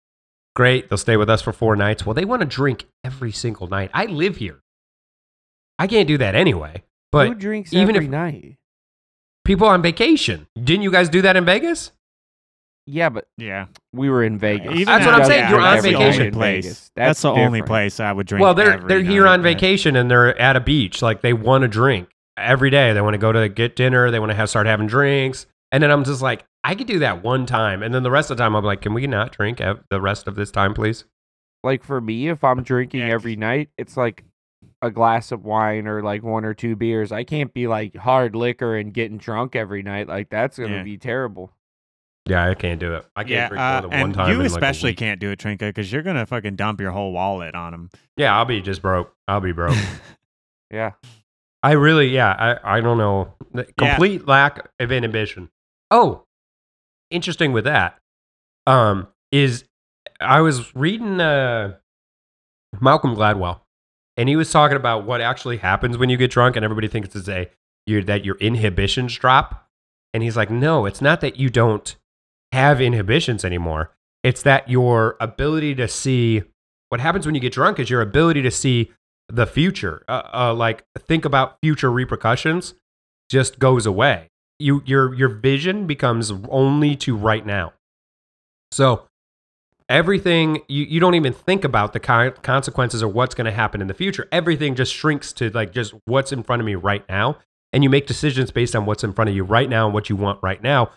great, 0.55 0.89
they'll 0.89 0.97
stay 0.97 1.17
with 1.17 1.29
us 1.29 1.41
for 1.41 1.53
four 1.53 1.75
nights. 1.75 2.05
Well, 2.05 2.13
they 2.13 2.25
want 2.25 2.41
to 2.41 2.45
drink 2.45 2.87
every 3.03 3.31
single 3.31 3.67
night. 3.67 3.91
I 3.93 4.05
live 4.05 4.37
here. 4.37 4.59
I 5.77 5.87
can't 5.87 6.07
do 6.07 6.17
that 6.17 6.35
anyway. 6.35 6.83
Who 7.11 7.17
But 7.29 7.39
drinks 7.39 7.73
even 7.73 7.95
every 7.95 8.05
if- 8.05 8.11
night? 8.11 8.57
people 9.43 9.67
on 9.67 9.81
vacation, 9.81 10.47
didn't 10.61 10.83
you 10.83 10.91
guys 10.91 11.09
do 11.09 11.21
that 11.23 11.35
in 11.35 11.45
Vegas? 11.45 11.91
Yeah, 12.87 13.09
but 13.09 13.27
Yeah, 13.37 13.67
we 13.93 14.09
were 14.09 14.23
in 14.23 14.37
Vegas. 14.37 14.71
Even 14.73 14.85
That's 14.85 15.05
what 15.05 15.15
I'm 15.15 15.25
saying, 15.25 15.39
yeah, 15.41 15.49
you're 15.49 15.59
on 15.61 15.73
that's 15.73 15.83
the 15.83 15.91
vacation. 15.91 16.21
only 16.21 16.31
place. 16.31 16.63
Vegas. 16.65 16.91
That's, 16.95 17.09
That's 17.09 17.21
the 17.23 17.29
only 17.31 17.61
place 17.61 17.99
I 17.99 18.11
would 18.11 18.27
drink. 18.27 18.41
well, 18.41 18.53
they're 18.53 18.73
every 18.73 18.87
they're 18.87 19.01
here 19.03 19.23
night, 19.25 19.33
on 19.33 19.39
but- 19.41 19.43
vacation 19.53 19.95
and 19.95 20.09
they're 20.09 20.37
at 20.39 20.55
a 20.55 20.59
beach. 20.59 21.01
Like 21.01 21.21
they 21.21 21.33
want 21.33 21.61
to 21.63 21.67
drink 21.67 22.09
every 22.37 22.69
day. 22.69 22.93
They 22.93 23.01
want 23.01 23.13
to 23.13 23.17
go 23.19 23.31
to 23.31 23.49
get 23.49 23.75
dinner. 23.75 24.09
They 24.09 24.19
want 24.19 24.31
to 24.31 24.35
have 24.35 24.49
start 24.49 24.65
having 24.67 24.87
drinks. 24.87 25.45
And 25.71 25.81
then 25.83 25.91
I'm 25.91 26.03
just 26.03 26.21
like, 26.21 26.43
I 26.63 26.75
could 26.75 26.87
do 26.87 26.99
that 26.99 27.23
one 27.23 27.45
time, 27.45 27.81
and 27.81 27.93
then 27.93 28.03
the 28.03 28.11
rest 28.11 28.29
of 28.29 28.37
the 28.37 28.43
time 28.43 28.55
I'm 28.55 28.63
like, 28.65 28.81
can 28.81 28.93
we 28.93 29.07
not 29.07 29.31
drink 29.31 29.59
the 29.89 30.01
rest 30.01 30.27
of 30.27 30.35
this 30.35 30.51
time, 30.51 30.73
please? 30.73 31.05
Like 31.63 31.83
for 31.83 32.01
me, 32.01 32.27
if 32.29 32.43
I'm 32.43 32.61
drinking 32.63 33.01
Yeah, 33.01 33.07
every 33.13 33.35
night, 33.35 33.69
it's 33.77 33.95
like 33.95 34.23
a 34.81 34.89
glass 34.91 35.31
of 35.31 35.43
wine 35.45 35.87
or 35.87 36.01
like 36.01 36.23
one 36.23 36.43
or 36.45 36.53
two 36.53 36.75
beers. 36.75 37.11
I 37.11 37.23
can't 37.23 37.53
be 37.53 37.67
like 37.67 37.95
hard 37.95 38.35
liquor 38.35 38.75
and 38.77 38.93
getting 38.93 39.17
drunk 39.17 39.55
every 39.55 39.83
night. 39.83 40.07
Like 40.07 40.29
that's 40.29 40.57
gonna 40.57 40.77
Yeah. 40.77 40.83
be 40.83 40.97
terrible. 40.97 41.51
Yeah, 42.27 42.47
I 42.49 42.53
can't 42.53 42.79
do 42.79 42.95
it. 42.95 43.05
I 43.15 43.23
can't 43.23 43.29
Yeah, 43.31 43.47
drink 43.49 43.61
uh, 43.61 43.71
more 43.71 43.81
than 43.81 43.89
one 43.91 43.99
and 44.01 44.13
time. 44.13 44.27
you 44.29 44.33
in, 44.35 44.41
like, 44.41 44.51
a 44.51 44.53
especially 44.53 44.91
week. 44.91 44.97
can't 44.99 45.19
do 45.19 45.31
it, 45.31 45.39
Trnka, 45.39 45.59
because 45.59 45.91
you're 45.91 46.03
gonna 46.03 46.25
fucking 46.25 46.55
dump 46.55 46.79
your 46.79 46.91
whole 46.91 47.11
wallet 47.11 47.55
on 47.55 47.71
them. 47.71 47.89
Yeah, 48.17 48.35
I'll 48.37 48.45
be 48.45 48.61
just 48.61 48.81
broke. 48.81 49.13
I'll 49.27 49.41
be 49.41 49.51
broke. 49.51 49.75
Yeah. 50.71 50.91
I 51.63 51.73
really, 51.73 52.07
yeah, 52.07 52.57
I, 52.63 52.77
I 52.77 52.81
don't 52.81 52.97
know. 52.97 53.33
The 53.53 53.67
Yeah. 53.81 53.89
Complete 53.95 54.25
lack 54.25 54.69
of 54.79 54.91
inhibition. 54.91 55.49
Oh, 55.91 56.23
interesting 57.09 57.51
with 57.51 57.65
that. 57.65 57.97
Um, 58.65 59.09
is 59.33 59.65
I 60.21 60.39
was 60.41 60.73
reading 60.75 61.19
uh 61.19 61.75
Malcolm 62.79 63.15
Gladwell, 63.15 63.59
and 64.21 64.29
he 64.29 64.35
was 64.35 64.51
talking 64.51 64.77
about 64.77 65.03
what 65.03 65.19
actually 65.19 65.57
happens 65.57 65.97
when 65.97 66.07
you 66.09 66.15
get 66.15 66.29
drunk, 66.29 66.55
and 66.55 66.63
everybody 66.63 66.87
thinks 66.87 67.15
it's 67.15 67.27
a 67.27 67.49
you 67.87 68.03
that 68.03 68.23
your 68.23 68.35
inhibitions 68.35 69.17
drop, 69.17 69.67
and 70.13 70.21
he's 70.21 70.37
like, 70.37 70.51
no, 70.51 70.85
it's 70.85 71.01
not 71.01 71.21
that 71.21 71.37
you 71.37 71.49
don't 71.49 71.95
have 72.51 72.79
inhibitions 72.79 73.43
anymore. 73.43 73.89
It's 74.21 74.43
that 74.43 74.69
your 74.69 75.17
ability 75.19 75.73
to 75.73 75.87
see 75.87 76.43
what 76.89 77.01
happens 77.01 77.25
when 77.25 77.33
you 77.33 77.41
get 77.41 77.51
drunk 77.51 77.79
is 77.79 77.89
your 77.89 78.01
ability 78.01 78.43
to 78.43 78.51
see 78.51 78.91
the 79.27 79.47
future, 79.47 80.03
uh, 80.07 80.21
uh, 80.31 80.53
like 80.53 80.83
think 80.99 81.25
about 81.25 81.57
future 81.63 81.91
repercussions, 81.91 82.75
just 83.31 83.57
goes 83.57 83.87
away. 83.87 84.27
You 84.59 84.83
your 84.85 85.15
your 85.15 85.29
vision 85.29 85.87
becomes 85.87 86.31
only 86.47 86.95
to 86.97 87.15
right 87.17 87.43
now. 87.43 87.73
So 88.71 89.07
everything 89.91 90.61
you, 90.67 90.85
you 90.85 90.99
don't 90.99 91.15
even 91.15 91.33
think 91.33 91.63
about 91.63 91.93
the 91.93 91.99
con- 91.99 92.33
consequences 92.41 93.03
or 93.03 93.07
what's 93.07 93.35
going 93.35 93.45
to 93.45 93.51
happen 93.51 93.81
in 93.81 93.87
the 93.87 93.93
future. 93.93 94.27
Everything 94.31 94.73
just 94.75 94.93
shrinks 94.93 95.31
to 95.33 95.49
like 95.51 95.71
just 95.73 95.93
what's 96.05 96.31
in 96.31 96.41
front 96.43 96.61
of 96.61 96.65
me 96.65 96.75
right 96.75 97.07
now, 97.09 97.37
and 97.73 97.83
you 97.83 97.89
make 97.89 98.07
decisions 98.07 98.49
based 98.51 98.75
on 98.75 98.85
what's 98.85 99.03
in 99.03 99.13
front 99.13 99.29
of 99.29 99.35
you 99.35 99.43
right 99.43 99.69
now 99.69 99.85
and 99.85 99.93
what 99.93 100.09
you 100.09 100.15
want 100.15 100.39
right 100.41 100.61
now, 100.63 100.89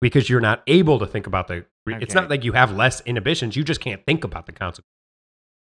because 0.00 0.28
you're 0.28 0.40
not 0.40 0.62
able 0.66 0.98
to 0.98 1.06
think 1.06 1.26
about 1.26 1.48
the. 1.48 1.64
It's 1.86 2.12
Okay. 2.12 2.20
not 2.20 2.28
like 2.28 2.44
you 2.44 2.52
have 2.52 2.72
less 2.76 3.00
inhibitions; 3.06 3.56
you 3.56 3.64
just 3.64 3.80
can't 3.80 4.04
think 4.04 4.22
about 4.24 4.46
the 4.46 4.52
consequences. 4.52 4.84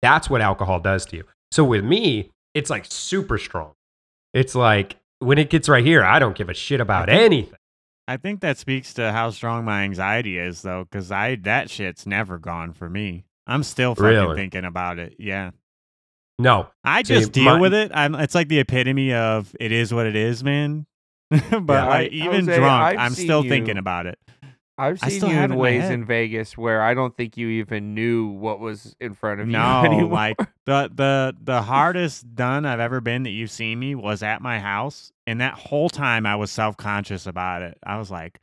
That's 0.01 0.29
what 0.29 0.41
alcohol 0.41 0.79
does 0.79 1.05
to 1.07 1.17
you. 1.17 1.23
So 1.51 1.63
with 1.63 1.83
me, 1.83 2.29
it's 2.53 2.69
like 2.69 2.85
super 2.87 3.37
strong. 3.37 3.73
It's 4.33 4.53
like 4.55 4.97
when 5.19 5.37
it 5.37 5.49
gets 5.49 5.67
right 5.69 5.83
here, 5.85 6.03
I 6.03 6.19
don't 6.19 6.35
give 6.35 6.49
a 6.49 6.53
shit 6.53 6.79
about 6.81 7.09
anything. 7.09 7.57
I 8.07 8.17
think 8.17 8.41
that 8.41 8.57
speaks 8.57 8.93
to 8.95 9.11
how 9.11 9.29
strong 9.29 9.63
my 9.65 9.83
anxiety 9.83 10.37
is, 10.37 10.61
though, 10.61 10.83
because 10.89 11.11
I 11.11 11.35
that 11.43 11.69
shit's 11.69 12.05
never 12.05 12.37
gone 12.37 12.73
for 12.73 12.89
me. 12.89 13.25
I'm 13.47 13.63
still 13.63 13.95
fucking 13.95 14.07
Really? 14.09 14.35
thinking 14.35 14.65
about 14.65 14.99
it. 14.99 15.15
Yeah, 15.19 15.51
No, 16.39 16.67
I 16.83 17.03
See, 17.03 17.15
just 17.15 17.31
deal 17.31 17.45
my- 17.55 17.59
with 17.59 17.73
it. 17.73 17.91
I'm. 17.93 18.15
It's 18.15 18.35
like 18.35 18.47
the 18.49 18.59
epitome 18.59 19.13
of 19.13 19.55
it 19.59 19.71
is 19.71 19.93
what 19.93 20.05
it 20.05 20.15
is, 20.15 20.43
man. 20.43 20.85
but 21.29 21.41
Yeah. 21.51 21.59
like, 21.87 22.11
I- 22.11 22.15
even 22.15 22.45
Jose, 22.45 22.57
drunk, 22.57 22.83
I've 22.83 22.97
I'm 22.99 23.11
still 23.13 23.43
you- 23.43 23.49
thinking 23.49 23.77
about 23.77 24.05
it. 24.07 24.17
I've 24.77 25.03
I 25.03 25.09
seen 25.09 25.19
still 25.19 25.29
you 25.29 25.37
in 25.37 25.43
it 25.43 25.53
in 25.53 25.55
ways 25.55 25.89
in 25.89 26.03
Vegas 26.03 26.57
where 26.57 26.81
I 26.81 26.93
don't 26.93 27.15
think 27.15 27.37
you 27.37 27.47
even 27.49 27.93
knew 27.93 28.27
what 28.27 28.59
was 28.59 28.95
in 28.99 29.13
front 29.13 29.41
of 29.41 29.47
you. 29.47 29.53
No, 29.57 29.83
anymore. 29.83 30.09
like 30.09 30.37
the 30.65 30.89
the 30.93 31.35
the 31.41 31.61
hardest 31.61 32.35
done 32.35 32.65
I've 32.65 32.79
ever 32.79 32.99
been 32.99 33.23
that 33.23 33.29
you've 33.29 33.51
seen 33.51 33.79
me 33.79 33.93
was 33.93 34.23
at 34.23 34.41
my 34.41 34.59
house, 34.59 35.11
and 35.27 35.41
that 35.41 35.53
whole 35.53 35.89
time 35.89 36.25
I 36.25 36.35
was 36.35 36.49
self 36.49 36.75
conscious 36.75 37.27
about 37.27 37.61
it. 37.61 37.77
I 37.85 37.97
was 37.97 38.09
like, 38.09 38.39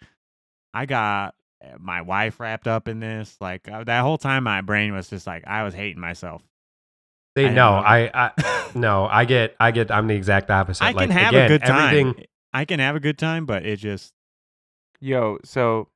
I 0.72 0.86
got 0.86 1.34
uh, 1.64 1.76
my 1.80 2.02
wife 2.02 2.38
wrapped 2.38 2.68
up 2.68 2.86
in 2.86 3.00
this. 3.00 3.36
Like 3.40 3.68
uh, 3.68 3.82
that 3.84 4.02
whole 4.02 4.18
time, 4.18 4.44
my 4.44 4.60
brain 4.60 4.92
was 4.92 5.10
just 5.10 5.26
like 5.26 5.44
I 5.48 5.64
was 5.64 5.74
hating 5.74 6.00
myself. 6.00 6.42
they 7.34 7.46
I 7.46 7.48
no. 7.48 7.54
know. 7.54 7.76
I, 7.78 8.10
I 8.14 8.70
no. 8.76 9.06
I 9.06 9.24
get. 9.24 9.56
I 9.58 9.72
get. 9.72 9.90
I'm 9.90 10.06
the 10.06 10.14
exact 10.14 10.48
opposite. 10.48 10.84
I 10.84 10.92
like, 10.92 11.08
can 11.08 11.18
have 11.18 11.32
again, 11.32 11.44
a 11.46 11.48
good 11.48 11.62
time. 11.62 11.96
Everything. 11.96 12.26
I 12.52 12.64
can 12.64 12.78
have 12.78 12.94
a 12.94 13.00
good 13.00 13.18
time, 13.18 13.46
but 13.46 13.66
it 13.66 13.76
just 13.78 14.12
Yo, 15.00 15.38
so 15.44 15.88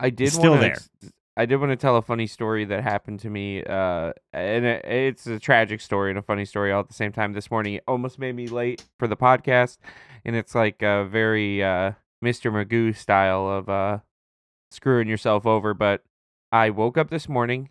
I 0.00 0.10
did 0.10 0.26
It's 0.28 0.36
still 0.36 0.54
there. 0.56 0.72
ex- 0.72 0.90
I 1.36 1.46
did 1.46 1.56
want 1.56 1.70
to 1.70 1.76
tell 1.76 1.96
a 1.96 2.02
funny 2.02 2.26
story 2.28 2.64
that 2.66 2.84
happened 2.84 3.18
to 3.20 3.30
me, 3.30 3.62
uh, 3.64 4.12
and 4.32 4.64
it, 4.64 4.84
it's 4.84 5.26
a 5.26 5.40
tragic 5.40 5.80
story 5.80 6.10
and 6.10 6.18
a 6.18 6.22
funny 6.22 6.44
story 6.44 6.70
all 6.70 6.80
at 6.80 6.88
the 6.88 6.94
same 6.94 7.10
time. 7.10 7.32
This 7.32 7.50
morning, 7.50 7.74
it 7.74 7.84
almost 7.88 8.18
made 8.20 8.36
me 8.36 8.46
late 8.46 8.84
for 9.00 9.08
the 9.08 9.16
podcast, 9.16 9.78
and 10.24 10.36
it's 10.36 10.54
like 10.54 10.80
a 10.82 11.04
very 11.10 11.62
uh, 11.62 11.92
Mr. 12.24 12.52
Magoo 12.52 12.94
style 12.96 13.48
of 13.48 13.68
uh, 13.68 13.98
screwing 14.70 15.08
yourself 15.08 15.44
over. 15.44 15.74
But 15.74 16.04
I 16.52 16.70
woke 16.70 16.96
up 16.96 17.10
this 17.10 17.28
morning, 17.28 17.70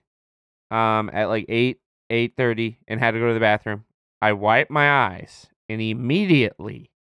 um, 0.71 1.09
at 1.13 1.29
like 1.29 1.45
eight 1.47 1.79
eight 2.09 2.33
thirty, 2.35 2.79
and 2.87 2.99
had 2.99 3.11
to 3.11 3.19
go 3.19 3.29
to 3.29 3.33
the 3.33 3.39
bathroom. 3.39 3.85
I 4.21 4.33
wiped 4.33 4.71
my 4.71 4.91
eyes, 4.91 5.47
and 5.69 5.79
immediately, 5.81 6.91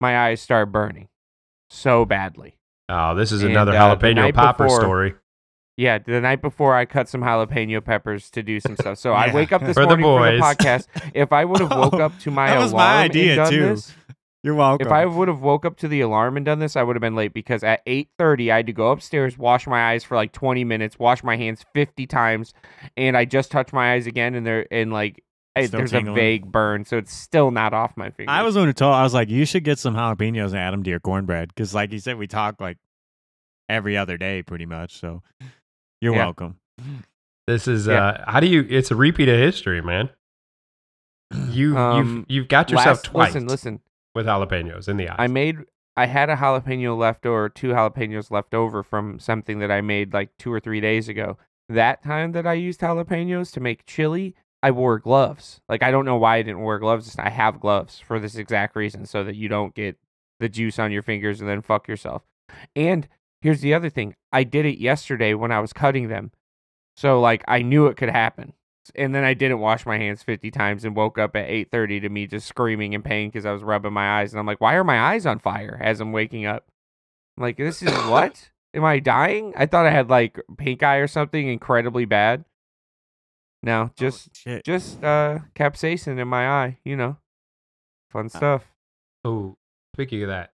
my 0.00 0.18
eyes 0.18 0.40
start 0.40 0.72
burning 0.72 1.08
so 1.68 2.04
badly. 2.04 2.56
Oh, 2.92 3.14
this 3.14 3.30
is 3.32 3.42
And, 3.42 3.52
another 3.52 3.72
uh, 3.72 3.96
jalapeno 3.96 4.14
night 4.16 4.34
popper 4.34 4.64
before- 4.64 4.80
story. 4.80 5.14
Yeah, 5.76 5.96
the 5.98 6.20
night 6.20 6.42
before 6.42 6.74
I 6.76 6.84
cut 6.84 7.08
some 7.08 7.22
jalapeno 7.22 7.82
peppers 7.82 8.28
to 8.32 8.42
do 8.42 8.60
some 8.60 8.76
stuff. 8.76 8.98
So 8.98 9.12
I 9.14 9.32
wake 9.34 9.50
up 9.52 9.62
this 9.64 9.74
For 9.74 9.86
the 9.86 9.96
morning 9.96 10.40
for 10.42 10.48
the 10.52 10.54
boys. 10.56 10.56
podcast. 10.86 11.10
If 11.14 11.32
I 11.32 11.46
would 11.46 11.60
have 11.60 11.70
woke 11.70 11.94
Oh, 11.94 12.00
up 12.00 12.18
to 12.20 12.30
my 12.40 12.48
that 12.50 12.58
was 12.58 12.72
alarm 12.72 12.86
my 12.96 13.02
and 13.04 13.10
idea, 13.10 13.36
done 13.36 13.50
too. 13.50 13.60
this, 13.68 13.94
You're 14.42 14.54
welcome. 14.56 14.86
If 14.86 14.92
I 14.92 15.06
would 15.06 15.28
have 15.28 15.40
woke 15.40 15.64
up 15.64 15.78
to 15.78 15.88
the 15.88 16.02
alarm 16.02 16.36
and 16.36 16.44
done 16.44 16.58
this, 16.58 16.76
I 16.76 16.82
would 16.82 16.96
have 16.96 17.00
been 17.00 17.14
late 17.14 17.32
because 17.32 17.62
at 17.64 17.80
8:30 17.86 18.52
I 18.52 18.56
had 18.56 18.66
to 18.66 18.74
go 18.74 18.90
upstairs, 18.90 19.38
wash 19.38 19.66
my 19.66 19.92
eyes 19.92 20.04
for 20.04 20.16
like 20.16 20.32
20 20.32 20.64
minutes, 20.64 20.98
wash 20.98 21.22
my 21.24 21.36
hands 21.38 21.64
50 21.72 22.06
times, 22.06 22.52
and 22.98 23.16
I 23.16 23.24
just 23.24 23.50
touched 23.50 23.72
my 23.72 23.94
eyes 23.94 24.06
again 24.06 24.34
and 24.34 24.46
they're 24.46 24.66
and 24.70 24.92
like 24.92 25.22
I, 25.56 25.66
Still 25.66 25.78
there's 25.80 25.90
tingling? 25.90 26.12
a 26.16 26.20
vague 26.20 26.50
burn, 26.52 26.84
so 26.84 26.96
it's 26.96 27.12
still 27.12 27.50
not 27.50 27.74
off 27.74 27.96
my 27.96 28.10
finger. 28.10 28.30
I 28.30 28.42
was 28.42 28.54
going 28.54 28.68
to 28.68 28.72
tell. 28.72 28.92
I 28.92 29.02
was 29.02 29.12
like, 29.12 29.28
you 29.28 29.44
should 29.44 29.64
get 29.64 29.78
some 29.80 29.94
jalapenos 29.96 30.46
and 30.48 30.56
add 30.58 30.70
them 30.72 30.84
to 30.84 30.90
your 30.90 31.00
cornbread 31.00 31.48
because, 31.48 31.74
like 31.74 31.92
you 31.92 31.98
said, 31.98 32.16
we 32.18 32.26
talk 32.28 32.60
like 32.60 32.78
every 33.68 33.96
other 33.96 34.16
day, 34.16 34.42
pretty 34.42 34.66
much. 34.66 34.96
So 34.98 35.22
you're 36.00 36.14
Yeah. 36.14 36.24
welcome. 36.24 36.56
This 37.48 37.66
is 37.66 37.86
Yeah. 37.88 38.04
uh 38.26 38.30
how 38.30 38.40
do 38.40 38.46
you 38.46 38.64
it's 38.68 38.90
a 38.92 38.94
repeat 38.96 39.28
of 39.28 39.38
history, 39.38 39.80
man. 39.82 40.10
You 41.50 41.76
Um, 41.76 42.26
you've 42.28 42.30
you've 42.30 42.48
got 42.48 42.70
yourself 42.70 42.98
Last- 42.98 43.04
twice 43.04 43.34
Listen, 43.34 43.48
listen. 43.48 43.80
with 44.14 44.26
jalapenos 44.26 44.88
in 44.88 44.96
the 44.96 45.08
eyes. 45.08 45.16
I 45.18 45.26
made 45.26 45.58
I 45.96 46.06
had 46.06 46.30
a 46.30 46.36
jalapeno 46.36 46.96
left 46.96 47.26
or 47.26 47.48
two 47.48 47.68
jalapenos 47.68 48.30
left 48.30 48.54
over 48.54 48.82
from 48.82 49.18
something 49.18 49.58
that 49.58 49.70
I 49.70 49.80
made 49.80 50.12
like 50.12 50.30
two 50.38 50.52
or 50.52 50.60
three 50.60 50.80
days 50.80 51.08
ago. 51.08 51.36
That 51.68 52.02
time 52.02 52.32
that 52.32 52.46
I 52.46 52.54
used 52.54 52.80
jalapenos 52.80 53.52
to 53.52 53.60
make 53.60 53.84
chili, 53.86 54.34
I 54.62 54.70
wore 54.70 54.98
gloves. 54.98 55.60
Like 55.68 55.82
I 55.82 55.90
don't 55.90 56.04
know 56.04 56.16
why 56.16 56.36
I 56.36 56.42
didn't 56.42 56.62
wear 56.62 56.78
gloves. 56.78 57.16
I 57.18 57.30
have 57.30 57.60
gloves 57.60 57.98
for 57.98 58.18
this 58.18 58.36
exact 58.36 58.76
reason, 58.76 59.06
so 59.06 59.24
that 59.24 59.36
you 59.36 59.48
don't 59.48 59.74
get 59.74 59.98
the 60.38 60.48
juice 60.48 60.78
on 60.78 60.92
your 60.92 61.02
fingers 61.02 61.40
and 61.40 61.48
then 61.48 61.62
fuck 61.62 61.88
yourself. 61.88 62.22
And 62.74 63.08
here's 63.40 63.60
the 63.60 63.74
other 63.74 63.90
thing: 63.90 64.14
I 64.32 64.44
did 64.44 64.66
it 64.66 64.78
yesterday 64.78 65.34
when 65.34 65.52
I 65.52 65.60
was 65.60 65.72
cutting 65.72 66.08
them, 66.08 66.32
so 66.96 67.20
like 67.20 67.42
I 67.48 67.62
knew 67.62 67.86
it 67.86 67.96
could 67.96 68.10
happen. 68.10 68.54
And 68.94 69.14
then 69.14 69.24
I 69.24 69.34
didn't 69.34 69.60
wash 69.60 69.86
my 69.86 69.98
hands 69.98 70.22
50 70.22 70.50
times 70.50 70.84
and 70.84 70.96
woke 70.96 71.18
up 71.18 71.36
at 71.36 71.48
8:30 71.48 72.00
to 72.00 72.08
me 72.08 72.26
just 72.26 72.48
screaming 72.48 72.92
in 72.92 73.02
pain 73.02 73.28
because 73.28 73.46
I 73.46 73.52
was 73.52 73.62
rubbing 73.62 73.92
my 73.92 74.20
eyes 74.20 74.32
and 74.32 74.40
I'm 74.40 74.46
like, 74.46 74.60
why 74.60 74.74
are 74.74 74.84
my 74.84 74.98
eyes 74.98 75.26
on 75.26 75.38
fire 75.38 75.78
as 75.80 76.00
I'm 76.00 76.12
waking 76.12 76.46
up? 76.46 76.66
I'm 77.36 77.42
like, 77.42 77.56
this 77.56 77.82
is 77.82 77.92
what? 78.08 78.50
Am 78.74 78.84
I 78.84 78.98
dying? 78.98 79.52
I 79.56 79.66
thought 79.66 79.86
I 79.86 79.90
had 79.90 80.10
like 80.10 80.40
pink 80.56 80.82
eye 80.82 80.96
or 80.96 81.06
something 81.06 81.48
incredibly 81.48 82.04
bad. 82.04 82.44
No, 83.62 83.90
just 83.96 84.34
Shit. 84.36 84.64
just 84.64 85.02
uh 85.04 85.40
capsaicin 85.54 86.18
in 86.18 86.28
my 86.28 86.48
eye, 86.48 86.78
you 86.84 86.96
know. 86.96 87.16
Fun 88.10 88.28
stuff. 88.28 88.64
Oh, 89.24 89.56
speaking 89.94 90.22
of 90.22 90.28
that, 90.28 90.52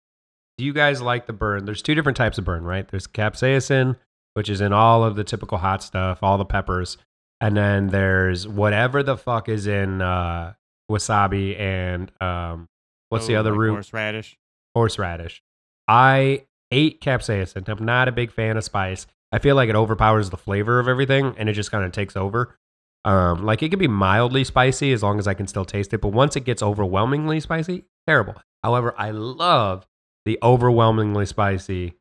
do 0.58 0.66
you 0.66 0.74
guys 0.74 1.01
like 1.01 1.28
the 1.28 1.34
burn? 1.34 1.66
There's 1.66 1.82
two 1.82 1.95
different 1.95 2.18
types 2.18 2.38
of 2.38 2.45
burn, 2.45 2.64
right? 2.64 2.88
There's 2.88 3.08
capsaicin, 3.08 3.95
which 4.34 4.49
is 4.49 4.60
in 4.62 4.74
all 4.74 5.03
of 5.03 5.16
the 5.16 5.24
typical 5.24 5.58
hot 5.60 5.84
stuff, 5.84 6.20
all 6.24 6.38
the 6.38 6.45
peppers, 6.45 6.97
and 7.39 7.56
then 7.56 7.88
there's 7.88 8.47
whatever 8.47 9.03
the 9.03 9.16
fuck 9.18 9.47
is 9.49 9.68
in 9.68 10.01
uh, 10.01 10.53
wasabi 10.91 11.60
and 11.60 12.12
um, 12.22 12.68
what's 13.10 13.28
the 13.28 13.36
Oh, 13.36 13.39
other 13.41 13.51
like 13.51 13.60
root? 13.60 13.74
Horseradish. 13.74 14.38
Horseradish. 14.76 15.43
I 15.88 16.45
ate 16.72 16.99
capsaicin. 17.01 17.70
I'm 17.70 17.86
not 17.86 18.08
a 18.08 18.12
big 18.12 18.32
fan 18.32 18.58
of 18.58 18.64
spice. 18.64 19.06
I 19.32 19.38
feel 19.39 19.56
like 19.56 19.70
it 19.70 19.76
overpowers 19.76 20.30
the 20.32 20.38
flavor 20.38 20.80
of 20.80 20.88
everything, 20.88 21.36
and 21.38 21.47
it 21.47 21.53
just 21.53 21.70
kind 21.72 21.86
of 21.86 21.91
takes 21.91 22.18
over. 22.18 22.58
Um, 23.06 23.45
like 23.45 23.62
it 23.64 23.70
can 23.70 23.78
be 23.80 23.88
mildly 23.88 24.43
spicy 24.43 24.91
as 24.91 25.03
long 25.03 25.20
as 25.20 25.28
I 25.28 25.34
can 25.36 25.45
still 25.47 25.64
taste 25.64 25.93
it, 25.93 26.01
but 26.01 26.10
once 26.10 26.36
it 26.36 26.43
gets 26.43 26.62
overwhelmingly 26.64 27.39
spicy, 27.39 27.86
terrible. 28.08 28.36
However, 28.64 28.93
I 28.97 29.12
love 29.12 29.86
the 30.26 30.39
overwhelmingly 30.41 31.28
spicy 31.28 31.93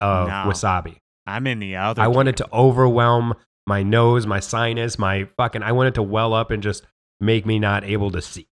of 0.00 0.26
No. 0.26 0.32
wasabi. 0.48 0.96
I'm 1.26 1.46
in 1.46 1.60
the 1.60 1.76
other. 1.76 2.02
I 2.02 2.08
want 2.08 2.28
it 2.28 2.36
to 2.38 2.48
overwhelm 2.52 3.34
my 3.68 3.82
nose, 3.84 4.26
my 4.26 4.40
sinus, 4.40 4.98
my 4.98 5.28
fucking. 5.36 5.62
I 5.62 5.72
want 5.72 5.88
it 5.88 5.94
to 5.94 6.02
well 6.02 6.34
up 6.34 6.50
and 6.50 6.62
just 6.62 6.84
make 7.20 7.46
me 7.46 7.58
not 7.60 7.84
able 7.84 8.10
to 8.10 8.20
see. 8.20 8.48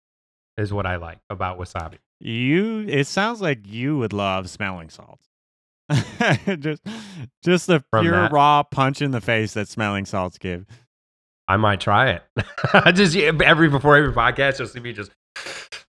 Is 0.56 0.72
what 0.72 0.86
I 0.86 0.96
like 0.96 1.18
about 1.28 1.58
wasabi. 1.58 1.98
You. 2.18 2.86
It 2.88 3.06
sounds 3.06 3.40
like 3.42 3.60
you 3.66 3.98
would 3.98 4.12
love 4.12 4.48
smelling 4.48 4.88
salts. 4.90 5.26
just, 6.60 6.82
just 7.42 7.66
the 7.66 7.82
From 7.90 8.04
pure 8.04 8.12
that- 8.14 8.32
raw 8.32 8.62
punch 8.62 9.02
in 9.02 9.10
the 9.10 9.20
face 9.20 9.54
that 9.54 9.68
smelling 9.68 10.06
salts 10.06 10.38
give. 10.38 10.64
I 11.50 11.56
might 11.56 11.80
try 11.80 12.10
it. 12.10 12.22
I 12.74 12.92
just 12.92 13.16
every 13.16 13.68
before 13.68 13.96
every 13.96 14.12
podcast, 14.12 14.58
you'll 14.58 14.68
see 14.68 14.80
me 14.80 14.92
just. 14.92 15.10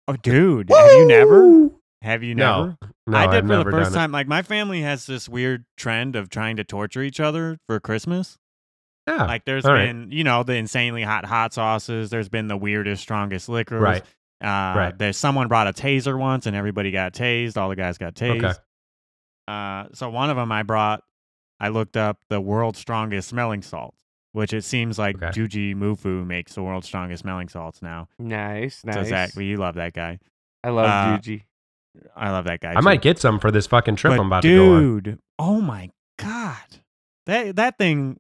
Oh, 0.06 0.14
dude, 0.16 0.70
have 0.70 0.92
you 0.92 1.06
never? 1.09 1.70
Have 2.02 2.22
you 2.22 2.34
No. 2.34 2.61
never? 2.64 2.76
No, 3.09 3.18
I 3.18 3.26
did 3.26 3.44
I've 3.44 3.48
for 3.48 3.64
the 3.64 3.70
first 3.70 3.84
done 3.90 3.92
it. 3.92 3.96
time. 3.96 4.12
Like 4.12 4.28
my 4.28 4.42
family 4.42 4.82
has 4.82 5.06
this 5.06 5.28
weird 5.28 5.64
trend 5.76 6.14
of 6.16 6.30
trying 6.30 6.56
to 6.59 6.64
torture 6.64 7.02
each 7.02 7.18
other 7.20 7.59
for 7.66 7.80
Christmas. 7.80 8.36
Yeah, 9.09 9.24
Like 9.24 9.44
there's 9.46 9.64
all 9.64 9.72
right. 9.72 9.86
been, 9.86 10.11
you 10.12 10.22
know, 10.22 10.42
the 10.42 10.54
insanely 10.54 11.02
hot 11.02 11.24
hot 11.24 11.54
sauces. 11.54 12.11
There's 12.11 12.28
been 12.28 12.46
the 12.48 12.56
weirdest, 12.56 13.02
strongest 13.02 13.48
liquors. 13.48 13.80
right. 13.80 14.02
Uh, 14.40 14.78
Right. 14.78 14.94
There's 14.98 15.16
someone 15.16 15.48
brought 15.48 15.66
a 15.66 15.72
taser 15.72 16.16
once, 16.18 16.46
and 16.46 16.54
everybody 16.54 16.90
got 16.92 17.12
tased. 17.14 17.56
All 17.56 17.68
the 17.68 17.74
guys 17.76 17.98
got 17.98 18.14
tased. 18.14 18.44
Okay. 18.44 18.59
Uh, 19.48 19.86
so 19.94 20.11
one 20.11 20.30
of 20.30 20.36
them 20.36 20.52
I 20.52 20.62
brought. 20.62 21.02
I 21.59 21.68
looked 21.68 21.96
up 21.96 22.18
the 22.28 22.40
world's 22.40 22.78
strongest 22.78 23.28
smelling 23.30 23.62
salts, 23.62 23.96
which 24.32 24.52
it 24.52 24.62
seems 24.64 24.98
like 24.98 25.16
Okay. 25.22 25.28
Jujimufu 25.40 26.26
makes 26.26 26.54
the 26.54 26.62
world's 26.62 26.86
strongest 26.86 27.22
smelling 27.22 27.48
salts 27.48 27.82
now. 27.82 28.08
Nice, 28.18 28.84
nice. 28.84 28.94
So 28.94 29.04
Zack, 29.04 29.34
you 29.36 29.56
love 29.56 29.76
that 29.76 29.92
guy. 29.94 30.18
I 30.62 30.70
love 30.70 30.86
uh, 30.86 31.18
Juji. 31.18 31.42
I 32.14 32.30
love 32.30 32.44
that 32.44 32.60
guy. 32.60 32.72
I 32.72 32.76
too. 32.76 32.82
might 32.82 33.02
get 33.02 33.18
some 33.18 33.38
for 33.40 33.50
this 33.50 33.66
fucking 33.66 33.96
trip 33.96 34.12
But 34.12 34.20
I'm 34.20 34.26
about 34.26 34.42
to 34.42 34.54
go 34.56 34.74
on. 34.74 35.00
dude, 35.00 35.18
oh 35.38 35.60
my 35.60 35.90
god, 36.18 36.80
that 37.26 37.56
that 37.56 37.78
thing. 37.78 38.18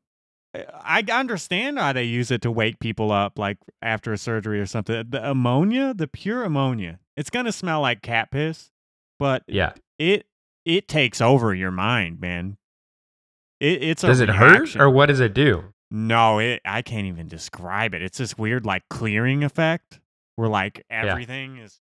I 0.54 1.04
understand 1.12 1.78
how 1.78 1.92
they 1.92 2.04
use 2.04 2.30
it 2.30 2.40
to 2.42 2.50
wake 2.50 2.80
people 2.80 3.12
up, 3.12 3.38
like 3.38 3.58
after 3.82 4.12
a 4.12 4.18
surgery 4.18 4.58
or 4.60 4.66
something. 4.66 5.04
The 5.10 5.30
ammonia, 5.30 5.92
the 5.94 6.08
pure 6.08 6.42
ammonia, 6.42 6.98
it's 7.16 7.28
gonna 7.30 7.52
smell 7.52 7.82
like 7.82 8.00
cat 8.02 8.30
piss, 8.30 8.70
but 9.18 9.42
Yeah. 9.46 9.72
it 9.98 10.26
it 10.64 10.88
takes 10.88 11.20
over 11.20 11.54
your 11.54 11.70
mind, 11.70 12.18
man. 12.20 12.56
It, 13.60 13.82
it's 13.82 14.02
a 14.04 14.06
Does 14.08 14.20
it 14.20 14.30
hurt 14.30 14.74
or 14.76 14.88
what 14.90 15.06
does 15.06 15.20
it 15.20 15.34
do? 15.34 15.64
No, 15.90 16.38
it. 16.38 16.60
I 16.64 16.82
can't 16.82 17.06
even 17.06 17.28
describe 17.28 17.94
it. 17.94 18.02
It's 18.02 18.18
this 18.18 18.36
weird, 18.36 18.66
like 18.66 18.82
clearing 18.90 19.42
effect, 19.42 20.00
where 20.36 20.48
like 20.48 20.84
everything 20.90 21.58
is. 21.58 21.80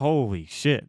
Holy 0.00 0.46
shit! 0.46 0.88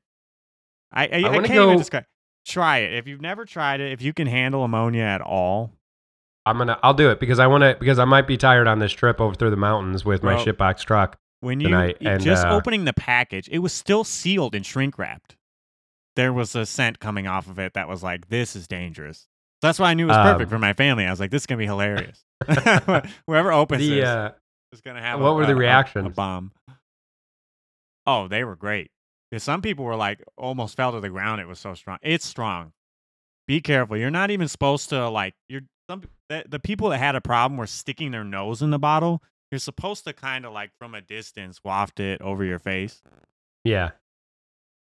I 0.91 1.08
I, 1.08 1.08
I, 1.08 1.30
wanna 1.30 1.47
can't 1.47 1.60
even 1.60 1.78
describe. 1.78 2.06
Try 2.45 2.80
it 2.80 2.93
if 2.93 3.08
you've 3.08 3.22
never 3.22 3.45
tried 3.45 3.82
it. 3.82 3.91
If 3.91 4.01
you 4.01 4.14
can 4.14 4.28
handle 4.28 4.64
ammonia 4.64 5.04
at 5.04 5.22
all, 5.22 5.72
I'm 6.45 6.58
gonna. 6.58 6.80
I'll 6.84 6.93
do 6.93 7.10
it 7.10 7.20
because 7.20 7.39
I 7.39 7.47
want 7.47 7.64
to. 7.64 7.76
Because 7.80 7.99
I 7.99 8.06
might 8.06 8.28
be 8.28 8.38
tired 8.38 8.68
on 8.68 8.80
this 8.80 8.91
trip 8.91 9.20
over 9.20 9.36
through 9.36 9.49
the 9.49 9.58
mountains 9.58 10.04
with 10.06 10.24
my 10.24 10.36
Bro. 10.36 10.45
shitbox 10.45 10.86
truck. 10.86 11.18
when 11.41 11.60
you 11.60 11.68
Tonight, 11.68 11.97
and, 12.01 12.22
just 12.22 12.45
uh, 12.45 12.56
opening 12.56 12.86
the 12.86 12.93
package, 12.93 13.49
it 13.49 13.60
was 13.60 13.74
still 13.74 14.04
sealed 14.04 14.56
and 14.56 14.66
shrink 14.66 14.97
wrapped. 14.97 15.36
There 16.16 16.34
was 16.34 16.56
a 16.56 16.66
scent 16.66 16.99
coming 16.99 17.28
off 17.28 17.47
of 17.47 17.60
it 17.60 17.74
that 17.74 17.88
was 17.88 18.04
like, 18.04 18.30
"This 18.30 18.56
is 18.56 18.68
dangerous." 18.68 19.28
That's 19.64 19.80
why 19.80 19.89
I 19.89 19.93
knew 19.95 20.05
it 20.05 20.09
was 20.09 20.18
perfect 20.18 20.43
Um, 20.43 20.49
for 20.49 20.59
my 20.59 20.74
family. 20.74 21.05
I 21.05 21.09
was 21.09 21.20
like, 21.20 21.32
"This 21.32 21.41
is 21.43 21.45
gonna 21.47 21.57
be 21.59 21.66
hilarious." 21.66 22.24
Whoever 23.28 23.51
opens 23.51 23.82
The 23.82 23.89
this, 23.95 24.05
uh, 24.05 24.32
is 24.72 24.82
gonna 24.82 25.01
have. 25.01 25.20
What 25.20 25.30
a, 25.30 25.34
were 25.34 25.45
the 25.45 25.53
a- 25.53 25.55
a- 25.55 25.57
A, 25.57 25.59
reactions? 25.59 26.16
bomb. 26.16 26.51
Oh, 28.05 28.28
they 28.28 28.43
were 28.43 28.55
great. 28.55 28.91
some 29.38 29.61
people 29.61 29.86
were 29.86 29.95
like 29.95 30.24
almost 30.38 30.76
fell 30.76 30.91
to 30.91 30.99
the 30.99 31.09
ground. 31.09 31.41
It 31.41 31.47
was 31.47 31.59
so 31.59 31.74
strong. 31.74 31.97
It's 32.03 32.26
strong. 32.26 32.72
Be 33.47 33.61
careful. 33.61 33.97
You're 33.97 34.11
not 34.11 34.30
even 34.32 34.47
supposed 34.47 34.89
to 34.89 35.09
like. 35.09 35.34
You're 35.49 35.61
some 35.89 36.04
the, 36.29 36.43
the 36.47 36.59
people 36.59 36.89
that 36.89 36.97
had 37.00 37.16
a 37.16 37.21
problem 37.21 37.58
were 37.58 37.67
sticking 37.67 38.12
their 38.12 38.24
nose 38.24 38.62
in 38.62 38.70
the 38.70 38.79
bottle. 38.79 39.21
You're 39.51 39.59
supposed 39.59 40.04
to 40.05 40.13
kind 40.13 40.46
of 40.46 40.54
like 40.54 40.71
from 40.79 40.96
a 40.96 41.01
distance 41.01 41.59
waft 41.63 42.00
it 42.00 42.21
over 42.21 42.43
your 42.43 42.58
face 42.59 43.01
yeah. 43.63 43.92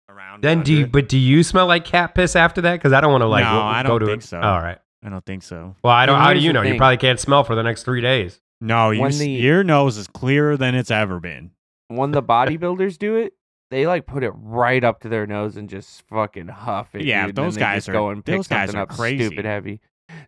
Around. 0.09 0.43
Then 0.43 0.63
do 0.63 0.71
you? 0.73 0.77
under. 0.79 0.89
But 0.91 1.09
do 1.09 1.17
you 1.17 1.43
smell 1.43 1.67
like 1.67 1.85
cat 1.85 2.15
piss 2.15 2.35
after 2.35 2.61
that? 2.61 2.73
Because 2.73 2.93
I 2.93 3.01
don't 3.01 3.11
want 3.11 3.21
to 3.21 3.27
like. 3.27 3.43
No, 3.45 3.51
go, 3.51 3.59
I 3.61 3.83
don't 3.83 3.99
to 3.99 4.05
think 4.05 4.23
it. 4.23 4.27
so. 4.27 4.39
All 4.39 4.59
right. 4.61 4.77
I 5.03 5.09
don't 5.09 5.25
think 5.25 5.43
so. 5.43 5.75
Well, 5.83 5.93
I 5.93 6.05
don't. 6.05 6.15
Well, 6.17 6.23
How 6.25 6.33
do 6.33 6.39
you 6.39 6.49
the 6.49 6.53
know? 6.53 6.61
You 6.63 6.75
probably 6.77 6.97
can't 6.97 7.19
smell 7.19 7.43
for 7.43 7.55
the 7.55 7.63
next 7.63 7.83
three 7.83 8.01
days. 8.01 8.41
No, 8.59 8.89
you, 8.89 9.07
the- 9.11 9.29
your 9.29 9.63
nose 9.63 9.97
is 9.97 10.07
clearer 10.07 10.57
than 10.57 10.73
it's 10.75 10.89
ever 10.91 11.19
been. 11.19 11.51
when 11.89 12.11
the 12.11 12.23
bodybuilders 12.23 12.97
do 12.97 13.15
it, 13.15 13.33
they 13.69 13.85
like 13.85 14.07
put 14.07 14.23
it 14.23 14.31
right 14.35 14.83
up 14.83 15.01
to 15.01 15.09
their 15.09 15.27
nose 15.27 15.55
and 15.57 15.69
just 15.69 16.01
fucking 16.07 16.47
huff 16.47 16.95
it. 16.95 17.03
Yeah, 17.05 17.27
dude, 17.27 17.35
those 17.35 17.55
guys 17.57 17.87
are- 17.87 17.93
go 17.93 18.09
and 18.09 18.25
pick 18.25 18.35
those 18.35 18.47
guys 18.47 18.73
are 18.73 18.81
up 18.83 18.89
crazy. 18.89 19.25
stupid 19.27 19.45
heavy. 19.45 19.79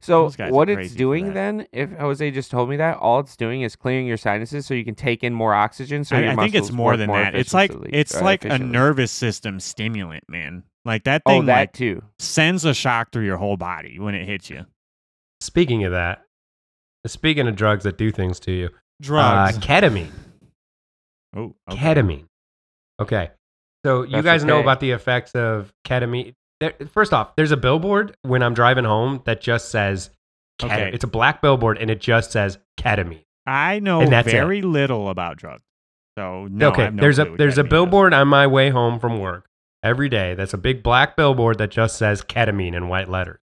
So 0.01 0.23
Those 0.23 0.35
guys 0.35 0.49
are 0.51 0.53
what 0.53 0.69
it's 0.69 0.93
doing 0.93 1.33
then, 1.33 1.67
if 1.71 1.91
Jose 1.91 2.31
just 2.31 2.51
told 2.51 2.69
me 2.69 2.77
that, 2.77 2.97
all 2.97 3.19
it's 3.19 3.35
doing 3.37 3.61
is 3.61 3.75
clearing 3.75 4.07
your 4.07 4.17
sinuses 4.17 4.65
so 4.65 4.73
you 4.73 4.83
can 4.85 4.95
take 4.95 5.23
in 5.23 5.33
more 5.33 5.53
oxygen. 5.53 6.03
So 6.03 6.15
I, 6.15 6.21
your 6.21 6.31
I 6.31 6.35
think 6.35 6.55
it's 6.55 6.71
more 6.71 6.97
than 6.97 7.07
more 7.07 7.19
that. 7.19 7.35
It's 7.35 7.53
like 7.53 7.71
it's 7.89 8.15
uh, 8.15 8.23
like 8.23 8.45
a 8.45 8.57
nervous 8.59 9.11
system 9.11 9.59
stimulant, 9.59 10.23
man. 10.29 10.63
Like 10.85 11.03
that 11.03 11.21
Oh, 11.25 11.31
thing 11.31 11.45
that 11.45 11.53
like 11.53 11.73
too. 11.73 12.01
sends 12.19 12.65
a 12.65 12.73
shock 12.73 13.11
through 13.11 13.25
your 13.25 13.37
whole 13.37 13.57
body 13.57 13.99
when 13.99 14.15
it 14.15 14.25
hits 14.25 14.49
you. 14.49 14.65
Speaking 15.41 15.83
of 15.85 15.91
that, 15.91 16.23
speaking 17.05 17.47
of 17.47 17.55
drugs 17.55 17.83
that 17.83 17.97
do 17.97 18.11
things 18.11 18.39
to 18.41 18.51
you, 18.51 18.69
Drugs. 19.01 19.57
uh, 19.57 19.59
ketamine. 19.61 20.11
oh, 21.35 21.53
okay. 21.69 21.77
Ketamine. 21.77 22.25
Okay. 22.99 23.31
So 23.85 24.03
you 24.03 24.11
That's 24.11 24.25
guys 24.25 24.43
know 24.43 24.59
about 24.59 24.81
the 24.81 24.91
effects 24.91 25.31
of 25.35 25.71
ketamine. 25.85 26.33
There, 26.59 26.73
first 26.91 27.13
off, 27.13 27.35
there's 27.35 27.51
a 27.51 27.57
billboard 27.57 28.15
when 28.23 28.43
I'm 28.43 28.53
driving 28.53 28.85
home 28.85 29.21
that 29.25 29.41
just 29.41 29.69
says 29.69 30.09
ketamine. 30.59 30.71
Okay. 30.71 30.91
It's 30.93 31.03
a 31.03 31.07
black 31.07 31.41
billboard 31.41 31.77
and 31.77 31.89
it 31.89 32.01
just 32.01 32.31
says 32.31 32.57
ketamine. 32.77 33.23
I 33.45 33.79
know 33.79 34.05
that's 34.05 34.27
it. 34.27 34.31
very 34.31 34.61
little 34.61 35.09
about 35.09 35.37
drugs. 35.37 35.63
So 36.17 36.47
no, 36.51 36.67
I 36.69 36.71
okay, 36.71 36.89
no 36.89 37.01
there's 37.01 37.17
a 37.19 37.25
there's 37.37 37.57
a 37.57 37.63
is. 37.63 37.69
billboard 37.69 38.13
on 38.13 38.27
my 38.27 38.45
way 38.45 38.69
home 38.71 38.99
from 38.99 39.19
work 39.19 39.47
every 39.83 40.09
day. 40.09 40.35
That's 40.35 40.53
a 40.53 40.57
big 40.57 40.83
black 40.83 41.15
billboard 41.15 41.57
that 41.59 41.71
just 41.71 41.97
says 41.97 42.21
ketamine 42.21 42.73
in 42.75 42.89
white 42.89 43.07
letters. 43.09 43.39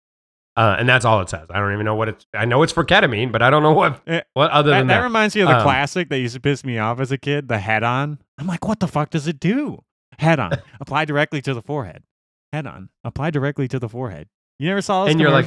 Uh, 0.58 0.76
and 0.80 0.88
that's 0.88 1.04
all 1.06 1.20
it 1.22 1.30
says. 1.30 1.48
I 1.50 1.60
don't 1.60 1.74
even 1.74 1.86
know 1.86 1.96
what 1.96 2.08
it's. 2.10 2.26
I 2.34 2.46
know 2.46 2.64
it's 2.64 2.72
for 2.72 2.84
ketamine, 2.86 3.32
but 3.32 3.42
I 3.42 3.50
don't 3.50 3.64
know 3.64 3.74
what 3.74 4.02
Eh, 4.08 4.22
what 4.34 4.52
other 4.52 4.72
That, 4.72 4.80
than 4.80 4.88
that 4.88 4.98
that. 5.00 5.04
reminds 5.04 5.36
me 5.36 5.42
of 5.42 5.50
the 5.50 5.58
Um, 5.58 5.64
classic 5.64 6.10
that 6.10 6.20
used 6.20 6.34
to 6.36 6.40
piss 6.42 6.64
me 6.66 6.78
off 6.78 7.00
as 7.00 7.12
a 7.12 7.18
kid, 7.18 7.48
the 7.48 7.58
head 7.60 7.84
on. 7.84 8.20
I'm 8.38 8.48
like, 8.48 8.66
what 8.68 8.80
the 8.80 8.88
fuck 8.88 9.10
does 9.10 9.28
it 9.28 9.40
do? 9.40 9.84
Head 10.20 10.40
on. 10.40 10.52
Apply 10.80 11.04
directly 11.06 11.42
to 11.42 11.54
the 11.54 11.62
forehead. 11.62 12.04
Head 12.56 12.66
on. 12.68 12.90
Apply 13.04 13.32
directly 13.32 13.68
to 13.68 13.80
the 13.80 13.90
forehead. 13.90 14.30
You 14.60 14.70
never 14.70 14.82
saw 14.82 15.04
those 15.04 15.12
And 15.12 15.20
you're 15.20 15.30
like, 15.32 15.46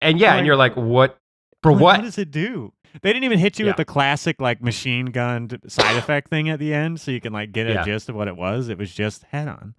and 0.00 0.18
yeah, 0.18 0.30
like- 0.30 0.38
and 0.38 0.46
you're 0.46 0.56
like, 0.56 0.74
what 0.74 1.18
for? 1.62 1.72
Like, 1.72 1.80
what? 1.82 1.96
What 1.98 2.04
does 2.04 2.16
it 2.18 2.30
do? 2.30 2.72
They 3.02 3.12
didn't 3.12 3.24
even 3.24 3.38
hit 3.38 3.58
you 3.58 3.66
with 3.66 3.76
the 3.76 3.84
classic 3.84 4.40
like 4.40 4.62
machine 4.62 5.06
gun 5.06 5.50
side 5.68 5.96
effect 6.02 6.30
thing 6.30 6.48
at 6.48 6.58
the 6.58 6.72
end, 6.72 6.98
so 6.98 7.10
you 7.10 7.20
can 7.20 7.34
like 7.34 7.52
get 7.52 7.66
a 7.66 7.74
Yeah. 7.74 7.84
gist 7.84 8.08
of 8.08 8.14
what 8.14 8.26
it 8.28 8.36
was. 8.36 8.70
It 8.70 8.78
was 8.78 8.94
just 8.94 9.24
head 9.24 9.48
on. 9.48 9.74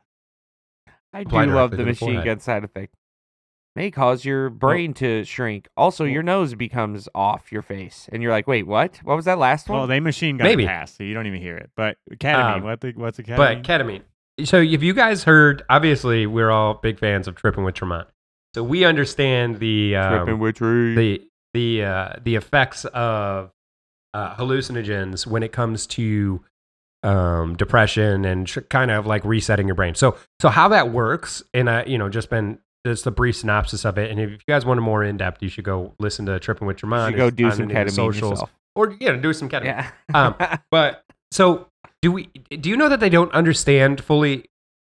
I 1.14 1.24
do 1.24 1.36
love 1.48 1.72
the 1.72 1.78
the 1.78 1.86
machine 1.86 2.10
forehead. 2.10 2.26
gun 2.26 2.40
side 2.42 2.64
effect. 2.64 2.94
May 3.76 3.90
cause 3.92 4.26
your 4.26 4.50
brain 4.50 4.94
to 4.96 5.24
shrink. 5.24 5.68
Also, 5.78 6.04
well- 6.04 6.12
your 6.14 6.22
nose 6.24 6.54
becomes 6.56 7.08
off 7.16 7.52
your 7.52 7.62
face, 7.64 8.08
and 8.12 8.22
you're 8.22 8.32
like, 8.32 8.48
"Wait, 8.48 8.68
what? 8.68 8.98
What 9.04 9.16
was 9.16 9.26
that 9.26 9.40
last 9.40 9.70
one?" 9.70 9.80
Well, 9.80 9.88
they 9.88 10.00
machine 10.00 10.38
gun 10.38 10.46
Maybe. 10.48 10.64
it 10.64 10.68
past, 10.68 10.98
so 10.98 11.04
you 11.04 11.14
don't 11.16 11.26
even 11.28 11.42
hear 11.42 11.56
it. 11.58 11.72
But 11.76 11.98
ketamine, 12.12 12.58
Um, 12.58 12.64
what 12.64 12.82
the, 12.82 12.92
what's 12.96 13.18
a 13.20 13.24
ketamine? 13.24 13.38
But 13.38 13.64
ketamine. 13.64 14.02
So 14.44 14.62
if 14.62 14.84
you 14.84 14.94
guys 14.94 15.24
heard, 15.24 15.64
obviously 15.70 16.28
we're 16.28 16.52
all 16.52 16.76
big 16.76 17.00
fans 17.00 17.28
of 17.28 17.36
tripping 17.36 17.64
with 17.64 17.76
Tremont. 17.76 18.08
So 18.54 18.64
we 18.64 18.86
understand 18.86 19.60
the 19.60 19.94
Tripping 19.94 20.34
um, 20.36 20.40
with 20.40 20.56
trees. 20.58 20.96
the 20.96 21.22
the 21.54 21.84
uh, 21.84 22.14
the 22.24 22.36
effects 22.36 22.86
of 22.86 23.52
uh, 24.14 24.36
hallucinogens 24.36 25.26
when 25.28 25.44
it 25.44 25.52
comes 25.52 25.86
to 25.88 26.44
um, 27.04 27.56
depression 27.56 28.26
and 28.26 28.48
tr- 28.48 28.62
kind 28.62 28.92
of 28.92 29.06
like 29.06 29.24
resetting 29.26 29.68
your 29.68 29.76
brain. 29.76 29.96
So 29.96 30.18
so 30.42 30.50
how 30.50 30.68
that 30.70 30.92
works, 30.92 31.44
and 31.54 31.70
I 31.70 31.84
you 31.86 31.98
know 31.98 32.10
just 32.10 32.30
been 32.30 32.60
just 32.86 33.04
the 33.04 33.12
brief 33.12 33.36
synopsis 33.38 33.86
of 33.86 33.98
it. 33.98 34.10
And 34.12 34.20
if 34.20 34.32
you 34.32 34.38
guys 34.48 34.66
want 34.66 34.78
a 34.78 34.82
more 34.82 35.04
in 35.04 35.18
depth, 35.18 35.44
you 35.44 35.50
should 35.50 35.64
go 35.66 35.94
listen 36.00 36.26
to 36.28 36.40
Tripping 36.40 36.68
with 36.68 36.78
you 36.78 36.82
Tremont. 36.82 37.14
should 37.14 37.18
go 37.18 37.30
do 37.30 37.52
some 37.52 37.64
any 37.70 37.74
of 37.82 37.96
the 37.96 38.02
ketamine 38.02 38.16
yourself. 38.22 38.52
or 38.76 38.96
yeah, 39.00 39.12
do 39.14 39.34
some 39.34 39.50
ketamine. 39.50 39.66
Yeah. 39.66 39.92
Um, 40.14 40.36
But 40.72 41.04
so 41.32 41.68
do 42.02 42.12
we? 42.12 42.28
Do 42.50 42.70
you 42.70 42.78
know 42.78 42.90
that 42.90 43.00
they 43.00 43.10
don't 43.10 43.32
understand 43.34 44.04
fully 44.04 44.46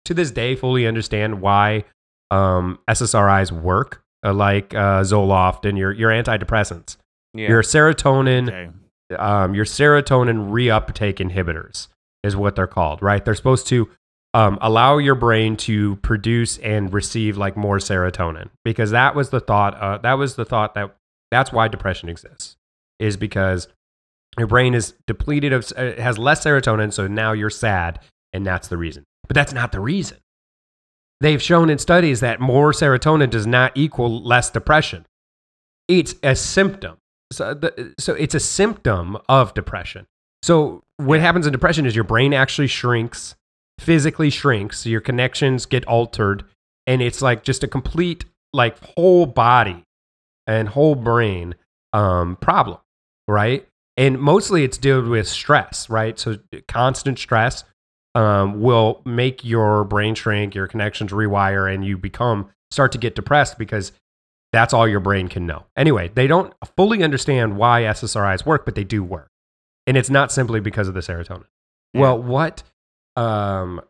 to 0.04 0.14
this 0.14 0.30
day 0.30 0.54
fully 0.56 0.86
understand 0.86 1.40
why 1.40 1.84
um, 2.30 2.78
SSRIs 2.88 3.52
work 3.52 4.02
uh, 4.24 4.32
like 4.32 4.74
uh, 4.74 5.02
Zoloft 5.02 5.68
and 5.68 5.76
your 5.76 5.92
your 5.92 6.10
antidepressants, 6.10 6.96
yeah. 7.34 7.48
your 7.48 7.62
serotonin, 7.62 8.48
Okay. 8.48 9.16
um, 9.16 9.54
your 9.54 9.64
serotonin 9.64 10.50
reuptake 10.50 11.16
inhibitors 11.16 11.88
is 12.22 12.36
what 12.36 12.56
they're 12.56 12.66
called, 12.66 13.02
right? 13.02 13.24
They're 13.24 13.34
supposed 13.34 13.66
to 13.68 13.88
um, 14.34 14.58
allow 14.60 14.98
your 14.98 15.14
brain 15.14 15.56
to 15.58 15.96
produce 15.96 16.58
and 16.58 16.92
receive 16.92 17.36
like 17.36 17.56
more 17.56 17.78
serotonin 17.78 18.50
because 18.64 18.90
that 18.90 19.14
was 19.14 19.30
the 19.30 19.40
thought. 19.40 19.74
Uh, 19.80 19.98
that 19.98 20.14
was 20.14 20.34
the 20.36 20.44
thought 20.44 20.74
that 20.74 20.96
that's 21.30 21.52
why 21.52 21.68
depression 21.68 22.08
exists 22.08 22.56
is 22.98 23.16
because 23.16 23.68
your 24.38 24.48
brain 24.48 24.74
is 24.74 24.94
depleted 25.06 25.52
of 25.52 25.72
uh, 25.76 25.82
it 25.82 25.98
has 25.98 26.18
less 26.18 26.44
serotonin, 26.44 26.92
so 26.92 27.06
now 27.06 27.32
you're 27.32 27.50
sad, 27.50 28.00
and 28.32 28.44
that's 28.44 28.68
the 28.68 28.76
reason. 28.76 29.04
But 29.28 29.34
that's 29.34 29.52
not 29.52 29.72
the 29.72 29.80
reason. 29.80 30.18
They've 31.20 31.42
shown 31.42 31.70
in 31.70 31.78
studies 31.78 32.20
that 32.20 32.40
more 32.40 32.72
serotonin 32.72 33.30
does 33.30 33.46
not 33.46 33.72
equal 33.74 34.22
less 34.22 34.50
depression. 34.50 35.06
It's 35.88 36.14
a 36.22 36.36
symptom. 36.36 36.98
So, 37.32 37.54
the, 37.54 37.94
so 37.98 38.14
it's 38.14 38.34
a 38.34 38.40
symptom 38.40 39.16
of 39.28 39.54
depression. 39.54 40.06
So 40.42 40.82
what 40.98 41.20
happens 41.20 41.46
in 41.46 41.52
depression 41.52 41.86
is 41.86 41.94
your 41.94 42.04
brain 42.04 42.32
actually 42.32 42.68
shrinks, 42.68 43.34
physically 43.80 44.30
shrinks, 44.30 44.80
so 44.80 44.90
your 44.90 45.00
connections 45.00 45.66
get 45.66 45.84
altered, 45.86 46.44
and 46.86 47.02
it's 47.02 47.22
like 47.22 47.42
just 47.42 47.64
a 47.64 47.68
complete 47.68 48.24
like 48.52 48.76
whole 48.96 49.26
body 49.26 49.84
and 50.46 50.68
whole 50.68 50.94
brain 50.94 51.54
um, 51.92 52.36
problem, 52.36 52.78
right? 53.26 53.66
And 53.96 54.18
mostly 54.18 54.62
it's 54.62 54.78
dealt 54.78 55.06
with 55.06 55.26
stress, 55.26 55.88
right? 55.88 56.18
So 56.18 56.38
constant 56.68 57.18
stress 57.18 57.64
um, 58.14 58.60
will 58.60 59.02
make 59.04 59.44
your 59.44 59.84
brain 59.84 60.14
shrink, 60.14 60.54
your 60.54 60.66
connections 60.66 61.12
rewire, 61.12 61.72
and 61.72 61.84
you 61.84 61.96
become 61.96 62.50
start 62.70 62.92
to 62.92 62.98
get 62.98 63.14
depressed 63.14 63.58
because 63.58 63.92
that's 64.52 64.72
all 64.72 64.88
your 64.88 65.00
brain 65.00 65.28
can 65.28 65.46
know. 65.46 65.66
Anyway, 65.76 66.10
they 66.14 66.26
don't 66.26 66.52
fully 66.76 67.02
understand 67.02 67.56
why 67.56 67.82
SSRIs 67.82 68.46
work, 68.46 68.64
but 68.64 68.74
they 68.74 68.84
do 68.84 69.02
work, 69.04 69.30
and 69.86 69.96
it's 69.96 70.10
not 70.10 70.32
simply 70.32 70.60
because 70.60 70.88
of 70.88 70.94
the 70.94 71.00
serotonin. 71.00 71.44
Yeah. 71.92 72.00
Well, 72.00 72.22
what 72.22 72.62
um, 73.16 73.80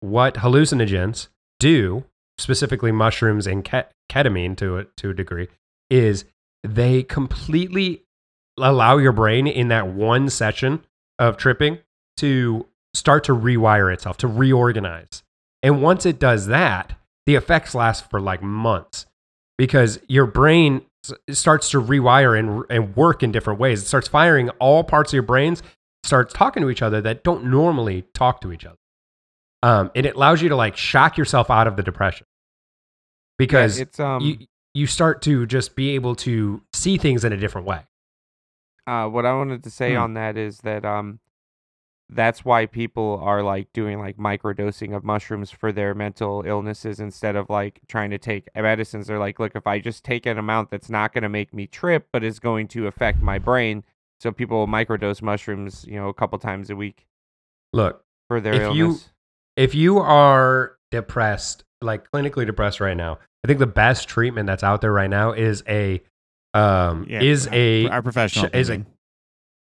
what 0.00 0.34
hallucinogens 0.34 1.28
do, 1.58 2.04
specifically 2.38 2.92
mushrooms 2.92 3.46
and 3.46 3.64
ketamine 4.08 4.56
to 4.56 4.78
a, 4.78 4.84
to 4.96 5.10
a 5.10 5.14
degree, 5.14 5.48
is 5.88 6.24
they 6.64 7.02
completely 7.02 8.04
allow 8.62 8.98
your 8.98 9.12
brain 9.12 9.46
in 9.46 9.68
that 9.68 9.88
one 9.88 10.28
session 10.28 10.84
of 11.18 11.36
tripping 11.36 11.78
to 12.18 12.66
start 12.94 13.24
to 13.24 13.32
rewire 13.32 13.92
itself, 13.92 14.16
to 14.18 14.28
reorganize. 14.28 15.22
And 15.62 15.82
once 15.82 16.06
it 16.06 16.18
does 16.18 16.46
that, 16.46 16.94
the 17.26 17.34
effects 17.34 17.74
last 17.74 18.08
for 18.10 18.20
like 18.20 18.42
months 18.42 19.06
because 19.58 20.00
your 20.08 20.26
brain 20.26 20.82
starts 21.30 21.70
to 21.70 21.80
rewire 21.80 22.38
and, 22.38 22.64
and 22.70 22.96
work 22.96 23.22
in 23.22 23.32
different 23.32 23.60
ways. 23.60 23.82
It 23.82 23.86
starts 23.86 24.08
firing 24.08 24.48
all 24.58 24.84
parts 24.84 25.10
of 25.10 25.14
your 25.14 25.22
brains, 25.22 25.62
starts 26.02 26.32
talking 26.32 26.62
to 26.62 26.70
each 26.70 26.82
other 26.82 27.00
that 27.02 27.24
don't 27.24 27.44
normally 27.44 28.02
talk 28.14 28.40
to 28.40 28.52
each 28.52 28.64
other. 28.64 28.76
Um, 29.62 29.90
and 29.94 30.06
it 30.06 30.16
allows 30.16 30.40
you 30.40 30.48
to 30.48 30.56
like 30.56 30.76
shock 30.76 31.18
yourself 31.18 31.50
out 31.50 31.66
of 31.66 31.76
the 31.76 31.82
depression 31.82 32.26
because 33.38 33.78
yeah, 33.78 33.82
it's 33.82 34.00
um 34.00 34.22
you, 34.22 34.38
you 34.74 34.86
start 34.86 35.20
to 35.22 35.46
just 35.46 35.74
be 35.74 35.90
able 35.90 36.14
to 36.16 36.62
see 36.72 36.96
things 36.96 37.24
in 37.24 37.32
a 37.32 37.36
different 37.36 37.66
way. 37.66 37.82
Uh 38.86 39.06
what 39.08 39.26
I 39.26 39.32
wanted 39.34 39.62
to 39.64 39.70
say 39.70 39.94
Hmm. 39.94 40.00
on 40.00 40.14
that 40.14 40.36
is 40.36 40.58
that 40.58 40.84
um 40.84 41.20
that's 42.12 42.44
why 42.44 42.66
people 42.66 43.20
are 43.22 43.40
like 43.42 43.72
doing 43.72 44.00
like 44.00 44.16
microdosing 44.16 44.96
of 44.96 45.04
mushrooms 45.04 45.50
for 45.52 45.70
their 45.70 45.94
mental 45.94 46.42
illnesses 46.44 46.98
instead 46.98 47.36
of 47.36 47.48
like 47.48 47.78
trying 47.86 48.10
to 48.10 48.18
take 48.18 48.48
medicines. 48.56 49.06
They're 49.06 49.20
like, 49.20 49.38
look, 49.38 49.52
if 49.54 49.64
I 49.64 49.78
just 49.78 50.02
take 50.02 50.26
an 50.26 50.36
amount 50.36 50.72
that's 50.72 50.90
not 50.90 51.12
going 51.12 51.22
to 51.22 51.28
make 51.28 51.54
me 51.54 51.68
trip, 51.68 52.08
but 52.12 52.24
is 52.24 52.40
going 52.40 52.66
to 52.68 52.88
affect 52.88 53.22
my 53.22 53.38
brain. 53.38 53.84
So 54.18 54.32
people 54.32 54.58
will 54.58 54.66
microdose 54.66 55.22
mushrooms, 55.22 55.84
you 55.86 55.94
know, 55.94 56.08
a 56.08 56.14
couple 56.14 56.36
times 56.40 56.68
a 56.68 56.74
week 56.74 57.06
Look, 57.72 58.04
for 58.26 58.40
their 58.40 58.54
If 58.54 58.74
you- 58.74 58.84
illness. 58.86 59.12
if 59.56 59.74
you 59.76 59.98
are 59.98 60.76
depressed, 60.90 61.62
like 61.80 62.10
clinically 62.10 62.44
depressed 62.44 62.80
right 62.80 62.96
now, 62.96 63.20
I 63.44 63.46
think 63.46 63.60
the 63.60 63.68
best 63.68 64.08
treatment 64.08 64.48
that's 64.48 64.64
out 64.64 64.80
there 64.80 64.92
right 64.92 65.08
now 65.08 65.30
is 65.30 65.62
a 65.68 66.02
um 66.54 67.06
Yeah, 67.08 67.20
is 67.22 67.46
our- 67.46 67.54
a 67.54 67.88
our 67.88 68.02
professional 68.02 68.46
sh- 68.46 68.54
is 68.54 68.70
a- 68.70 68.84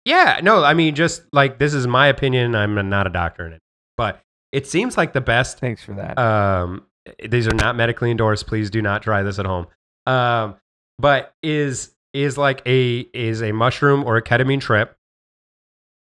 Yeah, 0.05 0.39
no, 0.43 0.63
I 0.63 0.73
mean, 0.73 0.95
just 0.95 1.23
like 1.33 1.59
this 1.59 1.73
is 1.73 1.85
my 1.87 2.07
opinion. 2.07 2.55
I'm 2.55 2.89
not 2.89 3.05
a 3.07 3.09
doctor 3.09 3.45
in 3.45 3.53
it, 3.53 3.61
but 3.97 4.21
it 4.51 4.65
seems 4.65 4.97
like 4.97 5.13
the 5.13 5.21
best. 5.21 5.59
Thanks 5.59 5.83
for 5.83 5.93
that. 5.95 6.17
Um, 6.17 6.85
these 7.27 7.47
are 7.47 7.53
not 7.53 7.75
medically 7.75 8.09
endorsed. 8.11 8.47
Please 8.47 8.69
do 8.69 8.81
not 8.81 9.01
try 9.03 9.23
this 9.23 9.39
at 9.39 9.45
home. 9.45 9.67
Um, 10.07 10.55
but 10.97 11.33
is 11.43 11.93
is 12.13 12.37
like 12.37 12.61
a 12.65 12.99
is 13.13 13.41
a 13.43 13.51
mushroom 13.51 14.03
or 14.05 14.17
a 14.17 14.21
ketamine 14.23 14.61
trip, 14.61 14.95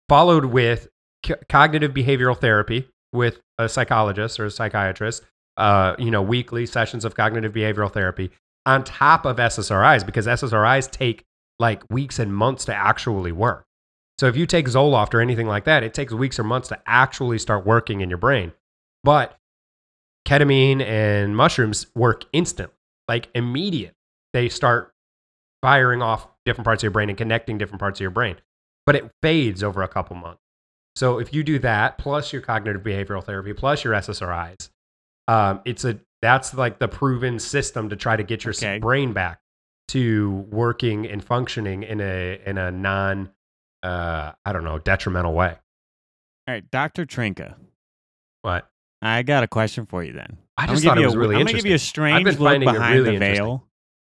followed 0.08 0.46
with 0.46 0.88
c- 1.26 1.34
cognitive 1.48 1.92
behavioral 1.92 2.38
therapy 2.38 2.88
with 3.12 3.40
a 3.58 3.68
psychologist 3.68 4.38
or 4.40 4.46
a 4.46 4.50
psychiatrist. 4.50 5.22
Uh, 5.56 5.96
you 5.98 6.10
know, 6.10 6.22
weekly 6.22 6.64
sessions 6.66 7.04
of 7.04 7.14
cognitive 7.16 7.52
behavioral 7.52 7.92
therapy 7.92 8.30
on 8.68 8.84
top 8.84 9.24
of 9.24 9.38
SSRIs 9.38 10.04
because 10.04 10.26
SSRIs 10.26 10.90
take 10.90 11.24
like 11.58 11.82
weeks 11.90 12.18
and 12.18 12.34
months 12.34 12.66
to 12.66 12.74
actually 12.74 13.32
work. 13.32 13.64
So 14.18 14.26
if 14.26 14.36
you 14.36 14.44
take 14.44 14.66
Zoloft 14.66 15.14
or 15.14 15.22
anything 15.22 15.46
like 15.46 15.64
that, 15.64 15.82
it 15.82 15.94
takes 15.94 16.12
weeks 16.12 16.38
or 16.38 16.44
months 16.44 16.68
to 16.68 16.78
actually 16.84 17.38
start 17.38 17.64
working 17.64 18.02
in 18.02 18.10
your 18.10 18.18
brain. 18.18 18.52
But 19.02 19.38
ketamine 20.26 20.82
and 20.82 21.34
mushrooms 21.34 21.86
work 21.94 22.26
instant, 22.34 22.70
like 23.08 23.28
immediate. 23.34 23.94
They 24.34 24.50
start 24.50 24.92
firing 25.62 26.02
off 26.02 26.28
different 26.44 26.66
parts 26.66 26.82
of 26.82 26.84
your 26.84 26.90
brain 26.90 27.08
and 27.08 27.16
connecting 27.16 27.56
different 27.56 27.80
parts 27.80 27.98
of 27.98 28.02
your 28.02 28.10
brain. 28.10 28.36
But 28.84 28.96
it 28.96 29.10
fades 29.22 29.62
over 29.62 29.82
a 29.82 29.88
couple 29.88 30.14
months. 30.14 30.42
So 30.94 31.18
if 31.18 31.32
you 31.32 31.42
do 31.42 31.58
that 31.60 31.96
plus 31.96 32.34
your 32.34 32.42
cognitive 32.42 32.82
behavioral 32.82 33.24
therapy 33.24 33.54
plus 33.54 33.82
your 33.82 33.94
SSRIs, 33.94 34.68
um, 35.26 35.62
it's 35.64 35.86
a 35.86 36.00
that's 36.22 36.54
like 36.54 36.78
the 36.78 36.88
proven 36.88 37.38
system 37.38 37.88
to 37.90 37.96
try 37.96 38.16
to 38.16 38.22
get 38.22 38.44
your 38.44 38.54
Okay. 38.54 38.78
brain 38.78 39.12
back 39.12 39.40
to 39.88 40.30
working 40.50 41.06
and 41.06 41.24
functioning 41.24 41.82
in 41.82 42.00
a 42.00 42.40
in 42.44 42.58
a 42.58 42.70
non 42.70 43.30
uh, 43.82 44.32
I 44.44 44.52
don't 44.52 44.64
know 44.64 44.78
detrimental 44.78 45.32
way. 45.34 45.50
All 46.48 46.54
right, 46.54 46.68
Dr. 46.70 47.06
Trnka, 47.06 47.54
What? 48.42 48.68
I 49.00 49.22
got 49.22 49.44
a 49.44 49.48
question 49.48 49.86
for 49.86 50.02
you 50.02 50.12
then. 50.12 50.38
I 50.56 50.62
I'm 50.64 50.70
just 50.70 50.82
gonna 50.82 50.90
thought 50.90 50.94
give 50.96 50.98
it 50.98 51.00
you 51.02 51.06
was 51.06 51.14
a- 51.14 51.18
really 51.18 51.36
I'm 51.36 51.40
gonna 51.42 51.52
give 51.52 51.64
you 51.66 51.70
a 51.70 51.74
interesting. 51.74 51.88
strange 51.88 52.24
been 52.24 52.34
look 52.38 52.50
finding 52.50 52.72
behind 52.72 52.94
really 53.00 53.12
the 53.12 53.18
veil 53.18 53.64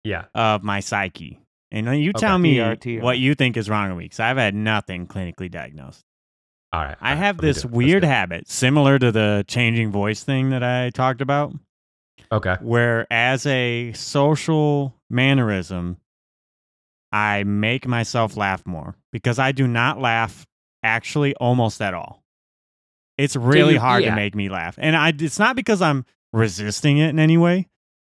yeah, 0.04 0.24
of 0.34 0.62
my 0.62 0.80
psyche. 0.80 1.38
And 1.70 1.86
then 1.86 1.98
you 1.98 2.10
Okay. 2.10 2.20
tell 2.20 2.38
me 2.38 2.56
PRT. 2.56 3.00
what 3.02 3.18
you 3.18 3.34
think 3.34 3.56
is 3.58 3.68
wrong 3.68 3.90
with 3.90 3.98
me 3.98 4.04
because 4.06 4.20
I've 4.20 4.38
had 4.38 4.54
nothing 4.54 5.06
clinically 5.06 5.50
diagnosed. 5.50 6.00
All 6.72 6.80
right. 6.80 6.96
I 7.00 7.10
all 7.10 7.14
right, 7.16 7.18
have 7.18 7.36
let 7.36 7.42
me 7.42 7.48
this 7.48 7.56
do 7.62 7.68
it. 7.68 7.70
Let's 7.70 7.76
weird 7.76 8.04
habit, 8.04 8.48
similar 8.48 8.98
to 8.98 9.12
the 9.12 9.44
changing 9.46 9.90
voice 9.92 10.24
thing 10.24 10.50
that 10.50 10.62
I 10.62 10.88
talked 10.90 11.20
about, 11.20 11.52
Okay. 12.32 12.56
where 12.60 13.06
as 13.12 13.44
a 13.46 13.92
social 13.94 14.94
mannerism, 15.08 15.96
I 17.12 17.42
make 17.44 17.86
myself 17.88 18.36
laugh 18.36 18.64
more 18.66 18.94
because 19.12 19.38
I 19.38 19.52
do 19.52 19.66
not 19.66 20.00
laugh 20.00 20.46
actually 20.82 21.34
almost 21.36 21.82
at 21.82 21.92
all. 21.94 22.22
It's 23.18 23.36
really 23.36 23.74
you- 23.74 23.80
hard 23.80 24.04
yeah. 24.04 24.10
to 24.10 24.16
make 24.16 24.34
me 24.34 24.48
laugh. 24.48 24.76
And 24.78 24.96
I 24.96 25.12
it's 25.18 25.38
not 25.38 25.56
because 25.56 25.82
I'm 25.82 26.04
resisting 26.32 26.98
it 26.98 27.08
in 27.10 27.18
any 27.18 27.36
way. 27.36 27.68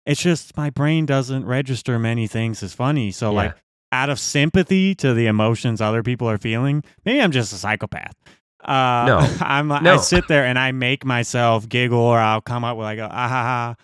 It's 0.06 0.22
just 0.22 0.56
my 0.56 0.70
brain 0.70 1.04
doesn't 1.04 1.44
register 1.44 1.98
many 1.98 2.26
things 2.26 2.62
as 2.62 2.72
funny. 2.72 3.10
So 3.10 3.30
Yeah. 3.30 3.36
like 3.36 3.54
out 3.92 4.08
of 4.10 4.18
sympathy 4.18 4.94
to 4.96 5.14
the 5.14 5.26
emotions 5.26 5.80
other 5.80 6.02
people 6.02 6.28
are 6.28 6.38
feeling, 6.38 6.82
maybe 7.04 7.20
I'm 7.20 7.32
just 7.32 7.52
a 7.52 7.56
psychopath. 7.56 8.14
Uh, 8.64 9.04
No. 9.06 9.18
I'm 9.40 9.68
No. 9.68 9.94
I 9.94 9.96
sit 9.98 10.26
there 10.28 10.44
and 10.46 10.58
I 10.58 10.72
make 10.72 11.04
myself 11.04 11.68
giggle 11.68 11.98
or 12.00 12.18
I'll 12.18 12.40
come 12.40 12.64
up 12.64 12.76
with 12.78 12.84
like 12.84 12.98
a 12.98 13.04
ah 13.04 13.28
ha 13.28 13.42
ha 13.42 13.74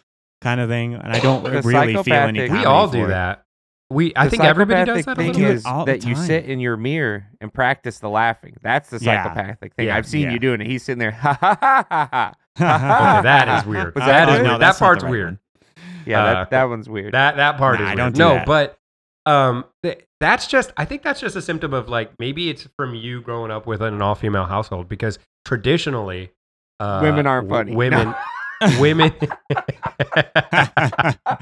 kind 0.43 0.61
of 0.61 0.69
thing, 0.69 0.95
and 0.95 1.13
I 1.13 1.19
don't 1.21 1.43
The 1.45 1.63
really 1.63 1.95
feel 2.03 2.15
any. 2.15 2.41
We 2.43 2.49
comedy 2.49 2.65
all 2.67 2.89
for 2.89 2.97
do 2.97 3.05
it. 3.05 3.09
that. 3.09 3.45
We 3.91 4.13
I 4.17 4.25
The 4.25 4.31
think 4.31 4.45
everybody 4.45 4.85
does 4.87 5.05
psychopathic 5.05 5.07
that 5.07 5.13
a 5.13 5.17
thing 5.17 5.27
little 5.29 5.41
do 5.43 5.47
bit. 5.49 5.57
is 5.57 5.67
all 5.67 5.85
the 5.85 5.93
that 5.93 6.07
you 6.07 6.17
sit 6.17 6.47
in 6.47 6.61
your 6.61 6.77
mirror 6.77 7.27
and 7.43 7.53
practice 7.53 7.99
the 7.99 8.09
laughing. 8.09 8.57
That's 8.63 8.89
the 8.91 8.99
Yeah. 9.01 9.23
psychopathic 9.25 9.75
thing. 9.75 9.87
Yeah. 9.87 9.97
I've 9.97 10.07
seen 10.07 10.23
Yeah. 10.23 10.33
you 10.33 10.39
doing 10.39 10.61
it. 10.63 10.67
He's 10.67 10.83
sitting 10.83 10.99
there, 10.99 11.11
ha 11.11 11.37
ha 11.41 11.57
ha 11.61 11.87
ha 11.91 12.09
ha. 12.11 12.33
Okay, 12.59 13.23
that 13.23 13.59
is 13.61 13.67
weird. 13.67 13.95
Was 13.95 14.05
that 14.05 14.27
that 14.27 14.29
is 14.31 14.37
good? 14.39 14.47
weird. 14.49 14.61
That 14.61 14.79
part's 14.79 15.03
right 15.05 15.11
weird. 15.11 15.27
one. 15.27 15.39
Yeah, 16.07 16.23
Uh, 16.25 16.33
that, 16.35 16.51
that 16.51 16.65
one's 16.65 16.89
weird. 16.89 17.13
That 17.15 17.37
that 17.37 17.59
part 17.59 17.79
Nah, 17.81 17.85
is 17.85 17.91
I 17.91 17.95
weird. 17.95 17.99
don't 17.99 18.13
do 18.15 18.19
no, 18.19 18.35
that. 18.35 18.47
but 18.47 18.79
um, 19.27 19.65
th- 19.83 20.05
that's 20.21 20.47
just. 20.47 20.73
I 20.77 20.85
think 20.85 21.03
that's 21.03 21.21
just 21.21 21.37
a 21.37 21.43
symptom 21.43 21.73
of 21.75 21.89
like 21.89 22.13
maybe 22.19 22.49
it's 22.51 22.67
from 22.77 22.95
you 22.95 23.21
growing 23.21 23.51
up 23.51 23.67
with 23.67 23.81
an 23.83 24.01
all 24.03 24.15
female 24.15 24.45
household 24.47 24.89
because 24.89 25.19
traditionally, 25.45 26.33
uh, 26.81 27.01
Women 27.03 27.27
aren't 27.27 27.49
w- 27.49 27.65
funny. 27.65 27.77
Women, 27.77 28.15
women, 28.81 29.13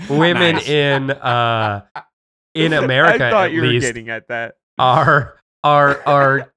women 0.09 0.57
Nice. 0.57 0.69
in 0.69 1.11
uh 1.11 1.83
in 2.55 2.73
America 2.85 3.27
I 3.27 3.31
thought 3.31 3.45
at 3.47 3.53
you 3.53 3.63
were 3.63 3.69
least 3.69 3.87
getting 3.87 4.09
at 4.09 4.29
that. 4.29 4.55
are 4.79 5.37
are 5.65 6.01
are 6.07 6.53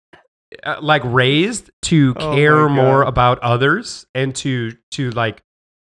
uh, 0.63 0.77
like 0.81 1.01
raised 1.05 1.69
to 1.83 2.13
Oh 2.17 2.35
care 2.35 2.69
more 2.69 3.03
about 3.03 3.39
others 3.39 4.05
and 4.15 4.35
to 4.37 4.75
to 4.91 5.11
like 5.11 5.41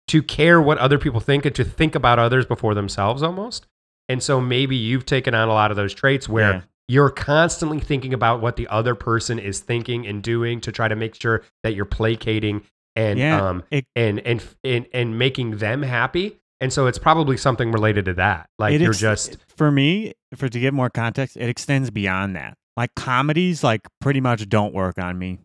to 0.08 0.22
care 0.24 0.62
what 0.62 0.78
other 0.78 0.98
people 0.98 1.20
think 1.20 1.46
and 1.46 1.56
to 1.56 1.64
think 1.66 1.96
about 1.96 2.20
others 2.20 2.46
before 2.46 2.74
themselves 2.74 3.22
almost. 3.24 3.68
And 4.10 4.24
so 4.24 4.40
maybe 4.40 4.78
you've 4.78 5.06
taken 5.06 5.36
on 5.36 5.50
a 5.50 5.54
lot 5.54 5.70
of 5.70 5.76
those 5.76 5.94
traits 5.94 6.30
where 6.30 6.52
Yeah. 6.52 6.62
you're 6.88 7.10
constantly 7.10 7.82
thinking 7.82 8.14
about 8.14 8.40
what 8.40 8.56
the 8.56 8.66
other 8.70 8.96
person 8.96 9.38
is 9.38 9.60
thinking 9.60 10.08
and 10.08 10.24
doing 10.24 10.62
to 10.62 10.72
try 10.72 10.88
to 10.88 10.96
make 10.96 11.14
sure 11.16 11.44
that 11.64 11.76
you're 11.76 11.84
placating 11.84 12.62
and 12.98 13.18
Yeah, 13.18 13.42
um 13.50 13.64
it- 13.72 13.86
and, 13.96 14.20
and 14.20 14.44
and 14.66 14.86
and 14.94 15.18
making 15.18 15.58
them 15.58 15.82
happy. 15.84 16.38
And 16.60 16.74
so 16.74 16.88
it's 16.88 16.98
probably 16.98 17.38
something 17.38 17.72
related 17.72 18.06
to 18.06 18.14
that. 18.16 18.50
Like 18.60 18.78
you're 18.80 18.90
ex- 18.90 19.00
just 19.00 19.38
for 19.56 19.72
me 19.72 20.14
for 20.36 20.50
to 20.50 20.60
give 20.60 20.74
more 20.74 20.90
context 20.90 21.38
it 21.38 21.48
extends 21.48 21.90
beyond 21.92 22.36
that 22.36 22.58
like 22.76 22.94
comedies 22.96 23.64
like 23.64 23.82
pretty 24.02 24.20
much 24.20 24.48
don't 24.50 24.74
work 24.74 24.98
on 25.00 25.18
me 25.18 25.40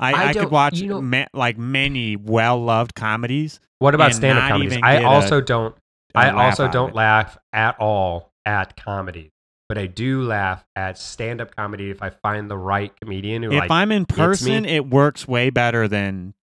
i, 0.00 0.12
I 0.12 0.26
I, 0.28 0.32
could 0.32 0.50
watch 0.50 0.78
you 0.78 0.88
know- 0.88 1.02
ma- 1.02 1.26
like 1.34 1.58
many 1.58 2.16
well-loved 2.16 2.94
comedies 2.94 3.60
What 3.78 3.94
about 3.94 4.06
and 4.06 4.14
stand-up 4.14 4.48
comedies? 4.48 4.78
I 4.82 4.94
get 4.94 5.02
a- 5.02 5.06
also 5.06 5.40
don't. 5.40 5.74
I 6.14 6.28
a 6.30 6.34
also 6.36 6.66
don't 6.68 6.94
laugh 6.94 7.36
at 7.52 7.78
all 7.78 8.32
at 8.46 8.76
comedy, 8.76 9.30
but 9.70 9.78
I 9.78 9.86
do 9.86 10.22
laugh 10.22 10.64
at 10.74 10.98
stand-up 10.98 11.54
comedy 11.54 11.90
if 11.90 12.02
I 12.02 12.10
find 12.10 12.50
the 12.50 12.58
right 12.58 12.92
comedian 13.00 13.44
who 13.44 13.52
if 13.52 13.60
like. 13.60 13.70
i'm 13.70 13.92
in 13.92 14.04
person 14.04 14.64
it 14.64 14.90
works 14.90 15.28
way 15.28 15.50
better 15.50 15.86
than 15.86 16.34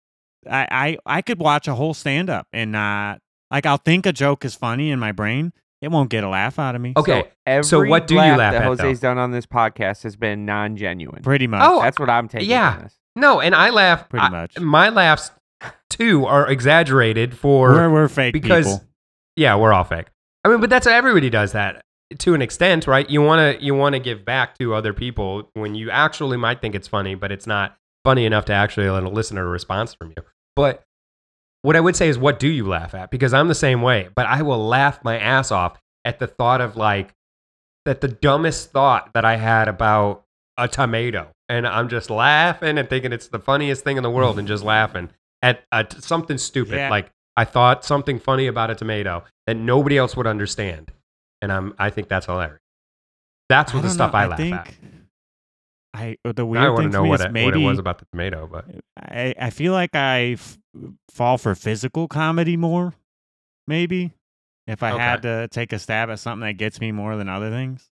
I, 0.49 0.67
I 1.05 1.17
i 1.17 1.21
could 1.21 1.39
watch 1.39 1.67
a 1.67 1.75
whole 1.75 1.93
stand-up 1.93 2.47
and 2.53 2.71
not 2.71 3.19
like 3.51 3.65
i'll 3.65 3.77
think 3.89 4.05
a 4.05 4.13
joke 4.13 4.45
is 4.45 4.55
funny 4.55 4.91
in 4.91 4.99
my 4.99 5.11
brain 5.11 5.51
it 5.81 5.89
won't 5.89 6.09
get 6.09 6.23
a 6.23 6.29
laugh 6.29 6.57
out 6.57 6.73
of 6.75 6.79
me 6.81 6.93
Okay, 6.95 7.23
So, 7.23 7.27
every 7.45 7.63
so 7.63 7.85
what 7.85 8.07
do 8.07 8.13
you 8.15 8.21
laugh 8.21 8.37
that 8.53 8.55
at, 8.55 8.63
Jose's 8.63 9.01
though? 9.01 9.09
done 9.09 9.17
on 9.17 9.31
this 9.31 9.45
podcast 9.45 10.03
has 10.03 10.15
been 10.15 10.45
non-genuine. 10.45 11.21
pretty 11.21 11.47
much 11.47 11.61
Oh, 11.63 11.81
That's 11.81 11.99
what 11.99 12.09
I'm 12.09 12.29
taking. 12.29 12.49
yeah. 12.49 12.75
from 12.75 12.83
this. 12.85 12.95
no, 13.17 13.41
and 13.41 13.53
I 13.53 13.69
laugh. 13.71 14.07
Pretty 14.09 14.25
I- 14.25 14.29
much. 14.29 14.57
my 14.59 14.87
laughs 14.89 15.31
too 15.89 16.25
are 16.25 16.49
exaggerated 16.49 17.37
for 17.37 17.73
we're, 17.73 17.89
we're 17.91 18.07
fake 18.07 18.31
because 18.33 18.65
people 18.67 18.87
yeah, 19.35 19.55
we're 19.57 19.73
all 19.73 19.83
fake. 19.83 20.07
I 20.45 20.49
mean, 20.49 20.61
but 20.61 20.69
that's 20.69 20.87
how 20.87 20.93
everybody 20.93 21.29
does 21.29 21.51
that 21.51 21.83
to 22.19 22.33
an 22.33 22.41
extent, 22.41 22.87
right? 22.87 23.09
You 23.09 23.21
want 23.21 23.59
to 23.59 23.63
you 23.63 23.73
want 23.75 23.93
to 23.93 23.99
give 23.99 24.23
back 24.25 24.57
to 24.59 24.73
other 24.73 24.93
people 24.93 25.49
when 25.53 25.75
you 25.75 25.89
actually 25.91 26.37
might 26.37 26.61
think 26.61 26.75
it's 26.75 26.87
funny, 26.87 27.15
but 27.15 27.31
it's 27.31 27.47
not 27.47 27.77
funny 28.03 28.25
enough 28.25 28.45
to 28.45 28.53
actually 28.53 28.89
let 28.89 29.03
a 29.03 29.09
listener 29.09 29.45
a 29.45 29.49
response 29.49 29.93
from 29.93 30.09
you. 30.15 30.23
But 30.55 30.83
what 31.63 31.75
I 31.75 31.79
would 31.81 31.95
say 31.95 32.07
is, 32.07 32.17
what 32.17 32.39
do 32.39 32.47
you 32.47 32.65
laugh 32.67 32.93
at? 32.93 33.11
Because 33.11 33.33
I'm 33.33 33.47
the 33.49 33.55
same 33.55 33.81
way, 33.81 34.09
but 34.15 34.25
I 34.25 34.41
will 34.41 34.65
laugh 34.65 35.03
my 35.03 35.17
ass 35.19 35.51
off 35.51 35.79
at 36.05 36.19
the 36.19 36.27
thought 36.27 36.61
of 36.61 36.77
like 36.77 37.13
that 37.85 38.01
the 38.01 38.07
dumbest 38.07 38.71
thought 38.71 39.11
that 39.13 39.25
I 39.25 39.35
had 39.35 39.67
about 39.67 40.23
a 40.57 40.67
tomato, 40.67 41.29
and 41.49 41.67
I'm 41.67 41.89
just 41.89 42.09
laughing 42.09 42.77
and 42.77 42.89
thinking 42.89 43.11
it's 43.11 43.27
the 43.27 43.39
funniest 43.39 43.83
thing 43.83 43.97
in 43.97 44.03
the 44.03 44.09
world, 44.09 44.39
and 44.39 44.47
just 44.47 44.63
laughing 44.75 45.09
at, 45.41 45.63
at 45.71 46.01
something 46.03 46.37
stupid 46.37 46.75
Yeah. 46.75 46.89
like 46.89 47.11
I 47.35 47.43
thought 47.45 47.85
something 47.85 48.17
funny 48.19 48.47
about 48.47 48.71
a 48.71 48.75
tomato 48.75 49.23
that 49.45 49.55
nobody 49.55 49.97
else 49.97 50.15
would 50.17 50.25
understand, 50.25 50.91
and 51.41 51.51
I'm 51.51 51.73
I 51.79 51.89
think 51.89 52.07
that's 52.09 52.25
hilarious. 52.25 52.59
That's 53.49 53.73
what 53.73 53.83
the 53.83 53.89
stuff 53.89 54.13
know, 54.13 54.19
I 54.19 54.25
laugh 54.27 54.37
think 54.37 54.55
at. 54.55 54.73
I 55.93 56.17
uh, 56.25 56.31
the 56.33 56.41
I 56.41 56.45
weird 56.45 56.73
want 56.73 56.77
thing 56.83 56.91
to 56.91 56.97
know 56.97 57.03
me 57.03 57.09
what 57.09 57.19
is 57.21 57.25
it, 57.27 57.31
maybe 57.31 57.45
what 57.45 57.55
it 57.55 57.65
was 57.65 57.79
about 57.79 57.99
the 57.99 58.05
tomato, 58.11 58.47
but 58.51 58.65
uh, 58.69 58.79
I, 58.97 59.33
I 59.39 59.49
feel 59.49 59.73
like 59.73 59.95
I 59.95 60.33
f- 60.33 60.57
fall 61.09 61.37
for 61.37 61.55
physical 61.55 62.07
comedy 62.07 62.57
more, 62.57 62.93
maybe. 63.67 64.11
If 64.67 64.83
I 64.83 64.91
Okay. 64.91 65.01
had 65.03 65.21
to 65.21 65.47
take 65.47 65.71
a 65.71 65.79
stab 65.79 66.09
at 66.09 66.19
something 66.19 66.45
that 66.45 66.53
gets 66.57 66.81
me 66.81 66.91
more 66.91 67.15
than 67.15 67.29
other 67.29 67.49
things. 67.49 67.89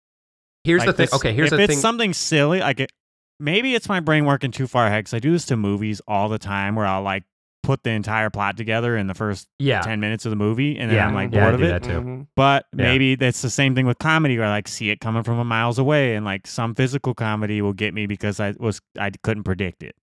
here's 0.62 0.78
Like 0.80 0.86
the 0.86 0.92
thing. 0.92 1.04
this- 1.06 1.14
Okay, 1.14 1.32
here's 1.32 1.52
if 1.52 1.56
the 1.56 1.62
it's 1.64 1.72
thing. 1.74 1.78
something 1.80 2.14
silly, 2.14 2.60
like 2.60 2.78
it, 2.80 2.92
maybe 3.40 3.74
it's 3.74 3.88
my 3.88 3.98
brain 3.98 4.24
working 4.24 4.52
too 4.52 4.68
far 4.68 4.86
ahead 4.86 5.00
because 5.04 5.14
I 5.14 5.18
do 5.18 5.32
this 5.32 5.46
to 5.46 5.56
movies 5.56 6.00
all 6.06 6.28
the 6.28 6.38
time 6.38 6.76
where 6.76 6.86
I'll 6.86 7.02
like 7.02 7.24
put 7.62 7.82
the 7.84 7.90
entire 7.90 8.30
plot 8.30 8.56
together 8.56 8.96
in 8.96 9.06
the 9.06 9.14
first 9.14 9.46
yeah, 9.58 9.80
10 9.82 10.00
minutes 10.00 10.24
of 10.26 10.30
the 10.30 10.36
movie 10.36 10.78
and 10.78 10.90
then 10.90 10.96
Yeah. 10.96 11.06
I'm 11.06 11.14
like 11.14 11.32
Yeah, 11.32 11.40
bored 11.42 11.54
of 11.54 11.62
it. 11.62 11.68
that 11.68 11.82
too. 11.82 12.00
Mhm. 12.00 12.26
But 12.36 12.66
Yeah. 12.76 12.84
maybe 12.84 13.14
that's 13.14 13.42
the 13.42 13.50
same 13.50 13.74
thing 13.74 13.86
with 13.86 13.98
comedy 13.98 14.36
where 14.38 14.46
I 14.46 14.50
like 14.50 14.68
see 14.68 14.90
it 14.90 15.00
coming 15.00 15.22
from 15.22 15.38
a 15.38 15.44
miles 15.44 15.78
away 15.78 16.14
and 16.16 16.24
like 16.24 16.46
some 16.46 16.74
physical 16.74 17.14
comedy 17.14 17.60
will 17.62 17.72
get 17.72 17.92
me 17.94 18.06
because 18.06 18.40
I 18.40 18.54
was 18.58 18.80
I 18.98 19.10
couldn't 19.22 19.44
predict 19.44 19.82
it. 19.82 19.94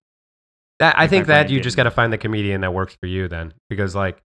That 0.78 0.94
I 0.98 1.08
think 1.08 1.26
my 1.26 1.34
that 1.34 1.50
you 1.50 1.60
just 1.60 1.76
got 1.76 1.82
to 1.84 1.90
find 1.90 2.12
the 2.12 2.18
comedian 2.18 2.60
that 2.60 2.72
works 2.72 2.96
for 3.00 3.06
you 3.06 3.26
then, 3.26 3.52
because 3.68 3.94
like 3.96 4.22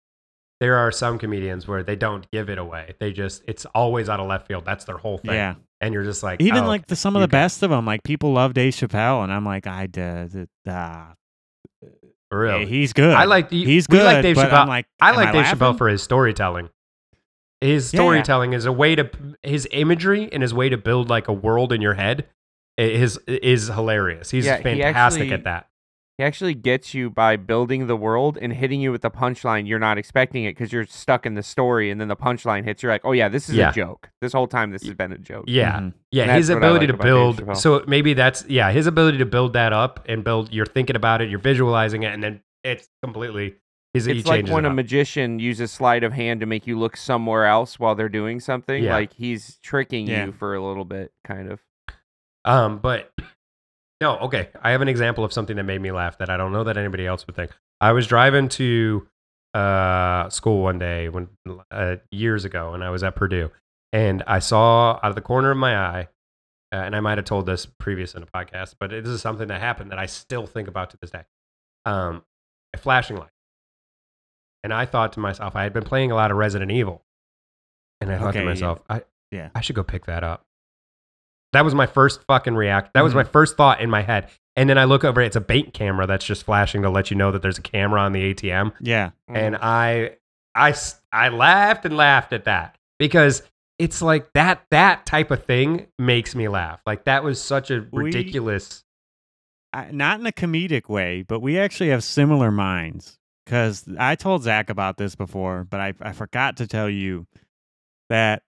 there 0.60 0.76
are 0.76 0.92
some 0.92 1.18
comedians 1.18 1.66
where 1.66 1.82
they 1.82 1.96
don't 1.96 2.30
give 2.30 2.48
it 2.50 2.58
away. 2.58 2.94
They 3.00 3.12
just 3.12 3.42
it's 3.48 3.64
always 3.74 4.08
out 4.10 4.20
of 4.20 4.26
left 4.28 4.46
field. 4.48 4.64
That's 4.66 4.84
their 4.84 4.98
whole 4.98 5.18
thing. 5.18 5.34
Yeah. 5.34 5.54
and 5.80 5.92
you're 5.92 6.04
just 6.04 6.22
like 6.22 6.40
Even 6.40 6.62
oh, 6.62 6.66
like 6.68 6.86
the, 6.86 6.94
some 6.94 7.16
of 7.16 7.22
the 7.22 7.26
got- 7.26 7.32
best 7.32 7.62
of 7.64 7.70
them, 7.70 7.84
like 7.84 8.04
people 8.04 8.32
love 8.34 8.54
Dave 8.54 8.72
Chappelle, 8.74 9.24
and 9.24 9.32
I'm 9.32 9.44
like, 9.44 9.66
I 9.66 9.88
did, 9.88 10.46
uh, 10.68 11.06
for 12.32 12.40
real. 12.40 12.66
he's 12.66 12.92
good. 12.92 13.14
I 13.14 13.24
like 13.24 13.50
the- 13.50 13.64
he's 13.64 13.86
good. 13.86 14.04
like 14.04 14.22
Dave 14.22 14.36
but 14.36 14.48
Chappelle. 14.50 14.62
I'm 14.62 14.68
like, 14.68 14.86
I 15.00 15.10
am 15.10 15.16
like 15.16 15.32
Dave 15.32 15.42
laughing? 15.44 15.58
Chappelle 15.58 15.76
for 15.78 15.88
his 15.88 16.02
storytelling. 16.02 16.70
His 17.60 17.92
Yeah. 17.92 17.98
storytelling 18.00 18.54
is 18.54 18.64
a 18.64 18.72
way 18.72 18.94
to 18.96 19.08
his 19.42 19.68
imagery 19.70 20.28
and 20.32 20.42
his 20.42 20.52
way 20.54 20.68
to 20.68 20.76
build 20.76 21.10
like 21.10 21.28
a 21.28 21.32
world 21.32 21.72
in 21.72 21.80
your 21.82 21.94
head 21.94 22.26
is 22.78 23.18
is 23.28 23.68
hilarious. 23.68 24.30
He's 24.30 24.46
Yeah, 24.46 24.56
he 24.56 24.62
fantastic 24.62 25.22
actually- 25.22 25.32
at 25.34 25.44
that. 25.44 25.66
He 26.18 26.24
actually 26.24 26.54
gets 26.54 26.92
you 26.92 27.08
by 27.08 27.36
building 27.36 27.86
the 27.86 27.96
world 27.96 28.36
and 28.40 28.52
hitting 28.52 28.80
you 28.82 28.92
with 28.92 29.00
the 29.00 29.10
punchline. 29.10 29.66
You're 29.66 29.78
not 29.78 29.96
expecting 29.96 30.44
it 30.44 30.50
because 30.52 30.70
you're 30.72 30.86
stuck 30.86 31.24
in 31.24 31.34
the 31.34 31.42
story, 31.42 31.90
and 31.90 32.00
then 32.00 32.08
the 32.08 32.16
punchline 32.16 32.64
hits. 32.64 32.82
You're 32.82 32.92
like, 32.92 33.00
"Oh 33.04 33.12
yeah, 33.12 33.28
this 33.28 33.48
is 33.48 33.56
Yeah. 33.56 33.70
a 33.70 33.72
joke. 33.72 34.10
This 34.20 34.32
whole 34.34 34.46
time, 34.46 34.70
this 34.72 34.82
has 34.84 34.94
been 34.94 35.12
a 35.12 35.18
joke." 35.18 35.44
Yeah. 35.48 35.78
Mhm. 35.80 35.94
Yeah, 36.10 36.36
his 36.36 36.50
ability 36.50 36.86
like 36.86 36.98
to 36.98 37.02
build. 37.02 37.56
So 37.56 37.82
maybe 37.88 38.12
that's 38.12 38.44
yeah, 38.46 38.70
his 38.70 38.86
ability 38.86 39.18
to 39.18 39.26
build 39.26 39.54
that 39.54 39.72
up 39.72 40.04
and 40.06 40.22
build. 40.22 40.52
You're 40.52 40.66
thinking 40.66 40.96
about 40.96 41.22
it, 41.22 41.30
you're 41.30 41.38
visualizing 41.38 42.02
it, 42.02 42.12
and 42.12 42.22
then 42.22 42.42
it's 42.62 42.88
completely. 43.02 43.54
His, 43.94 44.06
It's 44.06 44.26
like 44.26 44.46
when 44.48 44.64
it 44.64 44.68
a 44.68 44.72
magician 44.74 45.38
uses 45.38 45.70
sleight 45.70 46.02
of 46.02 46.14
hand 46.14 46.40
to 46.40 46.46
make 46.46 46.66
you 46.66 46.78
look 46.78 46.96
somewhere 46.96 47.44
else 47.44 47.78
while 47.78 47.94
they're 47.94 48.08
doing 48.08 48.40
something. 48.40 48.84
Yeah. 48.84 48.94
Like 48.94 49.12
he's 49.12 49.58
tricking 49.62 50.06
Yeah. 50.06 50.26
you 50.26 50.32
for 50.32 50.54
a 50.54 50.64
little 50.66 50.86
bit, 50.86 51.12
kind 51.24 51.50
of. 51.52 51.60
Um, 52.46 52.78
but 52.78 53.12
no, 54.02 54.18
okay. 54.18 54.48
I 54.60 54.72
have 54.72 54.82
an 54.82 54.88
example 54.88 55.24
of 55.24 55.32
something 55.32 55.56
that 55.56 55.62
made 55.62 55.80
me 55.80 55.92
laugh 55.92 56.18
that 56.18 56.28
I 56.28 56.36
don't 56.36 56.50
know 56.52 56.64
that 56.64 56.76
anybody 56.76 57.06
else 57.06 57.24
would 57.26 57.36
think. 57.36 57.52
I 57.80 57.92
was 57.92 58.08
driving 58.08 58.48
to 58.50 59.06
uh, 59.54 60.28
school 60.28 60.60
one 60.62 60.80
day 60.80 61.08
when 61.08 61.28
uh, 61.70 61.96
years 62.10 62.44
ago, 62.44 62.74
and 62.74 62.82
I 62.82 62.90
was 62.90 63.04
at 63.04 63.14
Purdue, 63.14 63.52
and 63.92 64.24
I 64.26 64.40
saw 64.40 64.98
out 65.02 65.10
of 65.10 65.14
the 65.14 65.20
corner 65.20 65.52
of 65.52 65.56
my 65.56 65.76
eye, 65.76 66.08
uh, 66.72 66.76
and 66.78 66.96
I 66.96 67.00
might 67.00 67.18
have 67.18 67.26
told 67.26 67.46
this 67.46 67.64
previous 67.64 68.14
in 68.16 68.24
a 68.24 68.26
podcast, 68.26 68.74
but 68.80 68.90
this 68.90 69.06
is 69.06 69.20
something 69.22 69.46
that 69.48 69.60
happened 69.60 69.92
that 69.92 70.00
I 70.00 70.06
still 70.06 70.46
think 70.46 70.66
about 70.66 70.90
to 70.90 70.98
this 71.00 71.10
day. 71.10 71.22
Um, 71.86 72.24
a 72.74 72.78
flashing 72.78 73.16
light, 73.18 73.30
and 74.64 74.72
I 74.72 74.84
thought 74.84 75.12
to 75.12 75.20
myself, 75.20 75.54
I 75.54 75.62
had 75.62 75.72
been 75.72 75.84
playing 75.84 76.10
a 76.10 76.16
lot 76.16 76.32
of 76.32 76.36
Resident 76.38 76.72
Evil, 76.72 77.04
and 78.00 78.10
I 78.10 78.18
thought 78.18 78.30
Okay, 78.30 78.40
to 78.40 78.44
yeah. 78.44 78.50
myself, 78.50 78.80
I 78.90 79.02
Yeah. 79.30 79.50
I 79.54 79.60
should 79.60 79.76
go 79.76 79.84
pick 79.84 80.06
that 80.06 80.24
up. 80.24 80.44
That 81.52 81.64
was 81.64 81.74
my 81.74 81.86
first 81.86 82.22
fucking 82.26 82.54
react. 82.54 82.94
That 82.94 83.02
was 83.04 83.12
Mhm. 83.12 83.16
my 83.16 83.24
first 83.24 83.56
thought 83.56 83.80
in 83.80 83.90
my 83.90 84.02
head. 84.02 84.28
And 84.56 84.68
then 84.68 84.78
I 84.78 84.84
look 84.84 85.04
over, 85.04 85.20
it's 85.20 85.36
a 85.36 85.40
bank 85.40 85.72
camera 85.74 86.06
that's 86.06 86.24
just 86.24 86.44
flashing 86.44 86.82
to 86.82 86.90
let 86.90 87.10
you 87.10 87.16
know 87.16 87.30
that 87.32 87.42
there's 87.42 87.58
a 87.58 87.62
camera 87.62 88.00
on 88.00 88.12
the 88.12 88.22
ATM. 88.22 88.72
Yeah. 88.80 89.10
And 89.28 89.56
I, 89.56 90.16
I, 90.54 90.74
I 91.12 91.28
laughed 91.30 91.84
and 91.86 91.96
laughed 91.96 92.32
at 92.32 92.44
that 92.44 92.76
because 92.98 93.42
it's 93.78 94.02
like 94.02 94.30
that, 94.34 94.62
that 94.70 95.06
type 95.06 95.30
of 95.30 95.44
thing 95.44 95.86
makes 95.98 96.34
me 96.34 96.48
laugh. 96.48 96.80
Like 96.86 97.04
that 97.04 97.24
was 97.24 97.40
such 97.40 97.70
a 97.70 97.86
We- 97.90 98.04
ridiculous. 98.04 98.84
I, 99.72 99.90
not 99.90 100.20
in 100.20 100.26
a 100.26 100.32
comedic 100.32 100.88
way, 100.90 101.22
but 101.22 101.40
we 101.40 101.58
actually 101.58 101.88
have 101.90 102.04
similar 102.04 102.50
minds. 102.50 103.18
Because 103.44 103.84
I 103.98 104.14
told 104.14 104.42
Zack 104.44 104.70
about 104.70 104.98
this 104.98 105.14
before, 105.16 105.64
but 105.64 105.80
I, 105.80 105.94
I 106.00 106.12
forgot 106.12 106.58
to 106.58 106.66
tell 106.66 106.88
you 106.88 107.26
that 108.08 108.42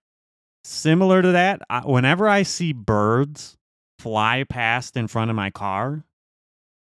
similar 0.64 1.22
to 1.22 1.32
that, 1.32 1.62
I, 1.70 1.80
whenever 1.80 2.28
I 2.28 2.42
see 2.42 2.72
birds 2.72 3.56
fly 3.98 4.44
past 4.48 4.96
in 4.96 5.06
front 5.08 5.30
of 5.30 5.36
my 5.36 5.50
car, 5.50 6.04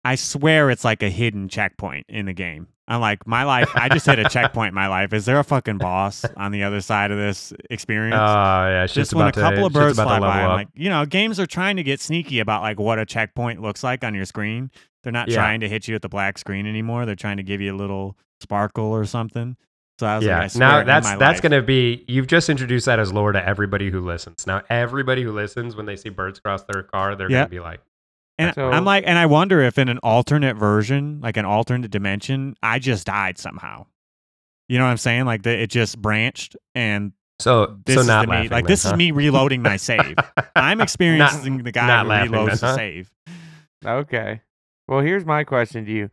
I 0.05 0.15
swear 0.17 0.71
it's 0.71 0.85
like 0.85 1.03
a 1.03 1.11
hidden 1.11 1.49
checkpoint 1.49 2.07
in 2.09 2.27
the 2.27 2.33
game. 2.33 2.69
I'm 2.87 3.01
like, 3.01 3.27
my 3.27 3.45
life, 3.45 3.71
I 3.75 3.89
just 3.89 4.05
hit 4.05 4.19
a 4.19 4.25
checkpoint 4.29 4.69
in 4.69 4.75
my 4.75 4.89
life. 4.89 5.15
Is 5.15 5.25
there 5.25 5.39
a 5.39 5.45
fucking 5.45 5.79
boss 5.79 6.23
on 6.37 6.53
the 6.53 6.65
other 6.65 6.83
side 6.83 7.11
of 7.11 7.17
this 7.17 7.51
experience? 7.71 8.15
Oh, 8.19 8.23
experience? 8.67 8.91
yeah. 8.91 8.95
Just 8.95 9.15
when 9.15 9.25
a 9.25 9.29
about 9.29 9.35
to- 9.35 9.41
couple 9.41 9.65
of 9.67 9.73
birds 9.73 9.97
fly 9.97 10.21
by, 10.21 10.43
I'm 10.43 10.51
like, 10.51 10.69
you 10.75 10.91
know, 10.91 11.07
games 11.07 11.41
are 11.41 11.47
trying 11.47 11.77
to 11.77 11.83
get 11.83 12.01
sneaky 12.01 12.41
about 12.41 12.61
like 12.61 12.79
what 12.79 12.99
a 12.99 13.07
checkpoint 13.07 13.63
looks 13.63 13.83
like 13.83 14.05
on 14.05 14.15
your 14.15 14.27
screen. 14.27 14.71
They're 15.03 15.13
not 15.13 15.29
Yeah. 15.29 15.37
trying 15.37 15.61
to 15.61 15.69
hit 15.69 15.89
you 15.89 15.95
at 15.95 16.03
the 16.03 16.11
black 16.11 16.37
screen 16.37 16.67
anymore. 16.67 17.07
They're 17.07 17.15
trying 17.17 17.39
to 17.39 17.43
give 17.43 17.63
you 17.63 17.75
a 17.75 17.79
little 17.79 18.19
sparkle 18.41 18.85
or 18.87 19.07
something. 19.07 19.57
So 20.01 20.07
I 20.09 20.17
was 20.17 20.25
yeah. 20.25 20.41
like, 20.41 20.57
I 20.57 20.59
now 20.59 20.83
that's 20.85 21.09
that's 21.09 21.21
life- 21.21 21.43
gonna 21.43 21.63
be. 21.63 22.05
You've 22.09 22.27
just 22.27 22.49
introduced 22.51 22.87
that 22.87 22.99
as 22.99 23.13
lore 23.13 23.33
to 23.33 23.47
everybody 23.47 23.91
who 23.91 24.01
listens. 24.01 24.47
Now 24.47 24.63
everybody 24.69 25.23
who 25.23 25.31
listens 25.33 25.77
when 25.77 25.87
they 25.87 25.97
see 25.97 26.09
birds 26.09 26.41
cross 26.41 26.65
their 26.65 26.83
car, 26.83 27.15
they're 27.15 27.31
Yeah. 27.31 27.41
gonna 27.43 27.49
be 27.51 27.61
like, 27.61 27.81
And 28.37 28.53
So- 28.55 28.71
I'm 28.73 28.85
like, 28.85 29.05
and 29.07 29.17
I 29.17 29.27
wonder 29.27 29.61
if 29.61 29.79
in 29.79 29.89
an 29.89 29.99
alternate 29.99 30.57
version, 30.57 31.21
like 31.23 31.37
an 31.37 31.45
alternate 31.45 31.93
dimension, 31.93 32.57
I 32.63 32.81
just 32.81 33.07
died 33.07 33.39
somehow. 33.39 33.87
You 34.69 34.79
know 34.79 34.85
what 34.85 34.91
I'm 34.91 34.97
saying? 34.97 35.27
Like 35.27 35.43
the, 35.45 35.51
it 35.63 35.69
just 35.71 36.01
branched, 36.03 36.57
and 36.75 37.13
so 37.39 37.77
this 37.87 37.95
so 37.95 38.01
is 38.01 38.07
not 38.09 38.27
the 38.27 38.33
me. 38.33 38.49
Like 38.49 38.51
then, 38.51 38.65
this 38.65 38.83
huh? 38.83 38.91
is 38.91 38.97
me 38.97 39.13
reloading 39.13 39.63
my 39.63 39.77
save. 39.89 40.17
I'm 40.57 40.81
experiencing 40.81 41.63
the 41.63 41.71
guy 41.71 41.87
not 41.87 42.07
who 42.27 42.33
reloads 42.33 42.47
then, 42.47 42.59
huh? 42.59 42.73
the 42.73 42.75
save. 42.75 43.13
Okay. 43.87 44.41
Well, 44.89 45.01
here's 45.01 45.25
my 45.25 45.45
question 45.45 45.85
to 45.87 45.93
you, 45.93 46.11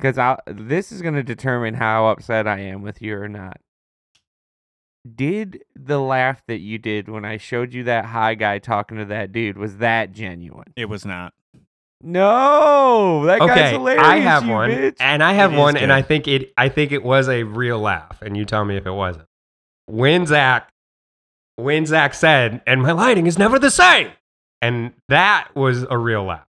because 0.00 0.18
I 0.18 0.38
this 0.46 0.90
is 0.92 1.02
going 1.02 1.14
to 1.14 1.22
determine 1.22 1.74
how 1.74 2.06
upset 2.08 2.46
I 2.46 2.60
am 2.60 2.82
with 2.82 3.02
you 3.02 3.16
or 3.16 3.28
not. 3.28 3.58
Did 5.14 5.64
the 5.74 5.98
laugh 5.98 6.42
that 6.46 6.60
you 6.60 6.78
did 6.78 7.08
when 7.08 7.24
I 7.24 7.38
showed 7.38 7.72
you 7.72 7.84
that 7.84 8.06
high 8.06 8.34
guy 8.34 8.58
talking 8.58 8.98
to 8.98 9.04
that 9.06 9.32
dude 9.32 9.56
was 9.56 9.78
that 9.78 10.12
genuine? 10.12 10.72
It 10.76 10.86
was 10.90 11.04
not. 11.06 11.32
No, 12.02 13.24
that 13.26 13.40
guy's 13.40 13.50
Okay, 13.50 13.70
hilarious. 13.72 14.04
I 14.06 14.16
have 14.16 14.44
you 14.46 14.52
one, 14.52 14.70
bitch. 14.70 14.96
and 15.00 15.22
I 15.22 15.34
have 15.34 15.52
It 15.52 15.56
is 15.56 15.60
one, 15.60 15.76
and. 15.76 15.92
I 15.92 16.02
think 16.02 16.26
it. 16.28 16.52
I 16.56 16.68
think 16.70 16.92
it 16.92 17.02
was 17.02 17.28
a 17.28 17.42
real 17.44 17.78
laugh, 17.78 18.20
and 18.22 18.36
you 18.36 18.44
tell 18.46 18.64
me 18.64 18.76
if 18.76 18.86
it 18.86 18.92
wasn't. 18.92 19.26
When 19.86 20.24
Zack, 20.26 20.70
when 21.56 21.84
Zack 21.84 22.14
said, 22.14 22.62
"And 22.66 22.82
my 22.82 22.92
lighting 22.92 23.26
is 23.26 23.38
never 23.38 23.58
the 23.58 23.70
same," 23.70 24.10
and 24.62 24.92
that 25.08 25.48
was 25.54 25.82
a 25.90 25.98
real 25.98 26.24
laugh. 26.24 26.46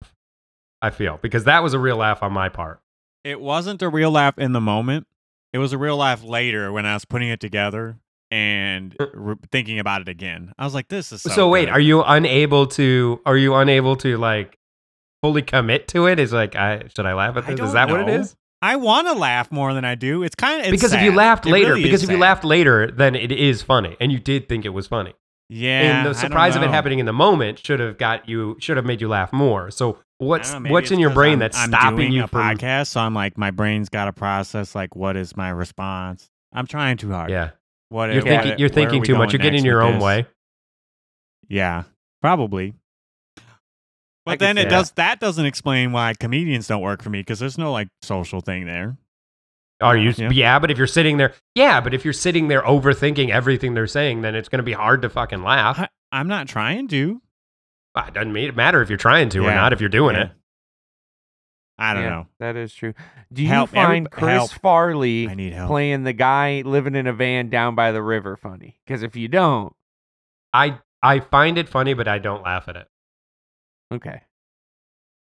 I 0.82 0.90
feel 0.90 1.19
because 1.22 1.44
that 1.45 1.64
was 1.64 1.73
a 1.73 1.80
real 1.80 1.98
laugh 1.98 2.23
on 2.23 2.32
my 2.32 2.48
part. 2.49 2.80
It 3.23 3.39
wasn't 3.39 3.81
a 3.81 3.89
real 3.89 4.11
laugh 4.11 4.38
in 4.38 4.52
the 4.53 4.61
moment. 4.61 5.07
It 5.53 5.57
was 5.60 5.73
a 5.73 5.77
real 5.77 5.98
laugh 5.98 6.23
later 6.23 6.72
when 6.72 6.85
I 6.85 6.93
was 6.93 7.06
putting 7.06 7.30
it 7.30 7.39
together 7.39 7.98
and 8.31 8.95
uh 8.99 9.07
re- 9.14 9.35
thinking 9.52 9.80
about 9.80 10.02
it 10.02 10.07
again. 10.07 10.53
I 10.57 10.64
was 10.64 10.73
like, 10.73 10.88
"This 10.88 11.11
is 11.11 11.22
so." 11.22 11.30
So, 11.30 11.49
wait, 11.49 11.65
good. 11.65 11.72
are 11.72 11.80
you 11.80 12.03
unable 12.03 12.68
to? 12.68 13.19
Are 13.26 13.38
you 13.38 13.53
unable 13.56 13.95
to 13.98 14.18
like 14.18 14.57
fully 15.22 15.41
commit 15.41 15.88
to 15.89 16.07
it? 16.07 16.19
Is 16.19 16.31
like, 16.34 16.56
I 16.56 16.84
should 16.95 17.06
I 17.06 17.14
laugh 17.14 17.35
at 17.38 17.43
I 17.48 17.53
this? 17.53 17.60
Is 17.68 17.73
that 17.73 17.89
what 17.89 18.02
it 18.02 18.10
is? 18.10 18.35
I 18.64 18.76
want 18.76 19.07
to 19.07 19.14
laugh 19.14 19.52
more 19.52 19.73
than 19.73 19.84
I 19.84 19.95
do. 19.95 20.23
It's 20.23 20.35
kind 20.35 20.64
of 20.65 20.72
because 20.72 20.93
if 20.93 21.02
you 21.02 21.14
laughed 21.14 21.45
It 21.45 21.52
later, 21.52 21.69
really 21.72 21.84
because 21.84 22.03
if 22.03 22.10
you 22.10 22.18
laughed 22.18 22.43
later, 22.43 22.89
then 22.89 23.15
it 23.15 23.31
is 23.31 23.61
funny, 23.61 23.98
and 23.99 24.11
you 24.11 24.19
did 24.19 24.48
think 24.48 24.65
it 24.65 24.69
was 24.69 24.88
funny. 24.88 25.14
yeah, 25.49 25.98
and 25.99 26.07
the 26.07 26.14
surprise 26.14 26.56
of 26.56 26.64
it 26.64 26.69
happening 26.69 26.99
in 26.99 27.06
the 27.06 27.14
moment 27.14 27.60
should 27.60 27.80
have 27.80 27.98
got 27.98 28.30
you 28.30 28.56
should 28.60 28.77
have 28.77 28.85
made 28.85 29.02
you 29.02 29.10
laugh 29.10 29.34
more 29.34 29.69
so 29.72 29.98
what's 30.27 30.53
know, 30.53 30.69
what's 30.72 30.91
in 30.91 30.99
your 30.99 31.10
brain 31.10 31.31
I'm- 31.31 31.39
that's 31.39 31.57
I'm 31.57 31.69
stopping 31.69 31.98
doing 31.98 32.11
you 32.14 32.23
a 32.23 32.27
from 32.27 32.41
podcast? 32.41 32.88
So 32.88 32.99
I'm 33.02 33.14
like, 33.14 33.38
my 33.38 33.52
brain's 33.52 33.89
got 33.89 34.06
to 34.06 34.14
process 34.14 34.76
like, 34.76 34.95
what 34.95 35.15
is 35.18 35.35
my 35.35 35.49
response? 35.49 36.30
I'm 36.53 36.68
trying 36.68 36.98
too 36.98 37.11
hard. 37.11 37.30
yeah 37.31 37.52
What 37.89 38.07
you're 38.14 38.18
what- 38.23 38.26
thinking 38.30 38.60
you're 38.60 38.69
thinking 38.69 39.03
too 39.03 39.15
much 39.15 39.34
you're 39.34 39.39
getting 39.39 39.60
in 39.60 39.65
your 39.65 39.81
own 39.81 39.93
this? 39.95 40.03
way 40.03 40.26
Yeah, 41.48 41.84
probably. 42.22 42.73
But 44.26 44.34
could 44.34 44.39
then 44.41 44.57
it 44.60 44.64
that. 44.65 44.69
does 44.69 44.91
that 44.91 45.19
doesn't 45.19 45.45
explain 45.45 45.91
why 45.91 46.14
comedians 46.19 46.68
don't 46.68 46.81
work 46.81 47.02
for 47.02 47.10
me 47.10 47.19
because 47.22 47.39
there's 47.39 47.57
no 47.57 47.72
like 47.72 47.88
social 48.03 48.39
thing 48.41 48.65
there. 48.65 48.95
are 49.81 49.98
you 49.98 50.14
Yeah. 50.15 50.30
yeah. 50.30 50.60
but 50.60 50.69
if 50.69 50.77
you're 50.77 50.85
sitting 50.88 51.18
there 51.18 51.34
yeah 51.56 51.81
but 51.81 51.93
if 51.95 52.06
you're 52.06 52.14
sitting 52.14 52.48
there 52.48 52.61
overthinking 52.61 53.30
everything 53.31 53.73
they're 53.73 53.88
saying 53.88 54.22
then 54.22 54.35
it's 54.35 54.48
going 54.48 54.60
to 54.60 54.64
be 54.64 54.73
hard 54.73 55.02
to 55.02 55.10
fucking 55.10 55.41
laugh 55.41 55.80
I, 55.80 55.89
I'm 56.11 56.27
not 56.27 56.48
trying 56.48 56.88
to. 56.89 57.22
Ah, 57.95 58.07
it 58.07 58.13
doesn't 58.13 58.55
matter 58.55 58.81
if 58.81 58.89
you're 58.89 58.97
trying 58.97 59.30
to 59.30 59.39
or 59.39 59.51
not 59.51 59.73
if 59.73 59.80
you're 59.81 59.89
doing 59.89 60.15
Yeah. 60.15 60.23
it 60.26 60.31
I 61.77 61.93
don't 61.95 62.03
Yeah, 62.03 62.09
know. 62.09 62.27
That 62.39 62.55
is 62.55 62.72
true. 62.73 62.93
Do 63.34 63.41
you 63.41 63.47
Help, 63.47 63.69
every- 63.76 63.81
find 63.81 64.11
Chris 64.11 64.30
help. 64.34 64.51
Farley 64.51 65.27
I 65.27 65.34
need 65.34 65.53
help. 65.53 65.68
playing 65.69 66.03
the 66.03 66.13
guy 66.13 66.61
living 66.63 66.93
in 66.95 67.07
a 67.07 67.13
van 67.13 67.49
down 67.49 67.73
by 67.73 67.91
the 67.91 68.03
river 68.03 68.38
funny? 68.38 68.80
Because 68.85 69.01
if 69.01 69.15
you 69.15 69.27
don't, 69.27 69.76
i 70.53 70.77
i 71.01 71.19
find 71.19 71.57
it 71.57 71.68
funny 71.68 71.93
but 71.95 72.07
i 72.07 72.19
don't 72.19 72.43
laugh 72.43 72.68
at 72.68 72.76
it 72.76 72.88
okay, 73.91 74.22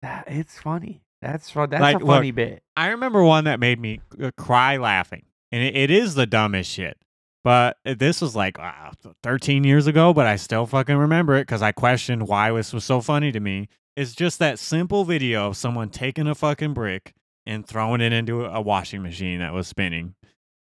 that 0.02 0.24
it's 0.28 0.58
funny. 0.60 1.02
That's. 1.22 1.50
That's 1.50 1.72
Like, 1.80 1.96
a 1.96 1.98
look, 2.00 2.16
funny 2.18 2.30
bit. 2.32 2.62
I 2.76 2.88
remember 2.88 3.22
one 3.24 3.44
that 3.44 3.58
made 3.58 3.80
me 3.80 4.00
uh, 4.22 4.30
cry 4.36 4.76
laughing, 4.76 5.24
and 5.50 5.62
it, 5.62 5.74
it 5.74 5.90
is 5.90 6.14
the 6.16 6.26
dumbest 6.26 6.70
shit. 6.70 6.98
But 7.44 7.76
this 7.84 8.22
was 8.22 8.34
like 8.34 8.56
wow, 8.58 8.92
13 9.22 9.64
years 9.64 9.86
ago, 9.86 10.14
but 10.14 10.26
I 10.26 10.36
still 10.36 10.66
fucking 10.66 10.96
remember 10.96 11.36
it 11.36 11.42
because 11.42 11.60
I 11.62 11.72
questioned 11.72 12.26
why 12.26 12.50
this 12.50 12.72
was 12.72 12.84
so 12.84 13.00
funny 13.02 13.30
to 13.32 13.38
me. 13.40 13.68
It's 13.96 14.14
just 14.14 14.38
that 14.40 14.58
simple 14.58 15.04
video 15.04 15.48
of 15.48 15.56
someone 15.56 15.90
taking 15.90 16.26
a 16.26 16.34
fucking 16.34 16.72
brick 16.72 17.12
and 17.46 17.66
throwing 17.66 18.00
it 18.00 18.12
into 18.14 18.44
a 18.46 18.60
washing 18.60 19.02
machine 19.02 19.40
that 19.40 19.52
was 19.52 19.68
spinning, 19.68 20.14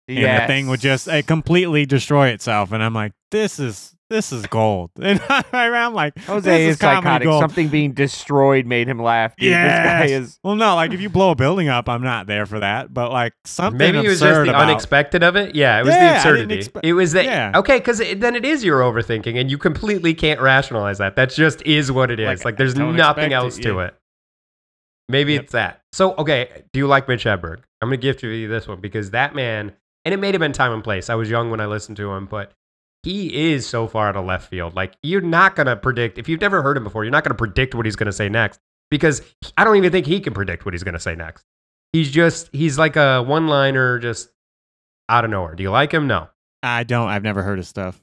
and 0.09 0.25
the 0.43 0.47
thing 0.47 0.67
would 0.69 0.81
just 0.81 1.09
uh, 1.09 1.21
completely 1.23 1.85
destroy 1.87 2.29
itself. 2.29 2.73
And 2.73 2.83
I'm 2.83 2.95
like, 2.95 3.13
this 3.31 3.59
is 3.61 3.95
this 4.13 4.31
is 4.33 4.47
gold. 4.47 4.91
And 5.01 5.21
I'm 5.29 5.95
like, 5.95 6.17
Jose 6.21 6.49
this 6.49 6.61
is 6.61 6.75
is 6.75 6.79
psychotic. 6.81 7.27
gold. 7.27 7.41
Something 7.43 7.69
being 7.69 7.93
destroyed 7.93 8.67
made 8.67 8.87
him 8.89 8.99
laugh. 9.01 9.35
Dude. 9.37 9.53
This 9.53 9.57
guy 9.57 10.05
is. 10.07 10.39
Well, 10.45 10.55
no, 10.55 10.75
like 10.77 10.93
if 10.93 11.01
you 11.01 11.09
blow 11.09 11.31
a 11.33 11.35
building 11.35 11.69
up, 11.69 11.89
I'm 11.89 12.03
not 12.03 12.27
there 12.27 12.47
for 12.47 12.61
that. 12.61 12.93
But 12.95 13.11
like 13.11 13.33
something 13.45 13.79
Maybe 13.79 13.99
it 13.99 14.09
was 14.09 14.21
just 14.21 14.45
the 14.45 14.51
about- 14.51 14.63
unexpected 14.69 15.23
of 15.23 15.37
it. 15.37 15.55
Yeah, 15.55 15.79
it 15.81 15.85
was 15.85 15.95
Yeah, 15.95 16.13
the 16.13 16.17
absurdity. 16.19 16.59
expe- 16.59 16.81
it 16.85 16.93
was 16.93 17.13
that 17.13 17.25
Yeah. 17.25 17.53
okay, 17.57 17.79
because 17.79 17.99
then 17.99 18.37
it 18.37 18.45
is 18.45 18.63
your 18.65 18.81
overthinking, 18.81 19.41
and 19.41 19.51
you 19.51 19.59
completely 19.59 20.15
can't 20.15 20.41
rationalize 20.41 20.99
that. 20.99 21.17
That 21.17 21.31
just 21.31 21.63
is 21.67 21.91
what 21.91 22.11
it 22.11 22.21
is. 22.21 22.27
Like, 22.27 22.45
Like, 22.45 22.57
there's 22.59 22.77
nothing 22.77 22.95
expect 22.99 23.19
it, 23.19 23.33
else 23.33 23.59
to 23.59 23.75
yeah. 23.75 23.85
it. 23.87 23.95
Maybe 25.09 25.35
Yep. 25.35 25.43
it's 25.45 25.53
that. 25.53 25.81
So 25.93 26.15
okay, 26.17 26.63
do 26.73 26.79
you 26.79 26.87
like 26.87 27.09
Mitch 27.09 27.25
Hedberg? 27.25 27.59
I'm 27.81 27.89
gonna 27.89 27.97
give 27.97 28.17
to 28.19 28.29
you 28.29 28.49
this 28.49 28.67
one 28.69 28.81
because 28.81 29.11
that 29.11 29.35
man, 29.35 29.73
and 30.05 30.15
it 30.15 30.19
may 30.19 30.31
have 30.33 30.39
been 30.41 30.53
time 30.53 30.73
and 30.73 30.83
place. 30.83 31.11
I 31.11 31.15
was 31.17 31.29
young 31.29 31.51
when 31.51 31.61
I 31.61 31.67
listened 31.67 31.97
to 31.99 32.11
him, 32.13 32.27
but 32.27 32.53
he 33.03 33.53
is 33.53 33.67
so 33.67 33.87
far 33.87 34.09
out 34.09 34.17
of 34.17 34.25
left 34.25 34.49
field. 34.49 34.75
Like 34.75 34.95
you're 35.03 35.21
not 35.21 35.57
gonna 35.57 35.77
predict 35.77 36.19
if 36.19 36.29
you've 36.29 36.41
never 36.41 36.63
heard 36.63 36.77
him 36.77 36.85
before. 36.85 37.05
You're 37.05 37.11
not 37.11 37.25
gonna 37.25 37.35
predict 37.35 37.75
what 37.75 37.87
he's 37.87 37.97
gonna 37.97 38.13
say 38.13 38.29
next 38.29 38.61
because 38.91 39.23
I 39.57 39.65
don't 39.65 39.77
even 39.77 39.91
think 39.93 40.07
he 40.07 40.21
can 40.21 40.35
predict 40.35 40.65
what 40.65 40.75
he's 40.75 40.85
gonna 40.85 41.01
say 41.01 41.15
next. 41.15 41.45
He's 41.93 42.11
just 42.11 42.49
he's 42.53 42.79
like 42.79 42.97
a 42.97 43.23
one 43.23 43.49
liner, 43.49 43.99
just 43.99 44.31
out 45.09 45.25
of 45.25 45.31
nowhere. 45.31 45.55
Do 45.55 45.63
you 45.63 45.71
like 45.71 45.93
him? 45.93 46.07
No. 46.07 46.29
I 46.63 46.85
don't. 46.85 47.09
I've 47.09 47.25
never 47.25 47.43
heard 47.43 47.59
his 47.59 47.69
stuff. 47.69 48.01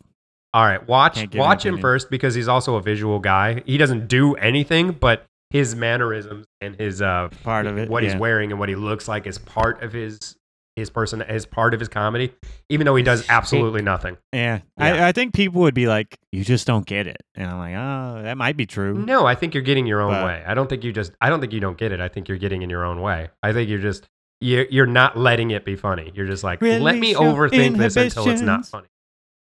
All 0.54 0.66
right, 0.66 0.86
watch 0.88 1.16
Can't 1.16 1.30
give 1.32 1.40
an 1.40 1.48
watch 1.48 1.66
him 1.66 1.80
first 1.80 2.10
because 2.10 2.34
he's 2.34 2.48
also 2.48 2.76
a 2.76 2.82
visual 2.82 3.20
guy. 3.20 3.62
He 3.66 3.78
doesn't 3.78 4.08
do 4.08 4.34
anything, 4.36 4.92
but 4.92 5.26
his 5.52 5.76
mannerisms 5.76 6.46
and 6.60 6.76
his 6.76 7.02
uh 7.02 7.30
Part 7.44 7.68
of 7.68 7.78
it. 7.78 7.90
what 7.90 8.04
yeah. 8.04 8.12
he's 8.12 8.20
wearing 8.20 8.52
and 8.52 8.60
what 8.60 8.70
he 8.70 8.76
looks 8.76 9.08
like 9.08 9.28
is 9.28 9.38
part 9.38 9.82
of 9.84 9.94
his 9.94 10.36
his 10.80 10.90
person 10.90 11.22
is 11.22 11.46
part 11.46 11.74
of 11.74 11.80
his 11.80 11.90
comedy, 11.90 12.34
even 12.70 12.86
though 12.86 12.96
he 12.96 13.04
does 13.04 13.24
absolutely 13.30 13.82
nothing. 13.82 14.18
Yeah. 14.34 14.62
Yeah. 14.78 14.84
I, 15.06 15.08
I 15.10 15.12
think 15.12 15.34
people 15.34 15.62
would 15.62 15.74
be 15.76 15.88
like, 15.88 16.18
"You 16.32 16.44
just 16.44 16.66
don't 16.66 16.86
get 16.86 17.06
it," 17.08 17.18
and 17.36 17.48
I'm 17.50 17.58
like, 17.60 17.76
"Oh, 17.76 18.24
that 18.24 18.38
might 18.38 18.58
be 18.58 18.66
true." 18.66 18.94
No, 18.96 19.26
I 19.26 19.36
think 19.36 19.54
you're 19.54 19.64
getting 19.64 19.86
your 19.86 20.02
own 20.02 20.12
But- 20.14 20.26
way. 20.26 20.44
I 20.48 20.54
don't 20.54 20.68
think 20.70 20.84
you 20.84 20.92
just. 20.92 21.12
I 21.22 21.30
don't 21.30 21.40
think 21.42 21.54
you 21.54 21.60
don't 21.60 21.78
get 21.78 21.92
it. 21.92 22.00
I 22.02 22.08
think 22.08 22.28
you're 22.28 22.38
getting 22.40 22.62
in 22.64 22.70
your 22.70 22.84
own 22.86 23.02
way. 23.02 23.30
I 23.44 23.54
think 23.54 23.70
you're 23.70 23.80
just. 23.80 24.08
You're, 24.42 24.66
you're 24.70 24.86
not 24.88 25.18
letting 25.18 25.52
it 25.52 25.66
be 25.66 25.76
funny. 25.76 26.14
You're 26.16 26.26
just 26.28 26.46
like, 26.46 26.62
let 26.62 26.98
me 26.98 27.14
overthink 27.14 27.78
this 27.78 27.98
until 27.98 28.30
it's 28.30 28.42
not 28.42 28.66
funny. 28.66 28.88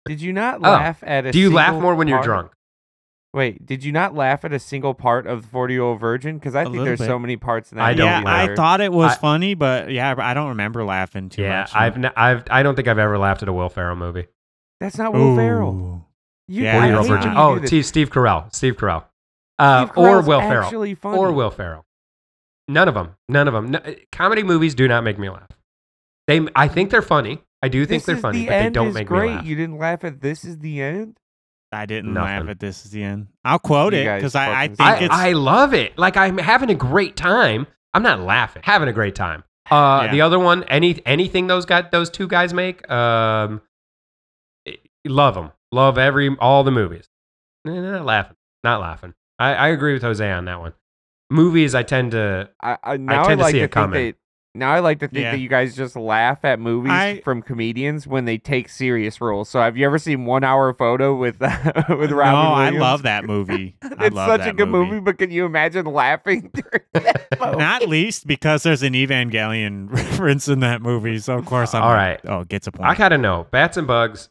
Did 0.05 0.21
you 0.21 0.33
not 0.33 0.59
Oh. 0.59 0.69
laugh 0.69 0.99
at 1.01 1.25
a? 1.25 1.31
Do 1.31 1.39
you 1.39 1.51
laugh 1.51 1.73
more 1.81 1.95
when 1.95 2.07
you're 2.07 2.17
part- 2.19 2.25
drunk? 2.25 2.51
Wait, 3.33 3.65
did 3.65 3.83
you 3.83 3.91
not 3.91 4.13
laugh 4.13 4.45
at 4.45 4.53
a 4.53 4.59
single 4.59 4.93
part 4.93 5.25
of 5.25 5.41
the 5.41 5.47
Forty 5.47 5.73
Year 5.73 5.81
Old 5.83 5.99
Virgin? 5.99 6.37
Because 6.37 6.53
I 6.53 6.61
A 6.61 6.65
think 6.65 6.73
little 6.73 6.83
little 6.85 6.97
there's 6.97 7.09
so 7.09 7.17
many 7.17 7.35
parts 7.35 7.71
in 7.71 7.77
that. 7.79 7.83
I 7.85 7.93
don't 7.95 8.05
yeah, 8.05 8.21
I 8.25 8.53
thought 8.55 8.79
it 8.79 8.91
was 8.93 9.13
I- 9.13 9.15
funny, 9.15 9.55
but 9.55 9.91
yeah, 9.91 10.13
I 10.17 10.33
don't 10.35 10.49
remember 10.49 10.83
laughing 10.83 11.29
too 11.29 11.41
yeah, 11.41 11.61
much. 11.61 11.71
I've, 11.73 11.95
n- 11.97 12.11
I've, 12.15 12.43
I 12.51 12.61
don't 12.61 12.75
think 12.75 12.87
I've 12.87 12.99
ever 12.99 13.17
laughed 13.17 13.41
at 13.41 13.49
a 13.49 13.53
Will 13.53 13.69
Ferrell 13.69 13.95
movie. 13.95 14.27
That's 14.79 14.97
not 14.97 15.13
Will 15.13 15.35
Ferrell. 15.35 16.07
You, 16.47 16.63
Yeah, 16.63 16.73
Forty 16.73 16.87
Year 16.89 16.97
Old 16.97 17.05
hate 17.07 17.11
that's 17.13 17.25
when 17.25 17.33
Virgin. 17.35 17.63
Oh. 17.63 17.67
T- 17.67 17.81
Steve 17.81 18.09
Carell. 18.11 18.53
Steve 18.53 18.77
Carell. 18.77 19.05
uh, 19.57 19.85
Steve 19.87 19.97
or 19.97 20.21
Will 20.21 20.39
Ferrell, 20.41 20.63
actually 20.65 20.93
funny. 20.93 21.17
or 21.17 21.31
Will 21.31 21.49
Ferrell. 21.51 21.85
None 22.67 22.87
of 22.87 22.93
them. 22.93 23.15
None 23.29 23.47
of 23.47 23.53
them. 23.55 23.71
No, 23.71 23.79
comedy 24.11 24.43
movies 24.43 24.75
do 24.75 24.87
not 24.87 25.03
make 25.03 25.17
me 25.17 25.29
laugh. 25.29 25.49
They, 26.27 26.45
I 26.55 26.67
think 26.67 26.91
they're 26.91 27.01
funny. 27.01 27.41
I 27.63 27.67
do 27.69 27.85
think 27.85 28.01
This 28.03 28.05
they're 28.05 28.17
funny, 28.17 28.41
the 28.41 28.47
but 28.47 28.59
they 28.63 28.69
don't 28.69 28.93
make 28.93 29.07
great. 29.07 29.29
me 29.29 29.35
laugh. 29.37 29.45
You 29.45 29.55
didn't 29.55 29.77
laugh 29.79 30.03
at 30.03 30.21
this 30.21 30.45
is 30.45 30.59
the 30.59 30.81
end. 30.81 31.17
I 31.73 31.85
didn't 31.85 32.13
Nothing. 32.13 32.39
laugh 32.39 32.49
at 32.49 32.59
this 32.59 32.85
is 32.85 32.91
the 32.91 33.03
end. 33.03 33.27
I'll 33.43 33.59
quote 33.59 33.93
You 33.93 33.99
it 34.01 34.15
because 34.15 34.35
I, 34.35 34.63
I 34.63 34.67
think. 34.67 34.79
I, 34.81 34.97
it's 34.99 35.13
I 35.13 35.31
love 35.33 35.73
it. 35.73 35.97
Like 35.97 36.15
I'm 36.17 36.37
having 36.37 36.69
a 36.69 36.75
great 36.75 37.15
time. 37.15 37.67
I'm 37.93 38.03
not 38.03 38.19
laughing. 38.21 38.61
Having 38.65 38.89
a 38.89 38.93
great 38.93 39.15
time. 39.15 39.43
Uh, 39.71 40.03
Yeah. 40.05 40.11
The 40.11 40.21
other 40.21 40.39
one, 40.39 40.63
any 40.65 41.01
anything 41.05 41.47
those 41.47 41.65
got 41.65 41.91
those 41.91 42.09
two 42.09 42.27
guys 42.27 42.53
make, 42.53 42.89
um, 42.89 43.61
love 45.05 45.35
them. 45.35 45.51
Love 45.71 45.97
every 45.97 46.35
all 46.39 46.63
the 46.63 46.71
movies. 46.71 47.09
Not 47.65 48.05
laughing. 48.05 48.35
Not 48.63 48.81
laughing. 48.81 49.13
I, 49.39 49.53
I 49.55 49.67
agree 49.69 49.93
with 49.93 50.03
Jose 50.03 50.29
on 50.29 50.45
that 50.45 50.59
one. 50.59 50.73
Movies, 51.29 51.73
I 51.73 51.83
tend 51.83 52.11
to. 52.11 52.49
I, 52.61 52.77
I 52.83 52.97
now 52.97 53.23
I, 53.23 53.27
tend 53.27 53.39
to 53.39 53.43
like 53.45 53.51
see 53.51 53.59
to 53.59 53.63
it 53.65 53.67
think 53.67 53.71
coming. 53.71 54.13
That 54.53 54.59
now 54.59 54.71
I 54.71 54.79
like 54.79 54.99
to 54.99 55.07
think 55.07 55.23
Yeah. 55.23 55.31
that 55.31 55.39
you 55.39 55.49
guys 55.49 55.75
just 55.75 55.95
laugh 55.95 56.39
at 56.43 56.59
movies 56.59 56.91
I- 56.91 57.21
from 57.23 57.41
comedians 57.41 58.05
when 58.07 58.25
they 58.25 58.37
take 58.37 58.69
serious 58.69 59.19
roles. 59.19 59.49
So 59.49 59.59
have 59.59 59.77
you 59.77 59.85
ever 59.85 59.97
seen 59.97 60.25
One 60.25 60.43
Hour 60.43 60.73
Photo 60.73 61.15
with 61.15 61.39
with 61.89 62.09
no, 62.11 62.15
Robin 62.15 62.15
I 62.15 62.69
love 62.69 63.03
that 63.03 63.25
movie. 63.25 63.75
I 63.83 64.05
it's 64.07 64.15
love 64.15 64.29
such 64.29 64.39
that 64.41 64.49
a 64.49 64.53
good 64.53 64.69
movie. 64.69 64.99
but 64.99 65.17
can 65.17 65.31
you 65.31 65.45
imagine 65.45 65.85
laughing 65.85 66.51
during 66.53 66.85
that 66.93 67.27
movie? 67.39 67.57
Not 67.57 67.87
least 67.87 68.27
because 68.27 68.63
there's 68.63 68.83
an 68.83 68.93
Evangelion 68.93 69.91
reference 69.91 70.47
in 70.47 70.59
that 70.61 70.81
movie, 70.81 71.19
so 71.19 71.37
of 71.37 71.45
course 71.45 71.73
I'm 71.73 71.83
All 71.83 71.89
like. 71.93 72.21
Oh, 72.25 72.43
gets 72.43 72.67
a 72.67 72.71
point. 72.71 72.89
I 72.89 72.95
gotta 72.95 73.17
know. 73.17 73.47
Bats 73.51 73.77
and 73.77 73.87
bugs. 73.87 74.29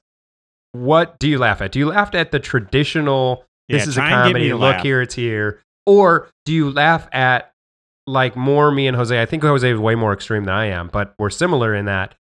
What 0.72 1.18
do 1.18 1.28
you 1.28 1.38
laugh 1.38 1.60
at? 1.60 1.72
Do 1.72 1.78
you 1.78 1.88
laugh 1.88 2.14
at 2.14 2.30
the 2.32 2.40
traditional? 2.40 3.44
This 3.68 3.82
Yeah, 3.84 3.88
is 3.88 3.96
a 3.96 4.00
try 4.00 4.10
and 4.10 4.28
get 4.34 4.40
me 4.40 4.48
comedy. 4.48 4.52
Look 4.54 4.60
laugh. 4.76 4.82
here, 4.82 5.02
it's 5.02 5.14
here. 5.14 5.60
Or 5.84 6.28
do 6.44 6.52
you 6.52 6.70
laugh 6.70 7.08
at 7.12 7.51
like 8.06 8.36
more 8.36 8.70
me 8.70 8.86
and 8.86 8.96
Jose? 8.96 9.20
I 9.20 9.26
think 9.26 9.42
Jose 9.42 9.70
is 9.70 9.78
way 9.78 9.94
more 9.94 10.12
extreme 10.12 10.44
than 10.44 10.54
I 10.54 10.66
am, 10.66 10.88
but 10.88 11.14
we're 11.18 11.30
similar 11.30 11.74
in 11.74 11.86
that 11.86 12.14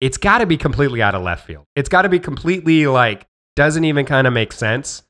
it's 0.00 0.18
got 0.18 0.38
to 0.38 0.46
be 0.46 0.56
completely 0.56 1.02
out 1.02 1.14
of 1.14 1.22
left 1.22 1.46
field. 1.46 1.64
It's 1.74 1.88
got 1.88 2.02
to 2.02 2.08
be 2.08 2.18
completely 2.18 2.86
like 2.86 3.26
doesn't 3.54 3.84
even 3.84 4.04
kind 4.04 4.26
of 4.26 4.32
make 4.32 4.52
sense 4.52 5.02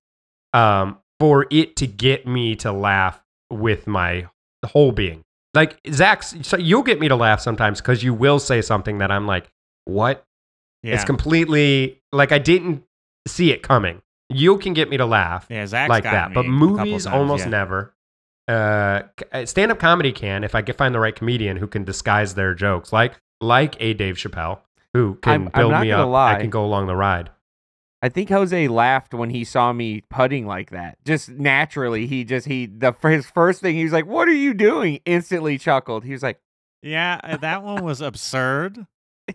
um, 0.53 0.99
for 1.19 1.47
it 1.51 1.77
to 1.77 1.87
get 1.87 2.27
me 2.27 2.55
to 2.57 2.73
laugh 2.73 3.21
with 3.51 3.87
my 3.87 4.29
whole 4.65 4.93
being. 4.93 5.23
Like 5.55 5.79
Zack, 5.91 6.23
so 6.23 6.57
you'll 6.57 6.83
get 6.83 7.01
me 7.01 7.09
to 7.09 7.17
laugh 7.17 7.41
sometimes 7.41 7.81
because 7.81 8.03
you 8.03 8.15
will 8.15 8.39
say 8.39 8.63
something 8.63 8.99
that 8.99 9.11
I'm 9.11 9.27
like, 9.27 9.51
what? 9.85 10.27
yeah. 10.83 10.95
It's 10.95 11.05
completely 11.05 12.01
like 12.13 12.31
I 12.31 12.39
didn't 12.39 12.85
see 13.27 13.51
it 13.51 13.63
coming. 13.63 14.03
You 14.29 14.59
can 14.59 14.73
get 14.73 14.89
me 14.89 14.97
to 14.97 15.07
laugh 15.07 15.47
yeah, 15.49 15.67
Zack's 15.67 15.89
like 15.89 16.05
got 16.05 16.13
that, 16.13 16.35
but 16.35 16.47
movies 16.47 17.05
times, 17.05 17.07
almost 17.07 17.45
yeah. 17.45 17.51
never. 17.51 17.95
Uh, 18.49 19.03
stand 19.45 19.73
up 19.73 19.79
comedy 19.79 20.13
can 20.13 20.45
if 20.45 20.55
I 20.55 20.63
can 20.63 20.75
find 20.77 20.95
the 20.95 21.01
right 21.01 21.15
comedian 21.15 21.57
who 21.57 21.67
can 21.67 21.85
disguise 21.85 22.35
their 22.35 22.55
jokes, 22.55 22.93
like 22.93 23.15
like 23.41 23.77
a 23.81 23.93
Dave 23.95 24.17
Chappelle 24.17 24.61
who 24.95 25.17
can 25.17 25.31
I'm- 25.33 25.51
I'm 25.55 25.61
build 25.71 25.81
me 25.83 25.91
up. 25.93 26.09
lie. 26.09 26.35
I 26.37 26.41
can 26.41 26.51
go 26.51 26.65
along 26.65 26.87
the 26.87 26.97
ride. 26.97 27.31
I 28.03 28.09
think 28.09 28.29
Jose 28.29 28.69
laughed 28.69 29.15
when 29.15 29.31
he 29.31 29.43
saw 29.43 29.73
me 29.73 30.03
putting 30.11 30.47
like 30.47 30.71
that. 30.71 30.99
Just 31.05 31.29
naturally, 31.31 32.07
he 32.07 32.25
just 32.25 32.47
he 32.47 32.67
the 32.67 32.95
his 33.03 33.27
first 33.29 33.61
thing 33.63 33.75
he 33.75 33.83
was 33.85 33.93
like, 33.93 34.07
"What 34.07 34.29
are 34.29 34.33
you 34.35 34.55
doing?" 34.55 35.01
Instantly 35.07 35.59
chuckled. 35.59 36.05
He 36.05 36.13
was 36.13 36.23
like, 36.23 36.39
Yeah, 36.83 37.21
uh, 37.25 37.37
that 37.41 37.63
one 37.65 37.83
was 37.83 38.01
absurd. 38.01 38.87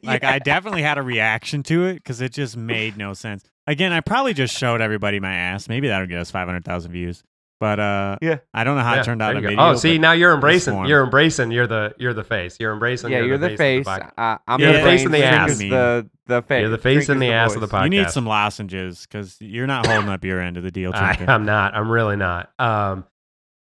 Like 0.04 0.22
"Yeah." 0.22 0.32
I 0.32 0.40
definitely 0.40 0.84
had 0.84 0.98
a 0.98 1.02
reaction 1.02 1.64
to 1.64 1.86
it 1.86 1.96
because 1.96 2.22
it 2.22 2.32
just 2.32 2.56
made 2.56 2.96
no 2.98 3.14
sense. 3.14 3.44
Again, 3.68 3.92
I 3.92 4.00
probably 4.00 4.34
just 4.34 4.56
showed 4.58 4.80
everybody 4.80 5.20
my 5.20 5.34
ass. 5.34 5.68
Maybe 5.68 5.88
that'll 5.90 6.08
get 6.08 6.20
us 6.20 6.32
500,000 6.32 6.92
views. 6.92 7.24
But 7.62 7.80
uh, 7.80 8.18
Yeah. 8.24 8.40
I 8.56 8.64
don't 8.64 8.76
know 8.76 8.82
how 8.82 8.96
Yeah, 8.96 9.02
it 9.02 9.04
turned 9.04 9.22
out 9.22 9.36
in 9.36 9.44
you 9.44 9.50
video. 9.50 9.64
Oh, 9.64 9.76
see, 9.76 10.00
now 10.00 10.14
you're 10.14 10.34
embracing. 10.34 10.84
You're 10.86 11.04
embracing. 11.04 11.52
You're 11.52 11.68
the 11.68 11.94
you're 12.00 12.16
the 12.16 12.24
face. 12.24 12.58
You're 12.60 12.74
embracing. 12.74 13.12
yeah, 13.12 13.22
you're 13.22 13.38
the 13.38 13.52
of 13.52 13.58
face. 13.58 13.86
the 13.86 14.12
uh, 14.20 14.38
I'm 14.48 14.60
You're 14.60 14.72
the 14.74 14.78
the 14.80 14.84
face 14.84 15.04
brains, 15.04 15.06
and 15.06 15.14
the 15.14 15.24
ass. 15.24 15.58
the 15.60 16.10
the 16.26 16.42
face. 16.42 16.62
You're 16.62 16.70
the 16.72 16.78
face 16.80 17.06
Drink 17.06 17.10
and 17.10 17.24
is 17.24 17.30
the 17.30 17.34
ass 17.34 17.54
of 17.56 17.62
the 17.62 17.68
podcast. 17.68 17.84
you 17.84 17.90
need 17.92 18.10
some 18.10 18.26
lozenges 18.26 19.06
because 19.06 19.38
you're 19.40 19.68
not 19.68 19.86
holding 19.86 20.10
up 20.10 20.24
your 20.26 20.42
end 20.42 20.58
of 20.58 20.64
the 20.64 20.72
deal, 20.72 20.92
I, 20.96 21.24
I'm 21.28 21.46
not. 21.46 21.76
I'm 21.76 21.92
really 21.92 22.16
not. 22.16 22.50
Um, 22.58 23.06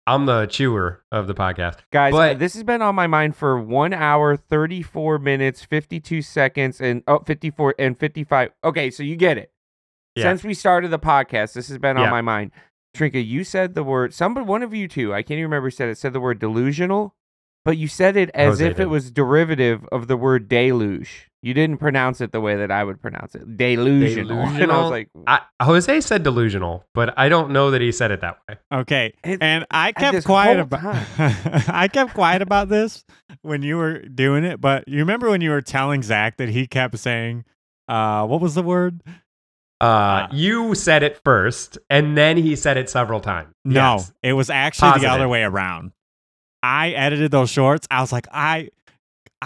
I'm 0.09 0.27
the 0.27 0.47
chewer 0.47 1.05
of 1.13 1.29
the 1.29 1.35
podcast. 1.35 1.77
Guys, 1.93 2.13
But- 2.13 2.41
this 2.41 2.55
has 2.55 2.65
been 2.65 2.83
on 2.83 2.97
my 2.97 3.07
mind 3.07 3.37
for 3.37 3.61
one 3.61 3.93
hour, 3.93 4.37
34 4.37 5.21
minutes, 5.21 5.65
52 5.65 6.23
seconds, 6.23 6.81
and 6.81 7.05
oh, 7.07 7.21
54 7.21 7.77
and 7.79 7.97
55. 7.97 8.51
Okay, 8.65 8.91
so 8.91 9.05
you 9.05 9.15
get 9.15 9.39
it. 9.39 9.53
Yeah. 10.17 10.25
Since 10.31 10.45
we 10.45 10.55
started 10.55 10.89
the 10.89 10.99
podcast, 10.99 11.53
this 11.53 11.69
has 11.69 11.77
been 11.79 11.99
on 11.99 12.09
my 12.11 12.23
mind. 12.23 12.51
Trnka, 12.97 13.27
you 13.27 13.45
said 13.45 13.75
the 13.75 13.85
word, 13.85 14.13
somebody, 14.15 14.47
one 14.47 14.63
of 14.63 14.75
you 14.75 14.89
two, 14.89 15.13
I 15.15 15.23
can't 15.23 15.33
even 15.39 15.45
remember 15.45 15.67
who 15.67 15.71
said 15.71 15.89
it, 15.89 15.99
said 15.99 16.13
the 16.13 16.21
word 16.21 16.39
delusional, 16.39 17.15
but 17.65 17.77
you 17.77 17.89
said 17.89 18.17
it 18.17 18.31
as 18.35 18.61
Jose 18.61 18.67
if 18.71 18.81
it 18.81 18.87
was 18.87 19.11
derivative 19.11 19.87
of 19.93 20.07
the 20.07 20.17
word 20.17 20.49
deluge. 20.49 21.31
You 21.43 21.55
didn't 21.55 21.79
pronounce 21.79 22.21
it 22.21 22.33
the 22.33 22.41
way 22.41 22.57
that 22.57 22.73
I 22.73 22.83
would 22.83 23.01
pronounce 23.01 23.35
it. 23.37 23.57
Delusional. 23.57 24.39
And 24.61 24.73
I 24.73 24.81
was 24.81 24.91
like, 24.91 25.11
I, 25.29 25.43
Jose 25.63 26.01
said 26.01 26.23
delusional, 26.25 26.85
but 26.93 27.15
I 27.17 27.29
don't 27.29 27.51
know 27.51 27.71
that 27.71 27.81
he 27.81 27.93
said 27.93 28.11
it 28.11 28.21
that 28.23 28.39
way. 28.49 28.57
Okay. 28.73 29.15
It- 29.23 29.41
and 29.43 29.65
I 29.71 29.93
this 29.93 30.01
kept 30.13 30.25
quiet 30.27 30.59
about 30.59 30.83
I 31.69 31.89
kept 31.93 32.15
quiet 32.15 32.43
about 32.43 32.69
this 32.69 33.05
when 33.43 33.63
you 33.63 33.77
were 33.77 33.99
doing 34.01 34.43
it, 34.45 34.61
but 34.61 34.89
you 34.89 34.99
remember 34.99 35.31
when 35.31 35.41
you 35.41 35.51
were 35.51 35.63
telling 35.63 36.03
Zack 36.03 36.37
that 36.39 36.49
he 36.49 36.67
kept 36.67 36.99
saying 36.99 37.45
uh 37.89 38.27
what 38.27 38.41
was 38.41 38.55
the 38.57 38.63
word? 38.63 39.03
Uh, 39.81 40.27
you 40.33 40.75
said 40.75 41.03
it 41.03 41.21
first, 41.25 41.79
and 41.91 42.17
then 42.17 42.37
he 42.37 42.57
said 42.57 42.77
it 42.77 42.89
several 42.89 43.21
times. 43.21 43.53
No, 43.65 43.97
Yes. 43.97 44.13
it 44.23 44.33
was 44.33 44.49
actually 44.51 45.01
the 45.01 45.09
other 45.09 45.29
way 45.29 45.43
around. 45.43 45.93
I 46.63 46.91
edited 46.91 47.31
those 47.31 47.51
shorts. 47.51 47.87
I 47.91 48.01
was 48.01 48.11
like, 48.13 48.27
I 48.33 48.71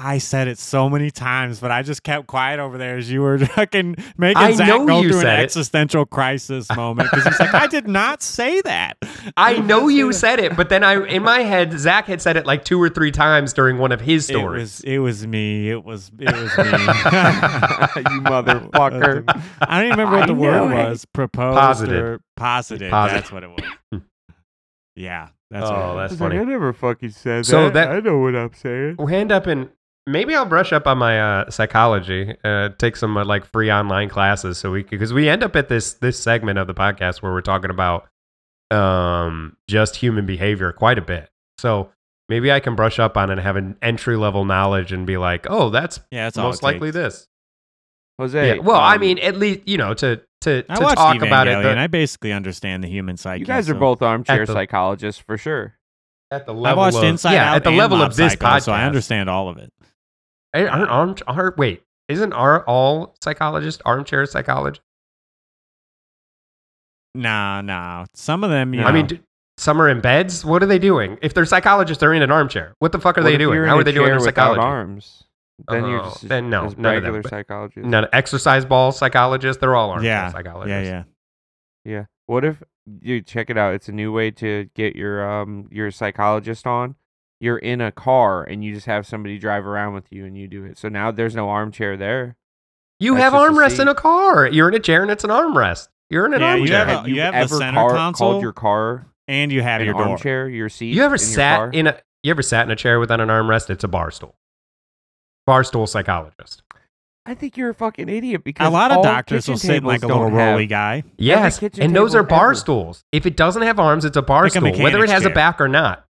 I 0.03 0.17
said 0.19 0.49
it 0.49 0.59
so 0.59 0.89
many 0.89 1.11
times, 1.11 1.61
but 1.61 1.71
I 1.71 1.83
just 1.83 2.03
kept 2.03 2.27
quiet 2.27 2.59
over 2.59 2.79
there 2.79 2.97
as 2.97 3.11
you 3.11 3.21
were 3.21 3.39
fucking 3.47 3.97
making 4.17 4.43
I 4.43 4.53
Zack 4.53 4.67
know 4.69 4.87
go 4.87 5.01
you 5.03 5.11
through 5.11 5.19
an 5.19 5.25
said 5.25 5.41
it. 5.41 5.43
existential 5.43 6.07
crisis 6.07 6.69
moment 6.77 7.11
because 7.11 7.27
he's 7.27 7.39
like, 7.39 7.53
I 7.53 7.67
did 7.67 7.87
not 7.87 8.23
say 8.23 8.61
that. 8.63 8.97
I 9.37 9.59
know 9.61 9.89
you 9.89 10.13
said 10.15 10.39
it, 10.41 10.57
but 10.57 10.71
then 10.71 10.83
I, 10.83 11.05
in 11.07 11.23
my 11.23 11.41
head, 11.41 11.79
Zack 11.79 12.07
had 12.07 12.23
said 12.23 12.37
it 12.39 12.47
like 12.47 12.65
two 12.65 12.81
or 12.83 12.89
three 12.89 13.11
times 13.11 13.53
during 13.53 13.77
one 13.79 13.93
of 13.93 14.01
his 14.01 14.31
It 14.31 14.33
stories. 14.35 14.63
was 14.63 14.81
it 14.85 14.99
was 14.99 15.27
me. 15.27 15.69
It 15.71 15.85
was 15.85 16.11
it 16.19 16.33
was 16.33 16.57
me. 16.57 16.65
you 16.65 18.21
motherfucker. 18.23 19.25
I 19.61 19.83
don't 19.83 19.87
even 19.93 19.99
remember 19.99 20.19
what 20.19 20.27
the 20.27 20.35
word 20.35 20.71
it. 20.73 20.75
was. 20.89 21.05
Proposed 21.05 21.59
Positive. 21.59 22.05
or 22.05 22.21
positive. 22.37 22.91
Positive. 22.91 23.21
That's 23.23 23.33
what 23.33 23.43
it 23.43 23.51
was. 23.51 24.01
yeah, 24.97 25.29
that's 25.51 25.67
Oh, 25.67 25.71
what 25.73 25.79
it 25.79 25.83
I 25.83 25.87
was. 25.95 25.97
that's 25.97 26.13
was 26.13 26.21
like, 26.21 26.31
funny. 26.31 26.41
I 26.41 26.45
never 26.45 26.73
fucking 26.73 27.11
said 27.11 27.47
So 27.47 27.65
that. 27.65 27.75
that- 27.75 27.91
I 27.91 28.01
know 28.01 28.19
what 28.19 28.35
I'm 28.37 28.53
saying. 28.55 28.97
We'll 28.99 29.09
end 29.15 29.33
up 29.33 29.47
in 29.47 29.69
maybe 30.11 30.35
I'll 30.35 30.45
brush 30.47 30.73
up 30.73 30.87
on 30.87 30.99
my 30.99 31.21
uh, 31.21 31.51
psychology, 31.51 32.35
uh, 32.45 32.71
take 32.79 32.97
some 32.97 33.17
uh, 33.17 33.25
like 33.25 33.45
free 33.45 33.71
online 33.71 34.09
classes, 34.09 34.59
so 34.59 34.71
we 34.73 34.83
because 34.83 35.13
we 35.13 35.29
end 35.29 35.43
up 35.43 35.57
at 35.57 35.69
this 35.69 35.95
this 35.95 36.19
segment 36.19 36.59
of 36.59 36.67
the 36.67 36.75
podcast 36.75 37.23
where 37.23 37.33
we're 37.33 37.41
talking 37.41 37.71
about 37.71 38.07
um 38.71 39.57
just 39.69 39.97
human 39.97 40.27
behavior 40.27 40.73
quite 40.73 40.99
a 40.99 41.03
bit. 41.03 41.29
So 41.59 41.91
maybe 42.29 42.53
I 42.53 42.61
can 42.61 42.77
brush 42.77 42.99
up 42.99 43.17
on 43.17 43.31
it 43.31 43.35
and 43.35 43.41
have 43.43 43.57
an 43.57 43.77
entry 43.83 44.17
level 44.17 44.45
knowledge 44.45 44.93
and 44.93 45.07
be 45.07 45.17
like, 45.17 45.47
oh, 45.51 45.71
that's 45.71 46.01
Yeah, 46.11 46.25
that's 46.27 46.39
all 46.39 46.47
most 46.47 46.63
likely 46.63 46.89
takes. 46.89 46.95
this. 46.95 47.27
Jose. 48.19 48.57
yeah. 48.57 48.63
Well, 48.63 48.79
I 48.81 48.95
um, 48.95 49.01
mean, 49.01 49.19
at 49.19 49.37
least 49.37 49.61
you 49.67 49.77
know 49.79 49.95
to 49.95 50.17
to, 50.43 50.63
to 50.63 50.69
talk 50.69 50.97
Evangelion. 51.17 51.27
about 51.27 51.49
it 51.49 51.63
the- 51.63 51.79
I 51.79 51.87
basically 51.87 52.33
understand 52.33 52.83
the 52.85 52.89
human 52.89 53.17
psyche. 53.17 53.41
you 53.41 53.47
guys 53.47 53.69
are 53.69 53.75
so- 53.75 53.79
both 53.81 54.03
armchair 54.03 54.47
the- 54.47 54.53
psychologists 54.53 55.21
for 55.27 55.37
sure. 55.37 55.75
at 56.31 56.47
the 56.47 56.53
level 56.55 56.67
I 56.67 56.69
level 56.71 56.83
watched 56.85 56.97
of, 56.99 57.05
Inside 57.11 57.33
yeah, 57.33 57.51
Out 57.51 57.57
at 57.57 57.65
the 57.65 57.71
level 57.73 58.01
of 58.01 58.15
this 58.17 58.33
Psycho, 58.33 58.47
podcast. 58.47 58.63
so 58.63 58.73
I 58.73 58.85
understand 58.85 59.29
all 59.29 59.49
of 59.49 59.59
it. 59.59 59.73
Aren't 60.55 60.91
arm, 60.91 61.15
are, 61.27 61.55
wait, 61.57 61.83
isn't 62.09 62.33
our 62.33 62.65
all 62.65 63.15
psychologists 63.23 63.81
armchair 63.85 64.27
psychologists? 64.27 64.83
Nah, 67.15 67.61
nah. 67.61 68.07
Some 68.15 68.45
of 68.45 68.51
them, 68.51 68.75
you 68.75 68.83
I 68.83 68.85
know, 68.89 68.93
mean, 68.93 69.07
d- 69.07 69.21
some 69.59 69.81
are 69.81 69.89
in 69.89 70.01
beds. 70.01 70.45
What 70.45 70.63
are 70.63 70.67
they 70.67 70.79
doing? 70.79 71.19
If 71.23 71.35
they're 71.35 71.45
psychologists, 71.45 72.01
they're 72.01 72.15
in 72.15 72.23
an 72.23 72.31
armchair. 72.31 72.75
What 72.79 72.93
the 72.93 72.99
fuck 73.01 73.19
are 73.19 73.21
What 73.23 73.27
they 73.29 73.35
if 73.35 73.39
doing? 73.41 73.55
you're 73.57 73.65
in 73.65 73.69
How 73.71 73.77
a 73.77 73.81
are 73.81 73.85
they 73.85 73.93
doing 73.93 74.07
chair 74.07 74.17
their 74.19 74.27
without 74.27 74.55
psychology? 74.55 74.61
arms? 74.61 75.25
Then 75.69 75.85
you're 75.87 76.01
Oh, 76.01 76.05
just 76.05 76.29
then 76.29 76.49
no, 76.49 76.65
as 76.67 76.77
none 76.79 76.97
of 76.97 77.03
them, 77.03 77.13
regular 77.15 77.29
psychologist. 77.29 77.87
None, 77.87 78.07
exercise 78.13 78.65
ball 78.65 78.93
psychologists. 78.93 79.61
They're 79.61 79.75
all 79.77 79.91
armchair 79.91 80.09
yeah, 80.11 80.31
psychologists. 80.33 80.89
yeah, 80.89 81.05
yeah. 81.85 81.93
Yeah. 81.93 82.05
What 82.27 82.45
if 82.45 82.63
you 83.03 83.21
check 83.21 83.51
it 83.51 83.59
out? 83.59 83.75
It's 83.75 83.89
a 83.89 83.93
new 83.93 84.11
way 84.13 84.31
to 84.33 84.71
get 84.75 84.97
your 84.97 85.29
um 85.29 85.69
your 85.71 85.91
psychologist 85.91 86.67
on. 86.67 86.95
You're 87.41 87.59
in 87.59 87.81
a 87.81 87.91
car 87.91 88.45
and 88.45 88.63
you 88.63 88.75
just 88.75 88.87
have 88.87 89.07
somebody 89.07 89.39
drive 89.39 89.67
around 89.67 89.95
with 89.95 90.13
you 90.13 90.27
and 90.27 90.37
you 90.37 90.47
do 90.47 90.65
it. 90.65 90.77
So 90.79 90.89
now 90.89 91.11
there's 91.11 91.35
no 91.35 91.49
armchair 91.49 91.97
there. 91.97 92.37
You 92.99 93.15
That's 93.15 93.33
have 93.33 93.33
armrests 93.33 93.81
in 93.81 93.89
a 93.89 93.95
car. 93.95 94.47
You're 94.47 94.69
in 94.69 94.75
a 94.75 94.79
chair 94.81 95.01
and 95.03 95.11
it's 95.11 95.25
an 95.25 95.31
armrest. 95.31 95.89
You're 96.11 96.27
in 96.27 96.35
an 96.35 96.41
Yeah, 96.41 96.55
you 96.57 96.73
have 96.75 97.07
a- 97.07 97.09
you 97.09 97.15
you 97.17 97.21
have 97.23 97.49
the 97.49 97.57
center 97.57 97.81
car, 97.81 97.91
console 97.93 98.33
called 98.33 98.43
your 98.43 98.53
car 98.53 99.07
And 99.27 99.51
you 99.51 99.63
have 99.63 99.81
an 99.81 99.87
your 99.87 99.95
door. 99.95 100.09
armchair, 100.09 100.49
your 100.49 100.69
seat? 100.69 100.95
You 100.95 101.03
ever 101.05 101.15
in 101.15 101.21
your 101.21 101.27
sat 101.29 101.57
car? 101.57 101.71
in 101.71 101.87
a 101.87 101.99
you 102.23 102.31
ever 102.31 102.43
sat 102.43 102.67
in 102.67 102.71
a 102.71 102.77
chair 102.77 103.01
without 103.01 103.21
an 103.21 103.29
armrest? 103.31 103.71
It's 103.71 103.85
a 103.85 103.89
bar 103.89 104.11
stool. 104.11 104.35
Bar 105.47 105.65
stool 105.65 105.87
psychologist. 105.87 106.63
I 107.25 107.35
think 107.35 107.57
you're 107.57 107.71
a 107.71 107.75
fucking 107.75 108.09
idiot 108.09 108.45
because 108.45 108.67
A 108.67 108.71
lot 108.71 108.91
of 108.91 108.99
all 108.99 109.03
doctors 109.03 109.47
will 109.49 109.55
kitchen 109.55 109.69
sit 109.77 109.85
like 109.85 110.03
a 110.03 110.07
little 110.07 110.25
don't 110.25 110.33
rolly 110.35 110.67
guy. 110.67 111.05
Yes, 111.17 111.59
and 111.79 111.95
those 111.95 112.15
are 112.15 112.23
bar 112.23 112.47
ever. 112.49 112.55
stools. 112.57 113.05
If 113.13 113.25
it 113.25 113.37
doesn't 113.37 113.63
have 113.63 113.79
arms, 113.79 114.05
it's 114.05 114.17
a 114.17 114.23
bar 114.23 114.43
Like 114.45 114.57
a 114.57 114.59
stool, 114.59 114.63
whether 114.65 114.79
it 114.99 115.01
mechanic's 115.01 115.13
has 115.13 115.25
a 115.25 115.31
back 115.31 115.61
or 115.61 115.69
not. 115.69 116.05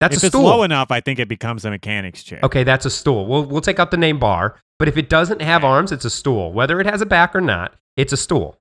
That's 0.00 0.16
if 0.16 0.22
a 0.22 0.26
it's 0.26 0.34
stool. 0.34 0.44
low 0.44 0.62
enough, 0.62 0.90
I 0.90 1.00
think 1.00 1.18
it 1.18 1.28
becomes 1.28 1.64
a 1.64 1.70
mechanic's 1.70 2.22
chair. 2.22 2.40
Okay, 2.42 2.64
that's 2.64 2.86
a 2.86 2.90
stool. 2.90 3.26
We'll 3.26 3.44
we'll 3.44 3.60
take 3.60 3.78
out 3.78 3.90
the 3.90 3.96
name 3.98 4.18
bar, 4.18 4.56
but 4.78 4.88
if 4.88 4.96
it 4.96 5.08
doesn't 5.10 5.42
have 5.42 5.62
arms, 5.64 5.92
it's 5.92 6.04
a 6.06 6.10
stool. 6.10 6.52
Whether 6.52 6.80
it 6.80 6.86
has 6.86 7.00
a 7.02 7.06
back 7.06 7.34
or 7.36 7.40
not, 7.40 7.74
it's 7.96 8.12
a 8.12 8.16
stool. 8.16 8.58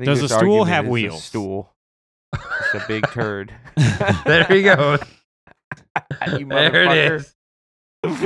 Does 0.00 0.22
a 0.22 0.28
stool 0.28 0.64
have 0.64 0.84
is 0.84 0.88
a 0.88 0.92
wheels? 0.92 1.24
stool. 1.24 1.72
It's 2.34 2.74
a 2.74 2.84
big 2.88 3.06
turd. 3.12 3.54
There 4.26 4.54
you 4.54 4.62
go. 4.64 4.98
you 6.38 6.46
there 6.46 6.82
it 6.82 7.14
motherfucker. 7.22 7.24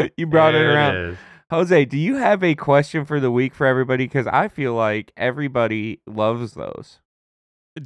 is. 0.06 0.10
you 0.16 0.26
brought 0.26 0.52
There 0.52 0.70
it 0.70 0.74
around. 0.74 0.96
is. 0.96 1.18
Jose, 1.50 1.84
do 1.86 1.96
you 1.96 2.16
have 2.16 2.42
a 2.44 2.54
question 2.54 3.04
for 3.04 3.20
the 3.20 3.30
week 3.30 3.54
for 3.54 3.66
everybody? 3.66 4.04
Because 4.06 4.26
I 4.26 4.48
feel 4.48 4.74
like 4.74 5.12
everybody 5.16 6.00
loves 6.06 6.54
those. 6.54 6.98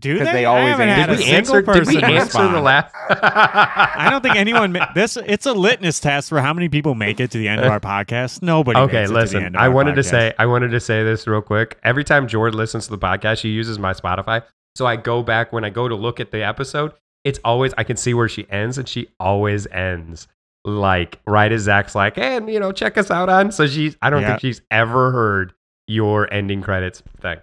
Do 0.00 0.18
'Cause 0.18 0.26
they? 0.26 0.32
they 0.32 0.44
I 0.44 0.48
always 0.50 0.68
haven't 0.70 0.88
answer. 0.88 1.00
had 1.00 1.06
Did 1.06 1.14
a 1.14 1.18
we 1.18 1.24
single 1.24 1.56
answer? 1.56 1.72
Did 1.72 1.86
we 1.88 2.02
answer 2.02 2.38
the 2.38 2.44
respond. 2.44 2.64
last? 2.64 2.94
I 3.10 4.08
don't 4.10 4.22
think 4.22 4.36
anyone. 4.36 4.72
Ma- 4.72 4.86
this 4.94 5.16
it's 5.16 5.46
a 5.46 5.52
litmus 5.52 6.00
test 6.00 6.28
for 6.28 6.40
how 6.40 6.52
many 6.52 6.68
people 6.68 6.94
make 6.94 7.20
it 7.20 7.30
to 7.32 7.38
the 7.38 7.48
end 7.48 7.60
of 7.60 7.70
our 7.70 7.80
podcast. 8.06 8.42
Nobody. 8.42 8.78
Okay, 8.80 8.92
makes 8.92 9.04
it 9.04 9.06
to 9.08 9.12
the 9.14 9.20
listen. 9.20 9.44
end 9.44 9.56
of 9.56 9.62
I 9.62 9.66
our 9.66 9.70
wanted 9.72 9.94
to 9.96 10.02
say 10.02 10.32
I 10.38 10.46
wanted 10.46 10.70
to 10.70 10.80
say 10.80 11.02
this 11.04 11.26
real 11.26 11.42
quick. 11.42 11.78
Every 11.84 12.04
time 12.04 12.26
Jordan 12.28 12.58
listens 12.58 12.86
to 12.86 12.90
the 12.90 12.98
podcast, 12.98 13.38
she 13.40 13.48
uses 13.48 13.78
my 13.78 13.92
Spotify. 13.92 14.42
So 14.76 14.86
I 14.86 14.96
go 14.96 15.22
back 15.22 15.52
when 15.52 15.64
I 15.64 15.70
go 15.70 15.88
to 15.88 15.94
look 15.94 16.20
at 16.20 16.30
the 16.30 16.42
episode. 16.44 16.92
It's 17.24 17.38
always 17.44 17.72
I 17.78 17.84
can 17.84 17.96
see 17.96 18.14
where 18.14 18.28
she 18.28 18.46
ends, 18.50 18.78
and 18.78 18.88
she 18.88 19.08
always 19.20 19.66
ends 19.68 20.28
like 20.64 21.18
right 21.26 21.50
as 21.52 21.62
Zack's 21.62 21.94
like, 21.94 22.16
and 22.18 22.48
you 22.48 22.58
know, 22.60 22.72
check 22.72 22.96
us 22.96 23.10
out 23.10 23.28
on. 23.28 23.52
So 23.52 23.66
she's 23.66 23.96
I 24.02 24.10
don't 24.10 24.22
Yeah. 24.22 24.28
think 24.28 24.40
she's 24.40 24.62
ever 24.70 25.10
heard 25.12 25.52
your 25.88 26.32
ending 26.32 26.62
credits 26.62 27.02
thing. 27.20 27.38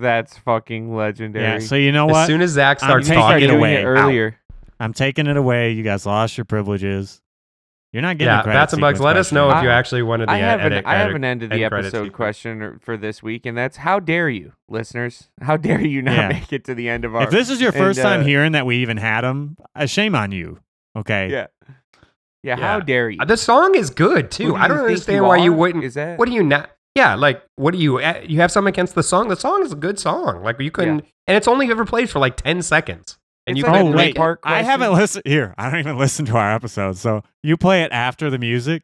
That's 0.00 0.36
fucking 0.38 0.94
legendary. 0.94 1.44
Yeah. 1.44 1.58
So 1.58 1.74
you 1.76 1.92
know 1.92 2.06
what? 2.06 2.16
As 2.22 2.26
soon 2.26 2.40
as 2.42 2.50
Zack 2.50 2.78
starts 2.80 2.92
I'm 2.92 3.04
starts 3.04 3.08
taking 3.08 3.20
Start 3.22 3.42
it 3.42 3.46
talking, 3.46 3.58
away. 3.58 3.74
it 3.76 3.84
earlier. 3.84 4.38
I'm 4.78 4.92
taking 4.92 5.26
it 5.26 5.36
away. 5.36 5.72
You 5.72 5.82
guys 5.82 6.04
lost 6.06 6.36
your 6.36 6.44
privileges. 6.44 7.20
You're 7.92 8.02
not 8.02 8.18
getting 8.18 8.34
yeah, 8.34 8.42
the 8.42 8.48
bats 8.48 8.72
and 8.74 8.80
bugs. 8.80 8.98
sequence 8.98 9.06
Let 9.06 9.16
us 9.16 9.32
know 9.32 9.50
if 9.56 9.62
you 9.62 9.70
actually 9.70 10.02
wanted 10.02 10.28
the 10.28 10.32
I 10.32 10.38
have, 10.38 10.60
an, 10.60 10.66
edit. 10.72 10.84
I 10.86 10.96
have 10.96 11.04
edit- 11.06 11.16
an 11.16 11.24
end 11.24 11.42
of 11.44 11.50
the 11.50 11.64
episode 11.64 11.90
sequence. 11.92 12.14
question 12.14 12.78
for 12.82 12.98
this 12.98 13.22
week, 13.22 13.46
and 13.46 13.56
that's 13.56 13.78
how 13.78 14.00
dare 14.00 14.28
you, 14.28 14.52
listeners? 14.68 15.28
How 15.40 15.56
dare 15.56 15.80
you 15.80 16.02
not 16.02 16.14
Yeah. 16.14 16.28
make 16.28 16.52
it 16.52 16.64
to 16.64 16.74
the 16.74 16.90
end 16.90 17.06
of 17.06 17.14
our? 17.14 17.22
If 17.22 17.30
this 17.30 17.48
is 17.48 17.58
your 17.58 17.70
and, 17.70 17.78
first 17.78 18.00
time 18.02 18.20
uh, 18.20 18.24
hearing 18.24 18.52
that 18.52 18.66
we 18.66 18.76
even 18.78 18.98
had 18.98 19.22
them, 19.22 19.56
uh, 19.74 19.86
shame 19.86 20.14
on 20.14 20.30
you. 20.32 20.58
Okay. 20.94 21.30
yeah, 21.30 21.46
yeah, 22.42 22.56
how 22.56 22.80
dare 22.80 23.08
you? 23.08 23.18
Uh, 23.20 23.24
The 23.24 23.36
song 23.38 23.74
is 23.74 23.88
good 23.88 24.30
too. 24.30 24.48
do 24.48 24.56
I 24.56 24.68
don't 24.68 24.78
understand 24.80 25.16
you 25.16 25.24
why 25.24 25.36
you 25.38 25.52
wouldn't. 25.54 25.82
Is 25.84 25.94
that 25.94 26.18
What 26.18 26.28
do 26.28 26.34
you 26.34 26.42
not? 26.42 26.70
Yeah, 26.96 27.14
like 27.14 27.42
what 27.56 27.72
do 27.72 27.78
you? 27.78 27.98
uh, 27.98 28.20
You 28.26 28.40
have 28.40 28.50
something 28.50 28.72
against 28.72 28.94
the 28.94 29.02
song? 29.02 29.28
The 29.28 29.36
song 29.36 29.62
is 29.62 29.72
a 29.72 29.76
good 29.76 29.98
song. 29.98 30.42
Like 30.42 30.58
you 30.60 30.70
couldn't, 30.70 31.04
and 31.26 31.36
it's 31.36 31.46
only 31.46 31.70
ever 31.70 31.84
played 31.84 32.08
for 32.10 32.18
like 32.18 32.36
ten 32.36 32.62
seconds, 32.62 33.18
and 33.46 33.56
It's 33.56 33.64
you 33.66 33.70
like 33.70 33.80
a 33.80 33.84
couldn't 33.84 33.88
Oh 33.88 33.96
three 33.96 33.96
make 34.06 34.14
wait, 34.14 34.16
part 34.16 34.40
I 34.42 34.62
haven't 34.62 34.92
listened. 34.94 35.24
Here, 35.26 35.54
I 35.58 35.70
don't 35.70 35.80
even 35.80 35.98
listen 35.98 36.24
to 36.26 36.36
our 36.36 36.52
episodes. 36.54 37.00
So 37.00 37.22
you 37.42 37.56
play 37.56 37.82
it 37.82 37.92
after 37.92 38.30
the 38.30 38.38
music. 38.38 38.82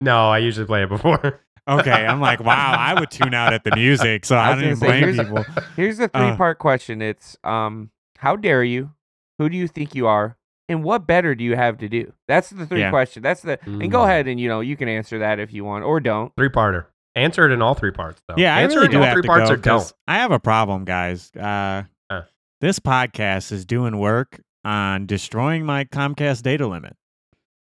No, 0.00 0.30
I 0.30 0.38
usually 0.38 0.66
play 0.66 0.82
it 0.82 0.88
before. 0.88 1.40
Okay, 1.68 1.90
I'm 2.06 2.20
like, 2.20 2.40
wow, 2.40 2.74
I 2.76 2.98
would 2.98 3.10
tune 3.12 3.32
out 3.34 3.52
at 3.52 3.62
the 3.62 3.76
music, 3.76 4.24
so 4.24 4.34
I 4.36 4.48
I, 4.48 4.54
don't 4.54 4.64
even 4.64 4.68
gonna 4.70 4.80
say, 4.80 4.86
blame 4.86 5.14
here's- 5.14 5.28
people. 5.28 5.62
Here's 5.76 5.98
the 5.98 6.10
Uh. 6.12 6.28
three 6.30 6.36
part 6.36 6.58
question. 6.58 7.00
It's 7.02 7.36
um, 7.44 7.90
how 8.18 8.34
dare 8.34 8.64
you? 8.64 8.90
Who 9.38 9.48
do 9.48 9.56
you 9.56 9.68
think 9.68 9.94
you 9.94 10.08
are? 10.08 10.36
And 10.68 10.82
what 10.82 11.06
better 11.06 11.34
do 11.36 11.44
you 11.44 11.54
have 11.54 11.78
to 11.78 11.88
do? 11.88 12.12
That's 12.26 12.50
the 12.50 12.66
three 12.66 12.80
Yeah. 12.80 12.90
question. 12.90 13.22
That's 13.22 13.42
the 13.42 13.58
and 13.66 13.90
go 13.92 14.00
Mm. 14.00 14.04
ahead 14.04 14.26
and 14.26 14.40
you 14.40 14.48
know 14.48 14.60
you 14.60 14.74
can 14.76 14.88
answer 14.88 15.18
that 15.20 15.38
if 15.38 15.52
you 15.52 15.62
want 15.64 15.84
or 15.84 16.00
don't. 16.00 16.32
Three 16.34 16.48
parter. 16.48 16.86
Answer 17.16 17.46
it 17.46 17.52
in 17.52 17.60
all 17.62 17.74
three 17.74 17.90
parts 17.90 18.20
though. 18.28 18.34
Yeah, 18.36 18.54
I 18.56 18.62
really 18.62 18.86
it 18.86 18.90
do 18.90 18.96
in 18.96 18.96
all 18.98 19.04
have 19.06 19.14
three 19.14 19.22
to 19.22 19.26
parts 19.28 19.48
go 19.48 19.54
or 19.54 19.56
don't. 19.56 19.78
'cause 19.80 19.94
I 20.06 20.18
have 20.18 20.30
a 20.32 20.38
problem, 20.40 20.84
guys. 20.84 21.30
Uh, 21.34 21.84
Huh. 22.10 22.22
This 22.60 22.78
podcast 22.78 23.52
is 23.52 23.64
doing 23.64 23.98
work 23.98 24.40
on 24.64 25.06
destroying 25.06 25.64
my 25.64 25.84
Comcast 25.84 26.42
data 26.42 26.66
limit. 26.66 26.94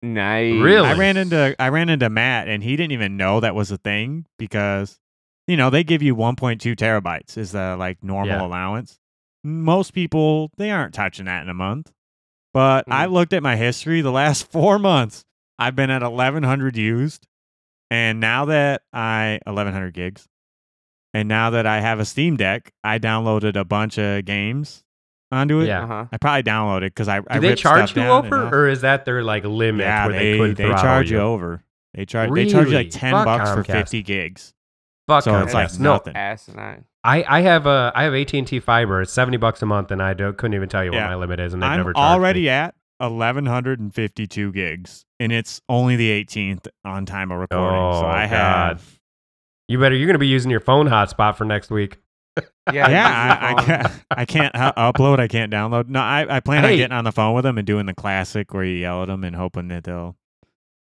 Nice. 0.01 0.53
Really? 0.59 0.87
I 0.87 0.93
ran 0.93 1.15
into 1.17 1.55
I 1.59 1.69
ran 1.69 1.89
into 1.89 2.09
Matt, 2.09 2.47
and 2.47 2.63
he 2.63 2.75
didn't 2.75 2.91
even 2.93 3.17
know 3.17 3.39
that 3.39 3.53
was 3.55 3.69
a 3.71 3.77
thing 3.77 4.25
because 4.39 4.99
you 5.47 5.55
know 5.55 5.69
they 5.69 5.83
give 5.83 6.01
you 6.01 6.15
1.2 6.15 6.75
terabytes 6.75 7.37
is 7.37 7.51
the 7.51 7.75
like 7.77 8.03
normal 8.03 8.37
Yeah. 8.39 8.45
allowance. 8.45 8.99
Most 9.43 9.93
people 9.93 10.51
they 10.57 10.71
aren't 10.71 10.93
touching 10.93 11.25
that 11.25 11.43
in 11.43 11.49
a 11.49 11.53
month, 11.53 11.91
but 12.53 12.85
I 12.89 13.05
Mm. 13.05 13.11
looked 13.11 13.33
at 13.33 13.43
my 13.43 13.55
history. 13.55 14.01
The 14.01 14.11
last 14.11 14.51
four 14.51 14.79
months, 14.79 15.23
I've 15.59 15.75
been 15.75 15.89
at 15.91 16.01
1100 16.03 16.75
used, 16.77 17.27
and 17.91 18.19
now 18.19 18.45
that 18.45 18.81
I 18.91 19.39
1100 19.45 19.93
gigs, 19.93 20.27
and 21.13 21.27
now 21.29 21.51
that 21.51 21.67
I 21.67 21.79
have 21.81 21.99
a 21.99 22.05
Steam 22.05 22.37
Deck, 22.37 22.71
I 22.83 22.97
downloaded 22.97 23.55
a 23.55 23.65
bunch 23.65 23.99
of 23.99 24.25
games 24.25 24.83
onto 25.31 25.59
it. 25.59 25.67
Yeah. 25.67 25.83
Uh 25.83 25.87
huh. 25.87 26.05
I 26.11 26.17
probably 26.17 26.43
downloaded 26.43 26.87
because 26.87 27.07
I 27.07 27.17
I 27.29 27.35
Do 27.39 27.41
they 27.41 27.55
charge 27.55 27.91
stuff 27.91 28.03
you 28.03 28.09
over, 28.09 28.27
enough. 28.27 28.53
or 28.53 28.67
is 28.67 28.81
that 28.81 29.05
their 29.05 29.23
like 29.23 29.43
limit 29.43 29.81
yeah, 29.85 30.07
where 30.07 30.17
they 30.17 30.37
they 30.39 30.53
they 30.53 30.69
charge 30.69 31.11
you 31.11 31.17
you? 31.17 31.23
over. 31.23 31.63
They 31.93 32.05
charge 32.05 32.31
they 32.33 32.47
charge 32.47 32.69
you 32.69 32.75
like 32.75 32.89
ten 32.89 33.11
Fuck 33.13 33.25
bucks 33.25 33.51
for 33.51 33.63
fifty 33.63 34.01
gigs. 34.01 34.53
Fuck 35.07 35.23
So 35.25 35.37
it's 35.43 35.53
like 35.53 35.67
Comcast. 35.67 35.79
no. 35.79 35.91
nothing. 35.93 36.15
Asinine. 36.15 36.85
I, 37.03 37.25
I 37.27 37.41
have 37.41 37.65
a 37.65 37.91
I 37.95 38.03
have 38.03 38.13
AT 38.13 38.33
and 38.33 38.47
T 38.47 38.59
fiber. 38.61 39.01
It's 39.01 39.11
seventy 39.11 39.37
bucks 39.37 39.61
a 39.61 39.65
month, 39.65 39.91
and 39.91 40.01
I 40.01 40.13
don't, 40.13 40.37
couldn't 40.37 40.53
even 40.53 40.69
tell 40.69 40.85
you 40.85 40.93
Yeah. 40.93 41.01
what 41.05 41.09
my 41.09 41.15
limit 41.15 41.39
is, 41.41 41.53
and 41.53 41.61
they've 41.61 41.69
I'm 41.69 41.93
already 41.95 42.43
me. 42.43 42.49
at 42.49 42.75
eleven 43.01 43.47
hundred 43.47 43.79
and 43.79 43.93
fifty 43.93 44.27
two 44.27 44.51
gigs, 44.53 45.03
and 45.21 45.31
it's 45.31 45.61
only 45.69 45.95
the 45.95 46.09
eighteenth 46.09 46.67
on 46.83 47.05
time 47.05 47.31
of 47.31 47.39
recording. 47.39 47.69
so 47.93 48.05
Oh, 48.05 48.09
I 48.09 48.27
God. 48.27 48.29
have 48.29 48.99
You 49.67 49.79
better. 49.79 49.95
You're 49.95 50.07
gonna 50.07 50.19
be 50.19 50.27
using 50.27 50.51
your 50.51 50.59
phone 50.59 50.87
hotspot 50.87 51.35
for 51.35 51.45
next 51.45 51.69
week. 51.71 51.97
Yeah. 52.71 52.89
yeah, 52.89 53.37
I, 53.41 53.51
I 53.51 53.63
can't 53.65 54.03
I 54.11 54.25
can't 54.25 54.55
hu- 54.55 54.61
upload. 54.81 55.19
I 55.19 55.27
can't 55.27 55.51
download. 55.51 55.87
No, 55.89 55.99
I, 55.99 56.37
I 56.37 56.39
plan 56.39 56.63
on 56.63 56.71
getting 56.75 56.95
on 56.95 57.03
the 57.03 57.11
phone 57.11 57.33
with 57.35 57.43
them 57.43 57.57
and 57.57 57.65
doing 57.67 57.85
the 57.87 57.93
classic 57.93 58.53
where 58.53 58.63
you 58.63 58.75
yell 58.75 59.01
at 59.01 59.07
them 59.07 59.23
and 59.23 59.35
hoping 59.35 59.67
that 59.69 59.83
they'll. 59.83 60.15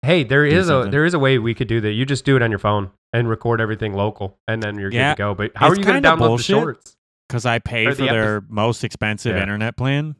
Hey, 0.03 0.25
there 0.25 0.49
Do 0.49 0.57
is 0.57 0.69
a 0.71 0.89
there 0.91 1.05
is 1.05 1.15
a 1.15 1.19
way 1.19 1.39
we 1.39 1.55
could 1.55 1.69
do 1.69 1.81
that. 1.83 1.93
You 1.93 2.05
just 2.07 2.25
do 2.25 2.35
it 2.35 2.43
on 2.43 2.51
your 2.51 2.59
phone 2.59 2.91
and 3.13 3.29
record 3.29 3.61
everything 3.61 3.93
local, 3.93 4.39
and 4.49 4.63
then 4.63 4.79
you're 4.79 4.91
Yeah. 4.91 5.11
good 5.13 5.17
to 5.17 5.23
go. 5.23 5.35
But 5.35 5.53
how 5.55 5.67
It's 5.69 5.77
are 5.77 5.81
you 5.81 5.85
going 5.87 6.03
to 6.03 6.09
download 6.09 6.19
bullshit. 6.19 6.57
the 6.57 6.61
shorts? 6.63 6.97
Because 7.29 7.45
I 7.47 7.59
pay 7.61 7.87
Or 7.87 7.91
for 7.91 7.97
the 7.99 8.05
epi- 8.09 8.13
their 8.17 8.43
most 8.49 8.83
expensive 8.83 9.37
Yeah. 9.37 9.43
internet 9.43 9.77
plan. 9.77 10.17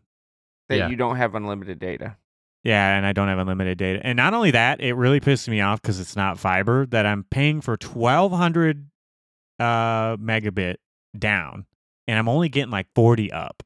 that 0.69 0.77
Yeah. 0.79 0.89
you 0.89 0.97
don't 0.97 1.17
have 1.17 1.35
unlimited 1.35 1.79
data. 1.79 2.17
Yeah, 2.67 2.97
and 2.97 3.07
I 3.07 3.13
don't 3.13 3.29
have 3.29 3.39
unlimited 3.39 3.79
data. 3.79 4.01
And 4.03 4.17
not 4.17 4.35
only 4.35 4.51
that, 4.51 4.81
it 4.81 4.95
really 4.95 5.21
pisses 5.21 5.47
me 5.49 5.61
off 5.61 5.81
because 5.81 6.01
it's 6.01 6.17
not 6.17 6.37
fiber 6.39 6.85
that 6.87 7.07
I'm 7.07 7.23
paying 7.31 7.61
for 7.61 7.77
1200 7.81 8.91
uh, 9.61 10.17
megabit 10.17 10.77
down, 11.17 11.67
and 12.09 12.19
I'm 12.19 12.29
only 12.29 12.49
getting 12.49 12.73
like 12.73 12.89
40 12.97 13.31
up, 13.31 13.63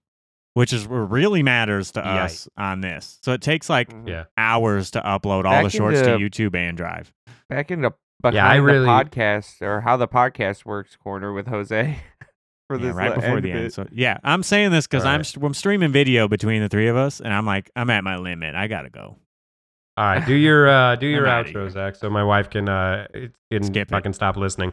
which 0.54 0.72
is 0.74 0.86
what 0.86 1.10
really 1.10 1.42
matters 1.42 1.92
to 1.92 2.06
us 2.06 2.46
on 2.58 2.82
this. 2.82 3.18
So 3.22 3.32
it 3.32 3.40
takes 3.40 3.70
like 3.70 3.88
Mhm. 3.90 4.06
Yeah. 4.08 4.24
hours 4.36 4.90
to 4.92 5.00
upload 5.00 5.44
all 5.46 5.62
Back 5.62 5.64
the 5.64 5.70
shorts 5.70 6.00
to 6.02 6.18
YouTube 6.18 6.54
and 6.54 6.76
Drive. 6.76 7.10
Back 7.48 7.70
into 7.70 7.94
behind 8.22 8.34
Yeah, 8.36 8.46
I 8.48 8.56
really- 8.56 8.84
the 8.84 8.90
podcast 8.92 9.62
or 9.62 9.80
how 9.80 9.96
the 9.96 10.06
podcast 10.08 10.66
works 10.66 10.94
corner 10.96 11.32
with 11.32 11.46
Jose 11.48 11.96
for 12.70 12.76
Yeah, 12.76 12.86
this 12.86 12.94
right 12.94 13.08
le- 13.10 13.14
before 13.16 13.36
end 13.38 13.44
the 13.44 13.50
end. 13.50 13.72
So 13.72 13.84
yeah, 13.90 14.18
I'm 14.22 14.44
saying 14.44 14.70
this 14.70 14.86
because 14.86 15.04
I'm 15.04 15.24
st- 15.24 15.44
I'm 15.44 15.54
streaming 15.54 15.90
video 15.90 16.28
between 16.28 16.62
the 16.62 16.68
three 16.68 16.86
of 16.86 16.96
us, 16.96 17.18
and 17.20 17.34
I'm 17.34 17.44
like 17.44 17.68
I'm 17.74 17.90
at 17.90 18.04
my 18.04 18.16
limit. 18.16 18.54
I 18.54 18.68
gotta 18.68 18.90
go. 18.90 19.16
All 19.96 20.04
right, 20.04 20.24
do 20.24 20.34
your 20.34 20.68
uh, 20.68 20.94
do 20.94 21.06
your 21.08 21.24
outro. 21.26 21.68
Zack, 21.68 21.96
so 21.96 22.08
my 22.08 22.22
wife 22.22 22.48
can 22.48 22.68
uh 22.68 23.08
can 23.50 23.64
Skip 23.64 23.88
it. 23.88 23.90
fucking 23.90 24.12
stop 24.12 24.36
listening. 24.36 24.72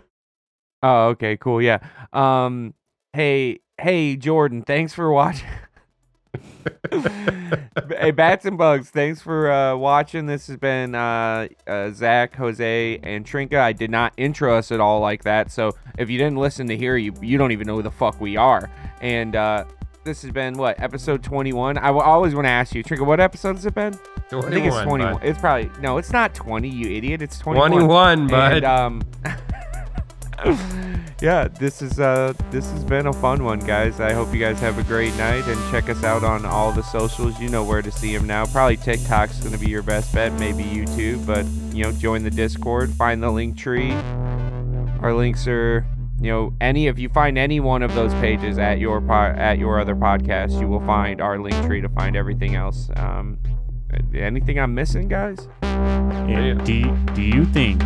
Oh, 0.84 1.08
okay, 1.08 1.38
cool. 1.38 1.60
Yeah. 1.60 1.80
Um. 2.14 2.76
Hey, 3.14 3.62
hey, 3.80 4.16
Jordan. 4.16 4.62
Thanks 4.62 4.94
for 4.94 5.12
watching. 5.12 5.48
hey, 8.00 8.12
bats 8.12 8.46
and 8.46 8.58
bugs. 8.58 8.90
Thanks 8.90 9.22
for 9.22 9.52
uh, 9.52 9.76
watching. 9.76 10.26
This 10.26 10.48
has 10.48 10.58
been 10.58 10.96
uh, 10.96 11.48
uh, 11.66 11.92
Zack, 11.92 12.36
Jose, 12.36 13.00
and 13.04 13.26
Trnka. 13.26 13.58
I 13.60 13.74
did 13.74 13.92
not 13.92 14.14
intro 14.18 14.56
us 14.58 14.72
at 14.72 14.80
all 14.80 15.00
like 15.00 15.24
that. 15.24 15.52
So 15.52 15.72
if 15.98 16.10
you 16.10 16.18
didn't 16.18 16.38
listen 16.38 16.68
to 16.68 16.78
here, 16.78 16.98
you, 16.98 17.14
you 17.22 17.38
don't 17.38 17.52
even 17.52 17.68
know 17.68 17.76
who 17.76 17.84
the 17.84 17.92
fuck 17.92 18.20
we 18.22 18.38
are. 18.38 18.70
And 19.02 19.36
uh, 19.36 19.66
this 20.04 20.22
has 20.22 20.32
been 20.32 20.56
what 20.56 20.80
episode 20.82 21.24
twenty-one. 21.24 21.78
I 21.78 21.88
w- 21.88 22.04
always 22.04 22.34
want 22.34 22.46
to 22.46 22.52
ask 22.52 22.74
you, 22.74 22.84
Trnka, 22.84 23.06
what 23.06 23.20
episode 23.20 23.56
has 23.56 23.66
it 23.66 23.76
been? 23.76 23.94
I 23.94 24.42
think 24.42 24.66
it's 24.66 24.76
21, 24.76 24.86
twenty-one. 24.88 25.14
bud. 25.14 25.24
It's 25.24 25.40
probably 25.40 25.72
no, 25.82 25.98
it's 25.98 26.12
not 26.12 26.34
twenty. 26.36 26.70
You 26.70 26.96
idiot! 26.96 27.22
It's 27.22 27.40
twenty-one. 27.40 27.72
21, 27.72 28.28
bud. 28.28 28.54
And 28.58 28.66
um 28.66 29.02
Yeah, 31.20 31.48
this 31.48 31.82
is 31.82 32.00
uh 32.00 32.34
this 32.52 32.70
has 32.70 32.84
been 32.84 33.08
a 33.08 33.14
fun 33.14 33.44
one, 33.44 33.60
guys. 33.60 34.00
I 34.00 34.14
hope 34.14 34.32
you 34.32 34.40
guys 34.40 34.60
have 34.60 34.78
a 34.78 34.84
great 34.84 35.16
night 35.16 35.44
and 35.48 35.72
check 35.72 35.90
us 35.90 36.04
out 36.04 36.24
on 36.24 36.46
all 36.46 36.72
the 36.72 36.84
socials. 36.84 37.40
You 37.40 37.50
know 37.50 37.64
where 37.64 37.82
to 37.82 37.92
see 37.92 38.16
them 38.16 38.28
now. 38.28 38.46
Probably 38.46 38.78
TikTok's 38.78 39.40
to 39.40 39.58
be 39.58 39.68
your 39.68 39.82
best 39.82 40.14
bet, 40.14 40.32
maybe 40.34 40.64
YouTube, 40.64 41.26
but 41.26 41.44
you 41.76 41.84
know, 41.84 41.92
join 41.92 42.24
the 42.24 42.30
Discord, 42.30 42.92
find 42.92 43.24
the 43.24 43.32
link 43.32 43.58
tree. 43.58 43.92
Our 45.02 45.14
links 45.16 45.48
are 45.48 45.88
you 46.22 46.32
know, 46.32 46.54
any 46.62 46.86
if 46.86 47.00
you 47.00 47.10
find 47.10 47.36
any 47.38 47.60
one 47.60 47.82
of 47.82 47.96
those 47.96 48.14
pages 48.16 48.60
at 48.60 48.78
your 48.78 49.02
po- 49.02 49.34
at 49.36 49.58
your 49.58 49.80
other 49.80 49.96
podcast, 49.96 50.62
you 50.62 50.68
will 50.68 50.86
find 50.86 51.20
our 51.20 51.40
link 51.40 51.56
tree 51.66 51.82
to 51.82 51.90
find 51.90 52.16
everything 52.16 52.54
else. 52.56 52.92
Um 52.96 53.40
anything 54.14 54.60
I'm 54.60 54.76
missing, 54.76 55.08
guys? 55.08 55.48
Do 56.28 56.54
Do 57.16 57.24
you 57.24 57.46
think 57.46 57.82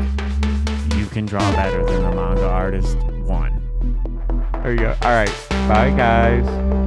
draw 1.19 1.39
better 1.51 1.85
than 1.85 2.01
the 2.01 2.11
manga 2.11 2.47
artist 2.47 2.97
one. 3.25 3.61
There 4.63 4.71
you 4.71 4.79
go. 4.79 4.95
All 5.01 5.11
right. 5.11 5.45
Bye, 5.67 5.89
guys. 5.91 6.81